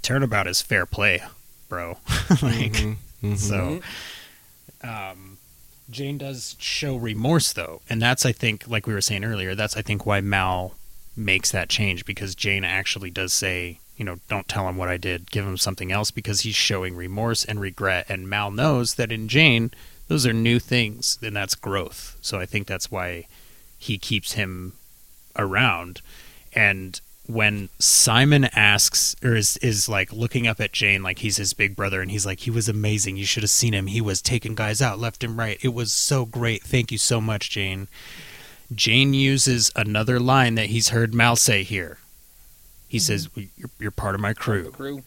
turnabout 0.00 0.46
is 0.46 0.62
fair 0.62 0.86
play, 0.86 1.22
bro. 1.68 1.98
like 2.42 2.72
Mhm. 3.22 3.36
so. 3.36 3.80
Um, 4.82 5.38
Jayne 5.90 6.18
does 6.18 6.56
show 6.58 6.96
remorse 6.96 7.52
though, 7.52 7.82
and 7.88 8.00
that's 8.00 8.24
I 8.24 8.32
think, 8.32 8.66
like 8.66 8.86
we 8.86 8.94
were 8.94 9.00
saying 9.00 9.24
earlier, 9.24 9.54
that's 9.54 9.76
I 9.76 9.82
think 9.82 10.06
why 10.06 10.20
Mal 10.20 10.74
makes 11.16 11.50
that 11.50 11.68
change 11.68 12.04
because 12.06 12.34
Jayne 12.34 12.64
actually 12.64 13.10
does 13.10 13.32
say, 13.32 13.78
you 13.96 14.04
know, 14.04 14.18
don't 14.28 14.48
tell 14.48 14.66
him 14.68 14.76
what 14.78 14.88
I 14.88 14.96
did, 14.96 15.30
give 15.30 15.44
him 15.44 15.58
something 15.58 15.92
else 15.92 16.10
because 16.10 16.40
he's 16.40 16.54
showing 16.54 16.96
remorse 16.96 17.44
and 17.44 17.60
regret, 17.60 18.06
and 18.08 18.28
Mal 18.28 18.50
knows 18.50 18.94
that 18.94 19.12
in 19.12 19.28
Jayne 19.28 19.70
those 20.08 20.26
are 20.26 20.32
new 20.32 20.58
things, 20.58 21.18
and 21.22 21.36
that's 21.36 21.54
growth. 21.54 22.16
So 22.22 22.38
I 22.40 22.46
think 22.46 22.66
that's 22.66 22.90
why 22.90 23.26
he 23.82 23.98
keeps 23.98 24.32
him 24.32 24.74
around. 25.36 26.00
And 26.52 27.00
when 27.26 27.68
Simon 27.78 28.44
asks 28.44 29.16
or 29.24 29.34
is 29.34 29.56
is 29.58 29.88
like 29.88 30.12
looking 30.12 30.46
up 30.46 30.60
at 30.60 30.72
Jayne 30.72 31.02
like 31.02 31.20
he's 31.20 31.36
his 31.36 31.52
big 31.52 31.74
brother 31.74 32.00
and 32.00 32.10
he's 32.10 32.26
like 32.26 32.40
he 32.40 32.50
was 32.50 32.68
amazing. 32.68 33.16
You 33.16 33.24
should 33.24 33.42
have 33.42 33.50
seen 33.50 33.74
him. 33.74 33.88
He 33.88 34.00
was 34.00 34.22
taking 34.22 34.54
guys 34.54 34.80
out 34.80 34.98
left 34.98 35.24
and 35.24 35.36
right. 35.36 35.58
It 35.62 35.74
was 35.74 35.92
so 35.92 36.24
great. 36.24 36.62
Thank 36.62 36.92
you 36.92 36.98
so 36.98 37.20
much 37.20 37.50
Jayne. 37.50 37.88
Jayne 38.72 39.14
uses 39.14 39.70
another 39.74 40.20
line 40.20 40.54
that 40.54 40.66
he's 40.66 40.90
heard 40.90 41.12
Mal 41.14 41.36
say 41.36 41.62
here. 41.62 41.98
He 42.88 42.98
says 42.98 43.28
you're, 43.34 43.70
you're 43.78 43.90
part 43.90 44.14
of 44.14 44.20
my 44.20 44.32
crew. 44.32 44.70
Crew. 44.70 45.02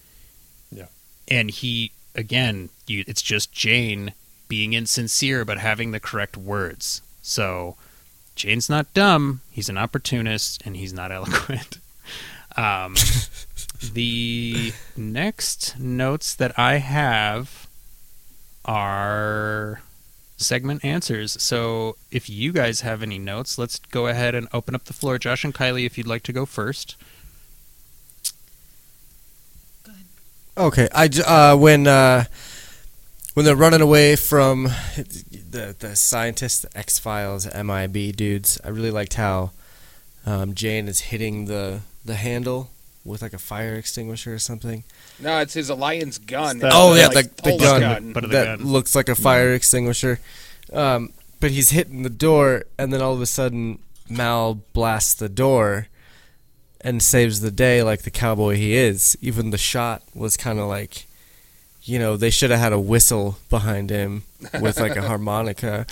Yeah. 0.71 0.87
And 1.29 1.49
he 1.49 1.91
again 2.13 2.69
you, 2.87 3.03
it's 3.07 3.21
just 3.21 3.51
jayne 3.53 4.13
being 4.47 4.73
insincere 4.73 5.45
but 5.45 5.59
having 5.59 5.91
the 5.91 5.99
correct 5.99 6.35
words. 6.35 7.01
So 7.21 7.75
jayne's 8.35 8.69
not 8.69 8.93
dumb. 8.93 9.41
He's 9.51 9.69
an 9.69 9.77
opportunist 9.77 10.61
and 10.65 10.75
he's 10.75 10.93
not 10.93 11.11
eloquent. 11.11 11.79
Um, 12.57 12.95
the 13.93 14.73
next 14.95 15.77
notes 15.77 16.33
that 16.35 16.57
i 16.57 16.77
have 16.77 17.67
are 18.63 19.81
segment 20.37 20.83
answers. 20.83 21.41
So 21.41 21.97
if 22.11 22.29
you 22.29 22.51
guys 22.51 22.81
have 22.81 23.03
any 23.03 23.19
notes 23.19 23.57
let's 23.57 23.79
go 23.79 24.07
ahead 24.07 24.35
and 24.35 24.47
open 24.53 24.75
up 24.75 24.85
the 24.85 24.93
floor. 24.93 25.17
Josh 25.17 25.43
and 25.43 25.53
kylie 25.53 25.85
if 25.85 25.97
you'd 25.97 26.07
like 26.07 26.23
to 26.23 26.33
go 26.33 26.45
first. 26.45 26.95
Okay, 30.57 30.87
I 30.95 31.09
uh, 31.27 31.57
when 31.57 31.85
uh, 31.85 32.23
when 33.33 33.45
they're 33.45 33.57
running 33.57 33.81
away 33.81 34.15
from 34.15 34.69
the 35.55 35.75
the 35.77 35.95
scientists, 35.95 36.59
the 36.59 36.77
X 36.77 36.99
Files, 36.99 37.47
MIB 37.53 38.15
dudes, 38.15 38.59
I 38.63 38.69
really 38.69 38.91
liked 38.91 39.15
how 39.15 39.51
um, 40.25 40.53
Jayne 40.53 40.87
is 40.87 40.99
hitting 41.11 41.45
the 41.45 41.81
the 42.03 42.15
handle 42.15 42.69
with 43.03 43.21
like 43.21 43.33
a 43.33 43.37
fire 43.37 43.75
extinguisher 43.75 44.33
or 44.33 44.39
something. 44.39 44.83
No, 45.19 45.39
it's 45.39 45.53
his 45.53 45.69
alliance 45.69 46.17
gun. 46.17 46.59
That- 46.59 46.71
oh 46.73 46.95
yeah, 46.95 47.07
Like, 47.07 47.35
the, 47.37 47.51
the 47.51 47.57
gun, 47.57 47.81
gun. 47.81 48.13
But 48.13 48.29
that 48.31 48.57
gun. 48.59 48.67
looks 48.67 48.95
like 48.95 49.09
a 49.09 49.15
fire 49.15 49.53
extinguisher. 49.53 50.19
Um, 50.73 51.13
but 51.39 51.51
he's 51.51 51.69
hitting 51.69 52.01
the 52.03 52.09
door, 52.09 52.63
and 52.79 52.91
then 52.91 53.01
all 53.01 53.13
of 53.13 53.21
a 53.21 53.25
sudden 53.27 53.79
Mal 54.09 54.55
blasts 54.73 55.13
the 55.13 55.29
door 55.29 55.87
and 56.81 57.01
saves 57.01 57.41
the 57.41 57.51
day 57.51 57.83
like 57.83 58.01
the 58.01 58.11
cowboy 58.11 58.55
he 58.55 58.73
is. 58.75 59.15
Even 59.21 59.51
the 59.51 59.57
shot 59.57 60.01
was 60.15 60.35
kind 60.37 60.57
of 60.59 60.67
like, 60.67 61.05
you 61.85 61.99
know, 61.99 62.17
they 62.17 62.31
should 62.31 62.49
have 62.49 62.59
had 62.59 62.73
a 62.73 62.79
whistle 62.79 63.37
behind 63.49 63.89
him 63.91 64.23
with 64.59 64.79
like 64.79 64.95
a 64.95 65.01
harmonica. 65.07 65.85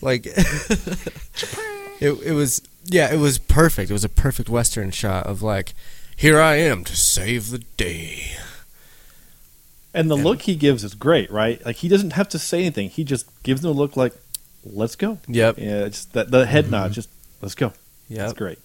Like 0.00 0.26
it, 2.00 2.12
it 2.24 2.32
was 2.32 2.62
yeah, 2.84 3.12
it 3.12 3.18
was 3.18 3.38
perfect. 3.38 3.90
It 3.90 3.92
was 3.92 4.04
a 4.04 4.08
perfect 4.08 4.48
western 4.48 4.92
shot 4.92 5.26
of 5.26 5.42
like, 5.42 5.74
here 6.16 6.40
I 6.40 6.56
am 6.56 6.84
to 6.84 6.96
save 6.96 7.50
the 7.50 7.58
day. 7.76 8.36
And 9.92 10.08
the 10.10 10.16
Yeah. 10.16 10.24
look 10.24 10.42
he 10.42 10.54
gives 10.54 10.84
is 10.84 10.94
great, 10.94 11.30
right? 11.30 11.64
Like 11.66 11.76
he 11.76 11.88
doesn't 11.88 12.12
have 12.12 12.28
to 12.30 12.38
say 12.38 12.60
anything. 12.60 12.90
He 12.90 13.02
just 13.02 13.26
gives 13.42 13.62
them 13.62 13.70
a 13.70 13.74
look 13.74 13.96
like, 13.96 14.14
"Let's 14.64 14.94
go." 14.94 15.18
Yep. 15.26 15.58
Yeah, 15.58 15.84
it's 15.86 16.04
that 16.06 16.30
the 16.30 16.46
head 16.46 16.64
mm-hmm. 16.64 16.72
nod. 16.72 16.92
Just 16.92 17.08
let's 17.40 17.54
go. 17.54 17.72
Yeah, 18.08 18.18
That's 18.18 18.34
great. 18.34 18.58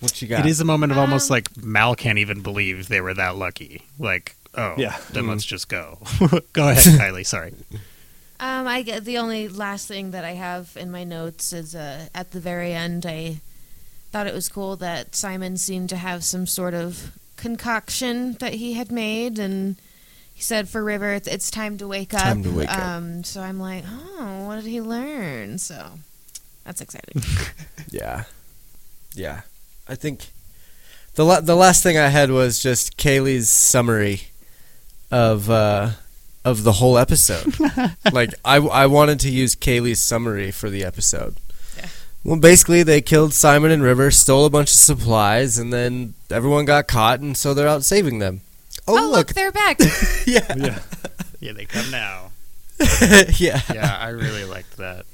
What 0.00 0.20
you 0.22 0.28
got? 0.28 0.40
It 0.40 0.46
is 0.50 0.60
a 0.60 0.64
moment 0.64 0.92
of 0.92 0.98
almost 0.98 1.30
Um, 1.30 1.34
like 1.36 1.56
Mal 1.62 1.94
can't 1.94 2.18
even 2.18 2.40
believe 2.42 2.88
they 2.88 3.00
were 3.00 3.14
that 3.14 3.36
lucky. 3.36 3.82
Like, 3.98 4.34
oh, 4.54 4.74
Yeah. 4.78 4.98
then 5.12 5.24
Mm. 5.24 5.28
let's 5.30 5.44
just 5.44 5.68
go. 5.68 5.98
go 6.52 6.68
ahead, 6.68 6.84
Kylie. 7.00 7.26
Sorry. 7.26 7.52
Um, 8.40 8.66
I 8.66 8.82
the 8.82 9.18
only 9.18 9.48
last 9.48 9.86
thing 9.86 10.12
that 10.12 10.24
I 10.24 10.32
have 10.32 10.74
in 10.76 10.90
my 10.90 11.04
notes 11.04 11.52
is 11.52 11.74
uh, 11.74 12.08
at 12.14 12.30
the 12.30 12.40
very 12.40 12.72
end. 12.72 13.04
I 13.04 13.40
thought 14.12 14.26
it 14.26 14.34
was 14.34 14.48
cool 14.48 14.76
that 14.76 15.14
Simon 15.14 15.56
seemed 15.58 15.88
to 15.90 15.96
have 15.96 16.24
some 16.24 16.46
sort 16.46 16.72
of 16.74 17.12
concoction 17.36 18.34
that 18.40 18.54
he 18.54 18.72
had 18.74 18.90
made, 18.90 19.38
and 19.38 19.76
he 20.34 20.42
said 20.42 20.68
for 20.70 20.82
River, 20.82 21.12
it's, 21.12 21.28
it's 21.28 21.50
time 21.50 21.76
to 21.78 21.86
wake 21.86 22.14
up. 22.14 22.22
Time 22.22 22.42
to 22.42 22.50
wake 22.50 22.68
up. 22.70 22.78
um, 22.78 23.22
So 23.24 23.42
I'm 23.42 23.60
like, 23.60 23.84
oh, 23.86 24.44
what 24.46 24.56
did 24.56 24.64
he 24.64 24.80
learn? 24.80 25.58
So 25.58 25.90
that's 26.64 26.80
exciting. 26.80 27.22
Yeah, 27.90 28.24
yeah. 29.14 29.40
I 29.90 29.96
think 29.96 30.28
the 31.16 31.24
la- 31.24 31.40
the 31.40 31.56
last 31.56 31.82
thing 31.82 31.98
I 31.98 32.08
had 32.08 32.30
was 32.30 32.62
just 32.62 32.96
Kaylee's 32.96 33.48
summary 33.48 34.22
of 35.10 35.50
uh, 35.50 35.90
of 36.44 36.62
the 36.62 36.72
whole 36.72 36.96
episode. 36.96 37.58
like 38.12 38.32
I 38.44 38.56
I 38.58 38.86
wanted 38.86 39.18
to 39.20 39.30
use 39.30 39.56
Kaylee's 39.56 40.00
summary 40.00 40.52
for 40.52 40.70
the 40.70 40.84
episode. 40.84 41.34
Yeah. 41.76 41.86
Well, 42.22 42.38
basically, 42.38 42.82
they 42.84 43.00
killed 43.00 43.32
Simon 43.34 43.70
and 43.72 43.82
River, 43.82 44.10
stole 44.12 44.44
a 44.44 44.50
bunch 44.50 44.70
of 44.70 44.76
supplies, 44.76 45.58
and 45.58 45.72
then 45.72 46.14
everyone 46.30 46.66
got 46.66 46.86
caught, 46.86 47.18
and 47.20 47.36
so 47.36 47.52
they're 47.52 47.66
out 47.68 47.84
saving 47.84 48.20
them. 48.20 48.42
oh, 48.86 49.06
Oh, 49.06 49.10
look, 49.10 49.28
they're 49.28 49.50
back. 49.52 49.80
yeah, 50.26 50.54
Yeah. 50.56 50.78
Yeah, 51.40 51.52
they 51.52 51.64
come 51.64 51.90
now. 51.90 52.30
yeah. 53.38 53.60
Yeah, 53.72 53.96
I 54.00 54.10
really 54.10 54.44
liked 54.44 54.76
that. 54.76 55.06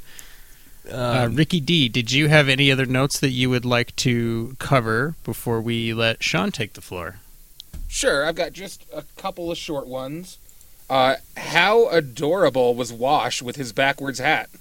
Uh, 0.91 1.25
Um, 1.27 1.35
Ricky 1.37 1.61
D, 1.61 1.89
did 1.89 2.13
you 2.13 2.29
have 2.29 2.49
any 2.49 2.71
other 2.71 2.87
notes 2.87 3.19
that 3.21 3.31
you 3.31 3.51
would 3.51 3.65
like 3.65 3.95
to 3.97 4.55
cover 4.59 5.15
before 5.25 5.61
we 5.61 5.93
let 5.93 6.23
Sean 6.23 6.53
take 6.53 6.75
the 6.75 6.81
floor? 6.81 7.17
Sure, 7.89 8.25
I've 8.27 8.35
got 8.35 8.53
just 8.53 8.85
a 8.93 9.03
couple 9.17 9.51
of 9.51 9.59
short 9.59 9.87
ones. 9.87 10.39
Uh, 10.89 11.17
how 11.37 11.89
adorable 11.89 12.75
was 12.75 12.93
Wash 12.93 13.43
with 13.43 13.57
his 13.57 13.73
backwards 13.73 14.19
hat? 14.19 14.49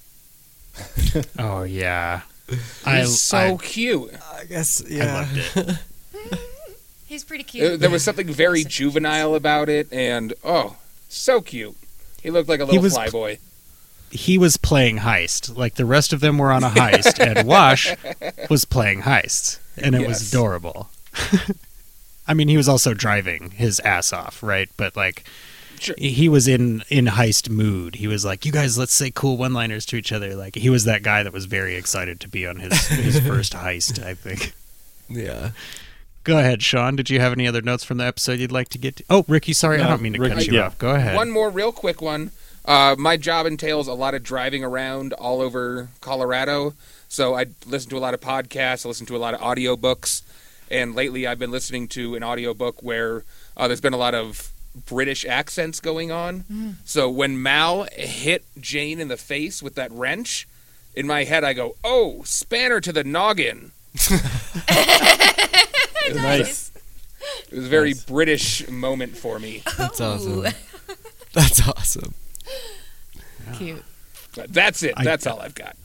Oh 1.39 1.63
yeah, 1.63 2.21
He's 2.49 2.59
I 2.85 3.03
so 3.05 3.37
I, 3.37 3.57
cute. 3.57 4.11
I 4.33 4.43
guess 4.45 4.83
I 4.83 4.87
yeah. 4.89 5.13
loved 5.13 5.37
it. 5.57 5.77
He's 7.07 7.23
pretty 7.23 7.43
Uh, 7.43 7.47
cute. 7.47 7.79
There 7.79 7.89
was 7.89 8.03
something 8.03 8.27
very 8.27 8.63
juvenile 8.65 9.35
about 9.35 9.69
it, 9.69 9.87
and 9.93 10.33
oh, 10.43 10.75
so 11.07 11.39
cute. 11.41 11.77
He 12.21 12.29
looked 12.31 12.49
like 12.49 12.59
a 12.59 12.65
little 12.65 12.81
was- 12.81 12.95
flyboy. 12.97 13.37
He 14.15 14.37
was 14.37 14.57
playing 14.57 14.99
heist, 14.99 15.55
like 15.57 15.75
the 15.75 15.85
rest 15.85 16.13
of 16.13 16.19
them 16.21 16.37
were 16.37 16.51
on 16.51 16.63
a 16.63 16.69
heist, 16.69 17.19
and 17.19 17.47
Wash 17.47 17.93
was 18.49 18.65
playing 18.65 19.01
heist, 19.01 19.59
and 19.77 19.93
it 19.95 20.07
was 20.07 20.29
adorable. 20.29 20.89
I 22.27 22.33
mean, 22.33 22.47
he 22.47 22.57
was 22.57 22.67
also 22.67 22.93
driving 22.93 23.51
his 23.51 23.79
ass 23.81 24.11
off, 24.11 24.41
right? 24.41 24.69
But 24.77 24.95
like, 24.95 25.25
Sure. 25.79 25.95
he 25.97 26.29
was 26.29 26.47
in 26.47 26.83
in 26.89 27.05
heist 27.05 27.49
mood. 27.49 27.95
He 27.95 28.07
was 28.07 28.23
like, 28.23 28.45
"You 28.45 28.51
guys, 28.51 28.77
let's 28.77 28.93
say 28.93 29.11
cool 29.11 29.35
one-liners 29.37 29.85
to 29.87 29.97
each 29.97 30.11
other." 30.13 30.33
Like, 30.33 30.55
he 30.55 30.69
was 30.69 30.85
that 30.85 31.03
guy 31.03 31.21
that 31.21 31.33
was 31.33 31.45
very 31.45 31.75
excited 31.75 32.19
to 32.21 32.29
be 32.29 32.47
on 32.47 32.57
his 32.57 32.87
his 32.87 33.19
first 33.27 33.53
heist. 33.53 34.03
I 34.03 34.13
think. 34.13 34.53
Yeah. 35.09 35.51
Go 36.23 36.39
ahead, 36.39 36.63
Sean. 36.63 36.95
Did 36.95 37.09
you 37.11 37.19
have 37.19 37.33
any 37.33 37.45
other 37.47 37.61
notes 37.61 37.83
from 37.83 37.97
the 37.97 38.05
episode 38.05 38.39
you'd 38.39 38.51
like 38.51 38.69
to 38.69 38.77
get 38.79 38.95
to? 38.95 39.03
Oh, 39.11 39.25
Ricky, 39.27 39.53
sorry, 39.53 39.79
I 39.79 39.87
don't 39.87 40.01
mean 40.01 40.13
to 40.13 40.19
Ricky, 40.19 40.33
cut 40.33 40.47
you 40.47 40.53
yeah. 40.53 40.65
off. 40.65 40.77
Go 40.79 40.95
ahead. 40.95 41.15
One 41.15 41.29
more 41.29 41.51
real 41.51 41.71
quick 41.71 42.01
one. 42.01 42.31
Uh, 42.65 42.95
my 42.97 43.15
job 43.17 43.45
entails 43.45 43.87
a 43.87 43.93
lot 43.93 44.13
of 44.15 44.23
driving 44.23 44.63
around 44.63 45.13
all 45.13 45.41
over 45.41 45.89
Colorado. 46.01 46.73
So 47.07 47.35
I 47.35 47.45
listen 47.65 47.89
to 47.91 47.97
a 47.97 47.99
lot 47.99 48.13
of 48.13 48.21
podcasts, 48.21 48.85
I 48.85 48.89
listen 48.89 49.05
to 49.07 49.15
a 49.15 49.19
lot 49.19 49.33
of 49.33 49.39
audiobooks. 49.39 50.23
And 50.71 50.95
lately 50.95 51.27
I've 51.27 51.37
been 51.39 51.51
listening 51.51 51.87
to 51.89 52.15
an 52.15 52.23
audiobook 52.23 52.81
where 52.81 53.23
uh, 53.55 53.67
there's 53.67 53.81
been 53.81 53.93
a 53.93 53.97
lot 53.97 54.15
of 54.15 54.51
British 54.87 55.23
accents 55.25 55.79
going 55.79 56.11
on. 56.11 56.77
So 56.85 57.07
when 57.09 57.41
Mal 57.41 57.87
hit 57.93 58.43
Jayne 58.59 58.99
in 58.99 59.07
the 59.09 59.15
face 59.17 59.61
with 59.61 59.75
that 59.75 59.91
wrench, 59.91 60.47
in 60.95 61.05
my 61.05 61.23
head 61.23 61.43
I 61.43 61.53
go, 61.53 61.75
oh, 61.83 62.23
spanner 62.23 62.81
to 62.81 62.91
the 62.91 63.03
noggin. 63.03 63.71
Nice. 66.13 66.71
It 67.49 67.55
was 67.55 67.65
a 67.65 67.69
very 67.69 67.91
Nice. 67.91 68.03
British 68.05 68.69
moment 68.69 69.17
for 69.17 69.39
me. 69.39 69.63
That's 69.77 69.99
awesome. 69.99 70.45
That's 71.33 71.67
awesome. 71.67 72.13
Cute. 73.53 73.83
That's 74.49 74.83
it. 74.83 74.93
I- 74.97 75.03
That's 75.03 75.25
all 75.27 75.39
I've 75.39 75.55
got. 75.55 75.75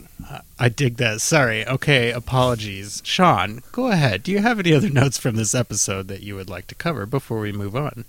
I 0.59 0.69
dig 0.69 0.97
that. 0.97 1.19
Sorry. 1.21 1.65
Okay, 1.65 2.11
apologies. 2.11 3.01
Sean, 3.03 3.63
go 3.71 3.87
ahead. 3.87 4.23
Do 4.23 4.31
you 4.31 4.39
have 4.39 4.59
any 4.59 4.73
other 4.73 4.89
notes 4.89 5.17
from 5.17 5.35
this 5.35 5.55
episode 5.55 6.07
that 6.09 6.21
you 6.21 6.35
would 6.35 6.49
like 6.49 6.67
to 6.67 6.75
cover 6.75 7.05
before 7.05 7.39
we 7.39 7.51
move 7.51 7.75
on? 7.75 8.05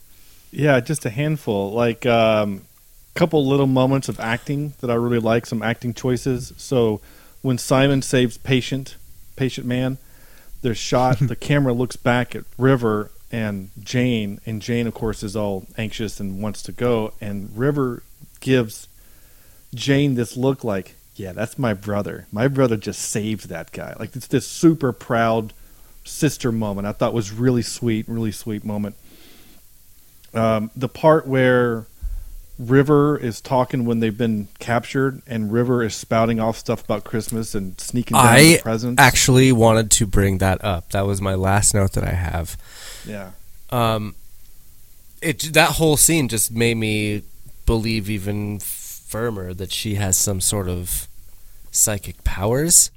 Yeah, 0.51 0.79
just 0.81 1.07
a 1.07 1.11
handful. 1.11 1.73
Like 1.73 2.05
a 2.05 2.15
um, 2.43 2.63
couple 3.15 3.45
little 3.47 3.67
moments 3.67 4.09
of 4.09 4.21
acting 4.21 4.75
that 4.81 4.91
I 4.91 4.95
really 4.95 5.19
like. 5.19 5.47
Some 5.47 5.63
acting 5.63 5.95
choices. 5.95 6.53
So 6.59 7.01
when 7.41 7.59
Simon 7.59 8.03
saves 8.03 8.37
patient, 8.39 8.97
patient 9.37 9.67
man, 9.67 9.97
there's 10.61 10.79
shot. 10.79 11.19
the 11.21 11.37
camera 11.37 11.73
looks 11.73 11.97
back 11.97 12.37
at 12.37 12.45
River 12.59 13.11
and 13.33 13.71
Jayne, 13.83 14.39
and 14.45 14.61
Jayne, 14.61 14.87
of 14.87 14.93
course, 14.93 15.23
is 15.23 15.35
all 15.35 15.67
anxious 15.79 16.21
and 16.21 16.43
wants 16.43 16.63
to 16.65 16.73
go. 16.73 17.15
And 17.21 17.57
River 17.57 18.03
gives 18.43 18.87
Jayne 19.75 20.15
this 20.17 20.37
look 20.37 20.63
like, 20.63 20.97
"Yeah, 21.17 21.33
that's 21.33 21.59
my 21.59 21.73
brother. 21.73 22.27
My 22.31 22.47
brother 22.49 22.77
just 22.77 23.01
saved 23.01 23.49
that 23.49 23.73
guy." 23.73 23.95
Like 23.99 24.15
it's 24.15 24.27
this 24.27 24.47
super 24.47 24.93
proud 24.93 25.55
sister 26.05 26.53
moment. 26.53 26.87
I 26.87 26.93
thought 26.93 27.15
was 27.15 27.33
really 27.33 27.63
sweet, 27.63 28.07
really 28.07 28.33
sweet 28.33 28.65
moment 28.65 28.97
um, 30.35 30.71
the 30.75 30.89
part 30.89 31.27
where 31.27 31.87
River 32.59 33.19
is 33.19 33.41
talking 33.41 33.85
when 33.85 34.01
they've 34.01 34.17
been 34.17 34.49
captured, 34.59 35.23
and 35.27 35.53
River 35.53 35.83
is 35.83 35.95
spouting 35.95 36.39
off 36.41 36.57
stuff 36.57 36.85
about 36.85 37.05
Christmas 37.05 37.55
and 37.55 37.79
sneaking 37.81 38.17
down 38.17 38.27
I 38.27 38.43
the 38.43 38.59
presents. 38.59 39.01
actually 39.01 39.53
wanted 39.53 39.91
to 39.93 40.07
bring 40.07 40.39
that 40.39 40.63
up. 40.65 40.91
That 40.91 41.07
was 41.07 41.21
my 41.21 41.35
last 41.35 41.75
note 41.75 41.93
that 41.93 42.05
I 42.05 42.13
have. 42.13 42.57
yeah, 43.07 43.33
Um, 43.71 44.15
it 45.21 45.53
that 45.53 45.73
whole 45.73 45.97
scene 45.97 46.29
just 46.29 46.51
made 46.53 46.77
me 46.77 47.23
believe 47.67 48.11
even 48.11 48.59
firmer 48.61 49.53
that 49.55 49.73
she 49.73 49.97
has 49.97 50.17
some 50.17 50.41
sort 50.41 50.69
of 50.69 51.09
psychic 51.71 52.23
powers. 52.25 52.91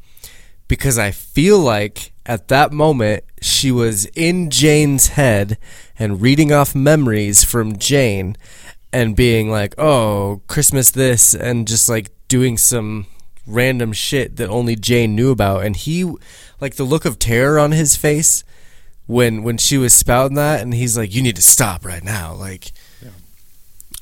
Because 0.68 0.98
I 0.98 1.12
feel 1.12 1.60
like 1.60 2.12
at 2.26 2.48
that 2.48 2.72
moment 2.72 3.24
she 3.42 3.72
was 3.72 4.06
in 4.16 4.50
Jayne's 4.50 5.10
head 5.10 5.58
and 6.00 6.22
reading 6.22 6.52
off 6.52 6.74
memories 6.74 7.44
from 7.44 7.78
Jayne 7.78 8.36
and 8.92 9.16
being 9.16 9.52
like, 9.52 9.76
"Oh, 9.78 10.42
Christmas 10.48 10.90
this," 10.90 11.36
and 11.36 11.68
just 11.68 11.88
like 11.88 12.12
doing 12.28 12.58
some 12.58 13.06
random 13.46 13.94
shit 13.94 14.38
that 14.38 14.50
only 14.50 14.76
Jayne 14.76 15.16
knew 15.16 15.32
about. 15.32 15.66
And 15.66 15.76
he 15.76 16.12
like 16.60 16.76
the 16.76 16.84
look 16.84 17.06
of 17.06 17.20
terror 17.20 17.60
on 17.60 17.72
his 17.72 17.96
face 17.96 18.44
when 19.06 19.44
when 19.44 19.58
she 19.58 19.78
was 19.78 19.94
spouting 19.94 20.36
that 20.36 20.62
and 20.62 20.74
he's 20.74 20.98
like 20.98 21.14
you 21.14 21.22
need 21.22 21.36
to 21.36 21.42
stop 21.42 21.86
right 21.86 22.04
now. 22.04 22.34
Like 22.34 22.72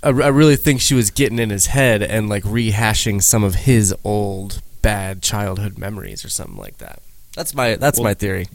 I, 0.03 0.09
I 0.09 0.27
really 0.27 0.55
think 0.55 0.81
she 0.81 0.93
was 0.95 1.09
getting 1.11 1.39
in 1.39 1.49
his 1.49 1.67
head 1.67 2.03
and 2.03 2.27
like 2.29 2.43
rehashing 2.43 3.21
some 3.23 3.43
of 3.43 3.55
his 3.55 3.95
old 4.03 4.61
bad 4.81 5.21
childhood 5.21 5.77
memories 5.77 6.25
or 6.25 6.29
something 6.29 6.57
like 6.57 6.77
that 6.79 7.01
that's 7.35 7.53
my 7.55 7.75
that's 7.75 7.97
Well- 7.99 8.05
my 8.05 8.13
theory 8.13 8.47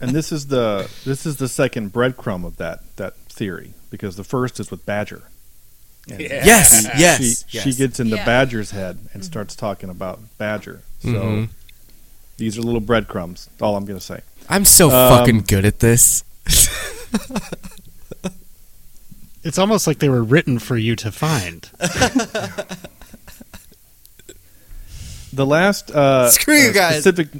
and 0.00 0.12
this 0.12 0.32
is 0.32 0.46
the 0.46 0.90
this 1.04 1.26
is 1.26 1.36
the 1.36 1.48
second 1.48 1.92
breadcrumb 1.92 2.44
of 2.46 2.56
that 2.56 2.80
that 2.96 3.14
theory 3.28 3.74
because 3.90 4.16
the 4.16 4.24
first 4.24 4.58
is 4.58 4.70
with 4.70 4.84
Badger. 4.86 5.22
And 6.10 6.20
Yeah. 6.20 6.44
yes 6.44 6.80
she- 6.82 6.98
yes, 7.00 7.18
she, 7.18 7.56
yes. 7.56 7.64
she 7.64 7.72
gets 7.74 8.00
into 8.00 8.16
Yeah. 8.16 8.24
Badger's 8.24 8.70
head 8.70 8.98
and 9.12 9.24
starts 9.24 9.54
talking 9.54 9.90
about 9.90 10.20
Badger. 10.38 10.80
So 11.02 11.08
Mhm. 11.10 11.48
these 12.38 12.56
are 12.58 12.62
little 12.62 12.80
breadcrumbs. 12.80 13.48
All 13.60 13.76
I'm 13.76 13.84
going 13.84 13.98
to 13.98 14.04
say. 14.04 14.20
i'm 14.48 14.64
so 14.64 14.86
Um, 14.90 15.18
fucking 15.18 15.40
good 15.46 15.64
at 15.66 15.80
this 15.80 16.24
It's 19.44 19.58
almost 19.58 19.86
like 19.86 19.98
they 19.98 20.08
were 20.08 20.24
written 20.24 20.58
for 20.58 20.76
you 20.76 20.96
to 20.96 21.12
find. 21.12 21.70
The 25.34 25.44
last 25.44 25.90
uh, 25.90 26.30
Screw 26.30 26.54
you 26.54 26.70
uh, 26.70 26.72
guys. 26.72 27.02
Specific, 27.02 27.32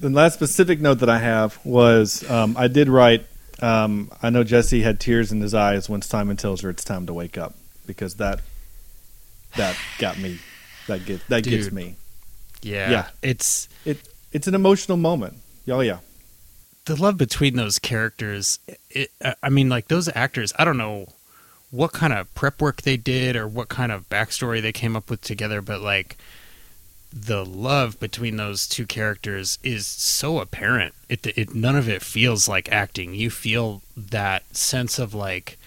the 0.00 0.10
last 0.10 0.34
specific 0.34 0.80
note 0.80 0.98
that 0.98 1.08
I 1.08 1.18
have 1.18 1.58
was 1.64 2.28
um, 2.30 2.56
I 2.58 2.68
did 2.68 2.88
write. 2.88 3.26
Um, 3.62 4.10
I 4.22 4.30
know 4.30 4.44
Jesse 4.44 4.82
had 4.82 5.00
tears 5.00 5.32
in 5.32 5.40
his 5.40 5.54
eyes 5.54 5.88
when 5.88 6.02
Simon 6.02 6.36
tells 6.36 6.60
her 6.60 6.70
it's 6.70 6.84
time 6.84 7.06
to 7.06 7.14
wake 7.14 7.38
up 7.38 7.54
because 7.86 8.16
that 8.16 8.40
that 9.56 9.76
got 9.98 10.18
me. 10.18 10.38
That 10.88 11.04
get 11.06 11.26
that 11.28 11.44
gets 11.44 11.72
me. 11.72 11.96
Yeah. 12.62 12.90
Yeah. 12.90 13.08
It's 13.22 13.68
It 13.84 14.06
it's 14.32 14.46
an 14.46 14.54
emotional 14.54 14.98
moment. 14.98 15.38
Oh 15.68 15.80
yeah. 15.80 16.00
The 16.90 17.00
love 17.00 17.16
between 17.16 17.54
those 17.54 17.78
characters. 17.78 18.58
It, 18.90 19.12
I 19.44 19.48
mean, 19.48 19.68
like 19.68 19.86
those 19.86 20.08
actors. 20.12 20.52
I 20.58 20.64
don't 20.64 20.76
know 20.76 21.06
what 21.70 21.92
kind 21.92 22.12
of 22.12 22.34
prep 22.34 22.60
work 22.60 22.82
they 22.82 22.96
did 22.96 23.36
or 23.36 23.46
what 23.46 23.68
kind 23.68 23.92
of 23.92 24.08
backstory 24.08 24.60
they 24.60 24.72
came 24.72 24.96
up 24.96 25.08
with 25.08 25.20
together, 25.20 25.62
but 25.62 25.80
like 25.80 26.18
the 27.12 27.44
love 27.44 28.00
between 28.00 28.38
those 28.38 28.66
two 28.66 28.86
characters 28.86 29.60
is 29.62 29.86
so 29.86 30.40
apparent. 30.40 30.92
It, 31.08 31.24
it 31.38 31.54
none 31.54 31.76
of 31.76 31.88
it 31.88 32.02
feels 32.02 32.48
like 32.48 32.72
acting. 32.72 33.14
You 33.14 33.30
feel 33.30 33.82
that 33.96 34.56
sense 34.56 34.98
of 34.98 35.14
like 35.14 35.58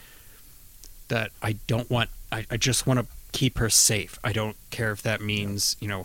that. 1.07 1.31
I 1.41 1.53
don't 1.67 1.89
want. 1.89 2.09
I, 2.33 2.45
I 2.51 2.57
just 2.57 2.85
want 2.85 2.99
to 2.99 3.05
keep 3.31 3.59
her 3.59 3.69
safe. 3.69 4.19
I 4.25 4.33
don't 4.33 4.57
care 4.71 4.91
if 4.91 5.01
that 5.03 5.21
means 5.21 5.77
you 5.79 5.87
know 5.87 6.03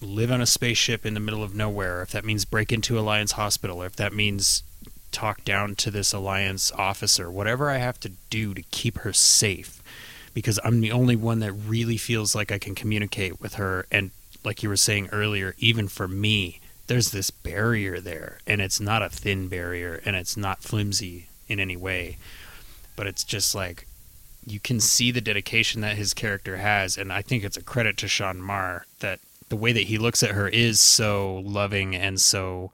live 0.00 0.30
on 0.30 0.40
a 0.40 0.46
spaceship 0.46 1.04
in 1.04 1.14
the 1.14 1.20
middle 1.20 1.42
of 1.42 1.54
nowhere, 1.54 2.02
if 2.02 2.10
that 2.12 2.24
means 2.24 2.44
break 2.44 2.72
into 2.72 2.98
Alliance 2.98 3.32
Hospital, 3.32 3.82
or 3.82 3.86
if 3.86 3.96
that 3.96 4.12
means 4.12 4.62
talk 5.12 5.44
down 5.44 5.74
to 5.76 5.90
this 5.90 6.12
Alliance 6.12 6.70
officer, 6.72 7.30
whatever 7.30 7.70
I 7.70 7.78
have 7.78 7.98
to 8.00 8.12
do 8.30 8.54
to 8.54 8.62
keep 8.62 8.98
her 8.98 9.12
safe, 9.12 9.82
because 10.34 10.60
I'm 10.64 10.80
the 10.80 10.92
only 10.92 11.16
one 11.16 11.40
that 11.40 11.52
really 11.52 11.96
feels 11.96 12.34
like 12.34 12.52
I 12.52 12.58
can 12.58 12.74
communicate 12.74 13.40
with 13.40 13.54
her. 13.54 13.86
And 13.90 14.10
like 14.44 14.62
you 14.62 14.68
were 14.68 14.76
saying 14.76 15.08
earlier, 15.10 15.54
even 15.58 15.88
for 15.88 16.06
me, 16.06 16.60
there's 16.86 17.10
this 17.10 17.30
barrier 17.30 18.00
there, 18.00 18.38
and 18.46 18.60
it's 18.60 18.80
not 18.80 19.02
a 19.02 19.08
thin 19.08 19.48
barrier, 19.48 20.00
and 20.04 20.16
it's 20.16 20.36
not 20.36 20.62
flimsy 20.62 21.28
in 21.48 21.60
any 21.60 21.76
way, 21.76 22.18
but 22.96 23.06
it's 23.06 23.24
just 23.24 23.54
like 23.54 23.86
you 24.46 24.60
can 24.60 24.80
see 24.80 25.10
the 25.10 25.20
dedication 25.20 25.82
that 25.82 25.96
his 25.96 26.14
character 26.14 26.56
has, 26.56 26.96
and 26.96 27.12
I 27.12 27.20
think 27.20 27.44
it's 27.44 27.56
a 27.56 27.62
credit 27.62 27.96
to 27.98 28.08
Sean 28.08 28.40
Maher 28.40 28.86
that 29.00 29.20
the 29.48 29.56
way 29.56 29.72
that 29.72 29.84
he 29.84 29.98
looks 29.98 30.22
at 30.22 30.30
her 30.30 30.48
is 30.48 30.80
so 30.80 31.42
loving 31.44 31.94
and 31.94 32.20
so, 32.20 32.72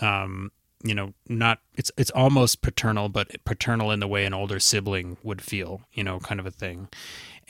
um, 0.00 0.50
you 0.82 0.94
know, 0.94 1.12
not 1.28 1.60
it's 1.76 1.90
it's 1.96 2.10
almost 2.12 2.62
paternal, 2.62 3.08
but 3.08 3.28
paternal 3.44 3.90
in 3.90 4.00
the 4.00 4.08
way 4.08 4.24
an 4.24 4.32
older 4.34 4.58
sibling 4.58 5.16
would 5.22 5.42
feel, 5.42 5.82
you 5.92 6.02
know, 6.02 6.18
kind 6.20 6.40
of 6.40 6.46
a 6.46 6.50
thing. 6.50 6.88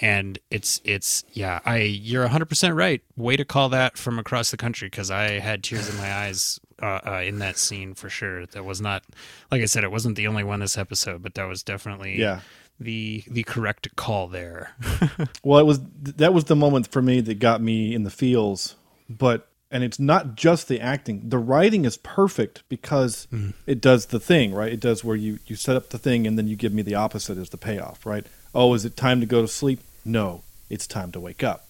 And 0.01 0.39
it's 0.51 0.81
it's 0.85 1.25
yeah, 1.33 1.61
I 1.65 1.79
you're 1.79 2.27
100% 2.27 2.75
right. 2.75 3.03
Way 3.17 3.37
to 3.37 3.45
call 3.45 3.69
that 3.69 3.97
from 3.97 4.19
across 4.19 4.51
the 4.51 4.57
country 4.57 4.87
because 4.89 5.11
I 5.11 5.39
had 5.39 5.63
tears 5.63 5.89
in 5.89 5.97
my 5.99 6.13
eyes 6.13 6.59
uh, 6.83 7.01
uh, 7.07 7.23
in 7.25 7.39
that 7.39 7.59
scene 7.59 7.95
for 7.95 8.09
sure. 8.09 8.47
That 8.47 8.65
was 8.65 8.81
not, 8.81 9.05
like 9.51 9.63
I 9.63 9.67
said, 9.67 9.85
it 9.85 9.91
wasn't 9.91 10.17
the 10.17 10.27
only 10.27 10.43
one 10.43 10.61
this 10.61 10.79
episode, 10.79 11.23
but 11.23 11.35
that 11.35 11.45
was 11.45 11.63
definitely 11.63 12.19
Yeah. 12.19 12.41
The 12.81 13.23
the 13.29 13.43
correct 13.45 13.95
call 13.97 14.27
there. 14.27 14.75
Well, 15.45 15.59
it 15.61 15.65
was 15.65 15.81
that 16.03 16.35
was 16.35 16.45
the 16.45 16.57
moment 16.57 16.89
for 16.89 17.03
me 17.03 17.21
that 17.21 17.39
got 17.39 17.61
me 17.61 17.95
in 17.95 18.05
the 18.05 18.11
feels. 18.11 18.77
But 19.09 19.49
and 19.71 19.85
it's 19.85 19.99
not 20.01 20.35
just 20.35 20.69
the 20.69 20.81
acting. 20.81 21.29
The 21.29 21.39
writing 21.39 21.85
is 21.85 21.97
perfect 21.99 22.63
because 22.69 23.29
it 23.67 23.81
does 23.81 24.07
the 24.07 24.21
thing, 24.21 24.53
right? 24.53 24.73
It 24.73 24.81
does 24.81 25.05
where 25.05 25.17
you 25.17 25.39
you 25.47 25.57
set 25.57 25.77
up 25.77 25.91
the 25.91 25.99
thing 25.99 26.27
and 26.27 26.37
then 26.39 26.49
you 26.49 26.57
give 26.57 26.73
me 26.73 26.83
the 26.83 26.95
opposite 26.95 27.39
as 27.39 27.51
the 27.51 27.57
payoff, 27.57 28.05
right? 28.05 28.27
Oh, 28.55 28.75
is 28.75 28.85
it 28.85 28.97
time 28.97 29.21
to 29.21 29.27
go 29.27 29.43
to 29.43 29.49
sleep? 29.49 29.81
No, 30.05 30.43
it's 30.69 30.87
time 30.87 31.13
to 31.13 31.21
wake 31.21 31.45
up. 31.45 31.67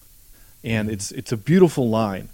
And 0.63 0.89
it's 0.89 1.11
it's 1.11 1.31
a 1.31 1.37
beautiful 1.37 1.89
line. 1.89 2.29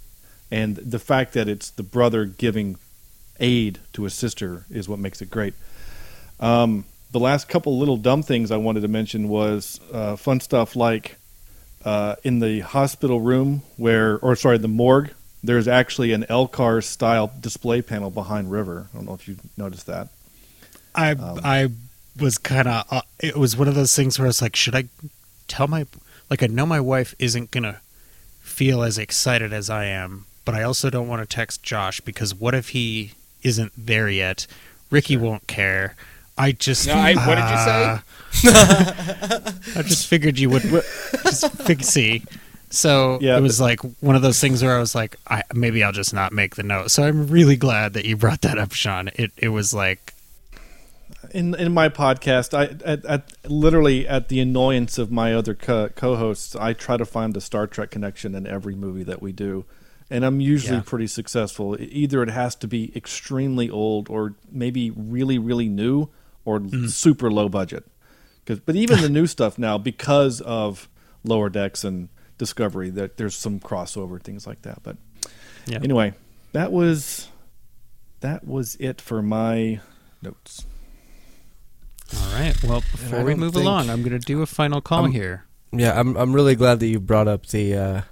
And 0.50 0.76
the 0.76 0.98
fact 0.98 1.34
that 1.34 1.48
it's 1.48 1.70
the 1.70 1.82
brother 1.82 2.24
giving 2.24 2.76
aid 3.38 3.80
to 3.92 4.04
his 4.04 4.14
sister 4.14 4.64
is 4.70 4.88
what 4.88 4.98
makes 4.98 5.20
it 5.20 5.30
great. 5.30 5.54
Um, 6.40 6.84
the 7.10 7.20
last 7.20 7.48
couple 7.48 7.78
little 7.78 7.96
dumb 7.96 8.22
things 8.22 8.50
I 8.50 8.56
wanted 8.56 8.80
to 8.80 8.88
mention 8.88 9.28
was 9.28 9.80
uh, 9.92 10.16
fun 10.16 10.40
stuff 10.40 10.76
like 10.76 11.16
uh, 11.84 12.16
in 12.22 12.40
the 12.40 12.60
hospital 12.60 13.20
room 13.20 13.62
where, 13.76 14.18
or 14.18 14.36
sorry, 14.36 14.58
the 14.58 14.68
morgue. 14.68 15.12
There's 15.42 15.68
actually 15.68 16.12
an 16.12 16.24
LCARS 16.24 16.84
style 16.84 17.32
display 17.40 17.80
panel 17.80 18.10
behind 18.10 18.50
River. 18.50 18.88
I 18.92 18.96
don't 18.96 19.06
know 19.06 19.14
if 19.14 19.28
you 19.28 19.36
noticed 19.56 19.86
that. 19.86 20.08
I 20.94 21.12
Um, 21.12 21.40
I 21.44 21.68
was 22.18 22.38
kind 22.38 22.66
of 22.66 22.84
uh, 22.90 23.02
it 23.20 23.36
was 23.36 23.56
one 23.56 23.68
of 23.68 23.76
those 23.76 23.94
things 23.94 24.18
where 24.18 24.26
I 24.26 24.28
was 24.28 24.42
like, 24.42 24.56
should 24.56 24.74
I 24.74 24.84
tell 25.46 25.68
my 25.68 25.86
like 26.28 26.42
I 26.42 26.46
know 26.46 26.66
my 26.66 26.80
wife 26.80 27.14
isn't 27.20 27.52
gonna 27.52 27.80
feel 28.40 28.82
as 28.82 28.98
excited 28.98 29.52
as 29.52 29.70
I 29.70 29.84
am, 29.84 30.26
but 30.44 30.54
I 30.56 30.64
also 30.64 30.90
don't 30.90 31.06
want 31.06 31.22
to 31.22 31.36
text 31.36 31.62
Josh 31.62 32.00
because 32.00 32.34
what 32.34 32.54
if 32.54 32.70
he 32.70 33.12
isn't 33.44 33.72
there 33.76 34.08
yet? 34.08 34.46
Ricky 34.90 35.16
won't 35.16 35.46
care. 35.46 35.94
I 36.38 36.52
just 36.52 36.86
No, 36.86 36.94
I- 36.94 37.14
what 37.14 37.34
did 37.34 37.50
you 37.50 37.56
say? 37.58 37.84
uh, 37.84 39.52
I 39.76 39.82
just 39.82 40.06
figured 40.06 40.38
you 40.38 40.50
would 40.50 40.62
just 40.62 41.50
fig- 41.62 41.82
see. 41.84 42.22
So 42.70 43.18
Yeah, 43.22 43.38
it 43.38 43.40
was 43.40 43.60
like 43.60 43.80
one 44.00 44.14
of 44.14 44.22
those 44.22 44.38
things 44.40 44.62
where 44.62 44.76
I 44.76 44.80
was 44.80 44.94
like, 44.94 45.16
I, 45.28 45.42
maybe 45.54 45.82
I'll 45.82 45.92
just 45.92 46.12
not 46.12 46.32
make 46.32 46.56
the 46.56 46.62
note. 46.62 46.90
So 46.90 47.02
I'm 47.02 47.26
really 47.26 47.56
glad 47.56 47.94
that 47.94 48.04
you 48.04 48.16
brought 48.16 48.42
that 48.42 48.58
up, 48.58 48.72
Sean. 48.72 49.08
It 49.14 49.32
it 49.38 49.48
was 49.48 49.72
like 49.72 50.12
in 51.32 51.54
in 51.54 51.72
my 51.72 51.88
podcast, 51.88 52.52
I 52.56 52.76
at, 52.84 53.04
at 53.06 53.32
literally 53.46 54.06
at 54.06 54.28
the 54.28 54.40
annoyance 54.40 54.98
of 54.98 55.10
my 55.10 55.34
other 55.34 55.54
co- 55.54 55.88
co-hosts, 55.88 56.54
I 56.56 56.74
try 56.74 56.96
to 56.98 57.06
find 57.06 57.34
a 57.36 57.40
Star 57.40 57.66
Trek 57.66 57.90
connection 57.90 58.34
in 58.34 58.46
every 58.46 58.74
movie 58.74 59.02
that 59.04 59.20
we 59.22 59.32
do, 59.32 59.64
and 60.10 60.24
I'm 60.24 60.40
usually 60.40 60.76
Yeah. 60.76 60.82
pretty 60.84 61.06
successful. 61.06 61.74
Either 61.80 62.22
it 62.22 62.30
has 62.30 62.54
to 62.56 62.68
be 62.68 62.92
extremely 62.94 63.68
old, 63.70 64.08
or 64.10 64.34
maybe 64.52 64.90
really 64.90 65.38
really 65.38 65.68
new, 65.68 66.08
or 66.48 66.88
super 66.88 67.30
low 67.30 67.48
budget. 67.48 67.84
'Cause- 68.46 68.60
but 68.64 68.74
even 68.76 69.00
the 69.02 69.08
new 69.18 69.26
stuff 69.26 69.58
now, 69.58 69.76
because 69.76 70.40
of 70.40 70.88
Lower 71.24 71.50
Decks 71.50 71.84
and 71.84 72.08
Discovery, 72.38 72.88
that 72.90 73.16
there's 73.18 73.34
some 73.34 73.60
crossover 73.60 74.22
things 74.22 74.46
like 74.46 74.62
that. 74.62 74.82
But 74.82 74.96
Yeah. 75.66 75.80
anyway, 75.82 76.14
that 76.52 76.72
was 76.72 77.28
that 78.20 78.46
was 78.46 78.76
it 78.80 79.00
for 79.00 79.20
my 79.22 79.80
notes. 80.22 80.64
All 82.16 82.32
right. 82.32 82.56
Well, 82.64 82.80
before 82.92 83.22
we 83.22 83.34
move 83.34 83.52
think- 83.54 83.64
along, 83.66 83.90
I'm 83.90 84.00
going 84.02 84.18
to 84.18 84.26
do 84.26 84.40
a 84.42 84.46
final 84.46 84.80
call 84.80 85.02
I'm- 85.02 85.12
here. 85.12 85.44
Yeah, 85.70 85.98
I'm 86.00 86.16
I'm 86.16 86.32
really 86.32 86.54
glad 86.56 86.80
that 86.80 86.86
you 86.86 86.98
brought 86.98 87.28
up 87.28 87.44
the 87.48 87.74
uh, 87.74 88.02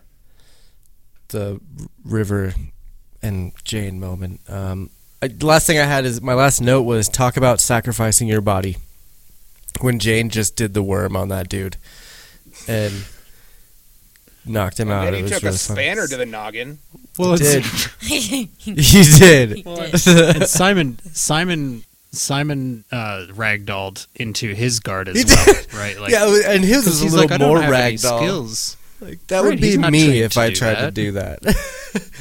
the 1.28 1.58
River 2.04 2.52
and 3.22 3.52
Jayne 3.64 3.98
moment. 3.98 4.40
Um, 4.48 4.90
I, 5.26 5.28
the 5.28 5.46
last 5.46 5.66
thing 5.66 5.78
I 5.78 5.84
had 5.84 6.04
is 6.04 6.20
my 6.22 6.34
last 6.34 6.60
note 6.60 6.82
was 6.82 7.08
talk 7.08 7.36
about 7.36 7.60
sacrificing 7.60 8.28
your 8.28 8.40
body. 8.40 8.76
When 9.80 9.98
Jayne 9.98 10.30
just 10.30 10.56
did 10.56 10.72
the 10.74 10.82
worm 10.82 11.16
on 11.16 11.28
that 11.28 11.48
dude 11.48 11.76
and 12.66 13.04
knocked 14.44 14.80
him 14.80 14.88
And 14.88 14.94
out, 14.98 15.04
then 15.04 15.14
he 15.14 15.22
was 15.22 15.32
took 15.32 15.42
really 15.42 15.54
a 15.56 15.58
fun. 15.58 15.76
spanner 15.76 16.06
to 16.06 16.16
the 16.16 16.26
noggin. 16.26 16.78
Well, 17.18 17.32
he 17.36 17.38
did. 17.44 17.64
he 18.00 18.50
you 18.66 19.04
did. 19.18 19.64
did. 19.64 19.66
and 19.66 20.46
Simon 20.48 20.98
Simon 21.12 21.84
Simon 22.12 22.84
uh, 22.90 23.26
ragdolled 23.30 24.06
into 24.14 24.54
his 24.54 24.80
guard 24.80 25.08
as 25.08 25.18
He 25.18 25.24
well, 25.24 25.54
right? 25.74 25.98
Like, 26.00 26.10
yeah, 26.12 26.24
and 26.46 26.64
his 26.64 26.84
'cause 26.84 26.86
was 26.86 27.00
a 27.00 27.04
he's 27.04 27.14
little 27.14 27.28
like, 27.28 27.40
more 27.40 27.60
have 27.60 27.72
ragdoll. 27.72 28.18
skills. 28.18 28.76
Like, 29.00 29.26
that 29.26 29.40
Right, 29.42 29.50
would 29.50 29.60
be 29.60 29.76
me 29.76 30.20
if 30.22 30.38
I 30.38 30.48
do 30.48 30.54
tried 30.56 30.76
to 30.76 30.90
do 30.90 31.12
that. 31.12 31.40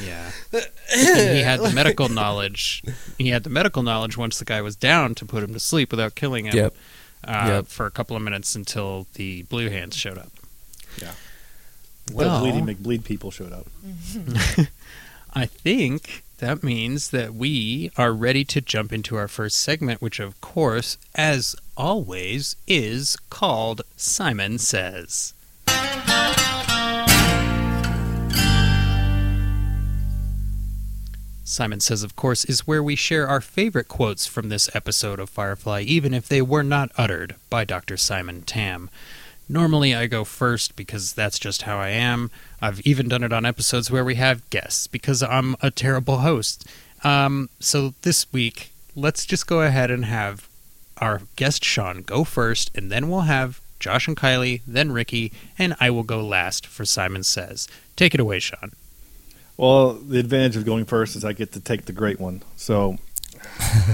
Yeah. 0.04 0.30
and 0.94 1.36
he 1.36 1.42
had 1.42 1.60
the 1.60 1.70
medical 1.70 2.08
knowledge. 2.08 2.82
He 3.18 3.28
had 3.28 3.42
the 3.44 3.50
medical 3.50 3.82
knowledge 3.82 4.16
once 4.16 4.38
the 4.38 4.44
guy 4.44 4.60
was 4.62 4.76
down 4.76 5.14
to 5.16 5.24
put 5.24 5.42
him 5.42 5.52
to 5.52 5.60
sleep 5.60 5.90
without 5.90 6.14
killing 6.14 6.46
him. 6.46 6.54
Yep. 6.56 6.74
Uh, 7.24 7.44
Yep. 7.48 7.66
For 7.66 7.86
a 7.86 7.90
couple 7.90 8.16
of 8.16 8.22
minutes 8.22 8.54
until 8.54 9.06
the 9.14 9.42
blue 9.44 9.68
hands 9.70 9.96
showed 9.96 10.18
up. 10.18 10.30
Yeah. 11.00 11.12
Well, 12.12 12.40
the 12.44 12.50
bleedy 12.50 12.76
McBleed 12.76 13.04
people 13.04 13.30
showed 13.30 13.52
up. 13.52 13.66
I 15.34 15.46
think 15.46 16.22
that 16.38 16.62
means 16.62 17.10
that 17.10 17.34
we 17.34 17.90
are 17.96 18.12
ready 18.12 18.44
to 18.44 18.60
jump 18.60 18.92
into 18.92 19.16
our 19.16 19.26
first 19.28 19.56
segment, 19.58 20.00
which, 20.00 20.20
of 20.20 20.40
course, 20.40 20.98
as 21.14 21.56
always, 21.76 22.54
is 22.66 23.16
called 23.28 23.82
Simon 23.96 24.58
Says. 24.58 25.32
Simon 31.48 31.78
Says, 31.78 32.02
of 32.02 32.16
course, 32.16 32.44
is 32.44 32.66
where 32.66 32.82
we 32.82 32.96
share 32.96 33.28
our 33.28 33.40
favorite 33.40 33.86
quotes 33.86 34.26
from 34.26 34.48
this 34.48 34.68
episode 34.74 35.20
of 35.20 35.30
Firefly, 35.30 35.82
even 35.82 36.12
if 36.12 36.26
they 36.26 36.42
were 36.42 36.64
not 36.64 36.90
uttered 36.98 37.36
by 37.48 37.64
Dr. 37.64 37.96
Simon 37.96 38.42
Tam. 38.42 38.90
Normally, 39.48 39.94
I 39.94 40.08
go 40.08 40.24
first 40.24 40.74
because 40.74 41.12
that's 41.12 41.38
just 41.38 41.62
how 41.62 41.78
I 41.78 41.90
am. 41.90 42.32
I've 42.60 42.80
even 42.80 43.06
done 43.06 43.22
it 43.22 43.32
on 43.32 43.46
episodes 43.46 43.92
where 43.92 44.04
we 44.04 44.16
have 44.16 44.50
guests 44.50 44.88
because 44.88 45.22
I'm 45.22 45.54
a 45.62 45.70
terrible 45.70 46.18
host. 46.18 46.66
Um, 47.04 47.48
so 47.60 47.94
this 48.02 48.30
week, 48.32 48.72
let's 48.96 49.24
just 49.24 49.46
go 49.46 49.60
ahead 49.62 49.88
and 49.88 50.04
have 50.04 50.48
our 50.96 51.22
guest 51.36 51.64
Sean 51.64 52.02
go 52.02 52.24
first, 52.24 52.76
and 52.76 52.90
then 52.90 53.08
we'll 53.08 53.20
have 53.20 53.60
Josh 53.78 54.08
and 54.08 54.16
Kylie, 54.16 54.62
then 54.66 54.90
Ricky, 54.90 55.30
and 55.56 55.76
I 55.78 55.90
will 55.90 56.02
go 56.02 56.26
last 56.26 56.66
for 56.66 56.84
Simon 56.84 57.22
Says. 57.22 57.68
Take 57.94 58.14
it 58.14 58.20
away, 58.20 58.40
Sean. 58.40 58.72
Well, 59.56 59.94
the 59.94 60.18
advantage 60.18 60.56
of 60.56 60.64
going 60.64 60.84
first 60.84 61.16
is 61.16 61.24
I 61.24 61.32
get 61.32 61.52
to 61.52 61.60
take 61.60 61.86
the 61.86 61.92
great 61.92 62.20
one. 62.20 62.42
So, 62.56 62.98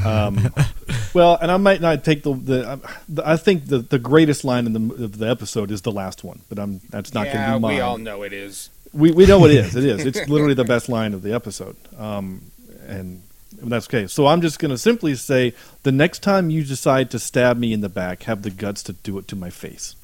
um, 0.05 0.53
well, 1.15 1.39
and 1.41 1.51
I 1.51 1.57
might 1.57 1.81
not 1.81 2.05
take 2.05 2.23
the 2.25 2.35
the. 2.35 2.81
I 3.25 3.37
think 3.37 3.67
the 3.67 3.79
the 3.79 3.99
greatest 3.99 4.45
line 4.45 4.67
in 4.67 4.73
the 4.73 5.05
of 5.05 5.19
the 5.19 5.29
episode 5.29 5.71
is 5.71 5.83
the 5.83 5.93
last 5.93 6.25
one, 6.25 6.41
but 6.49 6.59
I'm 6.59 6.81
that's 6.91 7.15
not 7.15 7.27
going 7.27 7.39
to 7.39 7.55
be 7.55 7.59
mine. 7.61 7.75
we 7.75 7.81
all 7.81 7.99
know 7.99 8.23
it 8.23 8.33
is. 8.33 8.71
we 8.93 9.13
we 9.13 9.27
know 9.27 9.45
it 9.45 9.53
is. 9.53 9.77
It 9.77 9.85
is. 9.85 10.05
It's 10.05 10.29
literally 10.29 10.55
the 10.55 10.65
best 10.65 10.89
line 10.89 11.15
of 11.15 11.23
the 11.23 11.33
episode. 11.33 11.77
Um, 11.97 12.51
and 12.87 13.23
that's 13.63 13.87
okay. 13.89 14.07
So 14.07 14.27
I'm 14.27 14.41
just 14.41 14.59
going 14.59 14.71
to 14.71 14.79
simply 14.79 15.15
say 15.15 15.55
the 15.83 15.93
next 15.93 16.23
time 16.23 16.51
you 16.51 16.65
decide 16.65 17.11
to 17.13 17.19
stab 17.19 17.57
me 17.57 17.73
in 17.73 17.81
the 17.81 17.89
back, 17.89 18.25
have 18.25 18.43
the 18.43 18.51
guts 18.51 18.83
to 18.85 18.93
do 18.93 19.19
it 19.19 19.29
to 19.29 19.37
my 19.37 19.51
face. 19.51 19.95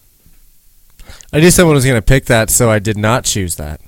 I 1.33 1.41
knew 1.41 1.51
someone 1.51 1.75
was 1.75 1.85
going 1.85 1.97
to 1.97 2.03
pick 2.03 2.27
that, 2.27 2.51
so 2.51 2.71
I 2.71 2.79
did 2.79 2.97
not 2.97 3.25
choose 3.25 3.57
that. 3.57 3.81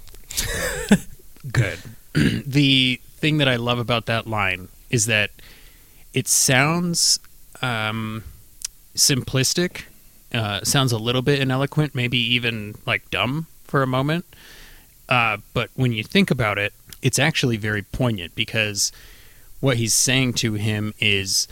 Good. 1.51 1.79
the 2.15 3.01
thing 3.17 3.39
that 3.39 3.49
I 3.49 3.57
love 3.57 3.79
about 3.79 4.07
that 4.07 4.27
line 4.27 4.69
is 4.91 5.07
that 5.07 5.31
it 6.13 6.27
sounds 6.27 7.21
um, 7.63 8.25
simplistic, 8.95 9.83
uh, 10.35 10.61
sounds 10.65 10.93
a 10.93 10.99
little 10.99 11.23
bit 11.23 11.41
ineloquent, 11.41 11.95
maybe 11.95 12.19
even 12.19 12.77
like 12.87 13.11
dumb 13.11 13.47
for 13.65 13.83
a 13.83 13.87
moment. 13.87 14.25
Uh, 15.09 15.39
but 15.55 15.71
when 15.75 15.93
you 15.93 16.03
think 16.03 16.31
about 16.31 16.59
it, 16.59 16.73
it's 17.03 17.19
actually 17.19 17.57
very 17.57 17.83
poignant 17.83 18.35
because 18.35 18.93
what 19.61 19.77
he's 19.77 19.95
saying 19.95 20.35
to 20.35 20.55
him 20.55 20.95
is 21.01 21.49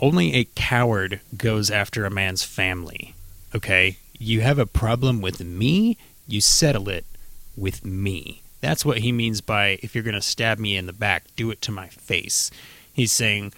only 0.00 0.34
a 0.34 0.44
coward 0.54 1.20
goes 1.36 1.70
after 1.70 2.04
a 2.04 2.10
man's 2.10 2.42
family. 2.42 3.14
Okay? 3.54 3.98
You 4.18 4.40
have 4.42 4.58
a 4.58 4.66
problem 4.66 5.20
with 5.20 5.42
me, 5.42 5.96
you 6.26 6.40
settle 6.40 6.88
it 6.88 7.04
with 7.56 7.84
me. 7.84 8.42
That's 8.60 8.84
what 8.84 8.98
he 8.98 9.12
means 9.12 9.40
by 9.40 9.78
if 9.82 9.94
you're 9.94 10.04
going 10.04 10.14
to 10.14 10.22
stab 10.22 10.58
me 10.58 10.76
in 10.76 10.86
the 10.86 10.92
back, 10.92 11.24
do 11.36 11.50
it 11.50 11.62
to 11.62 11.72
my 11.72 11.88
face. 11.88 12.50
He's 12.92 13.12
saying, 13.12 13.52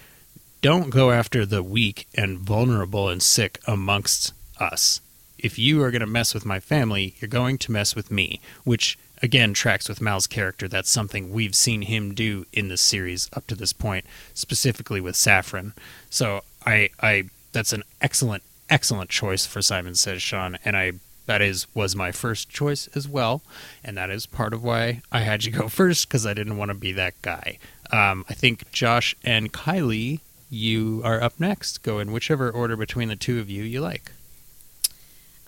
don't 0.63 0.91
go 0.91 1.11
after 1.11 1.47
the 1.47 1.63
weak 1.63 2.07
and 2.15 2.39
vulnerable 2.39 3.09
and 3.09 3.23
sick 3.23 3.59
amongst 3.67 4.35
us. 4.59 5.01
If 5.39 5.59
you 5.59 5.83
are 5.83 5.91
going 5.91 6.01
to 6.01 6.07
mess 6.07 6.35
with 6.35 6.45
my 6.45 6.61
family, 6.61 7.15
you're 7.19 7.29
going 7.29 7.57
to 7.59 7.73
mess 7.73 7.97
with 7.97 8.11
me, 8.11 8.41
which 8.65 8.99
again 9.23 9.55
tracks 9.55 9.89
with 9.89 10.03
Mal's 10.03 10.27
character. 10.27 10.69
That's 10.69 10.91
something 10.91 11.33
we've 11.33 11.55
seen 11.55 11.83
him 11.83 12.15
do 12.15 12.45
in 12.53 12.69
the 12.69 12.77
series 12.77 13.31
up 13.33 13.47
to 13.47 13.55
this 13.55 13.73
point, 13.73 14.05
specifically 14.35 15.01
with 15.01 15.17
Saffron. 15.17 15.73
So 16.11 16.43
I, 16.67 16.91
I 17.01 17.31
that's 17.53 17.73
an 17.73 17.85
excellent, 18.03 18.43
excellent 18.69 19.09
choice 19.09 19.47
for 19.47 19.63
Simon 19.63 19.95
Says 19.95 20.21
Sean, 20.21 20.59
and 20.65 20.77
I 20.77 20.93
that 21.31 21.41
is 21.41 21.73
was 21.77 21.95
my 21.95 22.11
first 22.11 22.49
choice 22.49 22.89
as 22.89 23.07
well, 23.07 23.41
and 23.85 23.97
that 23.97 24.11
is 24.11 24.27
part 24.27 24.53
of 24.53 24.65
why 24.65 25.01
I 25.13 25.21
had 25.21 25.45
you 25.45 25.53
go 25.53 25.69
first 25.81 26.09
because 26.09 26.27
I 26.27 26.35
didn't 26.35 26.57
want 26.57 26.71
to 26.71 26.75
be 26.75 26.91
that 26.95 27.15
guy. 27.23 27.61
Um, 27.93 28.25
I 28.29 28.35
think 28.35 28.69
Josh 28.73 29.15
and 29.23 29.53
Kylie, 29.53 30.19
you 30.51 31.01
are 31.05 31.23
up 31.23 31.39
next. 31.39 31.85
Go 31.85 32.01
in 32.01 32.11
whichever 32.11 32.51
order 32.51 32.77
between 32.77 33.07
the 33.07 33.15
two 33.15 33.39
of 33.39 33.49
you 33.49 33.63
you 33.63 33.81
like. 33.81 34.11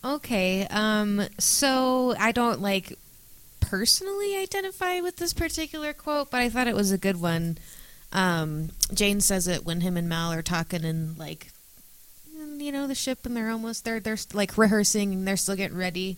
Okay, 0.04 0.68
um, 0.70 1.26
so 1.40 2.14
I 2.16 2.30
don't 2.30 2.60
like 2.60 2.96
personally 3.59 4.36
identify 4.36 5.00
with 5.00 5.16
this 5.16 5.32
particular 5.32 5.92
quote, 5.92 6.30
but 6.30 6.40
I 6.40 6.48
thought 6.48 6.68
it 6.68 6.76
was 6.76 6.92
a 6.92 6.98
good 6.98 7.20
one. 7.20 7.59
Um, 8.12 8.70
Jayne 8.94 9.20
says 9.20 9.48
it 9.48 9.64
when 9.64 9.80
him 9.80 9.96
and 9.96 10.09
Mal 10.09 10.32
are 10.32 10.42
talking 10.42 10.84
and 10.84 11.18
like, 11.18 11.48
you 12.62 12.72
know, 12.72 12.86
the 12.86 12.94
ship 12.94 13.26
and 13.26 13.36
they're 13.36 13.51
almost 13.51 13.84
they're 13.84 14.01
they're 14.01 14.16
like 14.32 14.56
rehearsing 14.56 15.12
and 15.12 15.26
they're 15.26 15.36
still 15.36 15.56
getting 15.56 15.76
ready. 15.76 16.16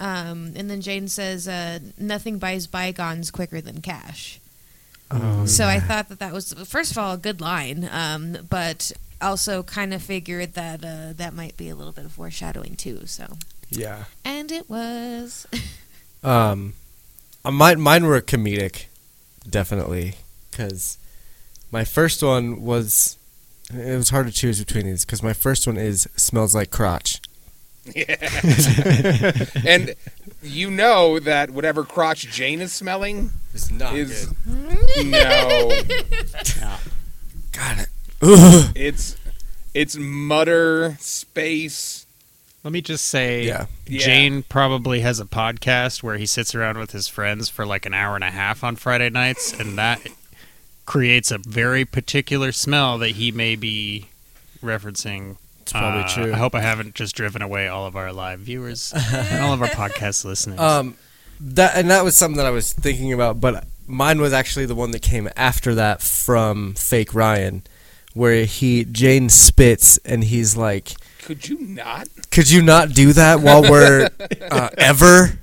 Um, 0.00 0.52
and 0.56 0.68
then 0.70 0.80
Jayne 0.80 1.08
says, 1.08 1.46
uh, 1.46 1.78
"Nothing 1.98 2.38
buys 2.38 2.66
bygones 2.66 3.30
quicker 3.30 3.60
than 3.60 3.80
cash." 3.80 4.38
so 5.44 5.66
I 5.66 5.78
thought 5.78 6.08
that 6.08 6.20
that 6.20 6.32
was 6.32 6.54
first 6.66 6.90
of 6.92 6.96
all 6.98 7.12
a 7.12 7.18
good 7.18 7.40
line, 7.42 7.86
um, 7.92 8.38
but 8.48 8.90
also 9.20 9.62
kind 9.62 9.92
of 9.92 10.02
figured 10.02 10.54
that 10.54 10.82
uh, 10.82 11.12
that 11.14 11.34
might 11.34 11.56
be 11.58 11.68
a 11.68 11.74
little 11.74 11.92
bit 11.92 12.06
of 12.06 12.12
foreshadowing 12.12 12.76
too. 12.76 13.06
So, 13.06 13.26
Yeah. 13.68 14.04
and 14.24 14.50
it 14.52 14.68
was. 14.70 15.46
Um, 16.24 16.74
uh, 17.44 17.50
mine 17.50 17.80
mine 17.80 18.04
were 18.04 18.20
comedic, 18.20 18.84
definitely, 19.48 20.14
because 20.50 20.96
my 21.72 21.82
first 21.84 22.22
one 22.22 22.62
was 22.62 23.16
it 23.72 23.96
was 23.96 24.10
hard 24.10 24.26
to 24.26 24.32
choose 24.32 24.58
between 24.58 24.86
these 24.86 25.04
because 25.04 25.22
my 25.22 25.32
first 25.32 25.66
one 25.66 25.76
is 25.76 26.08
smells 26.16 26.54
like 26.54 26.70
crotch. 26.70 27.20
Yeah. 27.84 28.14
and 29.66 29.94
you 30.40 30.70
know 30.70 31.18
that 31.18 31.50
whatever 31.50 31.84
crotch 31.84 32.28
Jayne 32.30 32.60
is 32.60 32.72
smelling 32.72 33.30
is 33.54 33.72
not 33.72 33.94
is 33.96 34.26
good. 34.26 35.06
no, 35.06 35.68
Got 37.52 37.78
it. 37.80 37.88
Ugh. 38.22 38.72
it's 38.76 39.16
it's 39.74 39.96
mutter 39.96 40.96
space. 41.00 42.06
Let 42.64 42.72
me 42.72 42.80
just 42.80 43.06
say, 43.06 43.44
Yeah. 43.44 43.66
Yeah. 43.88 43.98
Jayne 44.00 44.42
probably 44.44 45.00
has 45.00 45.18
a 45.18 45.24
podcast 45.24 46.04
where 46.04 46.16
he 46.16 46.26
sits 46.26 46.54
around 46.54 46.78
with 46.78 46.92
his 46.92 47.08
friends 47.08 47.48
for 47.48 47.66
like 47.66 47.84
an 47.86 47.94
hour 47.94 48.14
and 48.14 48.22
a 48.22 48.30
half 48.30 48.62
on 48.62 48.76
Friday 48.76 49.10
nights, 49.10 49.52
and 49.52 49.76
that 49.76 50.00
creates 50.86 51.30
a 51.30 51.38
very 51.38 51.84
particular 51.84 52.52
smell 52.52 52.98
that 52.98 53.10
he 53.10 53.30
may 53.32 53.56
be 53.56 54.08
referencing. 54.62 55.36
It's 55.62 55.72
probably 55.72 56.02
Uh, 56.02 56.08
true. 56.08 56.32
I 56.32 56.36
hope 56.36 56.54
I 56.54 56.60
haven't 56.60 56.94
just 56.94 57.14
driven 57.14 57.40
away 57.42 57.68
all 57.68 57.86
of 57.86 57.94
our 57.96 58.12
live 58.12 58.40
viewers 58.40 58.92
and 59.12 59.42
all 59.44 59.52
of 59.52 59.62
our 59.62 59.68
podcast 59.82 60.24
listeners. 60.24 60.58
Um, 60.58 60.96
that 61.40 61.76
and 61.76 61.90
that 61.90 62.04
was 62.04 62.16
something 62.16 62.36
that 62.36 62.46
I 62.46 62.50
was 62.50 62.72
thinking 62.72 63.12
about, 63.12 63.40
but 63.40 63.64
mine 63.86 64.20
was 64.20 64.32
actually 64.32 64.66
the 64.66 64.74
one 64.74 64.90
that 64.92 65.02
came 65.02 65.28
after 65.36 65.74
that 65.74 66.00
from 66.02 66.74
Fake 66.74 67.14
Ryan, 67.14 67.62
where 68.14 68.44
he 68.44 68.84
Jayne 68.84 69.28
spits 69.28 69.98
and 70.04 70.24
he's 70.24 70.56
like, 70.56 70.92
Could 71.22 71.48
you 71.48 71.58
not? 71.60 72.08
"Could 72.30 72.50
you 72.50 72.62
not 72.62 72.90
do 72.90 73.12
that 73.12 73.40
while 73.40 73.62
we're 73.62 74.08
uh, 74.50 74.68
ever?" 74.78 75.38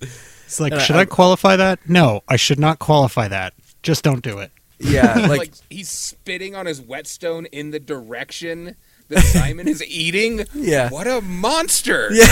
it's 0.00 0.60
like, 0.60 0.72
and 0.72 0.80
I- 0.80 0.84
should 0.84 0.96
I, 0.96 1.04
qualify 1.04 1.56
that? 1.56 1.80
No, 1.88 2.22
I 2.28 2.36
should 2.36 2.58
not 2.58 2.78
qualify 2.78 3.28
that. 3.28 3.54
Just 3.88 4.04
don't 4.04 4.22
do 4.22 4.40
it. 4.40 4.50
Yeah, 4.78 5.14
Like, 5.28 5.38
like 5.38 5.52
he's 5.70 5.88
spitting 5.88 6.54
on 6.54 6.66
his 6.66 6.78
whetstone 6.78 7.46
in 7.46 7.70
the 7.70 7.80
direction 7.80 8.76
that 9.08 9.20
Simon 9.22 9.66
is 9.66 9.82
eating. 9.82 10.44
Yeah. 10.52 10.90
What 10.90 11.06
a 11.06 11.22
monster! 11.22 12.10
Yeah, 12.12 12.24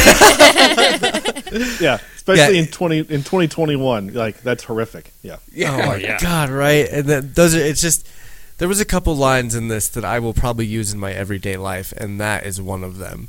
especially 2.15 2.57
Yeah. 2.57 2.61
in 2.61 2.67
twenty 2.67 2.99
in 2.99 3.25
twenty 3.25 3.49
twenty 3.49 3.75
one. 3.75 4.13
Like 4.13 4.43
that's 4.43 4.65
horrific. 4.65 5.13
Yeah. 5.23 5.39
Yeah. 5.51 5.77
oh, 5.77 5.83
oh 5.83 5.87
my 5.87 5.97
yeah. 5.97 6.19
god, 6.21 6.51
right? 6.51 6.87
And 6.91 7.07
then 7.07 7.33
those 7.33 7.55
are 7.55 7.61
it's 7.61 7.81
just 7.81 8.07
there 8.59 8.69
was 8.69 8.81
a 8.81 8.85
couple 8.85 9.17
lines 9.17 9.55
in 9.55 9.69
this 9.69 9.89
that 9.89 10.05
I 10.05 10.19
will 10.19 10.35
probably 10.35 10.67
use 10.67 10.93
in 10.93 11.01
my 11.01 11.15
everyday 11.15 11.57
life, 11.57 11.95
and 11.97 12.21
that 12.21 12.45
is 12.45 12.61
one 12.61 12.85
of 12.85 12.99
them. 12.99 13.29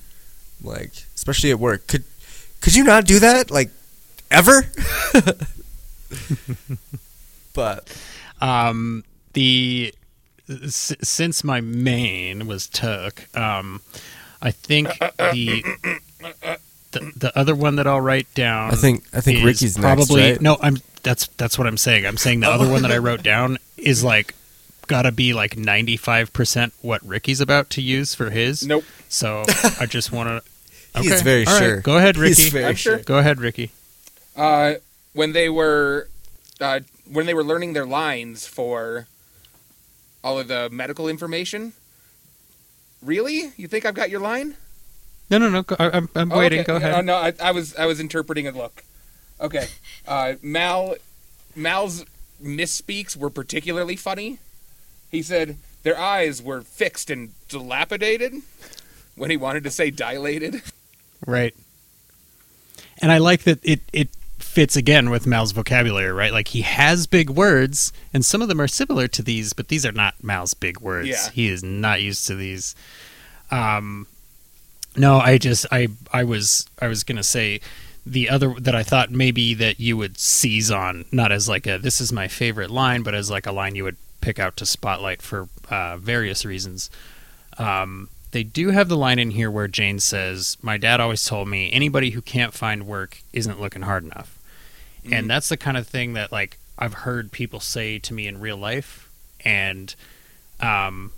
Like 0.61 0.91
especially 1.15 1.51
at 1.51 1.61
work. 1.61 1.87
Could 1.87 2.03
could 2.59 2.75
you 2.75 2.83
not 2.83 3.05
do 3.05 3.19
that? 3.19 3.49
Like 3.49 3.69
ever? 4.29 4.69
but 7.53 7.89
Um, 8.41 9.03
the 9.33 9.93
s- 10.49 10.93
since 11.01 11.43
my 11.43 11.61
main 11.61 12.47
was 12.47 12.67
took, 12.67 13.25
um, 13.37 13.81
I 14.41 14.51
think 14.51 14.89
the, 14.99 15.63
the 16.91 17.11
the 17.15 17.31
other 17.37 17.55
one 17.55 17.75
that 17.77 17.87
I'll 17.87 18.01
write 18.01 18.33
down. 18.33 18.71
I 18.71 18.75
think 18.75 19.03
I 19.13 19.21
think 19.21 19.43
Ricky's 19.43 19.77
probably 19.77 20.21
next, 20.21 20.31
right? 20.37 20.41
no. 20.41 20.57
I'm 20.61 20.77
that's 21.03 21.27
that's 21.37 21.57
what 21.57 21.67
I'm 21.67 21.77
saying. 21.77 22.05
I'm 22.05 22.17
saying 22.17 22.41
the 22.41 22.49
other 22.49 22.69
one 22.69 22.81
that 22.83 22.91
I 22.91 22.97
wrote 22.97 23.23
down 23.23 23.57
is 23.77 24.03
like 24.03 24.33
gotta 24.87 25.11
be 25.11 25.33
like 25.33 25.57
95 25.57 26.31
percent 26.33 26.73
what 26.81 27.03
Ricky's 27.05 27.41
about 27.41 27.69
to 27.71 27.81
use 27.81 28.13
for 28.15 28.29
his. 28.29 28.65
Nope. 28.65 28.83
So 29.09 29.43
I 29.79 29.85
just 29.85 30.11
want 30.11 30.29
to. 30.29 30.49
He's 31.01 31.21
very 31.21 31.45
all 31.45 31.53
right, 31.53 31.59
sure. 31.59 31.81
Go 31.81 31.97
ahead, 31.97 32.15
He's 32.15 32.39
Ricky. 32.39 32.49
very 32.49 32.65
I'm 32.65 32.75
sure. 32.75 32.97
Go 32.99 33.19
ahead, 33.19 33.39
Ricky. 33.39 33.71
Uh, 34.35 34.75
when 35.13 35.33
they 35.33 35.47
were 35.49 36.07
uh, 36.59 36.79
when 37.11 37.25
they 37.25 37.33
were 37.33 37.43
learning 37.43 37.73
their 37.73 37.85
lines 37.85 38.45
for 38.47 39.07
all 40.23 40.39
of 40.39 40.47
the 40.47 40.69
medical 40.69 41.07
information. 41.07 41.73
Really? 43.01 43.51
You 43.57 43.67
think 43.67 43.85
I've 43.85 43.93
got 43.93 44.09
your 44.09 44.19
line? 44.19 44.55
No, 45.29 45.37
no, 45.37 45.49
no. 45.49 45.61
Go, 45.63 45.75
I, 45.79 45.89
I'm, 45.91 46.09
I'm 46.15 46.31
Oh, 46.31 46.39
waiting. 46.39 46.59
okay. 46.61 46.67
Go 46.67 46.75
ahead. 46.77 46.93
Oh, 46.95 47.01
no, 47.01 47.15
I, 47.15 47.33
I 47.41 47.51
was 47.51 47.75
I 47.75 47.85
was 47.85 47.99
interpreting 47.99 48.47
a 48.47 48.51
look. 48.51 48.83
Okay. 49.39 49.67
Uh, 50.07 50.33
Mal 50.41 50.95
Mal's 51.55 52.05
misspeaks 52.43 53.15
were 53.15 53.29
particularly 53.29 53.95
funny. 53.95 54.39
He 55.11 55.21
said 55.21 55.57
their 55.83 55.97
eyes 55.99 56.41
were 56.41 56.61
fixed 56.61 57.09
and 57.09 57.31
dilapidated 57.49 58.33
when 59.15 59.29
he 59.29 59.37
wanted 59.37 59.63
to 59.65 59.71
say 59.71 59.91
dilated. 59.91 60.61
Right. 61.25 61.55
And 63.01 63.11
I 63.11 63.17
like 63.19 63.43
that 63.43 63.59
it 63.63 63.81
it 63.93 64.09
fits 64.57 64.75
again 64.75 65.11
with 65.11 65.27
Mal's 65.27 65.51
vocabulary, 65.51 66.11
right? 66.11 66.33
Like 66.33 66.47
he 66.47 66.61
has 66.61 67.05
big 67.05 67.29
words, 67.29 67.93
and 68.11 68.25
some 68.25 68.41
of 68.41 68.47
them 68.47 68.59
are 68.59 68.67
similar 68.67 69.07
to 69.09 69.21
these, 69.21 69.53
but 69.53 69.67
these 69.67 69.85
are 69.85 69.91
not 69.91 70.15
Mal's 70.23 70.55
big 70.55 70.79
words. 70.79 71.09
Yeah. 71.09 71.29
He 71.31 71.47
is 71.47 71.61
not 71.61 72.01
used 72.01 72.25
to 72.25 72.33
these. 72.33 72.73
Um, 73.51 74.07
no, 74.95 75.19
I 75.19 75.37
just 75.37 75.67
I 75.71 75.89
I 76.11 76.23
was 76.23 76.65
I 76.81 76.87
was 76.87 77.03
gonna 77.03 77.21
say 77.21 77.61
the 78.03 78.31
other 78.31 78.55
that 78.59 78.73
I 78.73 78.81
thought 78.81 79.11
maybe 79.11 79.53
that 79.53 79.79
you 79.79 79.95
would 79.95 80.17
seize 80.17 80.71
on, 80.71 81.05
not 81.11 81.31
as 81.31 81.47
like 81.47 81.67
a 81.67 81.77
this 81.77 82.01
is 82.01 82.11
my 82.11 82.27
favorite 82.27 82.71
line, 82.71 83.03
but 83.03 83.13
as 83.13 83.29
like 83.29 83.45
a 83.45 83.51
line 83.51 83.75
you 83.75 83.83
would 83.83 83.97
pick 84.21 84.39
out 84.39 84.57
to 84.57 84.65
spotlight 84.65 85.21
for 85.21 85.49
uh, 85.69 85.97
various 85.97 86.45
reasons. 86.45 86.89
Um, 87.59 88.09
they 88.31 88.41
do 88.41 88.71
have 88.71 88.89
the 88.89 88.97
line 88.97 89.19
in 89.19 89.29
here 89.29 89.51
where 89.51 89.67
Jayne 89.67 89.99
says, 89.99 90.57
"My 90.63 90.77
dad 90.77 90.99
always 90.99 91.23
told 91.23 91.47
me 91.47 91.71
anybody 91.71 92.09
who 92.09 92.23
can't 92.23 92.55
find 92.55 92.87
work 92.87 93.21
isn't 93.33 93.61
looking 93.61 93.83
hard 93.83 94.03
enough," 94.03 94.36
and 95.11 95.29
that's 95.29 95.49
the 95.49 95.57
kind 95.57 95.77
of 95.77 95.87
thing 95.87 96.13
that 96.13 96.31
like 96.31 96.57
I've 96.77 96.93
heard 96.93 97.31
people 97.31 97.59
say 97.59 97.99
to 97.99 98.13
me 98.13 98.27
in 98.27 98.39
real 98.39 98.57
life, 98.57 99.09
and 99.43 99.93
um, 100.59 101.11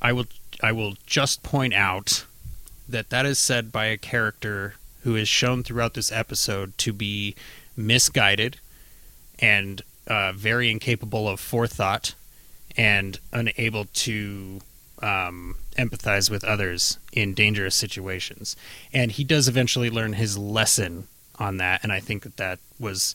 I 0.00 0.12
will 0.12 0.26
I 0.62 0.72
will 0.72 0.94
just 1.06 1.42
point 1.42 1.74
out 1.74 2.24
that 2.88 3.10
that 3.10 3.26
is 3.26 3.38
said 3.38 3.70
by 3.70 3.86
a 3.86 3.96
character 3.96 4.74
who 5.02 5.14
is 5.14 5.28
shown 5.28 5.62
throughout 5.62 5.94
this 5.94 6.10
episode 6.10 6.76
to 6.78 6.92
be 6.92 7.34
misguided 7.76 8.58
and 9.38 9.82
uh, 10.06 10.32
very 10.32 10.70
incapable 10.70 11.28
of 11.28 11.38
forethought 11.38 12.14
and 12.76 13.18
unable 13.32 13.84
to 13.86 14.60
um, 15.00 15.56
empathize 15.76 16.30
with 16.30 16.42
others 16.44 16.98
in 17.12 17.34
dangerous 17.34 17.74
situations. 17.74 18.56
And 18.92 19.12
he 19.12 19.22
does 19.22 19.48
eventually 19.48 19.90
learn 19.90 20.14
his 20.14 20.36
lesson 20.36 21.06
on 21.38 21.56
that, 21.58 21.80
and 21.82 21.92
I 21.92 22.00
think 22.00 22.22
that 22.24 22.36
that 22.36 22.58
was 22.78 23.14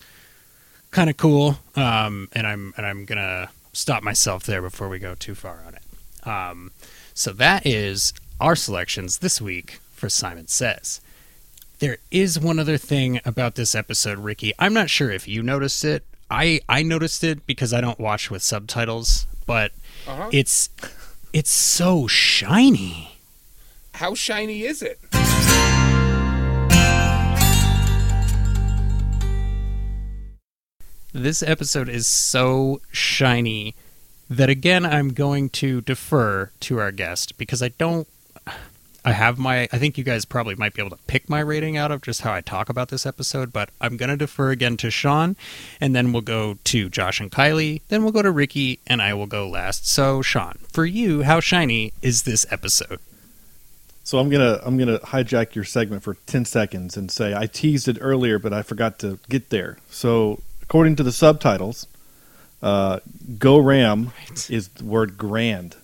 kind 0.92 1.10
of 1.10 1.18
cool. 1.18 1.58
Um, 1.76 2.30
and 2.34 2.46
I'm 2.48 2.74
and 2.78 2.86
I'm 2.86 3.06
gonna 3.06 3.50
stop 3.74 4.04
myself 4.04 4.44
there 4.46 4.62
before 4.62 4.90
we 4.90 5.00
go 5.00 5.16
too 5.16 5.36
far 5.36 5.62
on 5.66 5.76
it. 5.76 6.28
Um, 6.28 6.72
so 7.14 7.32
that 7.34 7.66
is 7.66 8.14
our 8.40 8.56
selections 8.56 9.20
this 9.20 9.42
week 9.42 9.80
for 9.94 10.10
Simon 10.10 10.48
Says. 10.48 11.02
There 11.80 11.98
is 12.12 12.40
one 12.40 12.60
other 12.60 12.78
thing 12.78 13.20
about 13.26 13.56
this 13.56 13.76
episode, 13.76 14.20
Ricky. 14.20 14.54
I'm 14.58 14.74
not 14.74 14.90
sure 14.90 15.12
if 15.12 15.28
you 15.28 15.44
noticed 15.44 15.84
it. 15.84 16.04
I 16.32 16.62
I 16.70 16.82
noticed 16.84 17.24
it 17.24 17.46
because 17.46 17.74
I 17.74 17.82
don't 17.82 18.00
watch 18.00 18.32
with 18.32 18.42
subtitles, 18.42 19.26
but 19.46 19.72
Uh-huh. 20.08 20.30
it's 20.32 20.70
it's 21.34 21.52
so 21.52 22.08
shiny. 22.08 23.18
How 23.96 24.16
shiny 24.16 24.64
is 24.64 24.82
it? 24.82 25.00
This 31.16 31.44
episode 31.44 31.90
is 31.90 32.08
so 32.08 32.82
shiny 32.92 33.76
that 34.32 34.50
again 34.50 34.84
I'm 34.84 35.14
going 35.14 35.50
to 35.50 35.80
defer 35.82 36.50
to 36.62 36.80
our 36.80 36.92
guest 36.92 37.38
because 37.38 37.62
I 37.62 37.68
don't 37.68 38.08
I 39.06 39.12
have 39.12 39.38
my 39.38 39.70
I 39.72 39.78
think 39.78 39.96
you 39.96 40.04
guys 40.04 40.26
probably 40.26 40.56
might 40.56 40.74
be 40.74 40.82
able 40.82 40.98
to 40.98 41.04
pick 41.06 41.30
my 41.30 41.40
rating 41.40 41.78
out 41.78 41.92
of 41.92 42.02
just 42.02 42.22
how 42.22 42.34
I 42.34 42.42
talk 42.42 42.68
about 42.68 42.90
this 42.90 43.06
episode, 43.06 43.54
but 43.54 43.70
I'm 43.80 43.96
going 43.96 44.10
to 44.10 44.18
defer 44.18 44.50
again 44.50 44.76
to 44.78 44.90
Sean 44.90 45.36
and 45.80 45.96
then 45.96 46.14
we'll 46.14 46.24
go 46.24 46.58
to 46.64 46.90
Josh 46.90 47.20
and 47.20 47.32
Kylie, 47.32 47.82
then 47.90 48.02
we'll 48.02 48.12
go 48.12 48.24
to 48.24 48.32
Ricky 48.32 48.80
and 48.88 49.00
I 49.00 49.14
will 49.14 49.28
go 49.28 49.48
last. 49.48 49.88
So 49.88 50.24
Sean, 50.24 50.58
for 50.72 50.84
you, 50.84 51.22
how 51.22 51.40
shiny 51.40 51.94
is 52.02 52.24
this 52.24 52.44
episode? 52.50 53.00
So 54.04 54.18
I'm 54.18 54.32
gonna 54.32 54.60
I'm 54.66 54.80
gonna 54.80 54.98
hijack 54.98 55.54
your 55.54 55.64
segment 55.64 56.02
for 56.02 56.16
ten 56.26 56.44
seconds 56.44 56.98
and 56.98 57.12
say 57.12 57.36
I 57.36 57.46
teased 57.46 57.88
it 57.88 58.00
earlier, 58.02 58.40
but 58.40 58.52
I 58.52 58.64
forgot 58.64 58.98
to 59.00 59.20
get 59.30 59.52
there. 59.52 59.78
So 59.92 60.42
according 60.74 60.96
to 60.96 61.04
the 61.04 61.12
subtitles, 61.12 61.86
uh, 62.64 63.00
"Gorram" 63.38 64.12
is 64.50 64.70
the 64.70 64.84
word 64.84 65.20
"grand." 65.20 65.76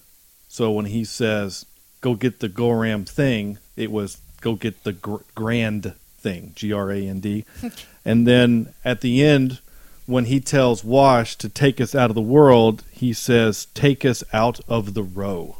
So 0.47 0.71
when 0.71 0.85
he 0.85 1.05
says 1.05 1.67
"Go 2.01 2.15
get 2.15 2.39
the 2.39 2.49
gorram 2.49 3.07
thing," 3.07 3.59
it 3.77 3.91
was 3.91 4.17
"Go 4.41 4.55
get 4.55 4.83
the 4.83 4.93
gr- 4.93 5.17
grand 5.35 5.93
thing." 6.17 6.53
G 6.55 6.73
R 6.73 6.91
A 6.91 7.07
N 7.07 7.19
D. 7.19 7.45
And 8.03 8.25
then 8.25 8.73
at 8.83 9.01
the 9.01 9.23
end, 9.23 9.59
when 10.07 10.25
he 10.25 10.39
tells 10.39 10.83
Wash 10.83 11.35
to 11.35 11.49
take 11.49 11.79
us 11.79 11.93
out 11.93 12.09
of 12.09 12.15
the 12.15 12.21
world, 12.21 12.83
he 12.89 13.13
says, 13.13 13.67
"Take 13.75 14.03
us 14.03 14.23
out 14.33 14.59
of 14.67 14.95
the 14.95 15.03
row." 15.03 15.57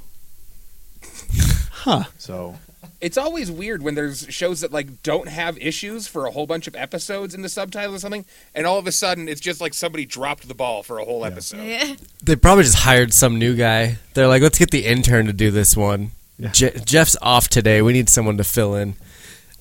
Huh. 1.84 2.06
So 2.18 2.58
It's 3.02 3.18
always 3.18 3.50
weird 3.50 3.82
when 3.82 3.96
there's 3.96 4.26
shows 4.30 4.60
that 4.62 4.72
like 4.74 5.02
don't 5.04 5.30
have 5.30 5.58
issues 5.58 6.08
for 6.08 6.26
a 6.26 6.32
whole 6.32 6.46
bunch 6.46 6.68
of 6.68 6.76
episodes 6.76 7.34
in 7.34 7.42
the 7.42 7.50
subtitle 7.50 7.96
or 7.96 8.00
something, 8.00 8.26
and 8.54 8.68
all 8.68 8.78
of 8.78 8.88
a 8.88 8.92
sudden 8.92 9.30
it's 9.30 9.40
just 9.40 9.62
like 9.62 9.74
somebody 9.74 10.06
dropped 10.06 10.48
the 10.48 10.54
ball 10.54 10.84
for 10.84 11.00
a 11.00 11.06
whole 11.06 11.24
episode. 11.26 11.64
Yeah. 11.64 11.96
They 12.24 12.36
probably 12.36 12.66
just 12.66 12.80
hired 12.80 13.14
some 13.14 13.40
new 13.40 13.56
guy. 13.56 13.98
They're 14.14 14.28
like, 14.28 14.42
let's 14.42 14.60
get 14.60 14.72
the 14.72 14.86
intern 14.86 15.26
to 15.28 15.34
do 15.34 15.50
this 15.52 15.76
one. 15.76 16.12
Je- 16.52 16.78
Jeff's 16.86 17.16
off 17.22 17.48
today. 17.48 17.82
We 17.82 17.94
need 17.94 18.10
someone 18.10 18.38
to 18.38 18.44
fill 18.44 18.76
in. 18.76 18.96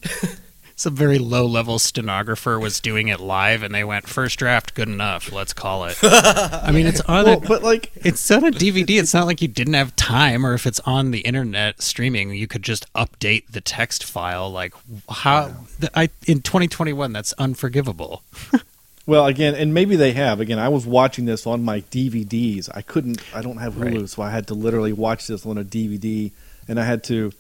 Some 0.79 0.95
very 0.95 1.19
low 1.19 1.45
level 1.45 1.81
stenographer 1.81 2.57
was 2.57 2.79
doing 2.79 3.09
it 3.09 3.19
live, 3.19 3.65
and 3.65 3.75
they 3.75 3.83
went 3.83 4.09
first 4.09 4.39
draft, 4.39 4.75
good 4.75 4.87
enough. 4.87 5.33
Let's 5.33 5.53
call 5.53 5.87
it. 5.87 5.99
I 6.05 6.71
mean, 6.73 6.87
it's 6.87 7.01
on 7.01 7.25
Well, 7.25 7.39
a, 7.39 7.41
but 7.41 7.65
like, 7.65 7.91
it's 7.97 8.31
on 8.31 8.45
a 8.45 8.53
DVD. 8.53 9.01
It's 9.01 9.13
not 9.13 9.27
like 9.27 9.43
you 9.43 9.49
didn't 9.49 9.75
have 9.75 9.97
time, 9.97 10.47
or 10.47 10.55
if 10.55 10.69
it's 10.69 10.79
on 10.87 11.11
the 11.11 11.19
internet 11.23 11.83
streaming, 11.83 12.31
you 12.33 12.47
could 12.47 12.63
just 12.63 12.87
update 12.93 13.49
the 13.51 13.61
text 13.61 14.05
file. 14.05 14.49
Like 14.53 14.73
how 15.11 15.53
the, 15.81 15.91
I 15.99 16.11
in 16.29 16.43
2021, 16.43 17.13
that's 17.13 17.33
unforgivable. 17.33 18.23
well, 19.05 19.27
again, 19.27 19.57
and 19.57 19.75
maybe 19.75 19.97
they 19.97 20.13
have. 20.13 20.39
Again, 20.39 20.61
I 20.61 20.69
was 20.69 20.87
watching 20.87 21.25
this 21.25 21.45
on 21.45 21.65
my 21.65 21.81
DVDs. 21.81 22.69
I 22.73 22.83
couldn't. 22.83 23.21
I 23.35 23.43
don't 23.43 23.57
have 23.59 23.75
Hulu, 23.75 23.99
Right. 24.03 24.09
so 24.09 24.23
I 24.23 24.31
had 24.31 24.47
to 24.47 24.55
literally 24.55 24.93
watch 24.93 25.27
this 25.27 25.45
on 25.45 25.59
a 25.59 25.65
DVD, 25.65 26.31
and 26.69 26.79
I 26.79 26.85
had 26.85 27.03
to 27.05 27.33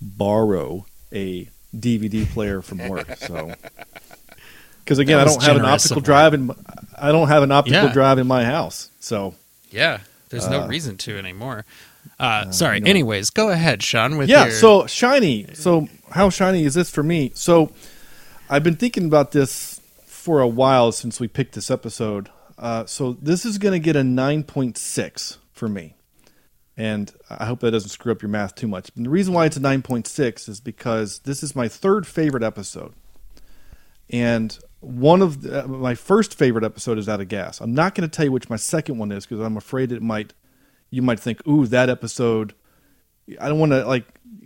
borrow 0.00 0.86
a 1.12 1.48
DVD 1.76 2.26
player 2.30 2.62
from 2.62 2.86
work. 2.88 3.08
So, 3.18 3.54
because 4.84 4.98
again, 4.98 5.18
I 5.20 5.24
don't 5.24 5.42
have 5.42 5.56
an 5.56 5.64
optical 5.64 5.98
of 5.98 6.04
drive 6.04 6.34
in. 6.34 6.50
I 6.98 7.12
don't 7.12 7.28
have 7.28 7.42
an 7.42 7.52
optical 7.52 7.84
Yeah. 7.84 7.92
drive 7.92 8.18
in 8.18 8.26
my 8.26 8.44
house. 8.44 8.90
So, 9.00 9.34
Yeah, 9.70 10.00
there's 10.30 10.48
no 10.48 10.62
Uh, 10.62 10.66
reason 10.66 10.96
to 10.98 11.16
anymore. 11.18 11.64
Uh, 12.18 12.50
sorry. 12.50 12.80
no. 12.80 12.90
Anyways, 12.90 13.30
go 13.30 13.50
ahead, 13.50 13.82
Sean. 13.82 14.16
With 14.16 14.28
yeah. 14.28 14.46
your, 14.46 14.52
So 14.54 14.86
shiny. 14.86 15.46
So 15.54 15.88
how 16.10 16.30
shiny 16.30 16.64
is 16.64 16.74
this 16.74 16.90
for 16.90 17.02
me? 17.02 17.30
So 17.34 17.72
I've 18.50 18.62
been 18.64 18.76
thinking 18.76 19.06
about 19.06 19.32
this 19.32 19.80
for 20.04 20.40
a 20.40 20.48
while 20.48 20.92
since 20.92 21.20
we 21.20 21.28
picked 21.28 21.54
this 21.54 21.70
episode. 21.70 22.28
Uh, 22.58 22.84
so 22.86 23.16
this 23.22 23.44
is 23.44 23.58
going 23.58 23.72
to 23.72 23.78
get 23.78 23.96
a 23.96 24.04
nine 24.04 24.42
point 24.44 24.76
six 24.78 25.38
for 25.52 25.68
me, 25.68 25.94
and 26.76 27.12
I 27.28 27.46
hope 27.46 27.60
that 27.60 27.70
doesn't 27.70 27.90
screw 27.90 28.12
up 28.12 28.22
your 28.22 28.28
math 28.28 28.54
too 28.54 28.68
much. 28.68 28.90
And 28.96 29.06
the 29.06 29.10
reason 29.10 29.34
why 29.34 29.46
it's 29.46 29.56
a 29.56 29.60
nine 29.60 29.82
point 29.82 30.06
six 30.06 30.48
is 30.48 30.60
because 30.60 31.20
this 31.20 31.42
is 31.42 31.54
my 31.54 31.68
third 31.68 32.06
favorite 32.06 32.42
episode, 32.42 32.94
and 34.10 34.58
one 34.80 35.22
of 35.22 35.42
the, 35.42 35.64
uh, 35.64 35.68
my 35.68 35.94
first 35.94 36.34
favorite 36.34 36.64
episode 36.64 36.98
is 36.98 37.08
out 37.08 37.20
of 37.20 37.28
gas. 37.28 37.60
I'm 37.60 37.74
not 37.74 37.94
going 37.94 38.08
to 38.08 38.14
tell 38.14 38.24
you 38.24 38.32
which 38.32 38.50
my 38.50 38.56
second 38.56 38.98
one 38.98 39.12
is 39.12 39.26
because 39.26 39.44
I'm 39.44 39.56
afraid 39.56 39.92
it 39.92 40.02
might 40.02 40.34
you 40.90 41.02
might 41.02 41.20
think, 41.20 41.46
ooh, 41.46 41.66
that 41.66 41.88
episode. 41.88 42.54
I 43.40 43.48
don't 43.48 43.60
want 43.60 43.72
to 43.72 43.84
like 43.86 44.04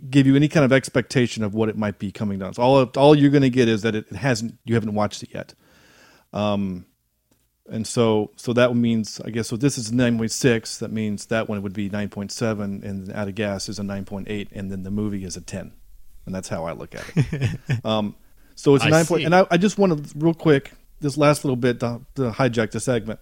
give 0.09 0.27
you 0.27 0.35
any 0.35 0.47
kind 0.47 0.63
of 0.63 0.71
expectation 0.71 1.43
of 1.43 1.55
what 1.55 1.67
it 1.67 1.77
might 1.77 1.97
be 1.97 2.11
coming 2.11 2.37
down. 2.39 2.53
So 2.53 2.61
all 2.61 2.83
all 2.95 3.15
you're 3.15 3.31
going 3.31 3.41
to 3.41 3.49
get 3.49 3.67
is 3.67 3.81
that 3.81 3.95
it, 3.95 4.05
it 4.11 4.15
hasn't 4.15 4.57
you 4.65 4.75
haven't 4.75 4.93
watched 4.93 5.23
it 5.23 5.29
yet. 5.33 5.53
Um, 6.33 6.85
and 7.69 7.85
so 7.85 8.31
so 8.35 8.53
that 8.53 8.75
means 8.75 9.21
I 9.23 9.29
guess 9.29 9.47
so. 9.47 9.57
This 9.57 9.77
is 9.77 9.91
nine 9.91 10.17
point 10.17 10.31
six. 10.31 10.77
That 10.77 10.91
means 10.91 11.27
that 11.27 11.49
one 11.49 11.61
would 11.61 11.73
be 11.73 11.89
nine 11.89 12.09
point 12.09 12.31
seven, 12.31 12.83
and 12.83 13.11
out 13.11 13.27
of 13.27 13.35
gas 13.35 13.69
is 13.69 13.79
a 13.79 13.83
nine 13.83 14.05
point 14.05 14.27
eight, 14.29 14.49
and 14.51 14.71
then 14.71 14.83
the 14.83 14.91
movie 14.91 15.23
is 15.23 15.37
a 15.37 15.41
ten, 15.41 15.73
and 16.25 16.33
that's 16.33 16.49
how 16.49 16.65
I 16.65 16.73
look 16.73 16.95
at 16.95 17.05
it. 17.15 17.59
um, 17.85 18.15
so 18.55 18.75
it's 18.75 18.85
I 18.85 18.89
nine 18.89 19.05
point, 19.05 19.25
and 19.25 19.35
I, 19.35 19.45
I 19.51 19.57
just 19.57 19.77
want 19.77 20.05
to 20.05 20.17
real 20.17 20.33
quick 20.33 20.71
this 20.99 21.17
last 21.17 21.45
little 21.45 21.55
bit 21.55 21.79
to, 21.81 22.01
to 22.15 22.31
hijack 22.31 22.71
the 22.71 22.79
segment. 22.79 23.19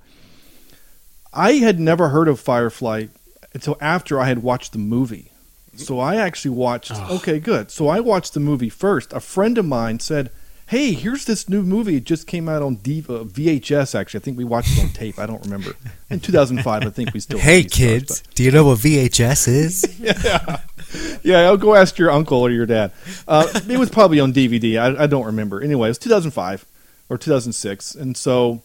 I 1.33 1.53
had 1.53 1.79
never 1.79 2.09
heard 2.09 2.27
of 2.27 2.39
Firefly 2.39 3.07
until 3.53 3.77
after 3.81 4.19
I 4.19 4.25
had 4.25 4.41
watched 4.41 4.71
the 4.71 4.79
movie. 4.79 5.31
So 5.75 5.99
I 5.99 6.15
actually 6.15 6.51
watched. 6.51 6.91
Okay, 6.91 7.39
good. 7.39 7.69
So 7.69 7.89
I 7.89 7.99
watched 7.99 8.33
the 8.33 8.39
movie 8.39 8.69
first. 8.69 9.11
A 9.11 9.19
friend 9.19 9.57
of 9.57 9.65
mine 9.65 9.99
said, 9.99 10.31
"Hey, 10.67 10.93
here's 10.93 11.25
this 11.25 11.47
new 11.49 11.61
movie. 11.63 11.97
It 11.97 12.03
just 12.05 12.27
came 12.27 12.47
out 12.49 12.61
on 12.61 12.75
D- 12.75 13.03
uh, 13.07 13.23
VHS. 13.23 13.93
Actually, 13.93 14.19
I 14.19 14.23
think 14.23 14.37
we 14.37 14.43
watched 14.43 14.77
it 14.77 14.83
on 14.83 14.89
tape. 14.93 15.19
I 15.19 15.25
don't 15.25 15.43
remember. 15.43 15.75
In 16.09 16.19
2005, 16.19 16.83
I 16.83 16.89
think 16.89 17.13
we 17.13 17.19
still. 17.19 17.39
Hey, 17.39 17.63
kids, 17.63 18.21
do 18.33 18.43
you 18.43 18.51
know 18.51 18.65
what 18.65 18.79
VHS 18.79 19.47
is? 19.47 19.85
but- 20.01 20.61
yeah, 21.23 21.39
I'll 21.41 21.57
go 21.57 21.75
ask 21.75 21.97
your 21.97 22.11
uncle 22.11 22.39
or 22.41 22.51
your 22.51 22.65
dad. 22.65 22.91
Uh, 23.27 23.47
it 23.67 23.77
was 23.77 23.89
probably 23.89 24.19
on 24.19 24.31
DVD. 24.33 24.77
I, 24.79 25.03
I 25.03 25.07
don't 25.07 25.25
remember. 25.25 25.61
Anyway, 25.61 25.87
it 25.87 25.91
was 25.91 25.97
2005 25.97 26.65
or 27.09 27.17
2006, 27.17 27.95
and 27.95 28.15
so, 28.15 28.61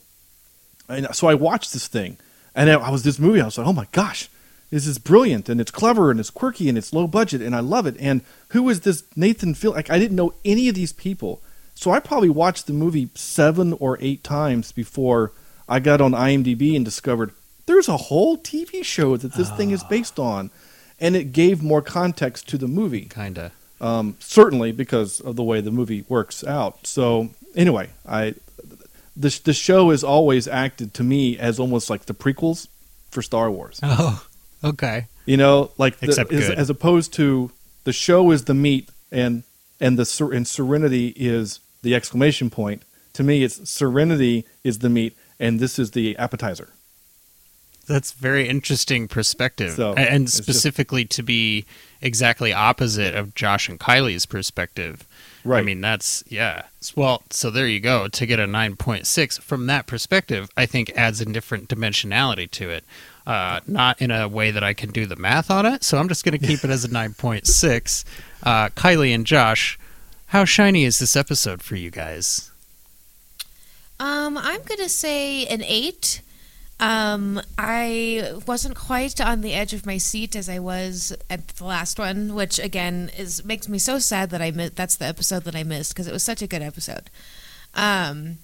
and 0.89 1.09
so 1.14 1.27
I 1.28 1.35
watched 1.35 1.72
this 1.72 1.86
thing, 1.89 2.18
and 2.55 2.70
I, 2.70 2.74
I 2.74 2.90
was 2.90 3.02
this 3.02 3.18
movie. 3.18 3.40
I 3.40 3.47
was 3.47 3.59
like, 3.59 3.66
oh 3.66 3.72
my 3.72 3.86
gosh, 3.93 4.28
this 4.70 4.86
is 4.86 4.98
brilliant, 4.98 5.48
and 5.48 5.60
it's 5.60 5.70
clever, 5.70 6.10
and 6.10 6.20
it's 6.20 6.31
quirky, 6.31 6.68
and 6.68 6.78
it's 6.78 6.93
low 6.93 7.06
budget, 7.06 7.43
and 7.43 7.55
I 7.56 7.60
love 7.60 7.86
it. 7.86 7.97
And 7.98 8.20
who 8.48 8.68
is 8.68 8.81
this 8.81 9.02
Nathan 9.16 9.55
Fillion? 9.55 9.74
Like 9.74 9.90
I 9.90 9.98
didn't 9.98 10.16
know 10.16 10.35
any 10.44 10.68
of 10.68 10.74
these 10.74 10.93
people, 10.93 11.43
so 11.81 11.90
I 11.90 11.98
probably 12.01 12.28
watched 12.28 12.66
the 12.66 12.74
movie 12.74 13.09
seven 13.15 13.73
or 13.81 13.97
eight 14.02 14.23
times 14.23 14.70
before 14.70 15.32
I 15.66 15.81
got 15.81 16.01
on 16.02 16.12
IMDb 16.12 16.77
and 16.77 16.85
discovered 16.85 17.31
there's 17.65 17.89
a 17.89 17.97
whole 17.97 18.36
TV 18.36 18.85
show 18.85 19.16
that 19.16 19.32
this 19.32 19.48
thing 19.51 19.70
is 19.70 19.82
based 19.85 20.19
on, 20.19 20.51
and 20.98 21.16
it 21.16 21.32
gave 21.32 21.62
more 21.62 21.81
context 21.81 22.48
to 22.51 22.59
the 22.59 22.66
movie 22.69 23.07
kinda. 23.07 23.52
um, 23.81 24.16
certainly 24.19 24.73
because 24.73 25.20
of 25.20 25.36
the 25.36 25.43
way 25.43 25.61
the 25.62 25.70
movie 25.70 26.05
works 26.09 26.44
out. 26.44 26.86
So 26.86 27.31
anyway, 27.55 27.90
I 28.07 28.35
the 29.16 29.40
the 29.44 29.52
show 29.55 29.90
is 29.90 30.05
always 30.05 30.47
acted 30.48 30.93
to 30.94 31.02
me 31.02 31.39
as 31.39 31.59
almost 31.59 31.89
like 31.89 32.05
the 32.07 32.15
prequels 32.15 32.66
for 33.11 33.23
Star 33.23 33.51
Wars. 33.51 33.81
Oh, 33.85 34.27
okay. 34.62 35.07
You 35.24 35.36
know, 35.39 35.70
like 35.78 35.98
the, 36.01 36.09
Except 36.09 36.32
as, 36.32 36.51
as 36.51 36.69
opposed 36.70 37.15
to 37.15 37.51
the 37.85 37.93
show 37.93 38.31
is 38.32 38.44
the 38.44 38.55
meat 38.55 38.90
and 39.11 39.44
and 39.81 39.98
the 39.98 40.31
and 40.35 40.47
Serenity 40.47 41.15
is 41.16 41.61
the 41.82 41.94
exclamation 41.94 42.51
point. 42.51 42.82
To 43.15 43.23
me, 43.23 43.43
it's 43.43 43.69
Serenity 43.69 44.44
is 44.65 44.78
the 44.81 44.89
meat 44.89 45.16
and 45.39 45.59
this 45.61 45.78
is 45.78 45.93
the 45.93 46.16
appetizer. 46.16 46.69
That's 47.86 48.12
very 48.12 48.48
interesting 48.48 49.09
perspective, 49.09 49.73
So, 49.73 49.94
and 49.94 50.24
it's 50.24 50.35
just- 50.36 50.44
specifically 50.44 51.05
to 51.07 51.23
be 51.24 51.65
exactly 52.01 52.52
opposite 52.52 53.16
of 53.16 53.35
Josh 53.35 53.69
and 53.69 53.81
Kylie's 53.81 54.27
perspective. 54.27 55.05
Right. 55.43 55.61
I 55.61 55.62
mean, 55.62 55.81
that's 55.81 56.23
yeah. 56.28 56.65
Well, 56.94 57.23
so 57.31 57.51
there 57.51 57.66
you 57.66 57.81
go. 57.81 58.07
To 58.09 58.27
get 58.27 58.39
a 58.39 58.47
nine 58.47 58.77
point 58.77 59.07
six 59.07 59.39
from 59.39 59.66
that 59.66 59.86
perspective, 59.86 60.51
I 60.57 60.66
think 60.66 60.93
adds 60.94 61.20
a 61.20 61.24
different 61.24 61.69
dimensionality 61.69 62.48
to 62.52 62.70
it. 62.70 62.85
Uh, 63.27 63.61
not 63.66 64.01
in 64.02 64.11
a 64.11 64.28
way 64.28 64.51
that 64.51 64.62
I 64.62 64.74
can 64.74 64.90
do 64.90 65.07
the 65.07 65.16
math 65.16 65.51
on 65.51 65.65
it, 65.65 65.82
so 65.82 65.98
I'm 65.98 66.09
just 66.09 66.24
going 66.24 66.39
to 66.39 66.47
keep 66.47 66.62
it 66.62 66.70
as 66.70 66.85
a 66.85 66.89
nine 66.89 67.15
point 67.15 67.47
six. 67.47 68.05
Uh, 68.43 68.69
Kylie 68.69 69.15
and 69.15 69.24
Josh, 69.27 69.78
how 70.31 70.44
shiny 70.44 70.85
is 70.85 71.01
this 71.01 71.16
episode 71.16 71.61
for 71.61 71.74
you 71.74 71.90
guys? 71.90 72.52
Um, 73.98 74.39
I'm 74.39 74.62
gonna 74.62 74.89
say 74.89 75.44
an 75.47 75.62
eight. 75.65 76.23
Um, 76.78 77.43
I 77.59 78.39
wasn't 78.47 78.77
quite 78.77 79.20
on 79.20 79.40
the 79.40 79.52
edge 79.52 79.74
of 79.74 79.85
my 79.85 79.98
seat 79.98 80.36
as 80.36 80.48
I 80.48 80.61
was 80.61 81.12
at 81.28 81.48
the 81.48 81.65
last 81.65 81.98
one, 81.98 82.35
which 82.36 82.61
again 82.61 83.11
is 83.19 83.44
makes 83.44 83.69
me 83.69 83.78
so 83.78 83.98
sad 83.98 84.31
that 84.31 84.40
I 84.40 84.52
mi- 84.52 84.69
that's 84.69 84.94
the 84.94 85.05
episode 85.05 85.43
that 85.44 85.57
I 85.57 85.65
missed 85.65 85.93
because 85.93 86.07
it 86.07 86.12
was 86.12 86.23
such 86.23 86.43
a 86.43 86.47
good 86.47 86.62
episode. 86.62 87.11
Um, 87.74 88.39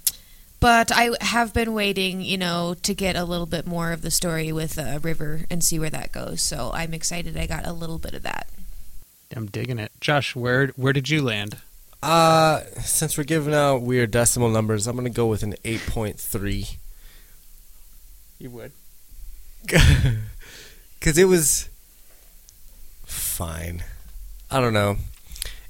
but 0.58 0.90
I 0.92 1.10
have 1.20 1.54
been 1.54 1.72
waiting, 1.72 2.20
you 2.20 2.36
know, 2.36 2.74
to 2.82 2.94
get 2.94 3.14
a 3.14 3.24
little 3.24 3.46
bit 3.46 3.64
more 3.64 3.92
of 3.92 4.02
the 4.02 4.10
story 4.10 4.50
with 4.50 4.76
uh, 4.76 4.98
River 5.02 5.42
and 5.50 5.62
see 5.62 5.78
where 5.78 5.90
that 5.90 6.10
goes. 6.10 6.42
So 6.42 6.72
I'm 6.74 6.92
excited. 6.92 7.36
I 7.36 7.46
got 7.46 7.64
a 7.64 7.72
little 7.72 7.98
bit 7.98 8.14
of 8.14 8.24
that. 8.24 8.48
I'm 9.34 9.46
digging 9.46 9.78
it. 9.78 9.92
Josh, 10.00 10.34
where 10.34 10.68
where 10.76 10.92
did 10.92 11.08
you 11.08 11.22
land? 11.22 11.58
Uh, 12.02 12.60
since 12.82 13.16
we're 13.16 13.24
giving 13.24 13.55
out 13.55 13.82
weird 13.82 14.10
decimal 14.10 14.51
numbers, 14.51 14.86
I'm 14.86 14.97
gonna 14.97 15.10
go 15.10 15.27
with 15.27 15.43
an 15.43 15.55
eight 15.64 15.85
point 15.86 16.18
three. 16.18 16.78
You 18.39 18.51
would. 18.51 18.73
Because 20.98 21.18
it 21.18 21.27
was 21.27 21.68
fine. 23.05 23.85
I 24.51 24.60
don't 24.60 24.73
know. 24.73 24.97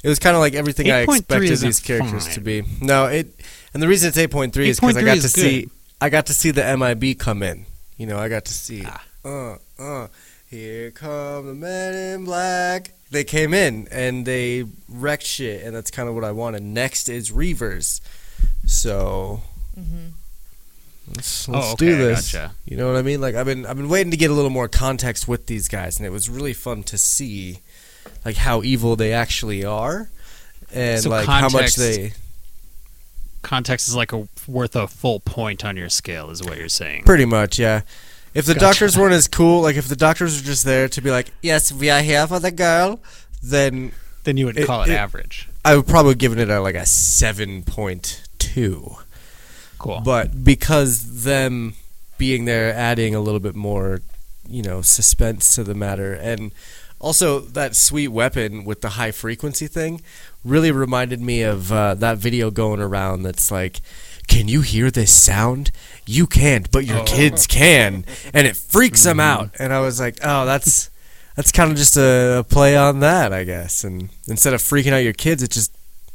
It 0.02 0.08
was 0.08 0.18
kind 0.18 0.34
of 0.34 0.40
like 0.40 0.54
everything 0.54 0.90
I 0.90 1.00
expected 1.00 1.58
these 1.58 1.80
characters 1.80 2.24
fine. 2.26 2.34
to 2.34 2.40
be. 2.40 2.62
No, 2.80 3.04
it. 3.04 3.28
And 3.74 3.82
the 3.82 3.88
reason 3.88 4.08
it's 4.08 4.16
eight 4.16 4.30
point 4.30 4.54
three 4.54 4.70
is 4.70 4.80
because 4.80 4.96
I 4.96 5.02
got 5.02 5.16
to 5.16 5.28
see. 5.28 5.68
I 6.00 6.08
got 6.08 6.26
to 6.26 6.32
see 6.32 6.52
the 6.52 6.76
MIB 6.76 7.18
come 7.18 7.42
in. 7.42 7.66
You 7.98 8.06
know, 8.06 8.18
I 8.18 8.28
got 8.28 8.44
to 8.46 8.52
see. 8.54 8.84
Ah. 8.86 9.04
Uh, 9.24 9.56
uh. 9.78 10.08
Here 10.48 10.92
come 10.92 11.46
the 11.48 11.54
men 11.54 11.94
in 11.94 12.24
black. 12.24 12.92
They 13.10 13.24
came 13.24 13.54
in 13.54 13.86
and 13.90 14.26
they 14.26 14.64
wrecked 14.88 15.24
shit, 15.24 15.62
and 15.64 15.74
that's 15.74 15.90
kind 15.90 16.08
of 16.08 16.14
what 16.14 16.24
I 16.24 16.32
wanted. 16.32 16.62
Next 16.62 17.08
is 17.08 17.30
Reavers. 17.30 18.00
So 18.66 19.42
mm-hmm. 19.78 20.08
let's, 21.14 21.48
let's 21.48 21.72
Oh, 21.72 21.76
do 21.76 21.86
okay, 21.86 21.94
I 21.94 21.98
this. 21.98 22.32
gotcha. 22.32 22.52
You 22.64 22.76
know 22.76 22.88
what 22.88 22.96
I 22.96 23.02
mean? 23.02 23.20
Like 23.20 23.34
I've 23.36 23.46
been 23.46 23.64
I've 23.64 23.76
been 23.76 23.88
waiting 23.88 24.10
to 24.10 24.16
get 24.16 24.30
a 24.30 24.34
little 24.34 24.50
more 24.50 24.68
context 24.68 25.28
with 25.28 25.46
these 25.46 25.68
guys, 25.68 25.98
and 25.98 26.06
it 26.06 26.10
was 26.10 26.28
really 26.28 26.52
fun 26.52 26.82
to 26.84 26.98
see 26.98 27.60
like 28.24 28.36
how 28.36 28.62
evil 28.62 28.96
they 28.96 29.12
actually 29.12 29.64
are, 29.64 30.08
and 30.72 31.00
So 31.02 31.10
like 31.10 31.26
how 31.26 31.48
much 31.48 31.76
they 31.76 32.12
Context 33.42 33.86
is 33.86 33.94
like 33.94 34.12
a 34.12 34.26
worth 34.48 34.74
a 34.74 34.88
full 34.88 35.20
point 35.20 35.64
on 35.64 35.76
your 35.76 35.88
scale, 35.88 36.30
is 36.30 36.42
what 36.42 36.58
you're 36.58 36.68
saying. 36.68 37.04
pretty 37.04 37.24
much 37.26 37.60
yeah. 37.60 37.82
If 38.36 38.44
the 38.46 38.54
Gotcha. 38.54 38.66
doctors 38.66 38.98
weren't 38.98 39.14
as 39.14 39.28
cool, 39.28 39.62
like 39.62 39.76
if 39.76 39.88
the 39.88 39.96
doctors 39.96 40.38
were 40.40 40.44
just 40.46 40.64
there 40.64 40.88
to 40.90 41.00
be 41.00 41.10
like, 41.10 41.32
yes, 41.42 41.72
we 41.72 41.88
are 41.90 42.02
here 42.02 42.26
for 42.26 42.38
the 42.38 42.50
girl, 42.50 43.00
then 43.42 43.92
then 44.24 44.36
you 44.36 44.44
would 44.46 44.58
It- 44.58 44.66
call 44.66 44.82
it, 44.82 44.90
it- 44.90 44.94
average. 44.94 45.48
I 45.64 45.74
would 45.76 45.86
probably 45.86 46.14
give 46.16 46.36
it 46.36 46.50
a, 46.50 46.60
like 46.60 46.74
a 46.74 46.84
seven 46.86 47.62
point 47.62 48.22
two. 48.38 48.96
Cool. 49.78 50.00
But 50.04 50.44
because 50.44 51.24
them 51.24 51.74
being 52.18 52.44
there, 52.44 52.72
adding 52.74 53.14
a 53.14 53.20
little 53.20 53.40
bit 53.40 53.54
more, 53.54 54.00
you 54.48 54.62
know, 54.62 54.82
suspense 54.82 55.54
to 55.54 55.64
the 55.64 55.74
matter, 55.74 56.12
and 56.14 56.52
also 56.98 57.40
that 57.40 57.74
sweet 57.76 58.08
weapon 58.08 58.64
with 58.64 58.80
the 58.80 58.90
high 58.90 59.12
frequency 59.12 59.66
thing, 59.66 60.00
really 60.44 60.70
reminded 60.72 61.20
me 61.20 61.42
of 61.42 61.70
uh, 61.72 61.94
that 61.94 62.18
video 62.18 62.50
going 62.50 62.80
around. 62.80 63.22
That's 63.22 63.50
like, 63.50 63.80
can 64.28 64.48
you 64.48 64.62
hear 64.62 64.90
this 64.90 65.12
sound? 65.12 65.70
You 66.06 66.26
can't, 66.26 66.70
but 66.70 66.84
your 66.84 67.04
kids 67.04 67.46
can, 67.46 68.04
and 68.32 68.46
it 68.46 68.56
freaks 68.56 69.02
them 69.02 69.18
out. 69.20 69.50
And 69.58 69.72
I 69.72 69.80
was 69.80 70.00
like, 70.00 70.18
oh, 70.22 70.46
that's. 70.46 70.90
That's 71.34 71.52
kind 71.52 71.70
of 71.70 71.76
just 71.76 71.98
a, 71.98 72.38
a 72.38 72.44
play 72.44 72.78
on 72.78 73.00
that, 73.00 73.30
I 73.30 73.44
guess. 73.44 73.84
And 73.84 74.08
instead 74.26 74.54
of 74.54 74.62
freaking 74.62 74.94
out 74.94 75.04
your 75.04 75.12
kids, 75.12 75.42
it 75.42 75.50
just 75.50 75.70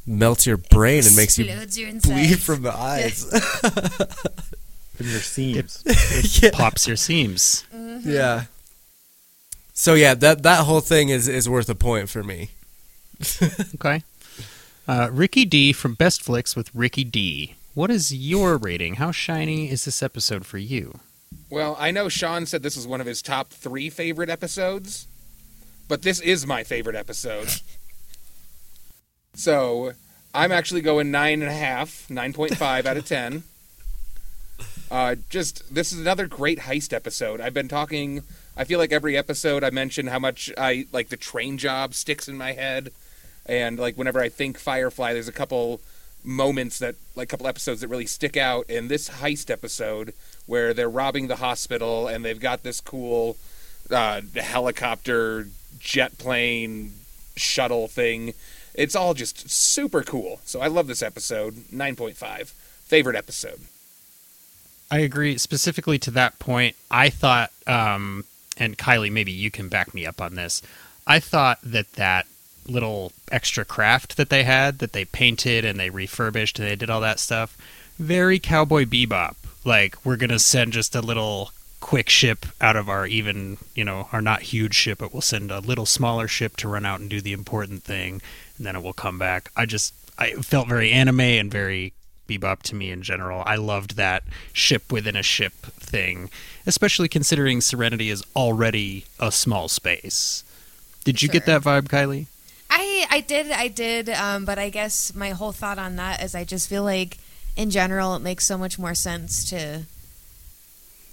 melts 0.08 0.48
your 0.48 0.58
brain 0.58 1.06
and 1.06 1.16
makes 1.16 1.38
you 1.38 1.46
Explodes 1.46 1.78
your 1.78 1.92
bleed 2.02 2.42
from 2.42 2.64
the 2.64 2.74
eyes. 2.74 3.26
from 4.96 5.06
your 5.08 5.20
seams. 5.20 5.84
yeah. 6.42 6.50
Pops 6.52 6.88
your 6.88 6.98
seams. 6.98 7.66
Yeah. 8.04 8.46
So 9.74 9.94
yeah, 9.94 10.14
that 10.16 10.44
that 10.44 10.66
whole 10.66 10.82
thing 10.82 11.10
is 11.10 11.28
is 11.28 11.48
worth 11.48 11.70
a 11.70 11.76
point 11.76 12.10
for 12.10 12.24
me. 12.24 12.50
Okay. 13.76 14.04
Uh, 14.88 15.10
Ricky 15.12 15.46
D 15.46 15.72
from 15.74 15.94
Best 15.94 16.24
Flicks 16.24 16.56
with 16.56 16.74
Ricky 16.74 17.04
D. 17.04 17.54
What 17.74 17.90
is 17.90 18.14
your 18.14 18.58
rating? 18.58 18.96
How 18.96 19.12
shiny 19.12 19.70
is 19.70 19.86
this 19.86 20.04
episode 20.04 20.46
for 20.46 20.58
you? 20.58 21.00
Well, 21.50 21.78
I 21.80 21.90
know 21.90 22.10
Sean 22.10 22.46
said 22.46 22.64
this 22.64 22.76
was 22.76 22.86
one 22.86 23.00
of 23.00 23.08
his 23.08 23.22
top 23.22 23.52
three 23.52 23.90
favorite 23.90 24.30
episodes, 24.30 25.08
but 25.88 26.02
this 26.02 26.20
is 26.20 26.46
my 26.46 26.66
favorite 26.66 26.98
episode. 26.98 27.48
so 29.34 29.94
I'm 30.34 30.52
actually 30.52 30.82
going 30.82 31.12
nine 31.12 31.42
and 31.42 31.50
a 31.50 31.56
half, 31.56 32.10
nine 32.10 32.34
point 32.34 32.58
five 32.58 32.86
out 32.86 32.98
of 32.98 33.06
ten. 33.06 33.44
Uh, 34.92 35.16
just 35.30 35.74
this 35.74 35.94
is 35.94 36.00
another 36.02 36.28
great 36.28 36.60
heist 36.60 36.92
episode. 36.92 37.40
I've 37.40 37.54
been 37.54 37.70
talking. 37.70 38.24
I 38.58 38.66
feel 38.66 38.78
like 38.78 38.92
every 38.92 39.16
episode 39.16 39.64
I 39.64 39.70
mention 39.70 40.08
how 40.08 40.20
much 40.20 40.52
I 40.58 40.86
like 40.92 41.08
the 41.08 41.16
train 41.16 41.58
job 41.58 41.94
sticks 41.94 42.28
in 42.28 42.38
my 42.38 42.52
head, 42.52 42.92
and 43.46 43.80
like 43.80 43.96
whenever 43.96 44.20
I 44.20 44.28
think 44.28 44.60
Firefly, 44.60 45.14
there's 45.14 45.30
a 45.30 45.32
couple 45.32 45.80
moments 46.24 46.80
that 46.80 46.96
like 47.16 47.30
couple 47.30 47.48
episodes 47.48 47.82
that 47.82 47.88
really 47.88 48.06
stick 48.06 48.38
out. 48.38 48.66
And 48.70 48.90
this 48.90 49.10
heist 49.10 49.50
episode 49.50 50.14
where 50.46 50.74
they're 50.74 50.90
robbing 50.90 51.28
the 51.28 51.38
hospital 51.38 52.08
and 52.08 52.24
they've 52.26 52.40
got 52.40 52.64
this 52.64 52.82
cool 52.82 53.38
uh, 53.90 54.22
helicopter, 54.36 55.48
jet 55.80 56.18
plane, 56.18 56.94
shuttle 57.36 57.88
thing. 57.88 58.34
It's 58.74 58.96
all 58.96 59.14
just 59.14 59.50
super 59.50 60.04
cool. 60.04 60.40
So 60.46 60.62
I 60.62 60.68
love 60.68 60.88
this 60.88 61.02
episode. 61.02 61.56
9.5. 61.72 62.48
Favorite 62.48 63.16
episode. 63.16 63.62
I 64.90 65.00
agree. 65.00 65.38
Specifically 65.38 65.98
to 66.00 66.12
that 66.12 66.40
point, 66.40 66.76
I 66.90 67.10
thought, 67.10 67.52
um, 67.66 68.26
and 68.58 68.78
Kylie, 68.78 69.12
maybe 69.12 69.32
you 69.32 69.50
can 69.50 69.70
back 69.70 69.94
me 69.94 70.06
up 70.06 70.22
on 70.22 70.36
this. 70.36 70.62
I 71.08 71.20
thought 71.20 71.60
that 71.64 71.94
that 71.94 72.28
little 72.68 73.12
extra 73.32 73.66
craft 73.66 74.18
that 74.18 74.30
they 74.30 74.44
had, 74.44 74.80
that 74.80 74.94
they 74.94 75.06
painted 75.06 75.66
and 75.66 75.80
they 75.80 75.90
refurbished 75.90 76.60
and 76.60 76.68
they 76.68 76.76
did 76.76 76.90
all 76.90 77.02
that 77.02 77.20
stuff, 77.20 77.58
very 77.98 78.40
Cowboy 78.40 78.86
Bebop. 78.86 79.36
Like 79.64 79.96
we're 80.04 80.18
gonna 80.18 80.40
send 80.40 80.74
just 80.74 80.96
a 80.96 81.02
little 81.02 81.52
quick 81.80 82.10
ship 82.10 82.46
out 82.62 82.76
of 82.76 82.88
our 82.88 83.06
even, 83.08 83.58
you 83.76 83.84
know, 83.84 84.08
our 84.12 84.22
not 84.22 84.44
huge 84.44 84.76
ship, 84.76 85.00
but 85.00 85.12
we'll 85.12 85.22
send 85.22 85.52
a 85.52 85.60
little 85.60 85.86
smaller 85.86 86.28
ship 86.28 86.56
to 86.58 86.68
run 86.68 86.86
out 86.86 87.00
and 87.00 87.10
do 87.10 87.20
the 87.20 87.34
important 87.34 87.84
thing, 87.84 88.22
and 88.58 88.66
then 88.66 88.76
it 88.76 88.84
will 88.84 88.94
come 88.94 89.20
back. 89.20 89.52
I 89.56 89.66
just, 89.66 89.94
I 90.18 90.32
felt 90.34 90.68
very 90.68 90.92
anime 90.92 91.20
and 91.20 91.52
very 91.52 91.94
Bebop 92.28 92.62
to 92.64 92.76
me 92.76 92.92
in 92.92 93.02
general. 93.02 93.44
I 93.46 93.56
loved 93.56 93.98
that 93.98 94.24
ship 94.54 94.92
within 94.92 95.16
a 95.16 95.24
ship 95.24 95.54
thing, 95.54 96.30
especially 96.66 97.10
considering 97.10 97.60
Serenity 97.60 98.10
is 98.10 98.24
already 98.36 99.06
a 99.20 99.32
small 99.32 99.68
space. 99.68 100.44
Did 101.04 101.22
you 101.22 101.28
get 101.28 101.46
that 101.48 101.64
vibe, 101.64 101.88
Kylie? 101.88 102.28
I 103.10 103.18
I 103.18 103.20
did 103.22 103.52
I 103.52 103.68
did, 103.68 104.10
um, 104.10 104.46
but 104.46 104.58
I 104.60 104.70
guess 104.70 105.14
my 105.16 105.30
whole 105.32 105.52
thought 105.52 105.78
on 105.80 105.96
that 105.98 106.24
is 106.24 106.36
I 106.36 106.44
just 106.44 106.70
feel 106.70 106.84
like 106.84 107.18
in 107.56 107.70
general 107.70 108.16
it 108.16 108.20
makes 108.22 108.46
so 108.46 108.58
much 108.58 108.80
more 108.80 108.94
sense 108.96 109.50
to 109.50 109.84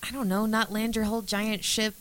I 0.03 0.11
don't 0.13 0.29
know 0.29 0.47
not 0.47 0.73
land 0.73 0.97
your 0.97 1.07
whole 1.07 1.23
giant 1.23 1.65
ship 1.65 1.95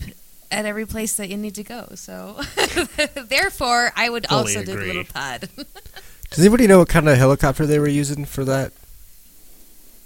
at 0.51 0.65
every 0.65 0.85
place 0.85 1.15
that 1.18 1.30
you 1.30 1.38
need 1.38 1.55
to 1.55 1.64
go. 1.64 1.89
So 1.95 2.39
therefore, 3.27 3.91
I 3.95 4.09
would 4.09 4.27
Fully 4.27 4.39
also 4.55 4.64
do 4.64 4.77
the 4.77 4.85
little 4.85 5.03
pod. 5.03 5.49
Does 6.30 6.39
anybody 6.39 6.68
know 6.68 6.80
what 6.80 6.89
kind 6.89 7.07
of 7.09 7.18
helicopter 7.18 7.65
they 7.65 7.80
were 7.80 7.88
using 7.88 8.26
for 8.26 8.45
that 8.45 8.72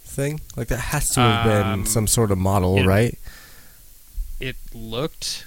thing? 0.06 0.40
Like 0.56 0.68
that 0.70 0.78
has 0.80 1.10
to 1.12 1.20
have 1.20 1.66
Um, 1.66 1.80
been 1.82 1.86
some 1.88 2.08
sort 2.08 2.32
of 2.32 2.38
model, 2.38 2.78
it- 2.78 2.86
right? 2.86 3.18
It 4.40 4.56
looked 4.74 5.46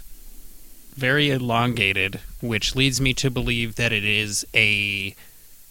very 0.96 1.30
elongated, 1.30 2.20
which 2.40 2.74
leads 2.76 3.00
me 3.00 3.14
to 3.14 3.30
believe 3.30 3.76
that 3.76 3.92
it 3.92 4.04
is 4.04 4.46
a 4.54 5.14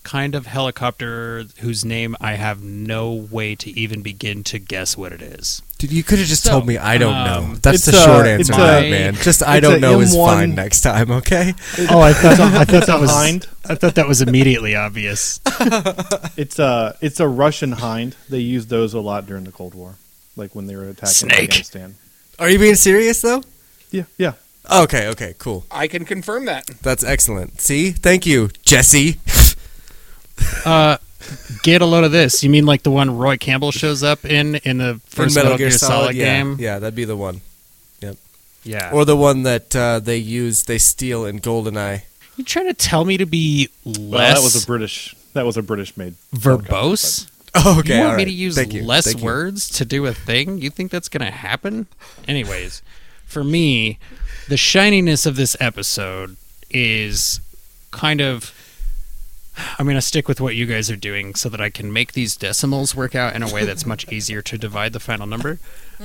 kind 0.04 0.36
of 0.36 0.46
helicopter 0.48 1.46
whose 1.60 1.86
name 1.86 2.14
I 2.20 2.34
have 2.34 2.62
no 2.62 3.14
way 3.14 3.56
to 3.56 3.70
even 3.72 4.02
begin 4.02 4.44
to 4.46 4.60
guess 4.60 4.98
what 4.98 5.14
it 5.14 5.22
is. 5.22 5.62
Dude, 5.78 5.94
you 5.94 6.04
could 6.04 6.20
have 6.20 6.28
just 6.28 6.44
So, 6.44 6.52
told 6.52 6.68
me 6.68 6.78
I 6.78 6.98
don't 6.98 7.16
um, 7.16 7.26
know. 7.26 7.56
That's 7.56 7.86
the 7.86 7.94
short 7.94 8.26
it's 8.26 8.50
answer, 8.50 8.62
a- 8.62 8.66
that, 8.66 8.90
man. 8.90 9.14
Just 9.16 9.42
I 9.44 9.62
don't 9.62 9.80
know 9.80 10.02
is 10.02 10.14
M1 10.14 10.26
fine 10.26 10.56
next 10.56 10.82
time, 10.82 11.10
okay? 11.12 11.54
Oh, 11.90 12.02
I 12.02 12.12
thought 12.12 12.40
I 12.40 12.66
thought 12.66 12.86
that 12.88 13.00
was 13.02 13.12
Hind. 13.12 13.48
I 13.66 13.76
thought 13.76 13.96
that 13.96 14.08
was 14.08 14.22
immediately 14.22 14.76
obvious. 14.76 15.40
It's 16.36 16.58
a 16.60 16.98
it's 17.00 17.20
a 17.20 17.28
Russian 17.28 17.74
hind. 17.74 18.16
They 18.28 18.40
used 18.40 18.70
those 18.70 18.94
a 18.94 19.00
lot 19.00 19.26
during 19.26 19.44
the 19.46 19.52
Cold 19.52 19.74
War, 19.76 19.96
like 20.36 20.54
when 20.56 20.68
they 20.68 20.76
were 20.76 20.84
attacking 20.90 21.08
Snake. 21.30 21.44
Afghanistan. 21.50 21.96
Are 22.40 22.50
you 22.50 22.60
being 22.60 22.76
serious 22.76 23.22
though? 23.22 23.44
Yeah, 23.92 24.04
yeah. 24.18 24.34
Okay, 24.72 25.08
okay, 25.10 25.36
cool. 25.38 25.66
I 25.70 25.88
can 25.88 26.06
confirm 26.06 26.46
that. 26.46 26.68
That's 26.82 27.04
excellent. 27.04 27.60
See? 27.60 27.92
Thank 27.92 28.26
you, 28.26 28.50
Jesse. 28.64 29.20
Uh, 30.66 30.98
get 31.62 31.82
a 31.82 31.86
load 31.86 32.04
of 32.04 32.12
this. 32.12 32.44
You 32.44 32.50
mean 32.50 32.66
like 32.66 32.84
the 32.84 32.92
one 32.92 33.16
Roy 33.18 33.38
Campbell 33.38 33.72
shows 33.72 34.02
up 34.04 34.26
in 34.26 34.56
in 34.56 34.78
the 34.80 35.00
first 35.06 35.38
In 35.38 35.44
Metal, 35.44 35.58
Gear, 35.58 35.72
Solid, 35.72 36.16
yeah, 36.16 36.26
game? 36.26 36.58
Yeah, 36.60 36.80
that'd 36.80 36.96
be 36.96 37.06
the 37.06 37.16
one. 37.16 37.42
Yep. 38.02 38.18
Yeah. 38.64 38.92
Or 38.92 39.06
the 39.06 39.16
one 39.16 39.44
that 39.44 39.76
uh, 39.76 40.00
they 40.00 40.18
use, 40.18 40.64
they 40.64 40.80
steal 40.80 41.24
in 41.26 41.40
GoldenEye. 41.40 42.02
you 42.36 42.44
trying 42.44 42.68
to 42.68 42.74
tell 42.74 43.06
me 43.06 43.18
to 43.18 43.26
be 43.26 43.70
less 43.86 43.98
Well, 44.10 44.34
that 44.36 44.44
was 44.44 44.64
a 44.64 44.66
British. 44.66 45.16
That 45.34 45.46
was 45.46 45.56
a 45.56 45.62
British 45.64 45.96
made. 45.96 46.16
verbose? 46.34 47.30
Oh, 47.54 47.78
okay. 47.80 47.96
you 47.96 48.00
want 48.00 48.12
all 48.14 48.18
me 48.18 48.26
to 48.26 48.32
use 48.32 48.56
Thank 48.56 48.74
less 48.74 49.06
thank 49.06 49.20
you. 49.20 49.26
words 49.26 49.70
to 49.70 49.86
do 49.86 50.06
a 50.08 50.14
thing? 50.14 50.58
You 50.60 50.70
think 50.72 50.92
that's 50.92 51.10
going 51.10 51.24
to 51.26 51.32
happen? 51.32 51.88
Anyways, 52.28 52.82
for 53.26 53.44
me, 53.44 54.00
the 54.48 54.58
shininess 54.58 55.26
of 55.26 55.36
this 55.36 55.56
episode 55.60 56.38
is 56.70 57.40
kind 57.92 58.22
of. 58.22 58.54
I'm 59.78 59.86
going 59.86 59.96
to 59.96 60.02
stick 60.02 60.28
with 60.28 60.42
what 60.42 60.56
you 60.56 60.66
guys 60.66 60.90
are 60.90 60.96
doing 60.96 61.36
so 61.36 61.48
that 61.48 61.62
I 61.62 61.70
can 61.70 61.94
make 61.94 62.14
these 62.14 62.36
decimals 62.36 62.96
work 62.96 63.14
out 63.14 63.36
in 63.36 63.44
a 63.44 63.54
way 63.54 63.66
that's 63.66 63.86
much 63.86 64.12
easier 64.12 64.42
to 64.42 64.58
divide 64.58 64.94
the 64.94 65.00
final 65.00 65.28
number. 65.28 65.60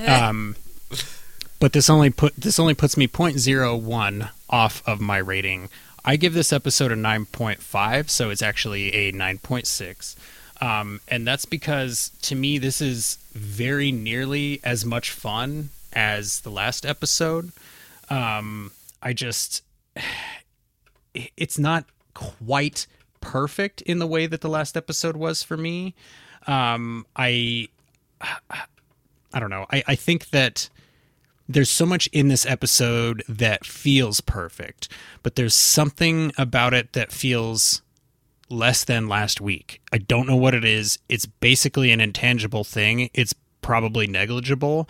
Um, 0.06 0.54
but 1.58 1.72
this 1.72 1.88
only 1.88 2.10
put 2.10 2.36
this 2.36 2.58
only 2.58 2.74
puts 2.74 2.96
me 2.96 3.08
0.01 3.08 4.30
off 4.50 4.82
of 4.86 5.00
my 5.00 5.16
rating. 5.16 5.70
I 6.04 6.16
give 6.16 6.34
this 6.34 6.52
episode 6.52 6.92
a 6.92 6.96
9.5, 6.96 8.08
so 8.08 8.30
it's 8.30 8.42
actually 8.42 8.92
a 8.94 9.12
9.6. 9.12 10.16
Um, 10.60 11.00
and 11.08 11.26
that's 11.26 11.44
because 11.44 12.10
to 12.22 12.34
me 12.34 12.58
this 12.58 12.80
is 12.80 13.18
very 13.32 13.92
nearly 13.92 14.60
as 14.64 14.84
much 14.84 15.10
fun 15.10 15.70
as 15.92 16.40
the 16.40 16.50
last 16.50 16.84
episode. 16.84 17.52
Um, 18.10 18.72
I 19.02 19.12
just 19.12 19.62
it's 21.14 21.58
not 21.58 21.84
quite 22.14 22.86
perfect 23.20 23.80
in 23.82 23.98
the 23.98 24.06
way 24.06 24.26
that 24.26 24.40
the 24.40 24.48
last 24.48 24.76
episode 24.76 25.16
was 25.16 25.42
for 25.42 25.56
me. 25.56 25.94
Um, 26.46 27.06
I 27.16 27.68
I 29.32 29.40
don't 29.40 29.50
know. 29.50 29.66
I, 29.70 29.82
I 29.86 29.94
think 29.94 30.30
that 30.30 30.70
there's 31.48 31.70
so 31.70 31.86
much 31.86 32.08
in 32.08 32.28
this 32.28 32.44
episode 32.44 33.22
that 33.28 33.64
feels 33.64 34.20
perfect, 34.20 34.88
but 35.22 35.34
there's 35.34 35.54
something 35.54 36.32
about 36.36 36.74
it 36.74 36.92
that 36.92 37.12
feels 37.12 37.82
less 38.50 38.84
than 38.84 39.08
last 39.08 39.40
week. 39.40 39.80
I 39.92 39.98
don't 39.98 40.26
know 40.26 40.36
what 40.36 40.54
it 40.54 40.64
is. 40.64 40.98
It's 41.08 41.26
basically 41.26 41.90
an 41.90 42.00
intangible 42.00 42.64
thing. 42.64 43.10
It's 43.14 43.34
probably 43.68 44.06
negligible, 44.06 44.88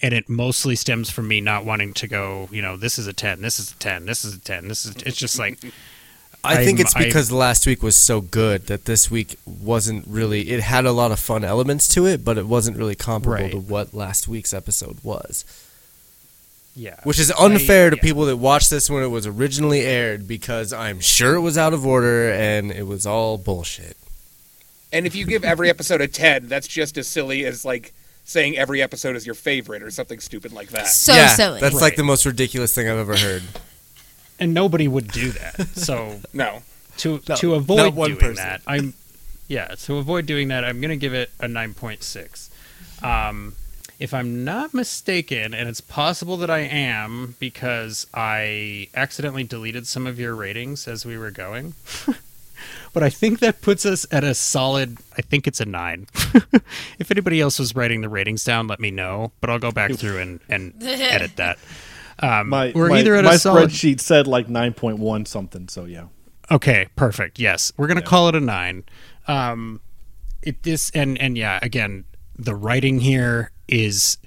and 0.00 0.14
it 0.14 0.28
mostly 0.28 0.76
stems 0.76 1.10
from 1.10 1.26
me 1.26 1.40
not 1.40 1.64
wanting 1.64 1.92
to 1.94 2.06
go, 2.06 2.48
you 2.52 2.62
know, 2.62 2.76
this 2.76 2.96
is 2.96 3.08
a 3.08 3.12
10, 3.12 3.42
this 3.42 3.58
is 3.58 3.72
a 3.72 3.76
10, 3.78 4.06
this 4.06 4.24
is 4.24 4.34
a 4.36 4.38
10. 4.38 4.68
This 4.68 4.86
is 4.86 4.94
it's 5.04 5.16
just 5.16 5.36
like 5.36 5.58
I 6.44 6.64
think 6.64 6.78
I'm- 6.78 6.86
it's 6.86 6.94
I- 6.96 7.04
because 7.04 7.32
last 7.32 7.66
week 7.66 7.82
was 7.82 7.96
so 7.96 8.20
good 8.20 8.68
that 8.68 8.84
this 8.84 9.10
week 9.10 9.34
wasn't 9.44 10.06
really. 10.06 10.48
It 10.50 10.60
had 10.60 10.86
a 10.86 10.92
lot 10.92 11.10
of 11.10 11.18
fun 11.18 11.42
elements 11.44 11.88
to 11.88 12.06
it, 12.06 12.24
but 12.24 12.38
it 12.38 12.46
wasn't 12.46 12.76
really 12.78 12.94
comparable 12.94 13.42
Right. 13.42 13.50
to 13.50 13.58
what 13.58 13.92
last 13.92 14.28
week's 14.28 14.54
episode 14.54 14.98
was. 15.02 15.44
yeah. 16.76 17.00
Which 17.02 17.18
is 17.18 17.32
unfair 17.32 17.88
I- 17.88 17.90
to 17.90 17.96
yeah. 17.96 18.02
people 18.02 18.24
that 18.26 18.36
watched 18.36 18.70
this 18.70 18.88
when 18.88 19.02
it 19.02 19.08
was 19.08 19.26
originally 19.26 19.80
aired 19.80 20.28
because 20.28 20.72
I'm 20.72 21.00
sure 21.00 21.34
it 21.34 21.40
was 21.40 21.58
out 21.58 21.72
of 21.74 21.84
order 21.84 22.30
and 22.32 22.70
it 22.70 22.86
was 22.86 23.06
all 23.06 23.36
bullshit. 23.38 23.96
And 24.92 25.04
if 25.06 25.14
you 25.16 25.26
give 25.26 25.44
every 25.44 25.68
episode 25.68 26.00
a 26.00 26.08
10, 26.08 26.48
that's 26.48 26.66
just 26.68 26.96
as 26.96 27.06
silly 27.06 27.44
as 27.44 27.64
like 27.64 27.92
saying 28.24 28.56
every 28.56 28.80
episode 28.82 29.16
is 29.16 29.26
your 29.26 29.34
favorite 29.34 29.82
or 29.82 29.90
something 29.90 30.20
stupid 30.20 30.52
like 30.52 30.68
that. 30.70 30.86
So 30.88 31.12
yeah, 31.14 31.28
silly. 31.28 31.60
That's 31.60 31.80
like 31.80 31.96
the 31.96 32.04
most 32.04 32.24
ridiculous 32.26 32.74
thing 32.74 32.88
I've 32.88 32.98
ever 32.98 33.16
heard. 33.16 33.42
and 34.38 34.54
nobody 34.54 34.86
would 34.88 35.08
do 35.08 35.30
that. 35.32 35.68
So 35.74 36.20
No. 36.32 36.62
to 36.98 37.20
No, 37.28 37.34
to 37.36 37.54
avoid 37.54 37.94
one 37.94 38.10
doing 38.10 38.20
person. 38.20 38.36
that, 38.36 38.62
I'm 38.66 38.94
yeah. 39.48 39.68
To 39.86 39.96
avoid 39.98 40.26
doing 40.26 40.48
that, 40.48 40.64
I'm 40.64 40.80
gonna 40.80 40.96
give 40.96 41.12
it 41.14 41.30
a 41.40 41.48
nine 41.48 41.74
point 41.74 42.02
six. 42.02 42.50
Um, 43.02 43.54
if 43.98 44.14
I'm 44.14 44.44
not 44.44 44.72
mistaken, 44.72 45.52
and 45.52 45.68
it's 45.68 45.80
possible 45.82 46.36
that 46.38 46.48
I 46.50 46.60
am 46.60 47.34
because 47.38 48.06
I 48.14 48.88
accidentally 48.94 49.44
deleted 49.44 49.86
some 49.86 50.06
of 50.06 50.18
your 50.18 50.34
ratings 50.34 50.86
as 50.88 51.04
we 51.04 51.18
were 51.18 51.30
going. 51.30 51.74
but 52.92 53.02
I 53.02 53.10
think 53.10 53.40
that 53.40 53.60
puts 53.60 53.86
us 53.86 54.06
at 54.10 54.24
a 54.24 54.34
solid. 54.34 54.98
I 55.16 55.22
think 55.22 55.46
it's 55.46 55.60
a 55.60 55.64
nine. 55.64 56.06
if 56.98 57.10
anybody 57.10 57.40
else 57.40 57.58
was 57.58 57.74
writing 57.74 58.00
the 58.00 58.08
ratings 58.08 58.44
down, 58.44 58.66
let 58.66 58.80
me 58.80 58.90
know. 58.90 59.32
But 59.40 59.50
I'll 59.50 59.58
go 59.58 59.72
back 59.72 59.92
through 59.92 60.18
and, 60.18 60.40
and 60.48 60.74
edit 60.82 61.36
that. 61.36 61.58
Um, 62.18 62.48
My 62.48 62.72
we're 62.74 62.90
my, 62.90 62.98
either 62.98 63.14
at 63.16 63.24
my 63.24 63.34
a 63.34 63.38
solid 63.38 63.70
spreadsheet 63.70 64.00
said 64.00 64.26
like 64.26 64.48
nine 64.48 64.74
point 64.74 64.98
one 64.98 65.26
something. 65.26 65.68
So 65.68 65.84
yeah. 65.84 66.06
Okay, 66.50 66.88
perfect. 66.96 67.38
Yes, 67.38 67.72
we're 67.76 67.86
gonna 67.86 68.02
call 68.02 68.28
it 68.28 68.34
a 68.34 68.40
nine. 68.40 68.84
Um, 69.28 69.80
it 70.42 70.62
this 70.62 70.90
and 70.90 71.18
and 71.18 71.38
yeah, 71.38 71.58
again, 71.62 72.04
the 72.36 72.54
writing 72.54 73.00
here 73.00 73.52
is 73.68 74.18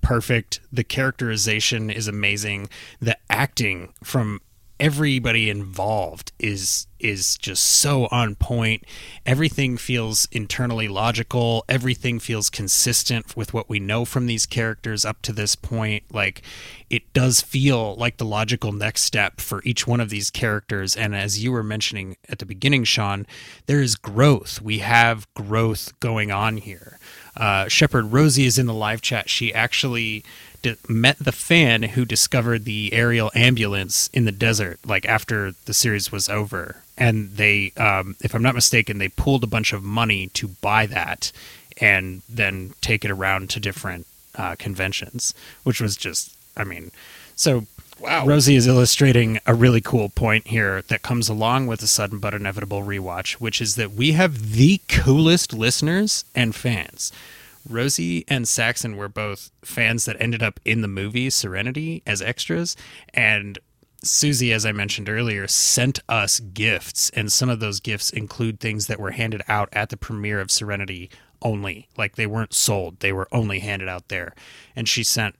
perfect. 0.00 0.60
The 0.72 0.84
characterization 0.84 1.90
is 1.90 2.08
amazing. 2.08 2.68
The 3.00 3.16
acting 3.30 3.92
from 4.02 4.40
everybody 4.80 5.50
involved 5.50 6.32
is 6.38 6.86
is 6.98 7.36
just 7.38 7.62
so 7.62 8.08
on 8.10 8.34
point. 8.34 8.82
Everything 9.24 9.76
feels 9.76 10.26
internally 10.32 10.88
logical. 10.88 11.64
Everything 11.68 12.18
feels 12.18 12.50
consistent 12.50 13.36
with 13.36 13.54
what 13.54 13.68
we 13.68 13.78
know 13.78 14.04
from 14.04 14.26
these 14.26 14.46
characters 14.46 15.04
up 15.04 15.22
to 15.22 15.32
this 15.32 15.54
point. 15.54 16.02
Like 16.12 16.42
it 16.90 17.12
does 17.12 17.40
feel 17.40 17.94
like 17.94 18.16
the 18.16 18.24
logical 18.24 18.72
next 18.72 19.02
step 19.02 19.40
for 19.40 19.62
each 19.64 19.86
one 19.86 20.00
of 20.00 20.10
these 20.10 20.30
characters. 20.30 20.96
And 20.96 21.14
as 21.14 21.42
you 21.42 21.52
were 21.52 21.62
mentioning 21.62 22.16
at 22.28 22.40
the 22.40 22.46
beginning, 22.46 22.82
Sean, 22.82 23.26
there 23.66 23.80
is 23.80 23.94
growth. 23.94 24.60
We 24.60 24.78
have 24.78 25.32
growth 25.34 25.98
going 26.00 26.32
on 26.32 26.56
here. 26.56 26.98
Uh, 27.36 27.68
Shepherd 27.68 28.06
Rosie 28.06 28.46
is 28.46 28.58
in 28.58 28.66
the 28.66 28.74
live 28.74 29.00
chat. 29.00 29.30
She 29.30 29.54
actually 29.54 30.24
met 30.88 31.18
the 31.18 31.32
fan 31.32 31.82
who 31.82 32.04
discovered 32.04 32.64
the 32.64 32.92
aerial 32.92 33.30
ambulance 33.34 34.08
in 34.12 34.24
the 34.24 34.32
desert, 34.32 34.78
like 34.84 35.06
after 35.06 35.52
the 35.64 35.74
series 35.74 36.10
was 36.10 36.28
over. 36.28 36.82
And 36.96 37.36
they, 37.36 37.72
um, 37.76 38.16
if 38.20 38.34
I'm 38.34 38.42
not 38.42 38.54
mistaken, 38.54 38.98
they 38.98 39.08
pooled 39.08 39.44
a 39.44 39.48
bunch 39.48 39.72
of 39.72 39.82
money 39.82 40.28
to 40.28 40.48
buy 40.48 40.86
that 40.86 41.32
and 41.80 42.22
then 42.28 42.74
take 42.80 43.04
it 43.04 43.10
around 43.10 43.50
to 43.50 43.60
different 43.60 44.06
uh, 44.34 44.56
conventions, 44.58 45.32
which 45.62 45.80
was 45.80 45.96
just, 45.96 46.34
I 46.56 46.64
mean, 46.64 46.90
so 47.36 47.66
Wow. 48.00 48.26
Rosie 48.26 48.54
is 48.54 48.68
illustrating 48.68 49.40
a 49.44 49.54
really 49.54 49.80
cool 49.80 50.08
point 50.08 50.46
here 50.46 50.82
that 50.82 51.02
comes 51.02 51.28
along 51.28 51.66
with 51.66 51.82
a 51.82 51.88
sudden 51.88 52.20
but 52.20 52.32
inevitable 52.32 52.82
rewatch, 52.82 53.32
which 53.34 53.60
is 53.60 53.74
that 53.74 53.92
we 53.92 54.12
have 54.12 54.52
the 54.52 54.80
coolest 54.88 55.52
listeners 55.52 56.24
and 56.32 56.54
fans. 56.54 57.10
Rosie 57.68 58.24
and 58.28 58.48
Saxon 58.48 58.96
were 58.96 59.08
both 59.08 59.50
fans 59.62 60.04
that 60.06 60.16
ended 60.20 60.42
up 60.42 60.58
in 60.64 60.80
the 60.80 60.88
movie 60.88 61.30
Serenity 61.30 62.02
as 62.06 62.22
extras, 62.22 62.76
and 63.12 63.58
Susie, 64.02 64.52
as 64.52 64.64
I 64.64 64.72
mentioned 64.72 65.08
earlier, 65.08 65.48
sent 65.48 65.98
us 66.08 66.38
gifts, 66.40 67.10
and 67.10 67.32
some 67.32 67.48
of 67.48 67.58
those 67.58 67.80
gifts 67.80 68.10
include 68.10 68.60
things 68.60 68.86
that 68.86 69.00
were 69.00 69.10
handed 69.10 69.42
out 69.48 69.68
at 69.72 69.88
the 69.88 69.96
premiere 69.96 70.40
of 70.40 70.50
Serenity 70.50 71.10
only. 71.42 71.88
Like 71.96 72.16
they 72.16 72.26
weren't 72.26 72.54
sold, 72.54 73.00
they 73.00 73.12
were 73.12 73.28
only 73.32 73.58
handed 73.58 73.88
out 73.88 74.08
there. 74.08 74.34
And 74.76 74.88
she 74.88 75.02
sent 75.02 75.34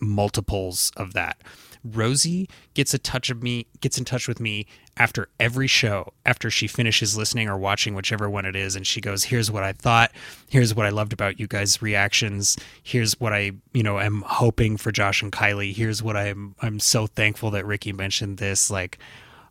multiples 0.00 0.92
of 0.96 1.14
that. 1.14 1.40
Rosie 1.84 2.48
gets 2.74 2.94
a 2.94 2.98
touch 2.98 3.30
of 3.30 3.42
me, 3.42 3.66
gets 3.80 3.98
in 3.98 4.04
touch 4.04 4.28
with 4.28 4.40
me 4.40 4.66
after 4.96 5.28
every 5.40 5.66
show, 5.66 6.12
after 6.26 6.50
she 6.50 6.66
finishes 6.66 7.16
listening 7.16 7.48
or 7.48 7.56
watching 7.56 7.94
whichever 7.94 8.28
one 8.28 8.44
it 8.44 8.54
is, 8.54 8.76
and 8.76 8.86
she 8.86 9.00
goes, 9.00 9.24
"Here's 9.24 9.50
what 9.50 9.64
I 9.64 9.72
thought. 9.72 10.12
Here's 10.48 10.74
what 10.74 10.86
I 10.86 10.90
loved 10.90 11.12
about 11.12 11.40
you 11.40 11.46
guys' 11.46 11.82
reactions. 11.82 12.56
Here's 12.82 13.18
what 13.20 13.32
I, 13.32 13.52
you 13.72 13.82
know, 13.82 13.98
am 13.98 14.22
hoping 14.26 14.76
for 14.76 14.92
Josh 14.92 15.22
and 15.22 15.32
Kylie. 15.32 15.74
Here's 15.74 16.02
what 16.02 16.16
I'm, 16.16 16.54
I'm 16.60 16.78
so 16.78 17.06
thankful 17.06 17.50
that 17.52 17.66
Ricky 17.66 17.92
mentioned 17.92 18.38
this. 18.38 18.70
Like, 18.70 18.98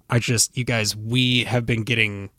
I 0.10 0.20
just, 0.20 0.58
you 0.58 0.64
guys, 0.64 0.96
we 0.96 1.46
have 1.46 1.66
been 1.66 1.84
getting 1.84 2.30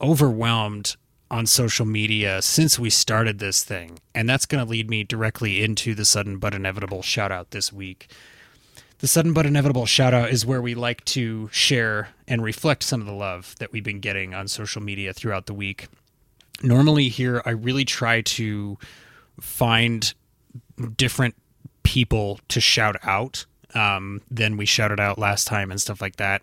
overwhelmed 0.00 0.96
on 1.30 1.46
social 1.46 1.86
media 1.86 2.42
since 2.42 2.78
we 2.78 2.90
started 2.90 3.38
this 3.38 3.64
thing. 3.64 3.98
And 4.14 4.28
that's 4.28 4.46
going 4.46 4.64
to 4.64 4.70
lead 4.70 4.88
me 4.88 5.02
directly 5.02 5.64
into 5.64 5.94
the 5.94 6.04
sudden 6.04 6.38
but 6.38 6.54
inevitable 6.54 7.02
shout 7.02 7.32
out 7.32 7.50
this 7.50 7.72
week. 7.72 8.08
The 8.98 9.08
sudden 9.08 9.32
but 9.32 9.44
inevitable 9.44 9.86
shout 9.86 10.14
out 10.14 10.30
is 10.30 10.46
where 10.46 10.62
we 10.62 10.74
like 10.74 11.04
to 11.06 11.48
share 11.52 12.08
and 12.26 12.42
reflect 12.42 12.82
some 12.82 13.00
of 13.00 13.06
the 13.06 13.12
love 13.12 13.54
that 13.58 13.72
we've 13.72 13.84
been 13.84 14.00
getting 14.00 14.34
on 14.34 14.48
social 14.48 14.82
media 14.82 15.12
throughout 15.12 15.46
the 15.46 15.54
week. 15.54 15.88
Normally, 16.62 17.08
here, 17.08 17.42
I 17.44 17.50
really 17.50 17.84
try 17.84 18.20
to 18.22 18.78
find 19.40 20.14
different 20.96 21.34
people 21.82 22.40
to 22.48 22.60
shout 22.60 22.96
out 23.02 23.44
um, 23.74 24.22
than 24.30 24.56
we 24.56 24.66
shouted 24.66 25.00
out 25.00 25.18
last 25.18 25.46
time 25.46 25.70
and 25.70 25.80
stuff 25.80 26.00
like 26.00 26.16
that. 26.16 26.42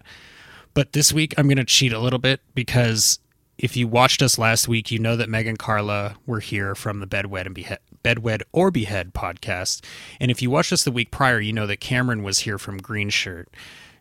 But 0.73 0.93
this 0.93 1.11
week, 1.11 1.33
I'm 1.37 1.47
going 1.47 1.57
to 1.57 1.65
cheat 1.65 1.93
a 1.93 1.99
little 1.99 2.19
bit 2.19 2.41
because 2.53 3.19
if 3.57 3.75
you 3.75 3.87
watched 3.87 4.21
us 4.21 4.37
last 4.37 4.67
week, 4.67 4.91
you 4.91 4.99
know 4.99 5.15
that 5.15 5.29
Meg 5.29 5.47
and 5.47 5.59
Carla 5.59 6.15
were 6.25 6.39
here 6.39 6.75
from 6.75 6.99
the 6.99 7.07
Bed 7.07 7.27
Wet 7.27 7.45
and 7.45 7.55
Behead, 7.55 7.79
Bedwed 8.03 8.41
or 8.51 8.71
Behead 8.71 9.13
podcast. 9.13 9.83
And 10.19 10.31
if 10.31 10.41
you 10.41 10.49
watched 10.49 10.73
us 10.73 10.83
the 10.83 10.91
week 10.91 11.11
prior, 11.11 11.39
you 11.39 11.53
know 11.53 11.67
that 11.67 11.79
Cameron 11.79 12.23
was 12.23 12.39
here 12.39 12.57
from 12.57 12.77
Green 12.77 13.09
Shirt. 13.09 13.49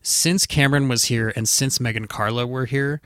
Since 0.03 0.47
Cameron 0.47 0.89
was 0.89 1.05
here 1.05 1.33
and 1.37 1.49
since 1.49 1.81
Meg 1.81 1.97
and 1.97 2.09
Carla 2.09 2.47
were 2.47 2.65
here, 2.67 3.01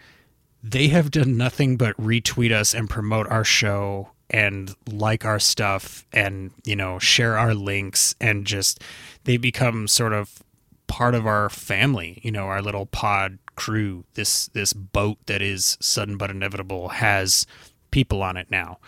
they 0.63 0.89
have 0.89 1.11
done 1.11 1.37
nothing 1.37 1.77
but 1.77 1.97
retweet 1.97 2.53
us 2.53 2.73
and 2.73 2.89
promote 2.89 3.29
our 3.29 3.45
show 3.45 4.11
and 4.31 4.75
like 4.91 5.25
our 5.25 5.39
stuff 5.39 6.07
and 6.13 6.51
you 6.65 6.75
know 6.75 6.99
share 6.99 7.37
our 7.37 7.55
links 7.55 8.15
and 8.21 8.47
just 8.47 8.83
they 9.25 9.37
become 9.37 9.87
sort 9.87 10.13
of 10.13 10.43
part 10.87 11.15
of 11.15 11.27
our 11.27 11.51
family 11.51 12.21
you 12.23 12.33
know 12.33 12.47
our 12.47 12.63
little 12.63 12.87
pod 12.87 13.39
crew 13.57 14.05
this 14.15 14.49
this 14.49 14.73
boat 14.73 15.19
that 15.27 15.43
is 15.43 15.77
sudden 15.81 16.17
but 16.17 16.31
inevitable 16.31 16.89
has 16.89 17.47
people 17.91 18.23
on 18.23 18.37
it 18.37 18.51
now 18.51 18.79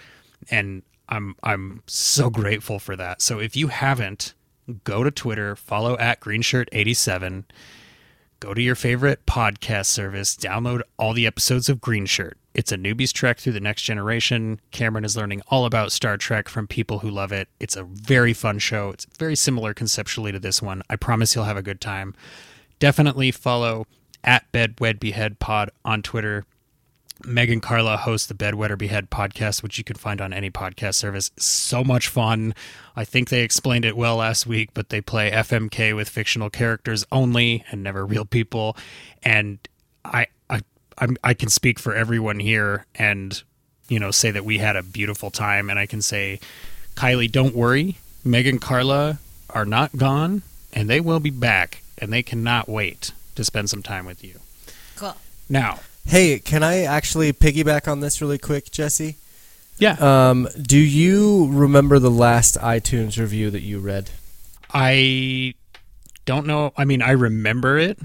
and 0.51 0.83
i'm 1.09 1.35
i'm 1.43 1.83
so 1.87 2.31
grateful 2.31 2.78
for 2.78 2.97
that 2.97 3.20
so 3.23 3.39
if 3.39 3.57
you 3.57 3.69
haven't 3.69 4.35
go 4.85 5.05
to 5.05 5.11
twitter 5.11 5.55
follow 5.55 5.97
at 5.99 6.20
greenshirt87 6.20 7.45
go 8.41 8.55
to 8.55 8.62
your 8.62 8.74
favorite 8.74 9.24
podcast 9.27 9.87
service, 9.87 10.37
download 10.37 10.83
all 10.99 11.12
the 11.12 11.27
episodes 11.27 11.69
of 11.69 11.81
Green 11.81 12.07
Shirt. 12.07 12.37
It's 12.55 12.73
a 12.73 12.77
newbie's 12.77 13.12
trek 13.12 13.39
through 13.39 13.53
the 13.53 13.61
next 13.61 13.83
generation. 13.83 14.61
Cameron 14.70 15.05
is 15.05 15.16
learning 15.16 15.43
all 15.49 15.66
about 15.66 15.93
Star 15.93 16.16
Trek 16.16 16.49
from 16.49 16.66
people 16.66 17.01
who 17.01 17.11
love 17.11 17.33
it. 17.33 17.49
It's 17.61 17.77
a 17.77 17.85
very 17.85 18.33
fun 18.33 18.59
show. 18.59 18.91
It's 18.91 19.07
very 19.19 19.37
similar 19.37 19.74
conceptually 19.74 20.33
to 20.33 20.39
this 20.39 20.62
one. 20.62 20.83
I 20.89 20.97
promise 20.97 21.35
you'll 21.35 21.45
have 21.45 21.57
a 21.57 21.62
good 21.62 21.81
time. 21.81 22.15
Definitely 22.78 23.31
follow 23.31 23.87
at 24.24 24.51
Bedwed 24.53 25.01
Behead 25.01 25.39
Pod 25.39 25.70
on 25.85 26.03
Twitter. 26.03 26.45
Meg 27.24 27.51
and 27.51 27.62
Carla 27.62 27.97
hosts 27.97 28.26
the 28.26 28.34
Bedwetter 28.34 28.76
Behead 28.76 29.10
podcast, 29.10 29.62
which 29.62 29.78
you 29.78 29.84
can 29.84 29.97
find 29.97 30.20
on 30.20 30.32
any 30.32 30.51
podcast 30.51 30.94
service. 30.94 31.30
So 31.36 31.82
much 31.82 32.09
fun. 32.09 32.55
I 32.94 33.05
think 33.05 33.28
they 33.28 33.43
explained 33.43 33.84
it 33.84 33.97
well 33.97 34.16
last 34.16 34.47
week, 34.47 34.70
but 34.74 34.90
they 34.90 35.01
play 35.01 35.30
FMK 35.30 35.94
with 35.97 36.09
fictional 36.09 36.51
characters 36.51 37.06
only 37.10 37.64
and 37.70 37.82
never 37.82 38.05
real 38.05 38.24
people. 38.24 38.76
And 39.22 39.59
I, 40.05 40.26
I, 40.51 40.60
I'm, 40.98 41.16
I 41.24 41.34
can 41.34 41.48
speak 41.48 41.78
for 41.78 41.94
everyone 41.94 42.38
here 42.38 42.86
and, 42.94 43.43
you 43.88 43.98
know, 43.98 44.10
say 44.10 44.30
that 44.30 44.44
we 44.44 44.59
had 44.59 44.76
a 44.76 44.82
beautiful 44.82 45.30
time. 45.30 45.70
And 45.70 45.78
I 45.78 45.86
can 45.86 46.02
say, 46.02 46.38
Kylie, 46.94 47.30
don't 47.30 47.55
worry. 47.55 47.97
Meg 48.24 48.47
and 48.47 48.60
Carla 48.60 49.18
are 49.51 49.64
not 49.64 49.97
gone 49.97 50.43
and 50.72 50.90
they 50.90 51.01
will 51.01 51.20
be 51.20 51.30
back 51.30 51.82
and 51.98 52.12
they 52.12 52.22
cannot 52.22 52.68
wait 52.68 53.12
to 53.36 53.44
spend 53.44 53.70
some 53.70 53.82
time 53.82 54.05
with 54.05 54.22
you. 54.22 54.40
Cool. 54.97 55.14
Now, 55.48 55.80
Hey, 56.07 56.39
can 56.39 56.62
I 56.62 56.83
actually 56.85 57.33
piggyback 57.33 57.91
on 57.91 58.01
this 58.01 58.20
really 58.20 58.39
quick, 58.39 58.70
Jesse? 58.70 59.16
yeah. 59.78 59.97
Um, 60.01 60.49
do 60.61 60.78
you 60.78 61.49
remember 61.53 61.99
the 61.99 62.11
last 62.11 62.57
iTunes 62.59 63.19
review 63.19 63.51
that 63.51 63.61
you 63.62 63.78
read? 63.78 64.11
I 64.73 65.55
don't 66.24 66.47
know. 66.47 66.73
I 66.77 66.85
mean, 66.85 67.03
I 67.03 67.11
remember 67.11 67.77
it, 67.77 67.99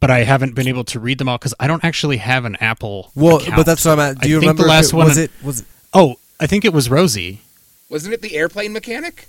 but 0.00 0.10
I 0.10 0.24
haven't 0.24 0.54
been 0.54 0.66
able 0.68 0.84
to 0.84 0.98
read 1.00 1.18
them 1.18 1.28
all 1.28 1.38
because 1.38 1.54
I 1.60 1.66
don't 1.66 1.84
actually 1.84 2.16
have 2.18 2.44
an 2.44 2.56
Apple. 2.56 3.12
Well, 3.14 3.36
account. 3.36 3.56
but 3.56 3.66
that's 3.66 3.84
what 3.84 3.92
I'm 3.92 4.00
at. 4.00 4.18
Do 4.20 4.26
I 4.26 4.30
you 4.30 4.40
think 4.40 4.42
remember 4.42 4.62
the 4.64 4.68
last 4.68 4.92
it, 4.92 4.96
one? 4.96 5.06
Was 5.06 5.18
it 5.18 5.30
was 5.42 5.60
it, 5.60 5.66
Oh, 5.92 6.16
I 6.40 6.46
think 6.46 6.64
it 6.64 6.72
was 6.72 6.88
Rosie. 6.90 7.40
Wasn't 7.88 8.14
it 8.14 8.22
the 8.22 8.36
airplane 8.36 8.72
mechanic? 8.72 9.26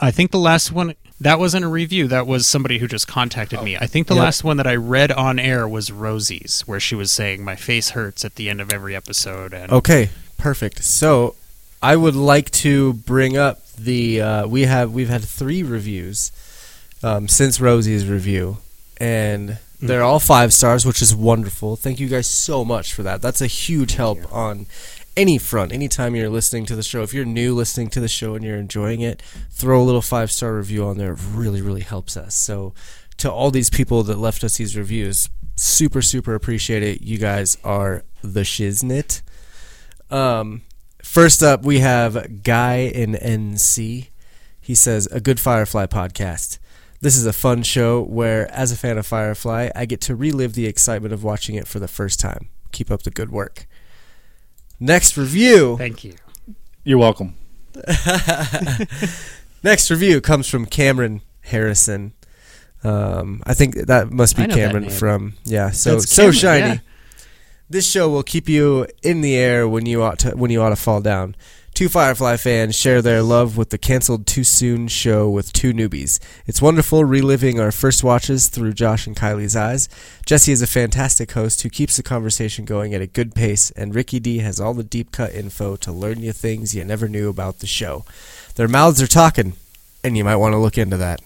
I 0.00 0.10
think 0.10 0.30
the 0.30 0.38
last 0.38 0.72
one. 0.72 0.94
That 1.20 1.38
wasn't 1.38 1.66
a 1.66 1.68
review. 1.68 2.08
That 2.08 2.26
was 2.26 2.46
somebody 2.46 2.78
who 2.78 2.88
just 2.88 3.06
contacted 3.06 3.62
me. 3.62 3.76
I 3.76 3.86
think 3.86 4.06
the 4.06 4.14
Yeah. 4.14 4.22
last 4.22 4.42
one 4.42 4.56
that 4.56 4.66
I 4.66 4.74
read 4.74 5.12
on 5.12 5.38
air 5.38 5.68
was 5.68 5.92
Rosie's, 5.92 6.62
where 6.64 6.80
she 6.80 6.94
was 6.94 7.10
saying 7.10 7.44
my 7.44 7.56
face 7.56 7.90
hurts 7.90 8.24
at 8.24 8.36
the 8.36 8.48
end 8.48 8.62
of 8.62 8.72
every 8.72 8.96
episode. 8.96 9.52
And 9.52 9.70
Okay, 9.70 10.08
perfect. 10.38 10.82
So, 10.82 11.34
I 11.82 11.96
would 11.96 12.16
like 12.16 12.50
to 12.52 12.94
bring 12.94 13.36
up 13.36 13.60
the 13.78 14.20
uh, 14.22 14.46
we 14.46 14.62
have 14.62 14.92
we've 14.92 15.10
had 15.10 15.22
three 15.24 15.62
reviews 15.62 16.32
um, 17.02 17.28
since 17.28 17.60
Rosie's 17.60 18.06
review, 18.06 18.56
and 18.98 19.58
they're 19.82 20.02
all 20.02 20.20
five 20.20 20.52
stars, 20.54 20.84
which 20.86 21.00
is 21.02 21.14
wonderful. 21.14 21.76
Thank 21.76 22.00
you 22.00 22.08
guys 22.08 22.26
so 22.26 22.64
much 22.64 22.92
for 22.94 23.02
that. 23.02 23.20
That's 23.22 23.40
a 23.42 23.46
huge 23.46 23.94
help 23.94 24.18
on 24.32 24.66
any 25.16 25.38
front. 25.38 25.72
Anytime 25.72 26.14
you're 26.14 26.28
listening 26.28 26.66
to 26.66 26.76
the 26.76 26.82
show, 26.82 27.02
if 27.02 27.12
you're 27.12 27.24
new 27.24 27.54
listening 27.54 27.88
to 27.90 28.00
the 28.00 28.08
show 28.08 28.34
and 28.34 28.44
you're 28.44 28.56
enjoying 28.56 29.00
it, 29.00 29.22
throw 29.50 29.82
a 29.82 29.84
little 29.84 30.02
five 30.02 30.30
star 30.30 30.54
review 30.54 30.84
on 30.84 30.98
there. 30.98 31.12
It 31.12 31.20
really, 31.32 31.62
really 31.62 31.82
helps 31.82 32.16
us. 32.16 32.34
So, 32.34 32.74
to 33.18 33.30
all 33.30 33.50
these 33.50 33.68
people 33.68 34.02
that 34.04 34.18
left 34.18 34.42
us 34.44 34.56
these 34.56 34.76
reviews, 34.76 35.28
super, 35.54 36.00
super 36.00 36.34
appreciate 36.34 36.82
it. 36.82 37.02
You 37.02 37.18
guys 37.18 37.58
are 37.62 38.02
the 38.22 38.40
shiznit. 38.40 39.20
Um, 40.10 40.62
first 41.02 41.42
up, 41.42 41.62
we 41.62 41.80
have 41.80 42.42
Guy 42.42 42.76
in 42.76 43.12
NC. 43.12 44.08
He 44.60 44.74
says, 44.74 45.06
A 45.12 45.20
good 45.20 45.38
Firefly 45.38 45.86
podcast. 45.86 46.58
This 47.02 47.16
is 47.16 47.24
a 47.26 47.32
fun 47.32 47.62
show 47.62 48.02
where, 48.02 48.50
as 48.52 48.72
a 48.72 48.76
fan 48.76 48.98
of 48.98 49.06
Firefly, 49.06 49.70
I 49.74 49.86
get 49.86 50.00
to 50.02 50.14
relive 50.14 50.54
the 50.54 50.66
excitement 50.66 51.14
of 51.14 51.24
watching 51.24 51.54
it 51.54 51.66
for 51.66 51.78
the 51.78 51.88
first 51.88 52.20
time. 52.20 52.48
Keep 52.72 52.90
up 52.90 53.02
the 53.02 53.10
good 53.10 53.30
work. 53.30 53.66
Next 54.80 55.16
review. 55.16 55.76
thank 55.76 56.02
you. 56.04 56.14
You're 56.84 56.98
welcome. 56.98 57.36
Next 59.62 59.90
review 59.90 60.20
comes 60.20 60.48
from 60.48 60.66
Cameron 60.66 61.20
Harrison. 61.42 62.14
Um, 62.82 63.42
I 63.44 63.52
think 63.52 63.74
that 63.74 64.10
must 64.10 64.36
be 64.36 64.44
I 64.44 64.46
know 64.46 64.54
that 64.54 64.60
Cameron 64.60 64.90
from 64.90 65.34
yeah. 65.44 65.70
So 65.70 65.92
That's 65.96 66.10
so 66.10 66.22
Cameron, 66.22 66.36
shiny. 66.38 66.66
yeah. 66.66 66.78
This 67.68 67.88
show 67.88 68.08
will 68.08 68.22
keep 68.22 68.48
you 68.48 68.86
in 69.02 69.20
the 69.20 69.36
air 69.36 69.68
when 69.68 69.84
you 69.86 70.02
ought 70.02 70.18
to 70.20 70.30
when 70.30 70.50
you 70.50 70.62
ought 70.62 70.70
to 70.70 70.76
fall 70.76 71.00
down. 71.02 71.36
Two 71.80 71.88
Firefly 71.88 72.36
fans 72.36 72.76
share 72.76 73.00
their 73.00 73.22
love 73.22 73.56
with 73.56 73.70
the 73.70 73.78
canceled 73.78 74.26
too 74.26 74.44
soon 74.44 74.86
show 74.86 75.30
with 75.30 75.50
two 75.50 75.72
newbies. 75.72 76.20
It's 76.46 76.60
wonderful 76.60 77.06
reliving 77.06 77.58
our 77.58 77.72
first 77.72 78.04
watches 78.04 78.48
through 78.48 78.74
Josh 78.74 79.06
and 79.06 79.16
Kylie's 79.16 79.56
eyes. 79.56 79.88
Jesse 80.26 80.52
is 80.52 80.60
a 80.60 80.66
fantastic 80.66 81.32
host 81.32 81.62
who 81.62 81.70
keeps 81.70 81.96
the 81.96 82.02
conversation 82.02 82.66
going 82.66 82.92
at 82.92 83.00
a 83.00 83.06
good 83.06 83.34
pace, 83.34 83.70
and 83.70 83.94
Ricky 83.94 84.20
D 84.20 84.40
has 84.40 84.60
all 84.60 84.74
the 84.74 84.82
deep 84.82 85.10
cut 85.10 85.32
info 85.32 85.74
to 85.76 85.90
learn 85.90 86.20
you 86.20 86.32
things 86.32 86.74
you 86.74 86.84
never 86.84 87.08
knew 87.08 87.30
about 87.30 87.60
the 87.60 87.66
show. 87.66 88.04
Their 88.56 88.68
mouths 88.68 89.00
are 89.00 89.06
talking, 89.06 89.54
and 90.04 90.18
you 90.18 90.24
might 90.24 90.36
want 90.36 90.52
to 90.52 90.58
look 90.58 90.76
into 90.76 90.98
that. 90.98 91.22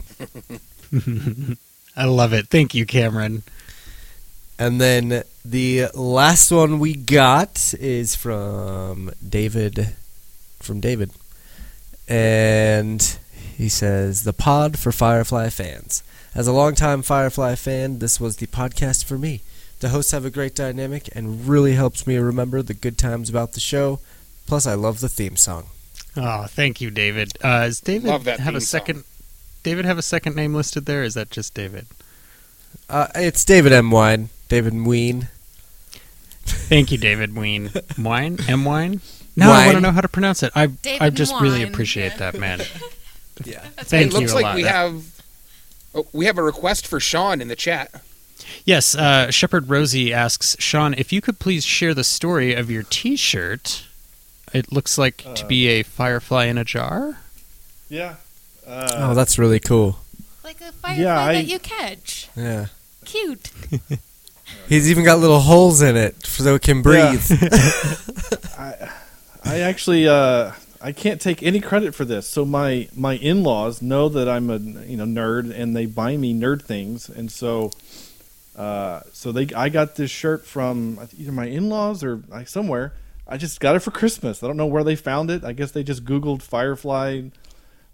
I 1.96 2.04
love 2.04 2.32
it. 2.32 2.46
Thank 2.46 2.76
you, 2.76 2.86
Cameron. 2.86 3.42
And 4.56 4.80
then 4.80 5.24
the 5.44 5.86
last 5.94 6.52
one 6.52 6.78
we 6.78 6.94
got 6.94 7.74
is 7.80 8.14
from 8.14 9.10
David. 9.28 9.96
From 10.64 10.80
David. 10.80 11.10
And 12.08 13.18
he 13.56 13.68
says, 13.68 14.24
The 14.24 14.32
pod 14.32 14.78
for 14.78 14.92
Firefly 14.92 15.48
fans. 15.50 16.02
As 16.34 16.46
a 16.46 16.52
longtime 16.52 17.02
Firefly 17.02 17.54
fan, 17.54 18.00
this 18.00 18.18
was 18.20 18.36
the 18.36 18.46
podcast 18.48 19.04
for 19.04 19.16
me. 19.18 19.40
The 19.80 19.90
hosts 19.90 20.12
have 20.12 20.24
a 20.24 20.30
great 20.30 20.54
dynamic 20.54 21.08
and 21.14 21.46
really 21.46 21.74
helps 21.74 22.06
me 22.06 22.16
remember 22.16 22.62
the 22.62 22.74
good 22.74 22.98
times 22.98 23.28
about 23.30 23.52
the 23.52 23.60
show. 23.60 24.00
Plus, 24.46 24.66
I 24.66 24.74
love 24.74 25.00
the 25.00 25.08
theme 25.08 25.36
song. 25.36 25.66
Oh, 26.16 26.44
thank 26.46 26.80
you, 26.80 26.90
David. 26.90 27.32
Uh, 27.42 27.64
does 27.64 27.80
David 27.80 28.08
Love 28.08 28.24
that 28.24 28.40
have 28.40 28.54
a 28.54 28.58
theme 28.58 28.66
song. 28.66 28.80
second? 28.80 29.04
David 29.62 29.84
have 29.84 29.98
a 29.98 30.02
second 30.02 30.36
name 30.36 30.54
listed 30.54 30.86
there? 30.86 31.00
Or 31.00 31.04
is 31.04 31.14
that 31.14 31.30
just 31.30 31.54
David? 31.54 31.86
Uh, 32.88 33.08
it's 33.14 33.44
David 33.44 33.72
M. 33.72 33.90
Wine. 33.90 34.28
David 34.48 34.74
Mween. 34.74 35.28
Thank 36.44 36.92
you, 36.92 36.98
David 36.98 37.34
Ween. 37.36 37.70
Wine? 37.98 38.38
M. 38.48 38.64
Wine? 38.64 39.00
No, 39.36 39.50
I 39.50 39.66
want 39.66 39.76
to 39.76 39.80
know 39.80 39.90
how 39.90 40.00
to 40.00 40.08
pronounce 40.08 40.42
it. 40.42 40.52
I 40.54 40.66
David 40.66 41.02
I 41.02 41.10
just 41.10 41.32
really 41.40 41.60
Wine, 41.64 41.68
appreciate 41.72 42.12
yeah. 42.12 42.30
that, 42.30 42.38
man. 42.38 42.60
Yeah. 43.44 43.58
Thank 43.78 44.06
it 44.06 44.12
you 44.12 44.18
looks 44.20 44.30
a 44.30 44.34
like 44.36 44.44
lot. 44.44 44.54
we 44.54 44.62
have 44.62 45.04
oh, 45.92 46.06
we 46.12 46.26
have 46.26 46.38
a 46.38 46.42
request 46.42 46.86
for 46.86 47.00
Sean 47.00 47.40
in 47.40 47.48
the 47.48 47.56
chat. 47.56 47.90
Yes, 48.64 48.94
uh, 48.94 49.32
Shepherd 49.32 49.68
Rosie 49.68 50.12
asks 50.12 50.54
Sean 50.60 50.94
if 50.94 51.12
you 51.12 51.20
could 51.20 51.40
please 51.40 51.64
share 51.64 51.94
the 51.94 52.04
story 52.04 52.54
of 52.54 52.70
your 52.70 52.84
T-shirt. 52.84 53.86
It 54.52 54.70
looks 54.70 54.96
like 54.96 55.24
to 55.34 55.44
be 55.46 55.66
a 55.66 55.82
firefly 55.82 56.44
in 56.44 56.56
a 56.58 56.64
jar. 56.64 57.18
Yeah. 57.88 58.14
Oh, 58.68 59.14
that's 59.14 59.36
really 59.36 59.58
cool. 59.58 59.98
Like 60.44 60.60
a 60.60 60.70
firefly 60.70 61.02
Yeah, 61.02 61.20
I- 61.20 61.32
that 61.34 61.46
you 61.46 61.58
catch. 61.58 62.28
Yeah. 62.36 62.66
Cute. 63.04 63.50
He's 64.68 64.88
even 64.88 65.04
got 65.04 65.18
little 65.18 65.40
holes 65.40 65.82
in 65.82 65.96
it 65.96 66.24
so 66.24 66.54
it 66.54 66.62
can 66.62 66.82
breathe. 66.82 67.20
I, 68.58 68.90
I 69.44 69.60
actually 69.60 70.08
uh, 70.08 70.52
I 70.80 70.92
can't 70.92 71.20
take 71.20 71.42
any 71.42 71.60
credit 71.60 71.94
for 71.94 72.04
this. 72.04 72.28
So 72.28 72.44
my 72.44 72.88
my 72.94 73.14
in 73.14 73.42
laws 73.42 73.82
know 73.82 74.08
that 74.08 74.28
I'm 74.28 74.50
a 74.50 74.58
you 74.58 74.96
know 74.96 75.04
nerd, 75.04 75.50
and 75.54 75.76
they 75.76 75.86
buy 75.86 76.16
me 76.16 76.34
nerd 76.34 76.62
things, 76.62 77.08
and 77.08 77.30
so 77.30 77.70
uh, 78.56 79.00
so 79.12 79.32
they 79.32 79.48
I 79.54 79.68
got 79.68 79.96
this 79.96 80.10
shirt 80.10 80.46
from 80.46 80.98
either 81.16 81.32
my 81.32 81.46
in 81.46 81.68
laws 81.68 82.02
or 82.02 82.22
like 82.28 82.48
somewhere. 82.48 82.94
I 83.26 83.38
just 83.38 83.60
got 83.60 83.74
it 83.74 83.80
for 83.80 83.90
Christmas. 83.90 84.42
I 84.42 84.46
don't 84.46 84.56
know 84.56 84.66
where 84.66 84.84
they 84.84 84.96
found 84.96 85.30
it. 85.30 85.44
I 85.44 85.52
guess 85.52 85.70
they 85.70 85.82
just 85.82 86.04
Googled 86.04 86.42
Firefly 86.42 87.22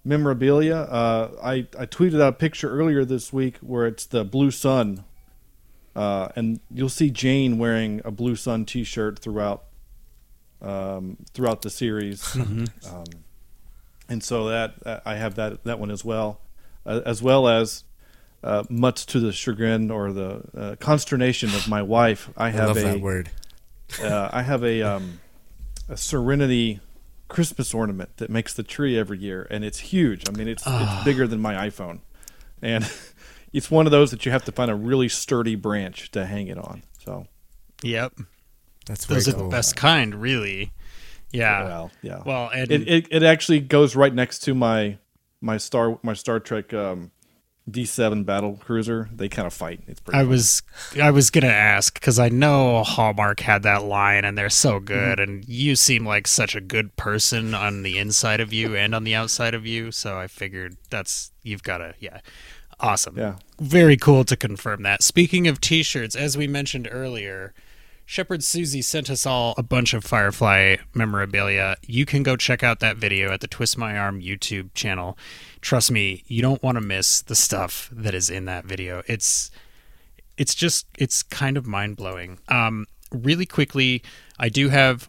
memorabilia. 0.05 0.77
Uh, 0.77 1.31
I 1.43 1.67
I 1.79 1.87
tweeted 1.87 2.21
out 2.21 2.29
a 2.29 2.33
picture 2.33 2.71
earlier 2.71 3.05
this 3.05 3.33
week 3.33 3.57
where 3.59 3.87
it's 3.87 4.07
the 4.07 4.25
blue 4.25 4.51
sun, 4.51 5.05
uh, 5.97 6.29
and 6.37 6.61
you'll 6.73 6.89
see 6.89 7.11
Jayne 7.11 7.59
wearing 7.59 8.01
a 8.05 8.11
blue 8.11 8.37
sun 8.37 8.65
T-shirt 8.65 9.19
throughout 9.19 9.65
um, 10.63 11.17
throughout 11.33 11.63
the 11.63 11.71
series, 11.71 12.37
um, 12.37 12.67
and 14.09 14.23
so 14.23 14.49
that 14.49 14.75
uh, 14.85 15.01
I 15.05 15.17
have 15.17 15.35
that 15.37 15.65
that 15.65 15.79
one 15.79 15.91
as 15.91 16.05
well, 16.05 16.41
uh, 16.87 17.01
as 17.05 17.23
well 17.23 17.49
as 17.49 17.85
uh, 18.43 18.65
much 18.69 19.07
to 19.07 19.21
the 19.21 19.33
chagrin 19.33 19.91
or 19.91 20.13
the 20.13 20.43
uh, 20.57 20.77
consternation 20.77 21.51
of 21.51 21.69
my 21.69 21.83
wife. 21.83 22.31
I 22.37 22.47
I 22.47 22.51
have 22.51 22.69
love 22.69 22.77
a 22.79 22.83
that 22.83 23.01
word. 23.01 23.31
uh, 24.03 24.31
I 24.33 24.43
have 24.43 24.65
a 24.65 24.83
um, 24.83 25.21
a 25.89 25.97
Serenity 25.97 26.81
Christmas 27.29 27.73
ornament 27.73 28.17
that 28.19 28.31
makes 28.31 28.55
the 28.55 28.63
tree 28.63 28.99
every 28.99 29.19
year, 29.19 29.47
and 29.51 29.65
it's 29.65 29.79
huge. 29.79 30.29
I 30.29 30.33
mean, 30.33 30.49
it's 30.49 30.65
it's 30.67 31.05
bigger 31.05 31.27
than 31.27 31.41
my 31.41 31.69
iPhone, 31.69 32.01
and 32.61 32.91
it's 33.53 33.71
one 33.71 33.87
of 33.87 33.93
those 33.93 34.11
that 34.11 34.27
you 34.27 34.33
have 34.33 34.45
to 34.45 34.53
find 34.53 34.71
a 34.71 34.75
really 34.75 35.09
sturdy 35.09 35.55
branch 35.55 36.11
to 36.13 36.27
hang 36.27 36.49
it 36.49 36.59
on. 36.59 36.83
So, 37.05 37.27
Yep, 37.83 38.15
That's 38.91 39.07
those 39.07 39.29
are 39.29 39.33
cool. 39.35 39.45
the 39.45 39.49
best 39.51 39.77
kind, 39.77 40.17
really. 40.17 40.73
Yeah. 41.31 41.63
well, 41.63 41.91
yeah. 42.03 42.23
Well, 42.27 42.51
and 42.53 42.73
it, 42.73 42.89
it 42.89 43.09
it 43.09 43.23
actually 43.23 43.61
goes 43.61 43.95
right 43.95 44.13
next 44.13 44.41
to 44.41 44.55
my 44.55 44.99
my 45.41 45.59
Star 45.59 46.01
my 46.03 46.13
Star 46.13 46.41
Trek 46.41 46.75
um, 46.75 47.13
D7 47.71 48.27
battle 48.27 48.59
cruiser. 48.61 49.09
They 49.13 49.29
kind 49.29 49.47
of 49.47 49.55
fight. 49.55 49.83
It's 49.87 50.01
pretty. 50.01 50.17
I 50.17 50.23
funny. 50.23 50.29
was 50.29 50.63
I 51.01 51.13
was 51.13 51.31
gonna 51.31 51.47
ask 51.47 51.95
because 51.95 52.19
I 52.19 52.31
know 52.31 52.83
Hallmark 52.83 53.39
had 53.39 53.63
that 53.63 53.85
line 53.85 54.25
and 54.25 54.37
they're 54.37 54.51
so 54.51 54.81
good, 54.81 55.21
and 55.21 55.47
you 55.49 55.77
seem 55.77 56.05
like 56.05 56.27
such 56.27 56.57
a 56.57 56.61
good 56.61 56.97
person 56.97 57.55
on 57.55 57.85
the 57.85 57.97
inside 57.97 58.41
of 58.41 58.53
you 58.53 58.75
and 58.75 58.93
on 58.93 59.05
the 59.05 59.15
outside 59.15 59.55
of 59.55 59.65
you. 59.65 59.93
So 59.93 60.19
I 60.19 60.27
figured 60.27 60.79
that's 60.91 61.31
you've 61.45 61.63
got 61.63 61.79
to 61.79 61.95
yeah, 62.01 62.23
awesome. 62.81 63.17
Yeah. 63.17 63.37
very 63.61 63.97
cool 63.97 64.25
to 64.25 64.37
confirm 64.37 64.83
that. 64.83 65.05
Speaking 65.05 65.47
of 65.47 65.61
T-shirts, 65.61 66.17
as 66.17 66.37
we 66.37 66.49
mentioned 66.49 66.89
earlier. 66.91 67.55
Shepherd 68.11 68.43
Susie 68.43 68.83
sent 68.83 69.09
us 69.09 69.25
all 69.25 69.55
a 69.57 69.63
bunch 69.63 69.95
of 69.95 70.03
Firefly 70.03 70.79
memorabilia. 70.95 71.77
You 71.87 72.05
can 72.05 72.25
go 72.25 72.35
check 72.35 72.65
out 72.65 72.81
that 72.81 72.97
video 72.97 73.31
at 73.31 73.41
the 73.41 73.47
Twist 73.47 73.79
My 73.79 73.97
Arm 73.97 74.21
YouTube 74.21 74.75
channel. 74.75 75.17
Trust 75.61 75.93
me, 75.93 76.25
you 76.27 76.43
don't 76.43 76.61
want 76.61 76.75
to 76.75 76.81
miss 76.81 77.23
the 77.23 77.37
stuff 77.37 77.89
that 77.93 78.13
is 78.13 78.29
in 78.29 78.47
that 78.47 78.65
video. 78.65 79.05
It's 79.07 79.53
it's 80.37 80.57
just 80.57 80.89
it's 80.99 81.23
kind 81.23 81.57
of 81.57 81.69
mind 81.69 81.99
blowing. 81.99 82.41
Um, 82.49 82.87
really 83.13 83.47
quickly, 83.47 84.03
I 84.41 84.49
do 84.49 84.71
have 84.71 85.09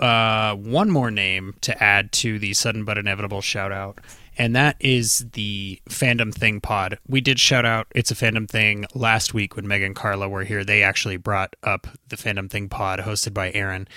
uh, 0.00 0.56
one 0.56 0.90
more 0.90 1.12
name 1.12 1.54
to 1.60 1.80
add 1.80 2.10
to 2.14 2.40
the 2.40 2.52
sudden 2.52 2.84
but 2.84 2.98
inevitable 2.98 3.42
shout 3.42 3.70
out, 3.70 4.00
and 4.36 4.54
that 4.56 4.76
is 4.80 5.26
the 5.32 5.80
fandom 5.88 6.34
thing 6.34 6.60
pod. 6.60 6.98
We 7.06 7.20
did 7.20 7.38
shout 7.38 7.64
out 7.64 7.86
it's 7.94 8.10
a 8.10 8.14
fandom 8.14 8.48
thing 8.48 8.86
last 8.94 9.34
week 9.34 9.56
when 9.56 9.68
Meg 9.68 9.82
and 9.82 9.94
Carla 9.94 10.28
were 10.28 10.44
here. 10.44 10.64
They 10.64 10.82
actually 10.82 11.16
brought 11.16 11.56
up 11.62 11.86
the 12.08 12.16
fandom 12.16 12.50
thing 12.50 12.68
pod 12.68 13.00
hosted 13.00 13.34
by 13.34 13.52
Aaron, 13.52 13.88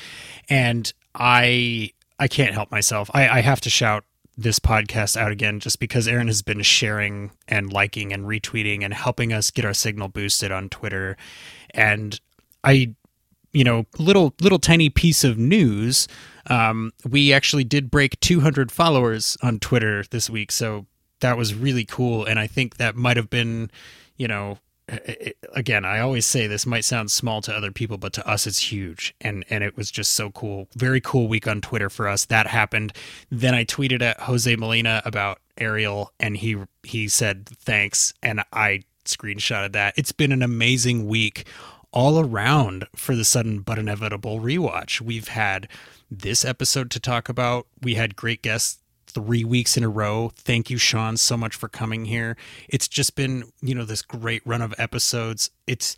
and 0.50 0.92
I 1.16 1.92
I 2.20 2.28
can't 2.28 2.54
help 2.54 2.72
myself. 2.72 3.10
I, 3.14 3.28
I 3.28 3.42
have 3.42 3.62
to 3.62 3.70
shout 3.70 4.04
this 4.38 4.60
podcast 4.60 5.18
out 5.18 5.32
again 5.32 5.60
just 5.60 5.80
because 5.80 6.08
Aaron 6.08 6.28
has 6.28 6.44
been 6.44 6.62
sharing 6.62 7.32
and 7.48 7.74
liking 7.74 8.14
and 8.14 8.26
retweeting 8.26 8.84
and 8.84 8.94
helping 8.94 9.34
us 9.34 9.50
get 9.50 9.66
our 9.66 9.74
signal 9.74 10.10
boosted 10.10 10.52
on 10.52 10.70
Twitter. 10.70 11.18
And 11.72 12.20
I, 12.64 12.94
you 13.52 13.64
know, 13.64 13.86
little 13.98 14.36
little 14.40 14.60
tiny 14.60 14.90
piece 14.90 15.24
of 15.24 15.38
news. 15.38 16.08
Um, 16.48 16.94
we 17.08 17.34
actually 17.34 17.64
did 17.64 17.92
break 17.92 18.20
200 18.20 18.72
followers 18.72 19.38
on 19.42 19.60
Twitter 19.60 20.04
this 20.10 20.30
week. 20.30 20.52
So 20.52 20.86
that 21.20 21.38
was 21.38 21.54
really 21.54 21.86
cool, 21.86 22.26
and 22.26 22.40
I 22.40 22.48
think 22.48 22.78
that 22.78 22.96
might 22.96 23.18
have 23.18 23.30
been, 23.30 23.72
you 24.18 24.28
know, 24.28 24.60
again, 25.54 25.84
I 25.84 26.00
always 26.00 26.26
say 26.26 26.48
this 26.48 26.66
might 26.66 26.86
sound 26.86 27.12
small 27.12 27.42
to 27.42 27.54
other 27.54 27.72
people, 27.72 27.98
but 27.98 28.14
to 28.14 28.28
us 28.28 28.48
it's 28.48 28.72
huge, 28.72 29.14
and 29.20 29.44
and 29.50 29.64
it 29.64 29.76
was 29.76 29.92
just 29.92 30.14
so 30.14 30.32
cool. 30.32 30.68
Very 30.76 31.02
cool 31.02 31.28
week 31.28 31.48
on 31.48 31.62
Twitter 31.62 31.90
for 31.90 32.08
us. 32.08 32.26
That 32.26 32.48
happened. 32.48 32.94
Then 33.30 33.54
I 33.54 33.66
tweeted 33.66 34.02
at 34.02 34.20
Jose 34.22 34.56
Molina 34.56 35.02
about 35.04 35.40
Ariel, 35.58 36.14
and 36.20 36.38
he 36.38 36.58
he 36.84 37.08
said 37.08 37.48
thanks, 37.48 38.14
and 38.24 38.44
I 38.54 38.84
screenshotted 39.06 39.74
that. 39.74 39.94
It's 39.98 40.12
been 40.12 40.32
an 40.32 40.44
amazing 40.44 41.08
week 41.08 41.46
all 41.92 42.20
around 42.20 42.86
for 42.96 43.16
the 43.16 43.26
sudden 43.26 43.60
but 43.60 43.80
inevitable 43.80 44.40
rewatch. 44.40 45.02
We've 45.02 45.30
had 45.30 45.68
this 46.10 46.46
episode 46.46 46.92
to 46.92 47.00
talk 47.00 47.30
about. 47.30 47.68
We 47.82 47.96
had 47.96 48.16
great 48.16 48.42
guests 48.42 48.80
three 49.08 49.44
weeks 49.44 49.78
in 49.78 49.84
a 49.84 49.90
row. 49.90 50.32
Thank 50.36 50.70
you, 50.70 50.78
Sean, 50.78 51.18
so 51.18 51.38
much 51.38 51.56
for 51.56 51.68
coming 51.68 52.06
here. 52.06 52.38
It's 52.68 52.88
just 52.88 53.16
been, 53.16 53.52
you 53.62 53.74
know, 53.74 53.86
this 53.86 54.02
great 54.02 54.42
run 54.46 54.62
of 54.62 54.74
episodes. 54.78 55.50
It's, 55.66 55.96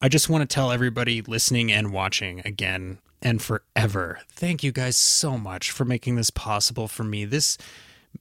I 0.00 0.08
just 0.08 0.28
want 0.28 0.48
to 0.48 0.54
tell 0.54 0.70
everybody 0.70 1.22
listening 1.22 1.72
and 1.72 1.92
watching 1.92 2.40
again 2.44 2.98
and 3.22 3.40
forever. 3.40 4.20
Thank 4.30 4.62
you 4.62 4.70
guys 4.70 4.96
so 4.96 5.38
much 5.38 5.70
for 5.70 5.84
making 5.84 6.16
this 6.16 6.30
possible 6.30 6.88
for 6.88 7.04
me. 7.04 7.24
This 7.24 7.56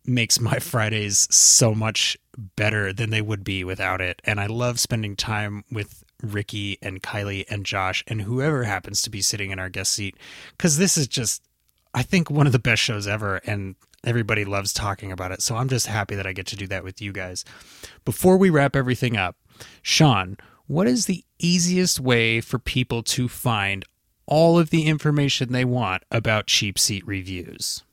makes 0.05 0.39
my 0.39 0.59
Fridays 0.59 1.27
so 1.29 1.75
much 1.75 2.17
better 2.55 2.93
than 2.93 3.09
they 3.09 3.21
would 3.21 3.43
be 3.43 3.63
without 3.63 4.01
it. 4.01 4.21
And 4.23 4.39
I 4.39 4.47
love 4.47 4.79
spending 4.79 5.15
time 5.15 5.63
with 5.71 6.03
Ricky 6.23 6.77
and 6.81 7.03
Kylie 7.03 7.45
and 7.49 7.65
Josh 7.65 8.03
and 8.07 8.21
whoever 8.21 8.63
happens 8.63 9.01
to 9.03 9.09
be 9.09 9.21
sitting 9.21 9.51
in 9.51 9.59
our 9.59 9.69
guest 9.69 9.93
seat 9.93 10.15
because 10.57 10.77
this 10.77 10.97
is 10.97 11.07
just, 11.07 11.43
I 11.93 12.01
think, 12.01 12.31
one 12.31 12.47
of 12.47 12.53
the 12.53 12.59
best 12.59 12.81
shows 12.81 13.07
ever. 13.07 13.37
And 13.45 13.75
everybody 14.03 14.45
loves 14.45 14.73
talking 14.73 15.11
about 15.11 15.31
it. 15.31 15.41
So 15.41 15.55
I'm 15.55 15.69
just 15.69 15.87
happy 15.87 16.15
that 16.15 16.27
I 16.27 16.33
get 16.33 16.47
to 16.47 16.55
do 16.55 16.67
that 16.67 16.83
with 16.83 17.01
you 17.01 17.11
guys. 17.11 17.45
Before 18.05 18.37
we 18.37 18.49
wrap 18.49 18.75
everything 18.75 19.17
up, 19.17 19.35
Sean, 19.81 20.37
what 20.67 20.87
is 20.87 21.05
the 21.05 21.23
easiest 21.39 21.99
way 21.99 22.41
for 22.41 22.59
people 22.59 23.03
to 23.03 23.27
find 23.27 23.85
all 24.25 24.57
of 24.57 24.69
the 24.69 24.85
information 24.85 25.51
they 25.51 25.65
want 25.65 26.03
about 26.09 26.47
cheap 26.47 26.79
seat 26.79 27.05
reviews? 27.05 27.83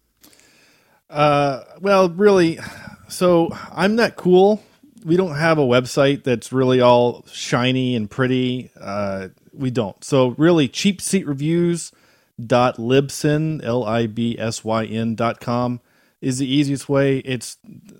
Uh, 1.09 1.65
well, 1.81 2.09
really, 2.09 2.59
so 3.09 3.51
I'm 3.73 3.97
not 3.97 4.15
cool. 4.16 4.62
We 5.05 5.16
don't 5.16 5.36
have 5.36 5.59
a 5.59 5.62
website 5.62 6.24
that's 6.24 6.52
really 6.52 6.81
all 6.81 7.24
shiny 7.32 7.94
and 7.97 8.10
pretty. 8.10 8.70
Uh, 8.78 9.28
we 9.52 9.70
don't. 9.70 10.02
So 10.05 10.35
really, 10.39 10.68
cheapseatreviews.libsyn, 10.68 13.64
L-I-B-S-Y-N 13.64 15.14
dot 15.14 15.40
com 15.40 15.81
is 16.20 16.39
the 16.39 16.47
easiest 16.47 16.89
way. 16.89 17.18
It's 17.18 17.56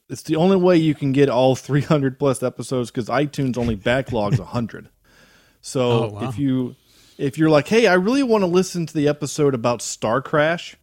it's 0.09 0.23
the 0.23 0.37
only 0.37 0.57
way 0.57 0.77
you 0.77 0.95
can 0.95 1.13
get 1.13 1.29
all 1.31 1.57
300 1.57 2.19
plus 2.19 2.43
episodes 2.43 2.91
because 2.91 3.09
iTunes 3.09 3.57
only 3.57 3.77
backlogs 3.77 4.39
100. 4.39 4.89
So 5.63 5.91
Oh, 5.91 6.09
wow. 6.11 6.29
if 6.29 6.39
you 6.39 6.77
if 7.19 7.37
you're 7.39 7.51
like, 7.51 7.69
hey, 7.69 7.87
I 7.87 7.95
really 7.95 8.23
want 8.23 8.43
to 8.43 8.47
listen 8.47 8.87
to 8.87 8.95
the 8.95 9.09
episode 9.09 9.55
about 9.55 9.83
Star 9.83 10.23
Crash, 10.23 10.77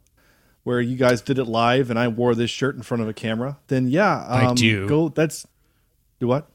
where 0.64 0.80
you 0.81 0.95
guys 0.95 1.22
did 1.22 1.39
it 1.39 1.45
live, 1.45 1.89
and 1.89 1.98
I 1.98 2.07
wore 2.10 2.35
this 2.35 2.52
shirt 2.52 2.76
in 2.76 2.84
front 2.84 3.02
of 3.02 3.10
a 3.10 3.14
camera, 3.14 3.57
then 3.68 3.88
yeah, 3.88 4.23
um, 4.27 4.48
I 4.48 4.53
do. 4.53 4.88
Go. 4.88 5.10
That's 5.10 5.48
do 6.19 6.27
what? 6.27 6.48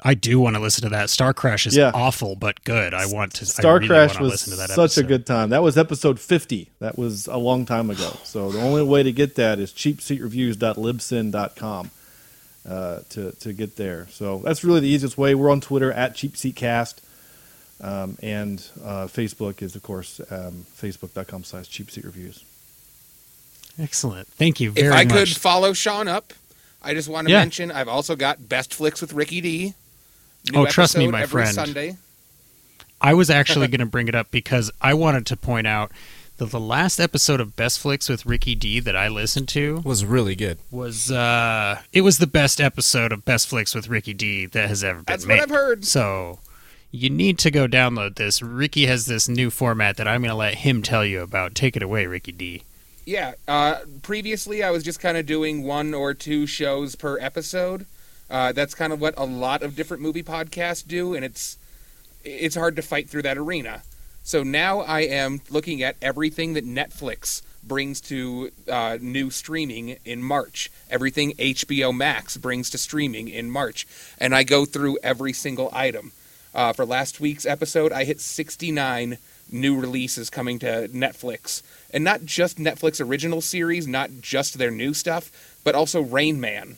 I 0.00 0.14
do 0.14 0.38
want 0.38 0.54
to 0.54 0.62
listen 0.62 0.84
to 0.84 0.90
that. 0.90 1.10
Star 1.10 1.34
Crash 1.34 1.66
is 1.66 1.74
Yeah. 1.76 1.90
awful 1.92 2.36
but 2.36 2.62
good. 2.64 2.94
I 2.94 3.06
want 3.06 3.34
to. 3.34 3.42
I 3.42 3.46
Star 3.46 3.74
really 3.76 3.88
Crash 3.88 4.10
want 4.10 4.18
to 4.18 4.22
was 4.22 4.30
listen 4.32 4.50
to 4.52 4.56
that 4.58 4.68
such 4.70 4.78
episode. 4.92 5.04
a 5.04 5.08
good 5.08 5.26
time. 5.26 5.50
That 5.50 5.62
was 5.64 5.76
episode 5.76 6.20
50. 6.20 6.70
That 6.78 6.96
was 6.96 7.26
a 7.26 7.36
long 7.36 7.66
time 7.66 7.90
ago. 7.90 8.12
So 8.24 8.50
the 8.52 8.60
only 8.60 8.84
way 8.84 9.02
to 9.02 9.10
get 9.12 9.34
that 9.36 9.58
is 9.58 9.72
cheapseatreviews.libsyn.com 9.72 11.90
uh, 12.68 13.00
to, 13.10 13.32
to 13.32 13.52
get 13.52 13.76
there. 13.76 14.06
So 14.10 14.38
that's 14.44 14.64
really 14.64 14.80
the 14.80 14.88
easiest 14.88 15.16
way. 15.18 15.34
We're 15.34 15.50
on 15.50 15.60
Twitter 15.60 15.92
at 15.92 16.14
cheapseatcast. 16.14 16.94
Um, 17.80 18.18
and 18.22 18.64
uh, 18.84 19.06
Facebook 19.06 19.62
is, 19.62 19.76
of 19.76 19.82
course, 19.84 20.20
um, 20.30 20.66
facebook.com 20.76 21.44
slash 21.44 21.68
cheapseatreviews. 21.68 22.42
Excellent. 23.78 24.26
Thank 24.28 24.58
you 24.60 24.72
very 24.72 24.88
if 24.88 24.92
I 24.92 25.04
much. 25.04 25.12
could 25.14 25.28
follow 25.36 25.72
Sean 25.72 26.08
up, 26.08 26.32
I 26.82 26.94
just 26.94 27.08
want 27.08 27.26
to 27.26 27.32
Yeah. 27.32 27.40
mention 27.40 27.70
I've 27.70 27.88
also 27.88 28.14
got 28.16 28.48
Best 28.48 28.72
Flicks 28.74 29.00
with 29.00 29.12
Ricky 29.12 29.40
D. 29.40 29.74
New 30.52 30.60
Oh, 30.60 30.66
trust 30.66 30.96
me, 30.96 31.04
episode 31.04 31.12
my 31.12 31.22
every 31.22 31.42
friend. 31.42 31.54
Sunday. 31.54 31.96
I 33.00 33.14
was 33.14 33.30
actually 33.30 33.66
going 33.68 33.80
to 33.80 33.86
bring 33.86 34.08
it 34.08 34.14
up 34.14 34.30
because 34.30 34.70
I 34.80 34.94
wanted 34.94 35.26
to 35.26 35.36
point 35.36 35.66
out 35.66 35.90
that 36.38 36.50
the 36.50 36.60
last 36.60 37.00
episode 37.00 37.40
of 37.40 37.56
Best 37.56 37.80
Flicks 37.80 38.08
with 38.08 38.24
Ricky 38.24 38.54
D 38.54 38.78
that 38.80 38.94
I 38.96 39.08
listened 39.08 39.48
to 39.50 39.80
Was 39.84 40.04
really 40.04 40.36
good. 40.36 40.58
was 40.70 41.10
uh 41.10 41.80
it 41.92 42.02
was 42.02 42.18
the 42.18 42.28
best 42.28 42.60
episode 42.60 43.10
of 43.12 43.24
Best 43.24 43.48
Flicks 43.48 43.74
with 43.74 43.88
Ricky 43.88 44.14
D 44.14 44.46
that 44.46 44.68
has 44.68 44.84
ever 44.84 44.98
been 44.98 45.04
That's 45.08 45.26
made. 45.26 45.34
what 45.34 45.42
I've 45.42 45.50
heard. 45.50 45.84
So 45.84 46.38
you 46.92 47.10
need 47.10 47.38
to 47.40 47.50
go 47.50 47.66
download 47.66 48.14
this. 48.16 48.40
Ricky 48.40 48.86
has 48.86 49.06
this 49.06 49.28
new 49.28 49.50
format 49.50 49.96
that 49.96 50.06
I'm 50.08 50.20
going 50.22 50.30
to 50.30 50.34
let 50.36 50.54
him 50.54 50.82
tell 50.82 51.04
you 51.04 51.20
about. 51.22 51.54
Take 51.56 51.76
it 51.76 51.82
away, 51.82 52.06
Ricky 52.06 52.32
D. 52.32 52.62
Yeah. 53.08 53.32
Uh, 53.48 53.76
previously, 54.02 54.62
I 54.62 54.70
was 54.70 54.82
just 54.82 55.00
kind 55.00 55.16
of 55.16 55.24
doing 55.24 55.62
one 55.62 55.94
or 55.94 56.12
two 56.12 56.46
shows 56.46 56.94
per 56.94 57.18
episode. 57.18 57.86
Uh, 58.28 58.52
that's 58.52 58.74
kind 58.74 58.92
of 58.92 59.00
what 59.00 59.14
a 59.16 59.24
lot 59.24 59.62
of 59.62 59.74
different 59.74 60.02
movie 60.02 60.22
podcasts 60.22 60.86
do, 60.86 61.14
and 61.14 61.24
it's 61.24 61.56
it's 62.22 62.54
hard 62.54 62.76
to 62.76 62.82
fight 62.82 63.08
through 63.08 63.22
that 63.22 63.38
arena. 63.38 63.80
So 64.24 64.42
now 64.42 64.80
I 64.80 65.00
am 65.00 65.40
looking 65.48 65.82
at 65.82 65.96
everything 66.02 66.52
that 66.52 66.66
Netflix 66.66 67.40
brings 67.64 68.02
to 68.02 68.50
uh, 68.70 68.98
new 69.00 69.30
streaming 69.30 69.96
in 70.04 70.22
March. 70.22 70.70
Everything 70.90 71.32
HBO 71.38 71.96
Max 71.96 72.36
brings 72.36 72.68
to 72.68 72.76
streaming 72.76 73.28
in 73.28 73.50
March, 73.50 73.86
and 74.18 74.34
I 74.34 74.42
go 74.42 74.66
through 74.66 74.98
every 75.02 75.32
single 75.32 75.70
item. 75.72 76.12
Uh, 76.54 76.74
for 76.74 76.84
last 76.84 77.20
week's 77.20 77.46
episode, 77.46 77.90
I 77.90 78.04
hit 78.04 78.20
69 78.20 79.16
new 79.50 79.80
releases 79.80 80.28
coming 80.28 80.58
to 80.58 80.88
Netflix, 80.92 81.62
and 81.92 82.04
not 82.04 82.24
just 82.24 82.58
Netflix 82.58 83.04
original 83.04 83.40
series, 83.40 83.86
not 83.86 84.10
just 84.20 84.58
their 84.58 84.70
new 84.70 84.94
stuff, 84.94 85.30
but 85.64 85.74
also 85.74 86.00
Rain 86.00 86.40
Man. 86.40 86.76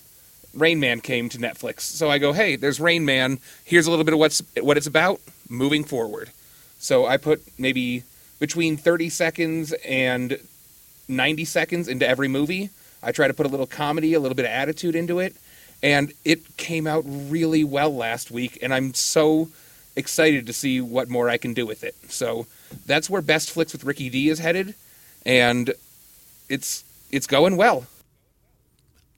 Rain 0.55 0.81
Man 0.81 1.01
came 1.01 1.29
to 1.29 1.39
Netflix, 1.39 1.81
so 1.83 2.11
I 2.11 2.19
go, 2.19 2.33
"Hey, 2.33 2.57
there's 2.57 2.81
Rain 2.81 3.05
Man. 3.05 3.39
Here's 3.65 3.87
a 3.87 3.91
little 3.91 4.05
bit 4.05 4.15
of 4.15 4.19
what's 4.21 4.43
what 4.61 4.77
it's 4.77 4.87
about. 4.87 5.21
Moving 5.49 5.85
forward." 5.85 6.31
So 6.79 7.07
I 7.07 7.17
put 7.17 7.43
maybe 7.59 8.03
between 8.39 8.77
30 8.77 9.11
seconds 9.11 9.73
and 9.85 10.39
90 11.09 11.45
seconds 11.45 11.89
into 11.89 12.09
every 12.09 12.29
movie. 12.29 12.71
I 13.03 13.13
try 13.13 13.29
to 13.29 13.35
put 13.35 13.47
a 13.47 13.49
little 13.49 13.67
comedy, 13.67 14.15
a 14.15 14.21
little 14.21 14.35
bit 14.35 14.45
of 14.45 14.51
attitude 14.51 14.95
into 14.97 15.19
it, 15.19 15.37
and 15.83 16.13
it 16.25 16.57
came 16.57 16.87
out 16.87 17.05
really 17.07 17.65
well 17.65 17.95
last 17.95 18.31
week, 18.31 18.59
and 18.63 18.75
I'm 18.75 18.95
so 18.95 19.49
excited 19.97 20.47
to 20.47 20.53
see 20.53 20.81
what 20.81 21.09
more 21.09 21.29
I 21.29 21.37
can 21.37 21.55
do 21.55 21.67
with 21.67 21.85
it. 21.85 21.95
So 22.09 22.47
that's 22.87 23.11
where 23.11 23.23
Best 23.23 23.51
Flicks 23.51 23.73
with 23.73 23.85
Ricky 23.85 24.09
D 24.09 24.29
is 24.29 24.39
headed, 24.39 24.75
and 25.25 25.73
it's 26.49 26.85
it's 27.11 27.27
going 27.27 27.57
well. 27.57 27.87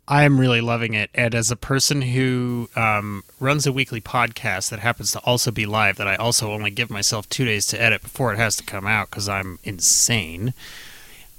I 0.08 0.24
am 0.24 0.38
really 0.38 0.60
loving 0.60 0.94
it. 0.94 1.10
And 1.14 1.34
as 1.34 1.50
a 1.50 1.56
person 1.56 2.02
who 2.02 2.68
um, 2.74 3.22
runs 3.38 3.66
a 3.66 3.72
weekly 3.72 4.00
podcast 4.00 4.70
that 4.70 4.80
happens 4.80 5.12
to 5.12 5.20
also 5.20 5.50
be 5.50 5.64
live, 5.64 5.96
that 5.96 6.08
I 6.08 6.16
also 6.16 6.52
only 6.52 6.70
give 6.70 6.90
myself 6.90 7.28
two 7.28 7.44
days 7.44 7.66
to 7.68 7.80
edit 7.80 8.02
before 8.02 8.32
it 8.32 8.36
has 8.36 8.56
to 8.56 8.64
come 8.64 8.86
out 8.86 9.10
because 9.10 9.28
I'm 9.28 9.58
insane. 9.62 10.54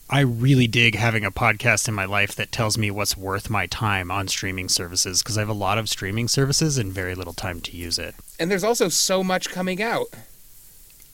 I 0.09 0.21
really 0.21 0.67
dig 0.67 0.95
having 0.95 1.25
a 1.25 1.31
podcast 1.31 1.87
in 1.87 1.93
my 1.93 2.05
life 2.05 2.35
that 2.35 2.51
tells 2.51 2.77
me 2.77 2.89
what's 2.89 3.17
worth 3.17 3.49
my 3.49 3.67
time 3.67 4.11
on 4.11 4.27
streaming 4.27 4.69
services 4.69 5.21
because 5.21 5.37
I 5.37 5.41
have 5.41 5.49
a 5.49 5.53
lot 5.53 5.77
of 5.77 5.89
streaming 5.89 6.27
services 6.27 6.77
and 6.77 6.91
very 6.91 7.15
little 7.15 7.33
time 7.33 7.61
to 7.61 7.75
use 7.75 7.99
it. 7.99 8.15
And 8.39 8.49
there's 8.49 8.63
also 8.63 8.89
so 8.89 9.23
much 9.23 9.49
coming 9.49 9.81
out. 9.81 10.07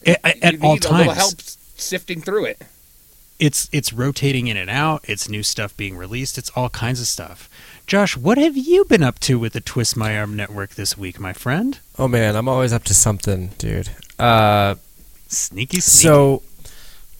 At, 0.05 0.43
at 0.43 0.63
all 0.63 0.73
need 0.73 0.85
a 0.85 0.89
little 0.89 1.05
times, 1.05 1.17
help 1.17 1.41
sifting 1.77 2.21
through 2.21 2.45
it. 2.45 2.61
It's 3.39 3.69
it's 3.71 3.93
rotating 3.93 4.47
in 4.47 4.57
and 4.57 4.69
out. 4.69 5.03
It's 5.07 5.29
new 5.29 5.43
stuff 5.43 5.75
being 5.77 5.97
released. 5.97 6.37
It's 6.37 6.49
all 6.55 6.69
kinds 6.69 6.99
of 7.01 7.07
stuff. 7.07 7.49
Josh, 7.87 8.15
what 8.17 8.37
have 8.37 8.55
you 8.57 8.85
been 8.85 9.01
up 9.01 9.19
to 9.21 9.39
with 9.39 9.53
the 9.53 9.61
Twist 9.61 9.95
My 9.97 10.17
Arm 10.17 10.35
Network 10.35 10.71
this 10.75 10.97
week, 10.97 11.19
my 11.19 11.33
friend? 11.33 11.79
Oh 11.97 12.07
man, 12.07 12.35
I'm 12.35 12.47
always 12.49 12.73
up 12.73 12.83
to 12.85 12.93
something, 12.93 13.47
dude. 13.57 13.89
Uh, 14.19 14.75
Sneaky, 15.27 15.79
sneaky. 15.79 16.07
so 16.07 16.43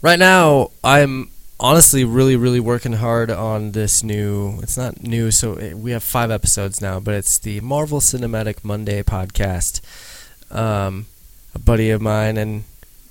right 0.02 0.20
now 0.20 0.72
I'm 0.84 1.30
honestly 1.60 2.04
really 2.06 2.36
really 2.36 2.60
working 2.60 2.94
hard 2.94 3.30
on 3.30 3.74
this 3.74 4.02
new 4.02 4.58
it's 4.62 4.78
not 4.78 5.04
new 5.04 5.30
so 5.30 5.54
it, 5.56 5.74
we 5.78 5.92
have 5.92 6.02
five 6.02 6.32
episodes 6.32 6.82
now 6.82 7.02
but 7.02 7.14
it's 7.14 7.38
the 7.40 7.60
marvel 7.60 8.00
cinematic 8.00 8.64
monday 8.64 9.04
podcast 9.04 9.82
um, 10.56 11.06
a 11.54 11.60
buddy 11.60 11.90
of 11.90 12.02
mine 12.02 12.38
and 12.38 12.64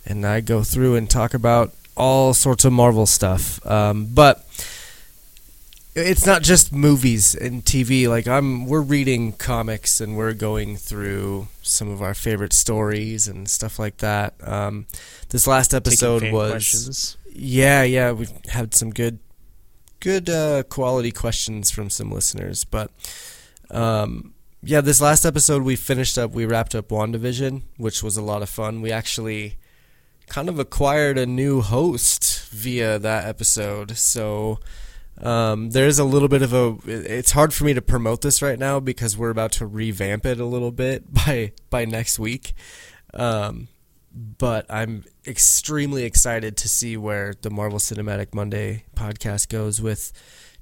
and 0.06 0.24
i 0.26 0.40
go 0.40 0.62
through 0.62 0.96
and 0.96 1.10
talk 1.10 1.34
about 1.34 1.74
all 1.98 2.32
sorts 2.34 2.64
of 2.64 2.72
marvel 2.72 3.06
stuff 3.06 3.64
um, 3.66 4.06
but 4.12 4.44
it's 5.94 6.24
not 6.24 6.42
just 6.42 6.72
movies 6.72 7.34
and 7.34 7.64
tv 7.64 8.08
like 8.08 8.26
i'm 8.28 8.66
we're 8.66 8.80
reading 8.80 9.32
comics 9.32 10.00
and 10.00 10.16
we're 10.16 10.32
going 10.34 10.76
through 10.76 11.48
some 11.62 11.88
of 11.90 12.00
our 12.00 12.14
favorite 12.14 12.52
stories 12.52 13.26
and 13.26 13.48
stuff 13.48 13.78
like 13.78 13.96
that 13.98 14.34
um, 14.46 14.86
this 15.30 15.46
last 15.46 15.74
episode 15.74 16.32
was 16.32 16.50
questions. 16.52 17.16
yeah, 17.34 17.82
yeah, 17.82 18.12
we 18.12 18.26
had 18.48 18.74
some 18.74 18.90
good, 18.90 19.18
good 20.00 20.30
uh, 20.30 20.62
quality 20.64 21.12
questions 21.12 21.70
from 21.70 21.90
some 21.90 22.10
listeners. 22.10 22.64
But 22.64 22.90
Um, 23.70 24.32
yeah, 24.62 24.80
this 24.80 25.00
last 25.00 25.24
episode 25.26 25.62
we 25.62 25.76
finished 25.76 26.16
up, 26.18 26.32
we 26.32 26.46
wrapped 26.46 26.74
up 26.74 26.88
WandaVision, 26.88 27.62
which 27.76 28.02
was 28.02 28.16
a 28.16 28.22
lot 28.22 28.42
of 28.42 28.48
fun. 28.48 28.80
We 28.80 28.90
actually 28.90 29.58
kind 30.28 30.48
of 30.48 30.58
acquired 30.58 31.18
a 31.18 31.26
new 31.26 31.60
host 31.60 32.48
via 32.50 32.98
that 32.98 33.26
episode. 33.26 33.96
So 33.96 34.58
um, 35.20 35.70
there's 35.70 35.98
a 35.98 36.04
little 36.04 36.28
bit 36.28 36.42
of 36.42 36.52
a. 36.52 36.76
It's 36.86 37.32
hard 37.32 37.52
for 37.52 37.64
me 37.64 37.74
to 37.74 37.82
promote 37.82 38.22
this 38.22 38.40
right 38.42 38.58
now 38.58 38.80
because 38.80 39.16
we're 39.16 39.30
about 39.30 39.52
to 39.52 39.66
revamp 39.66 40.24
it 40.26 40.38
a 40.40 40.44
little 40.44 40.70
bit 40.72 41.12
by 41.26 41.52
by 41.70 41.84
next 41.84 42.18
week. 42.18 42.52
Um, 43.14 43.68
but 44.12 44.66
I'm 44.70 45.04
extremely 45.26 46.04
excited 46.04 46.56
to 46.58 46.68
see 46.68 46.96
where 46.96 47.34
the 47.40 47.50
Marvel 47.50 47.78
Cinematic 47.78 48.34
Monday 48.34 48.84
podcast 48.96 49.48
goes 49.48 49.80
with 49.80 50.12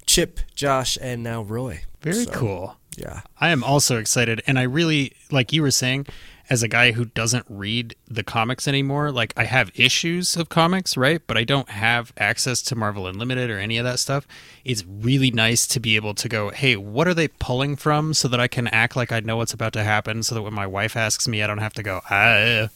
Chip, 0.06 0.40
Josh, 0.54 0.98
and 1.00 1.22
now 1.22 1.42
Roy. 1.42 1.82
Very 2.00 2.24
So, 2.24 2.30
cool. 2.32 2.76
Yeah. 2.96 3.22
I 3.40 3.50
am 3.50 3.62
also 3.62 3.98
excited, 3.98 4.42
and 4.46 4.58
I 4.58 4.62
really 4.62 5.12
like 5.30 5.52
you 5.52 5.62
were 5.62 5.70
saying. 5.70 6.06
As 6.48 6.62
a 6.62 6.68
guy 6.68 6.92
who 6.92 7.06
doesn't 7.06 7.44
read 7.48 7.96
the 8.08 8.22
comics 8.22 8.68
anymore, 8.68 9.10
like 9.10 9.32
I 9.36 9.44
have 9.44 9.72
issues 9.74 10.36
of 10.36 10.48
comics, 10.48 10.96
right? 10.96 11.20
But 11.26 11.36
I 11.36 11.42
don't 11.42 11.68
have 11.70 12.12
access 12.18 12.62
to 12.62 12.76
Marvel 12.76 13.08
Unlimited 13.08 13.50
or 13.50 13.58
any 13.58 13.78
of 13.78 13.84
that 13.84 13.98
stuff. 13.98 14.28
It's 14.64 14.84
really 14.86 15.32
nice 15.32 15.66
to 15.66 15.80
be 15.80 15.96
able 15.96 16.14
to 16.14 16.28
go, 16.28 16.50
hey, 16.50 16.76
what 16.76 17.08
are 17.08 17.14
they 17.14 17.26
pulling 17.26 17.74
from 17.74 18.14
so 18.14 18.28
that 18.28 18.38
I 18.38 18.46
can 18.46 18.68
act 18.68 18.94
like 18.94 19.10
I 19.10 19.18
know 19.18 19.36
what's 19.38 19.52
about 19.52 19.72
to 19.72 19.82
happen 19.82 20.22
so 20.22 20.36
that 20.36 20.42
when 20.42 20.54
my 20.54 20.68
wife 20.68 20.96
asks 20.96 21.26
me, 21.26 21.42
I 21.42 21.48
don't 21.48 21.58
have 21.58 21.74
to 21.74 21.82
go, 21.82 22.00
ah. 22.10 22.68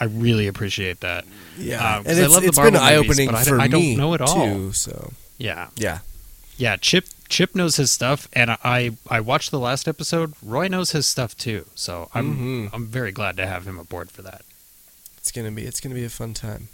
I 0.00 0.04
really 0.04 0.46
appreciate 0.46 1.00
that. 1.00 1.24
Yeah, 1.58 1.96
'cause 1.98 2.06
and 2.06 2.18
I 2.20 2.22
it's, 2.22 2.32
love 2.32 2.42
the 2.42 2.48
it's 2.48 2.58
been 2.58 2.76
eye 2.76 2.94
opening 2.94 3.34
I 3.34 3.42
for 3.44 3.50
don't- 3.50 3.60
I 3.60 3.68
don't 3.68 3.80
me 3.82 3.96
know 3.96 4.14
it 4.14 4.20
all. 4.22 4.34
too. 4.46 4.72
So 4.72 5.12
Yeah. 5.38 5.68
yeah, 5.76 5.98
Yeah, 6.58 6.76
Chip 6.76 7.06
Chip 7.28 7.54
knows 7.54 7.76
his 7.76 7.90
stuff, 7.90 8.28
and 8.34 8.50
I 8.62 8.90
I 9.08 9.20
watched 9.20 9.50
the 9.50 9.58
last 9.60 9.88
episode. 9.88 10.34
Roy 10.42 10.68
knows 10.68 10.90
his 10.92 11.06
stuff 11.06 11.36
too, 11.36 11.64
so 11.74 12.10
I'm 12.14 12.36
Mhm. 12.68 12.70
I'm 12.74 12.86
very 12.86 13.12
glad 13.12 13.36
to 13.38 13.46
have 13.46 13.66
him 13.66 13.78
aboard 13.78 14.10
for 14.10 14.22
that. 14.22 14.42
it's 15.16 15.30
gonna 15.32 15.50
be 15.50 15.64
it's 15.64 15.80
gonna 15.80 15.94
be 15.94 16.04
a 16.04 16.10
fun 16.10 16.32
time. 16.34 16.68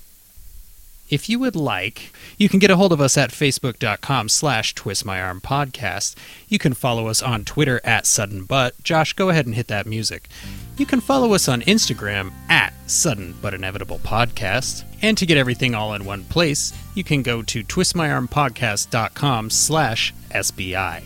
If 1.11 1.29
you 1.29 1.39
would 1.41 1.55
like, 1.57 2.13
you 2.39 2.49
can 2.49 2.59
get 2.61 2.71
a 2.71 2.77
hold 2.77 2.93
of 2.93 3.01
us 3.01 3.17
at 3.19 3.31
facebook.com 3.31 4.29
slash 4.31 4.75
twistmyarmpodcast. 4.75 6.15
You 6.49 6.59
can 6.59 6.73
follow 6.73 7.09
us 7.09 7.21
on 7.21 7.45
Twitter 7.45 7.81
at 7.85 8.07
Sudden 8.07 8.45
But. 8.45 8.83
Josh, 8.83 9.13
go 9.13 9.29
ahead 9.29 9.45
and 9.47 9.55
hit 9.55 9.67
that 9.69 9.87
music. 9.87 10.29
You 10.77 10.87
can 10.87 11.01
follow 11.01 11.35
us 11.35 11.47
on 11.49 11.63
Instagram 11.63 12.33
at 12.49 12.75
Sudden 12.87 13.37
But 13.41 13.55
Inevitable 13.55 14.01
Podcast. 14.01 14.85
And 15.03 15.17
to 15.19 15.27
get 15.27 15.39
everything 15.39 15.73
all 15.73 15.95
in 15.95 16.05
one 16.05 16.25
place, 16.25 16.73
you 16.97 17.05
can 17.05 17.23
go 17.23 17.43
to 17.43 17.63
twistmyarmpodcast.com 17.63 19.51
slash 19.51 20.13
SBI. 20.31 21.05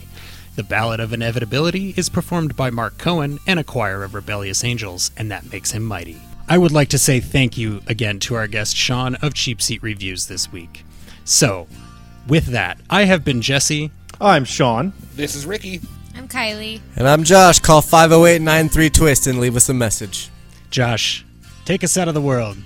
The 0.57 0.63
Ballad 0.63 1.01
of 1.01 1.13
Inevitability 1.13 1.93
is 1.99 2.09
performed 2.09 2.57
by 2.57 2.71
Mark 2.71 2.97
Cohen 2.97 3.39
and 3.47 3.61
a 3.61 3.65
choir 3.65 4.05
of 4.05 4.15
rebellious 4.15 4.65
angels, 4.65 5.11
and 5.19 5.31
that 5.31 5.53
makes 5.53 5.73
him 5.73 5.85
mighty. 5.85 6.19
I 6.49 6.57
would 6.57 6.73
like 6.73 6.89
to 6.89 6.99
say 6.99 7.21
thank 7.21 7.59
you 7.59 7.83
again 7.87 8.21
to 8.21 8.37
our 8.37 8.47
guest 8.47 8.75
Sean 8.75 9.17
of 9.17 9.35
Cheap 9.35 9.61
Seat 9.61 9.83
Reviews 9.83 10.29
this 10.29 10.51
week. 10.51 10.83
So, 11.25 11.69
with 12.27 12.47
that, 12.47 12.81
I 12.89 13.05
have 13.05 13.23
been 13.23 13.43
Jesse. 13.43 13.91
I'm 14.19 14.47
Sean. 14.47 14.95
This 15.15 15.37
is 15.37 15.45
Ricky. 15.45 15.83
I'm 16.19 16.27
Kylie. 16.27 16.81
And 16.97 17.07
I'm 17.09 17.23
Josh. 17.23 17.61
Call 17.61 17.81
508-93 17.81 18.93
twist 18.93 19.27
and 19.29 19.39
leave 19.39 19.55
us 19.55 19.69
a 19.69 19.75
message. 19.75 20.31
Josh, 20.69 21.25
take 21.65 21.85
us 21.85 21.97
out 21.97 22.09
of 22.09 22.15
the 22.15 22.21
world. 22.21 22.57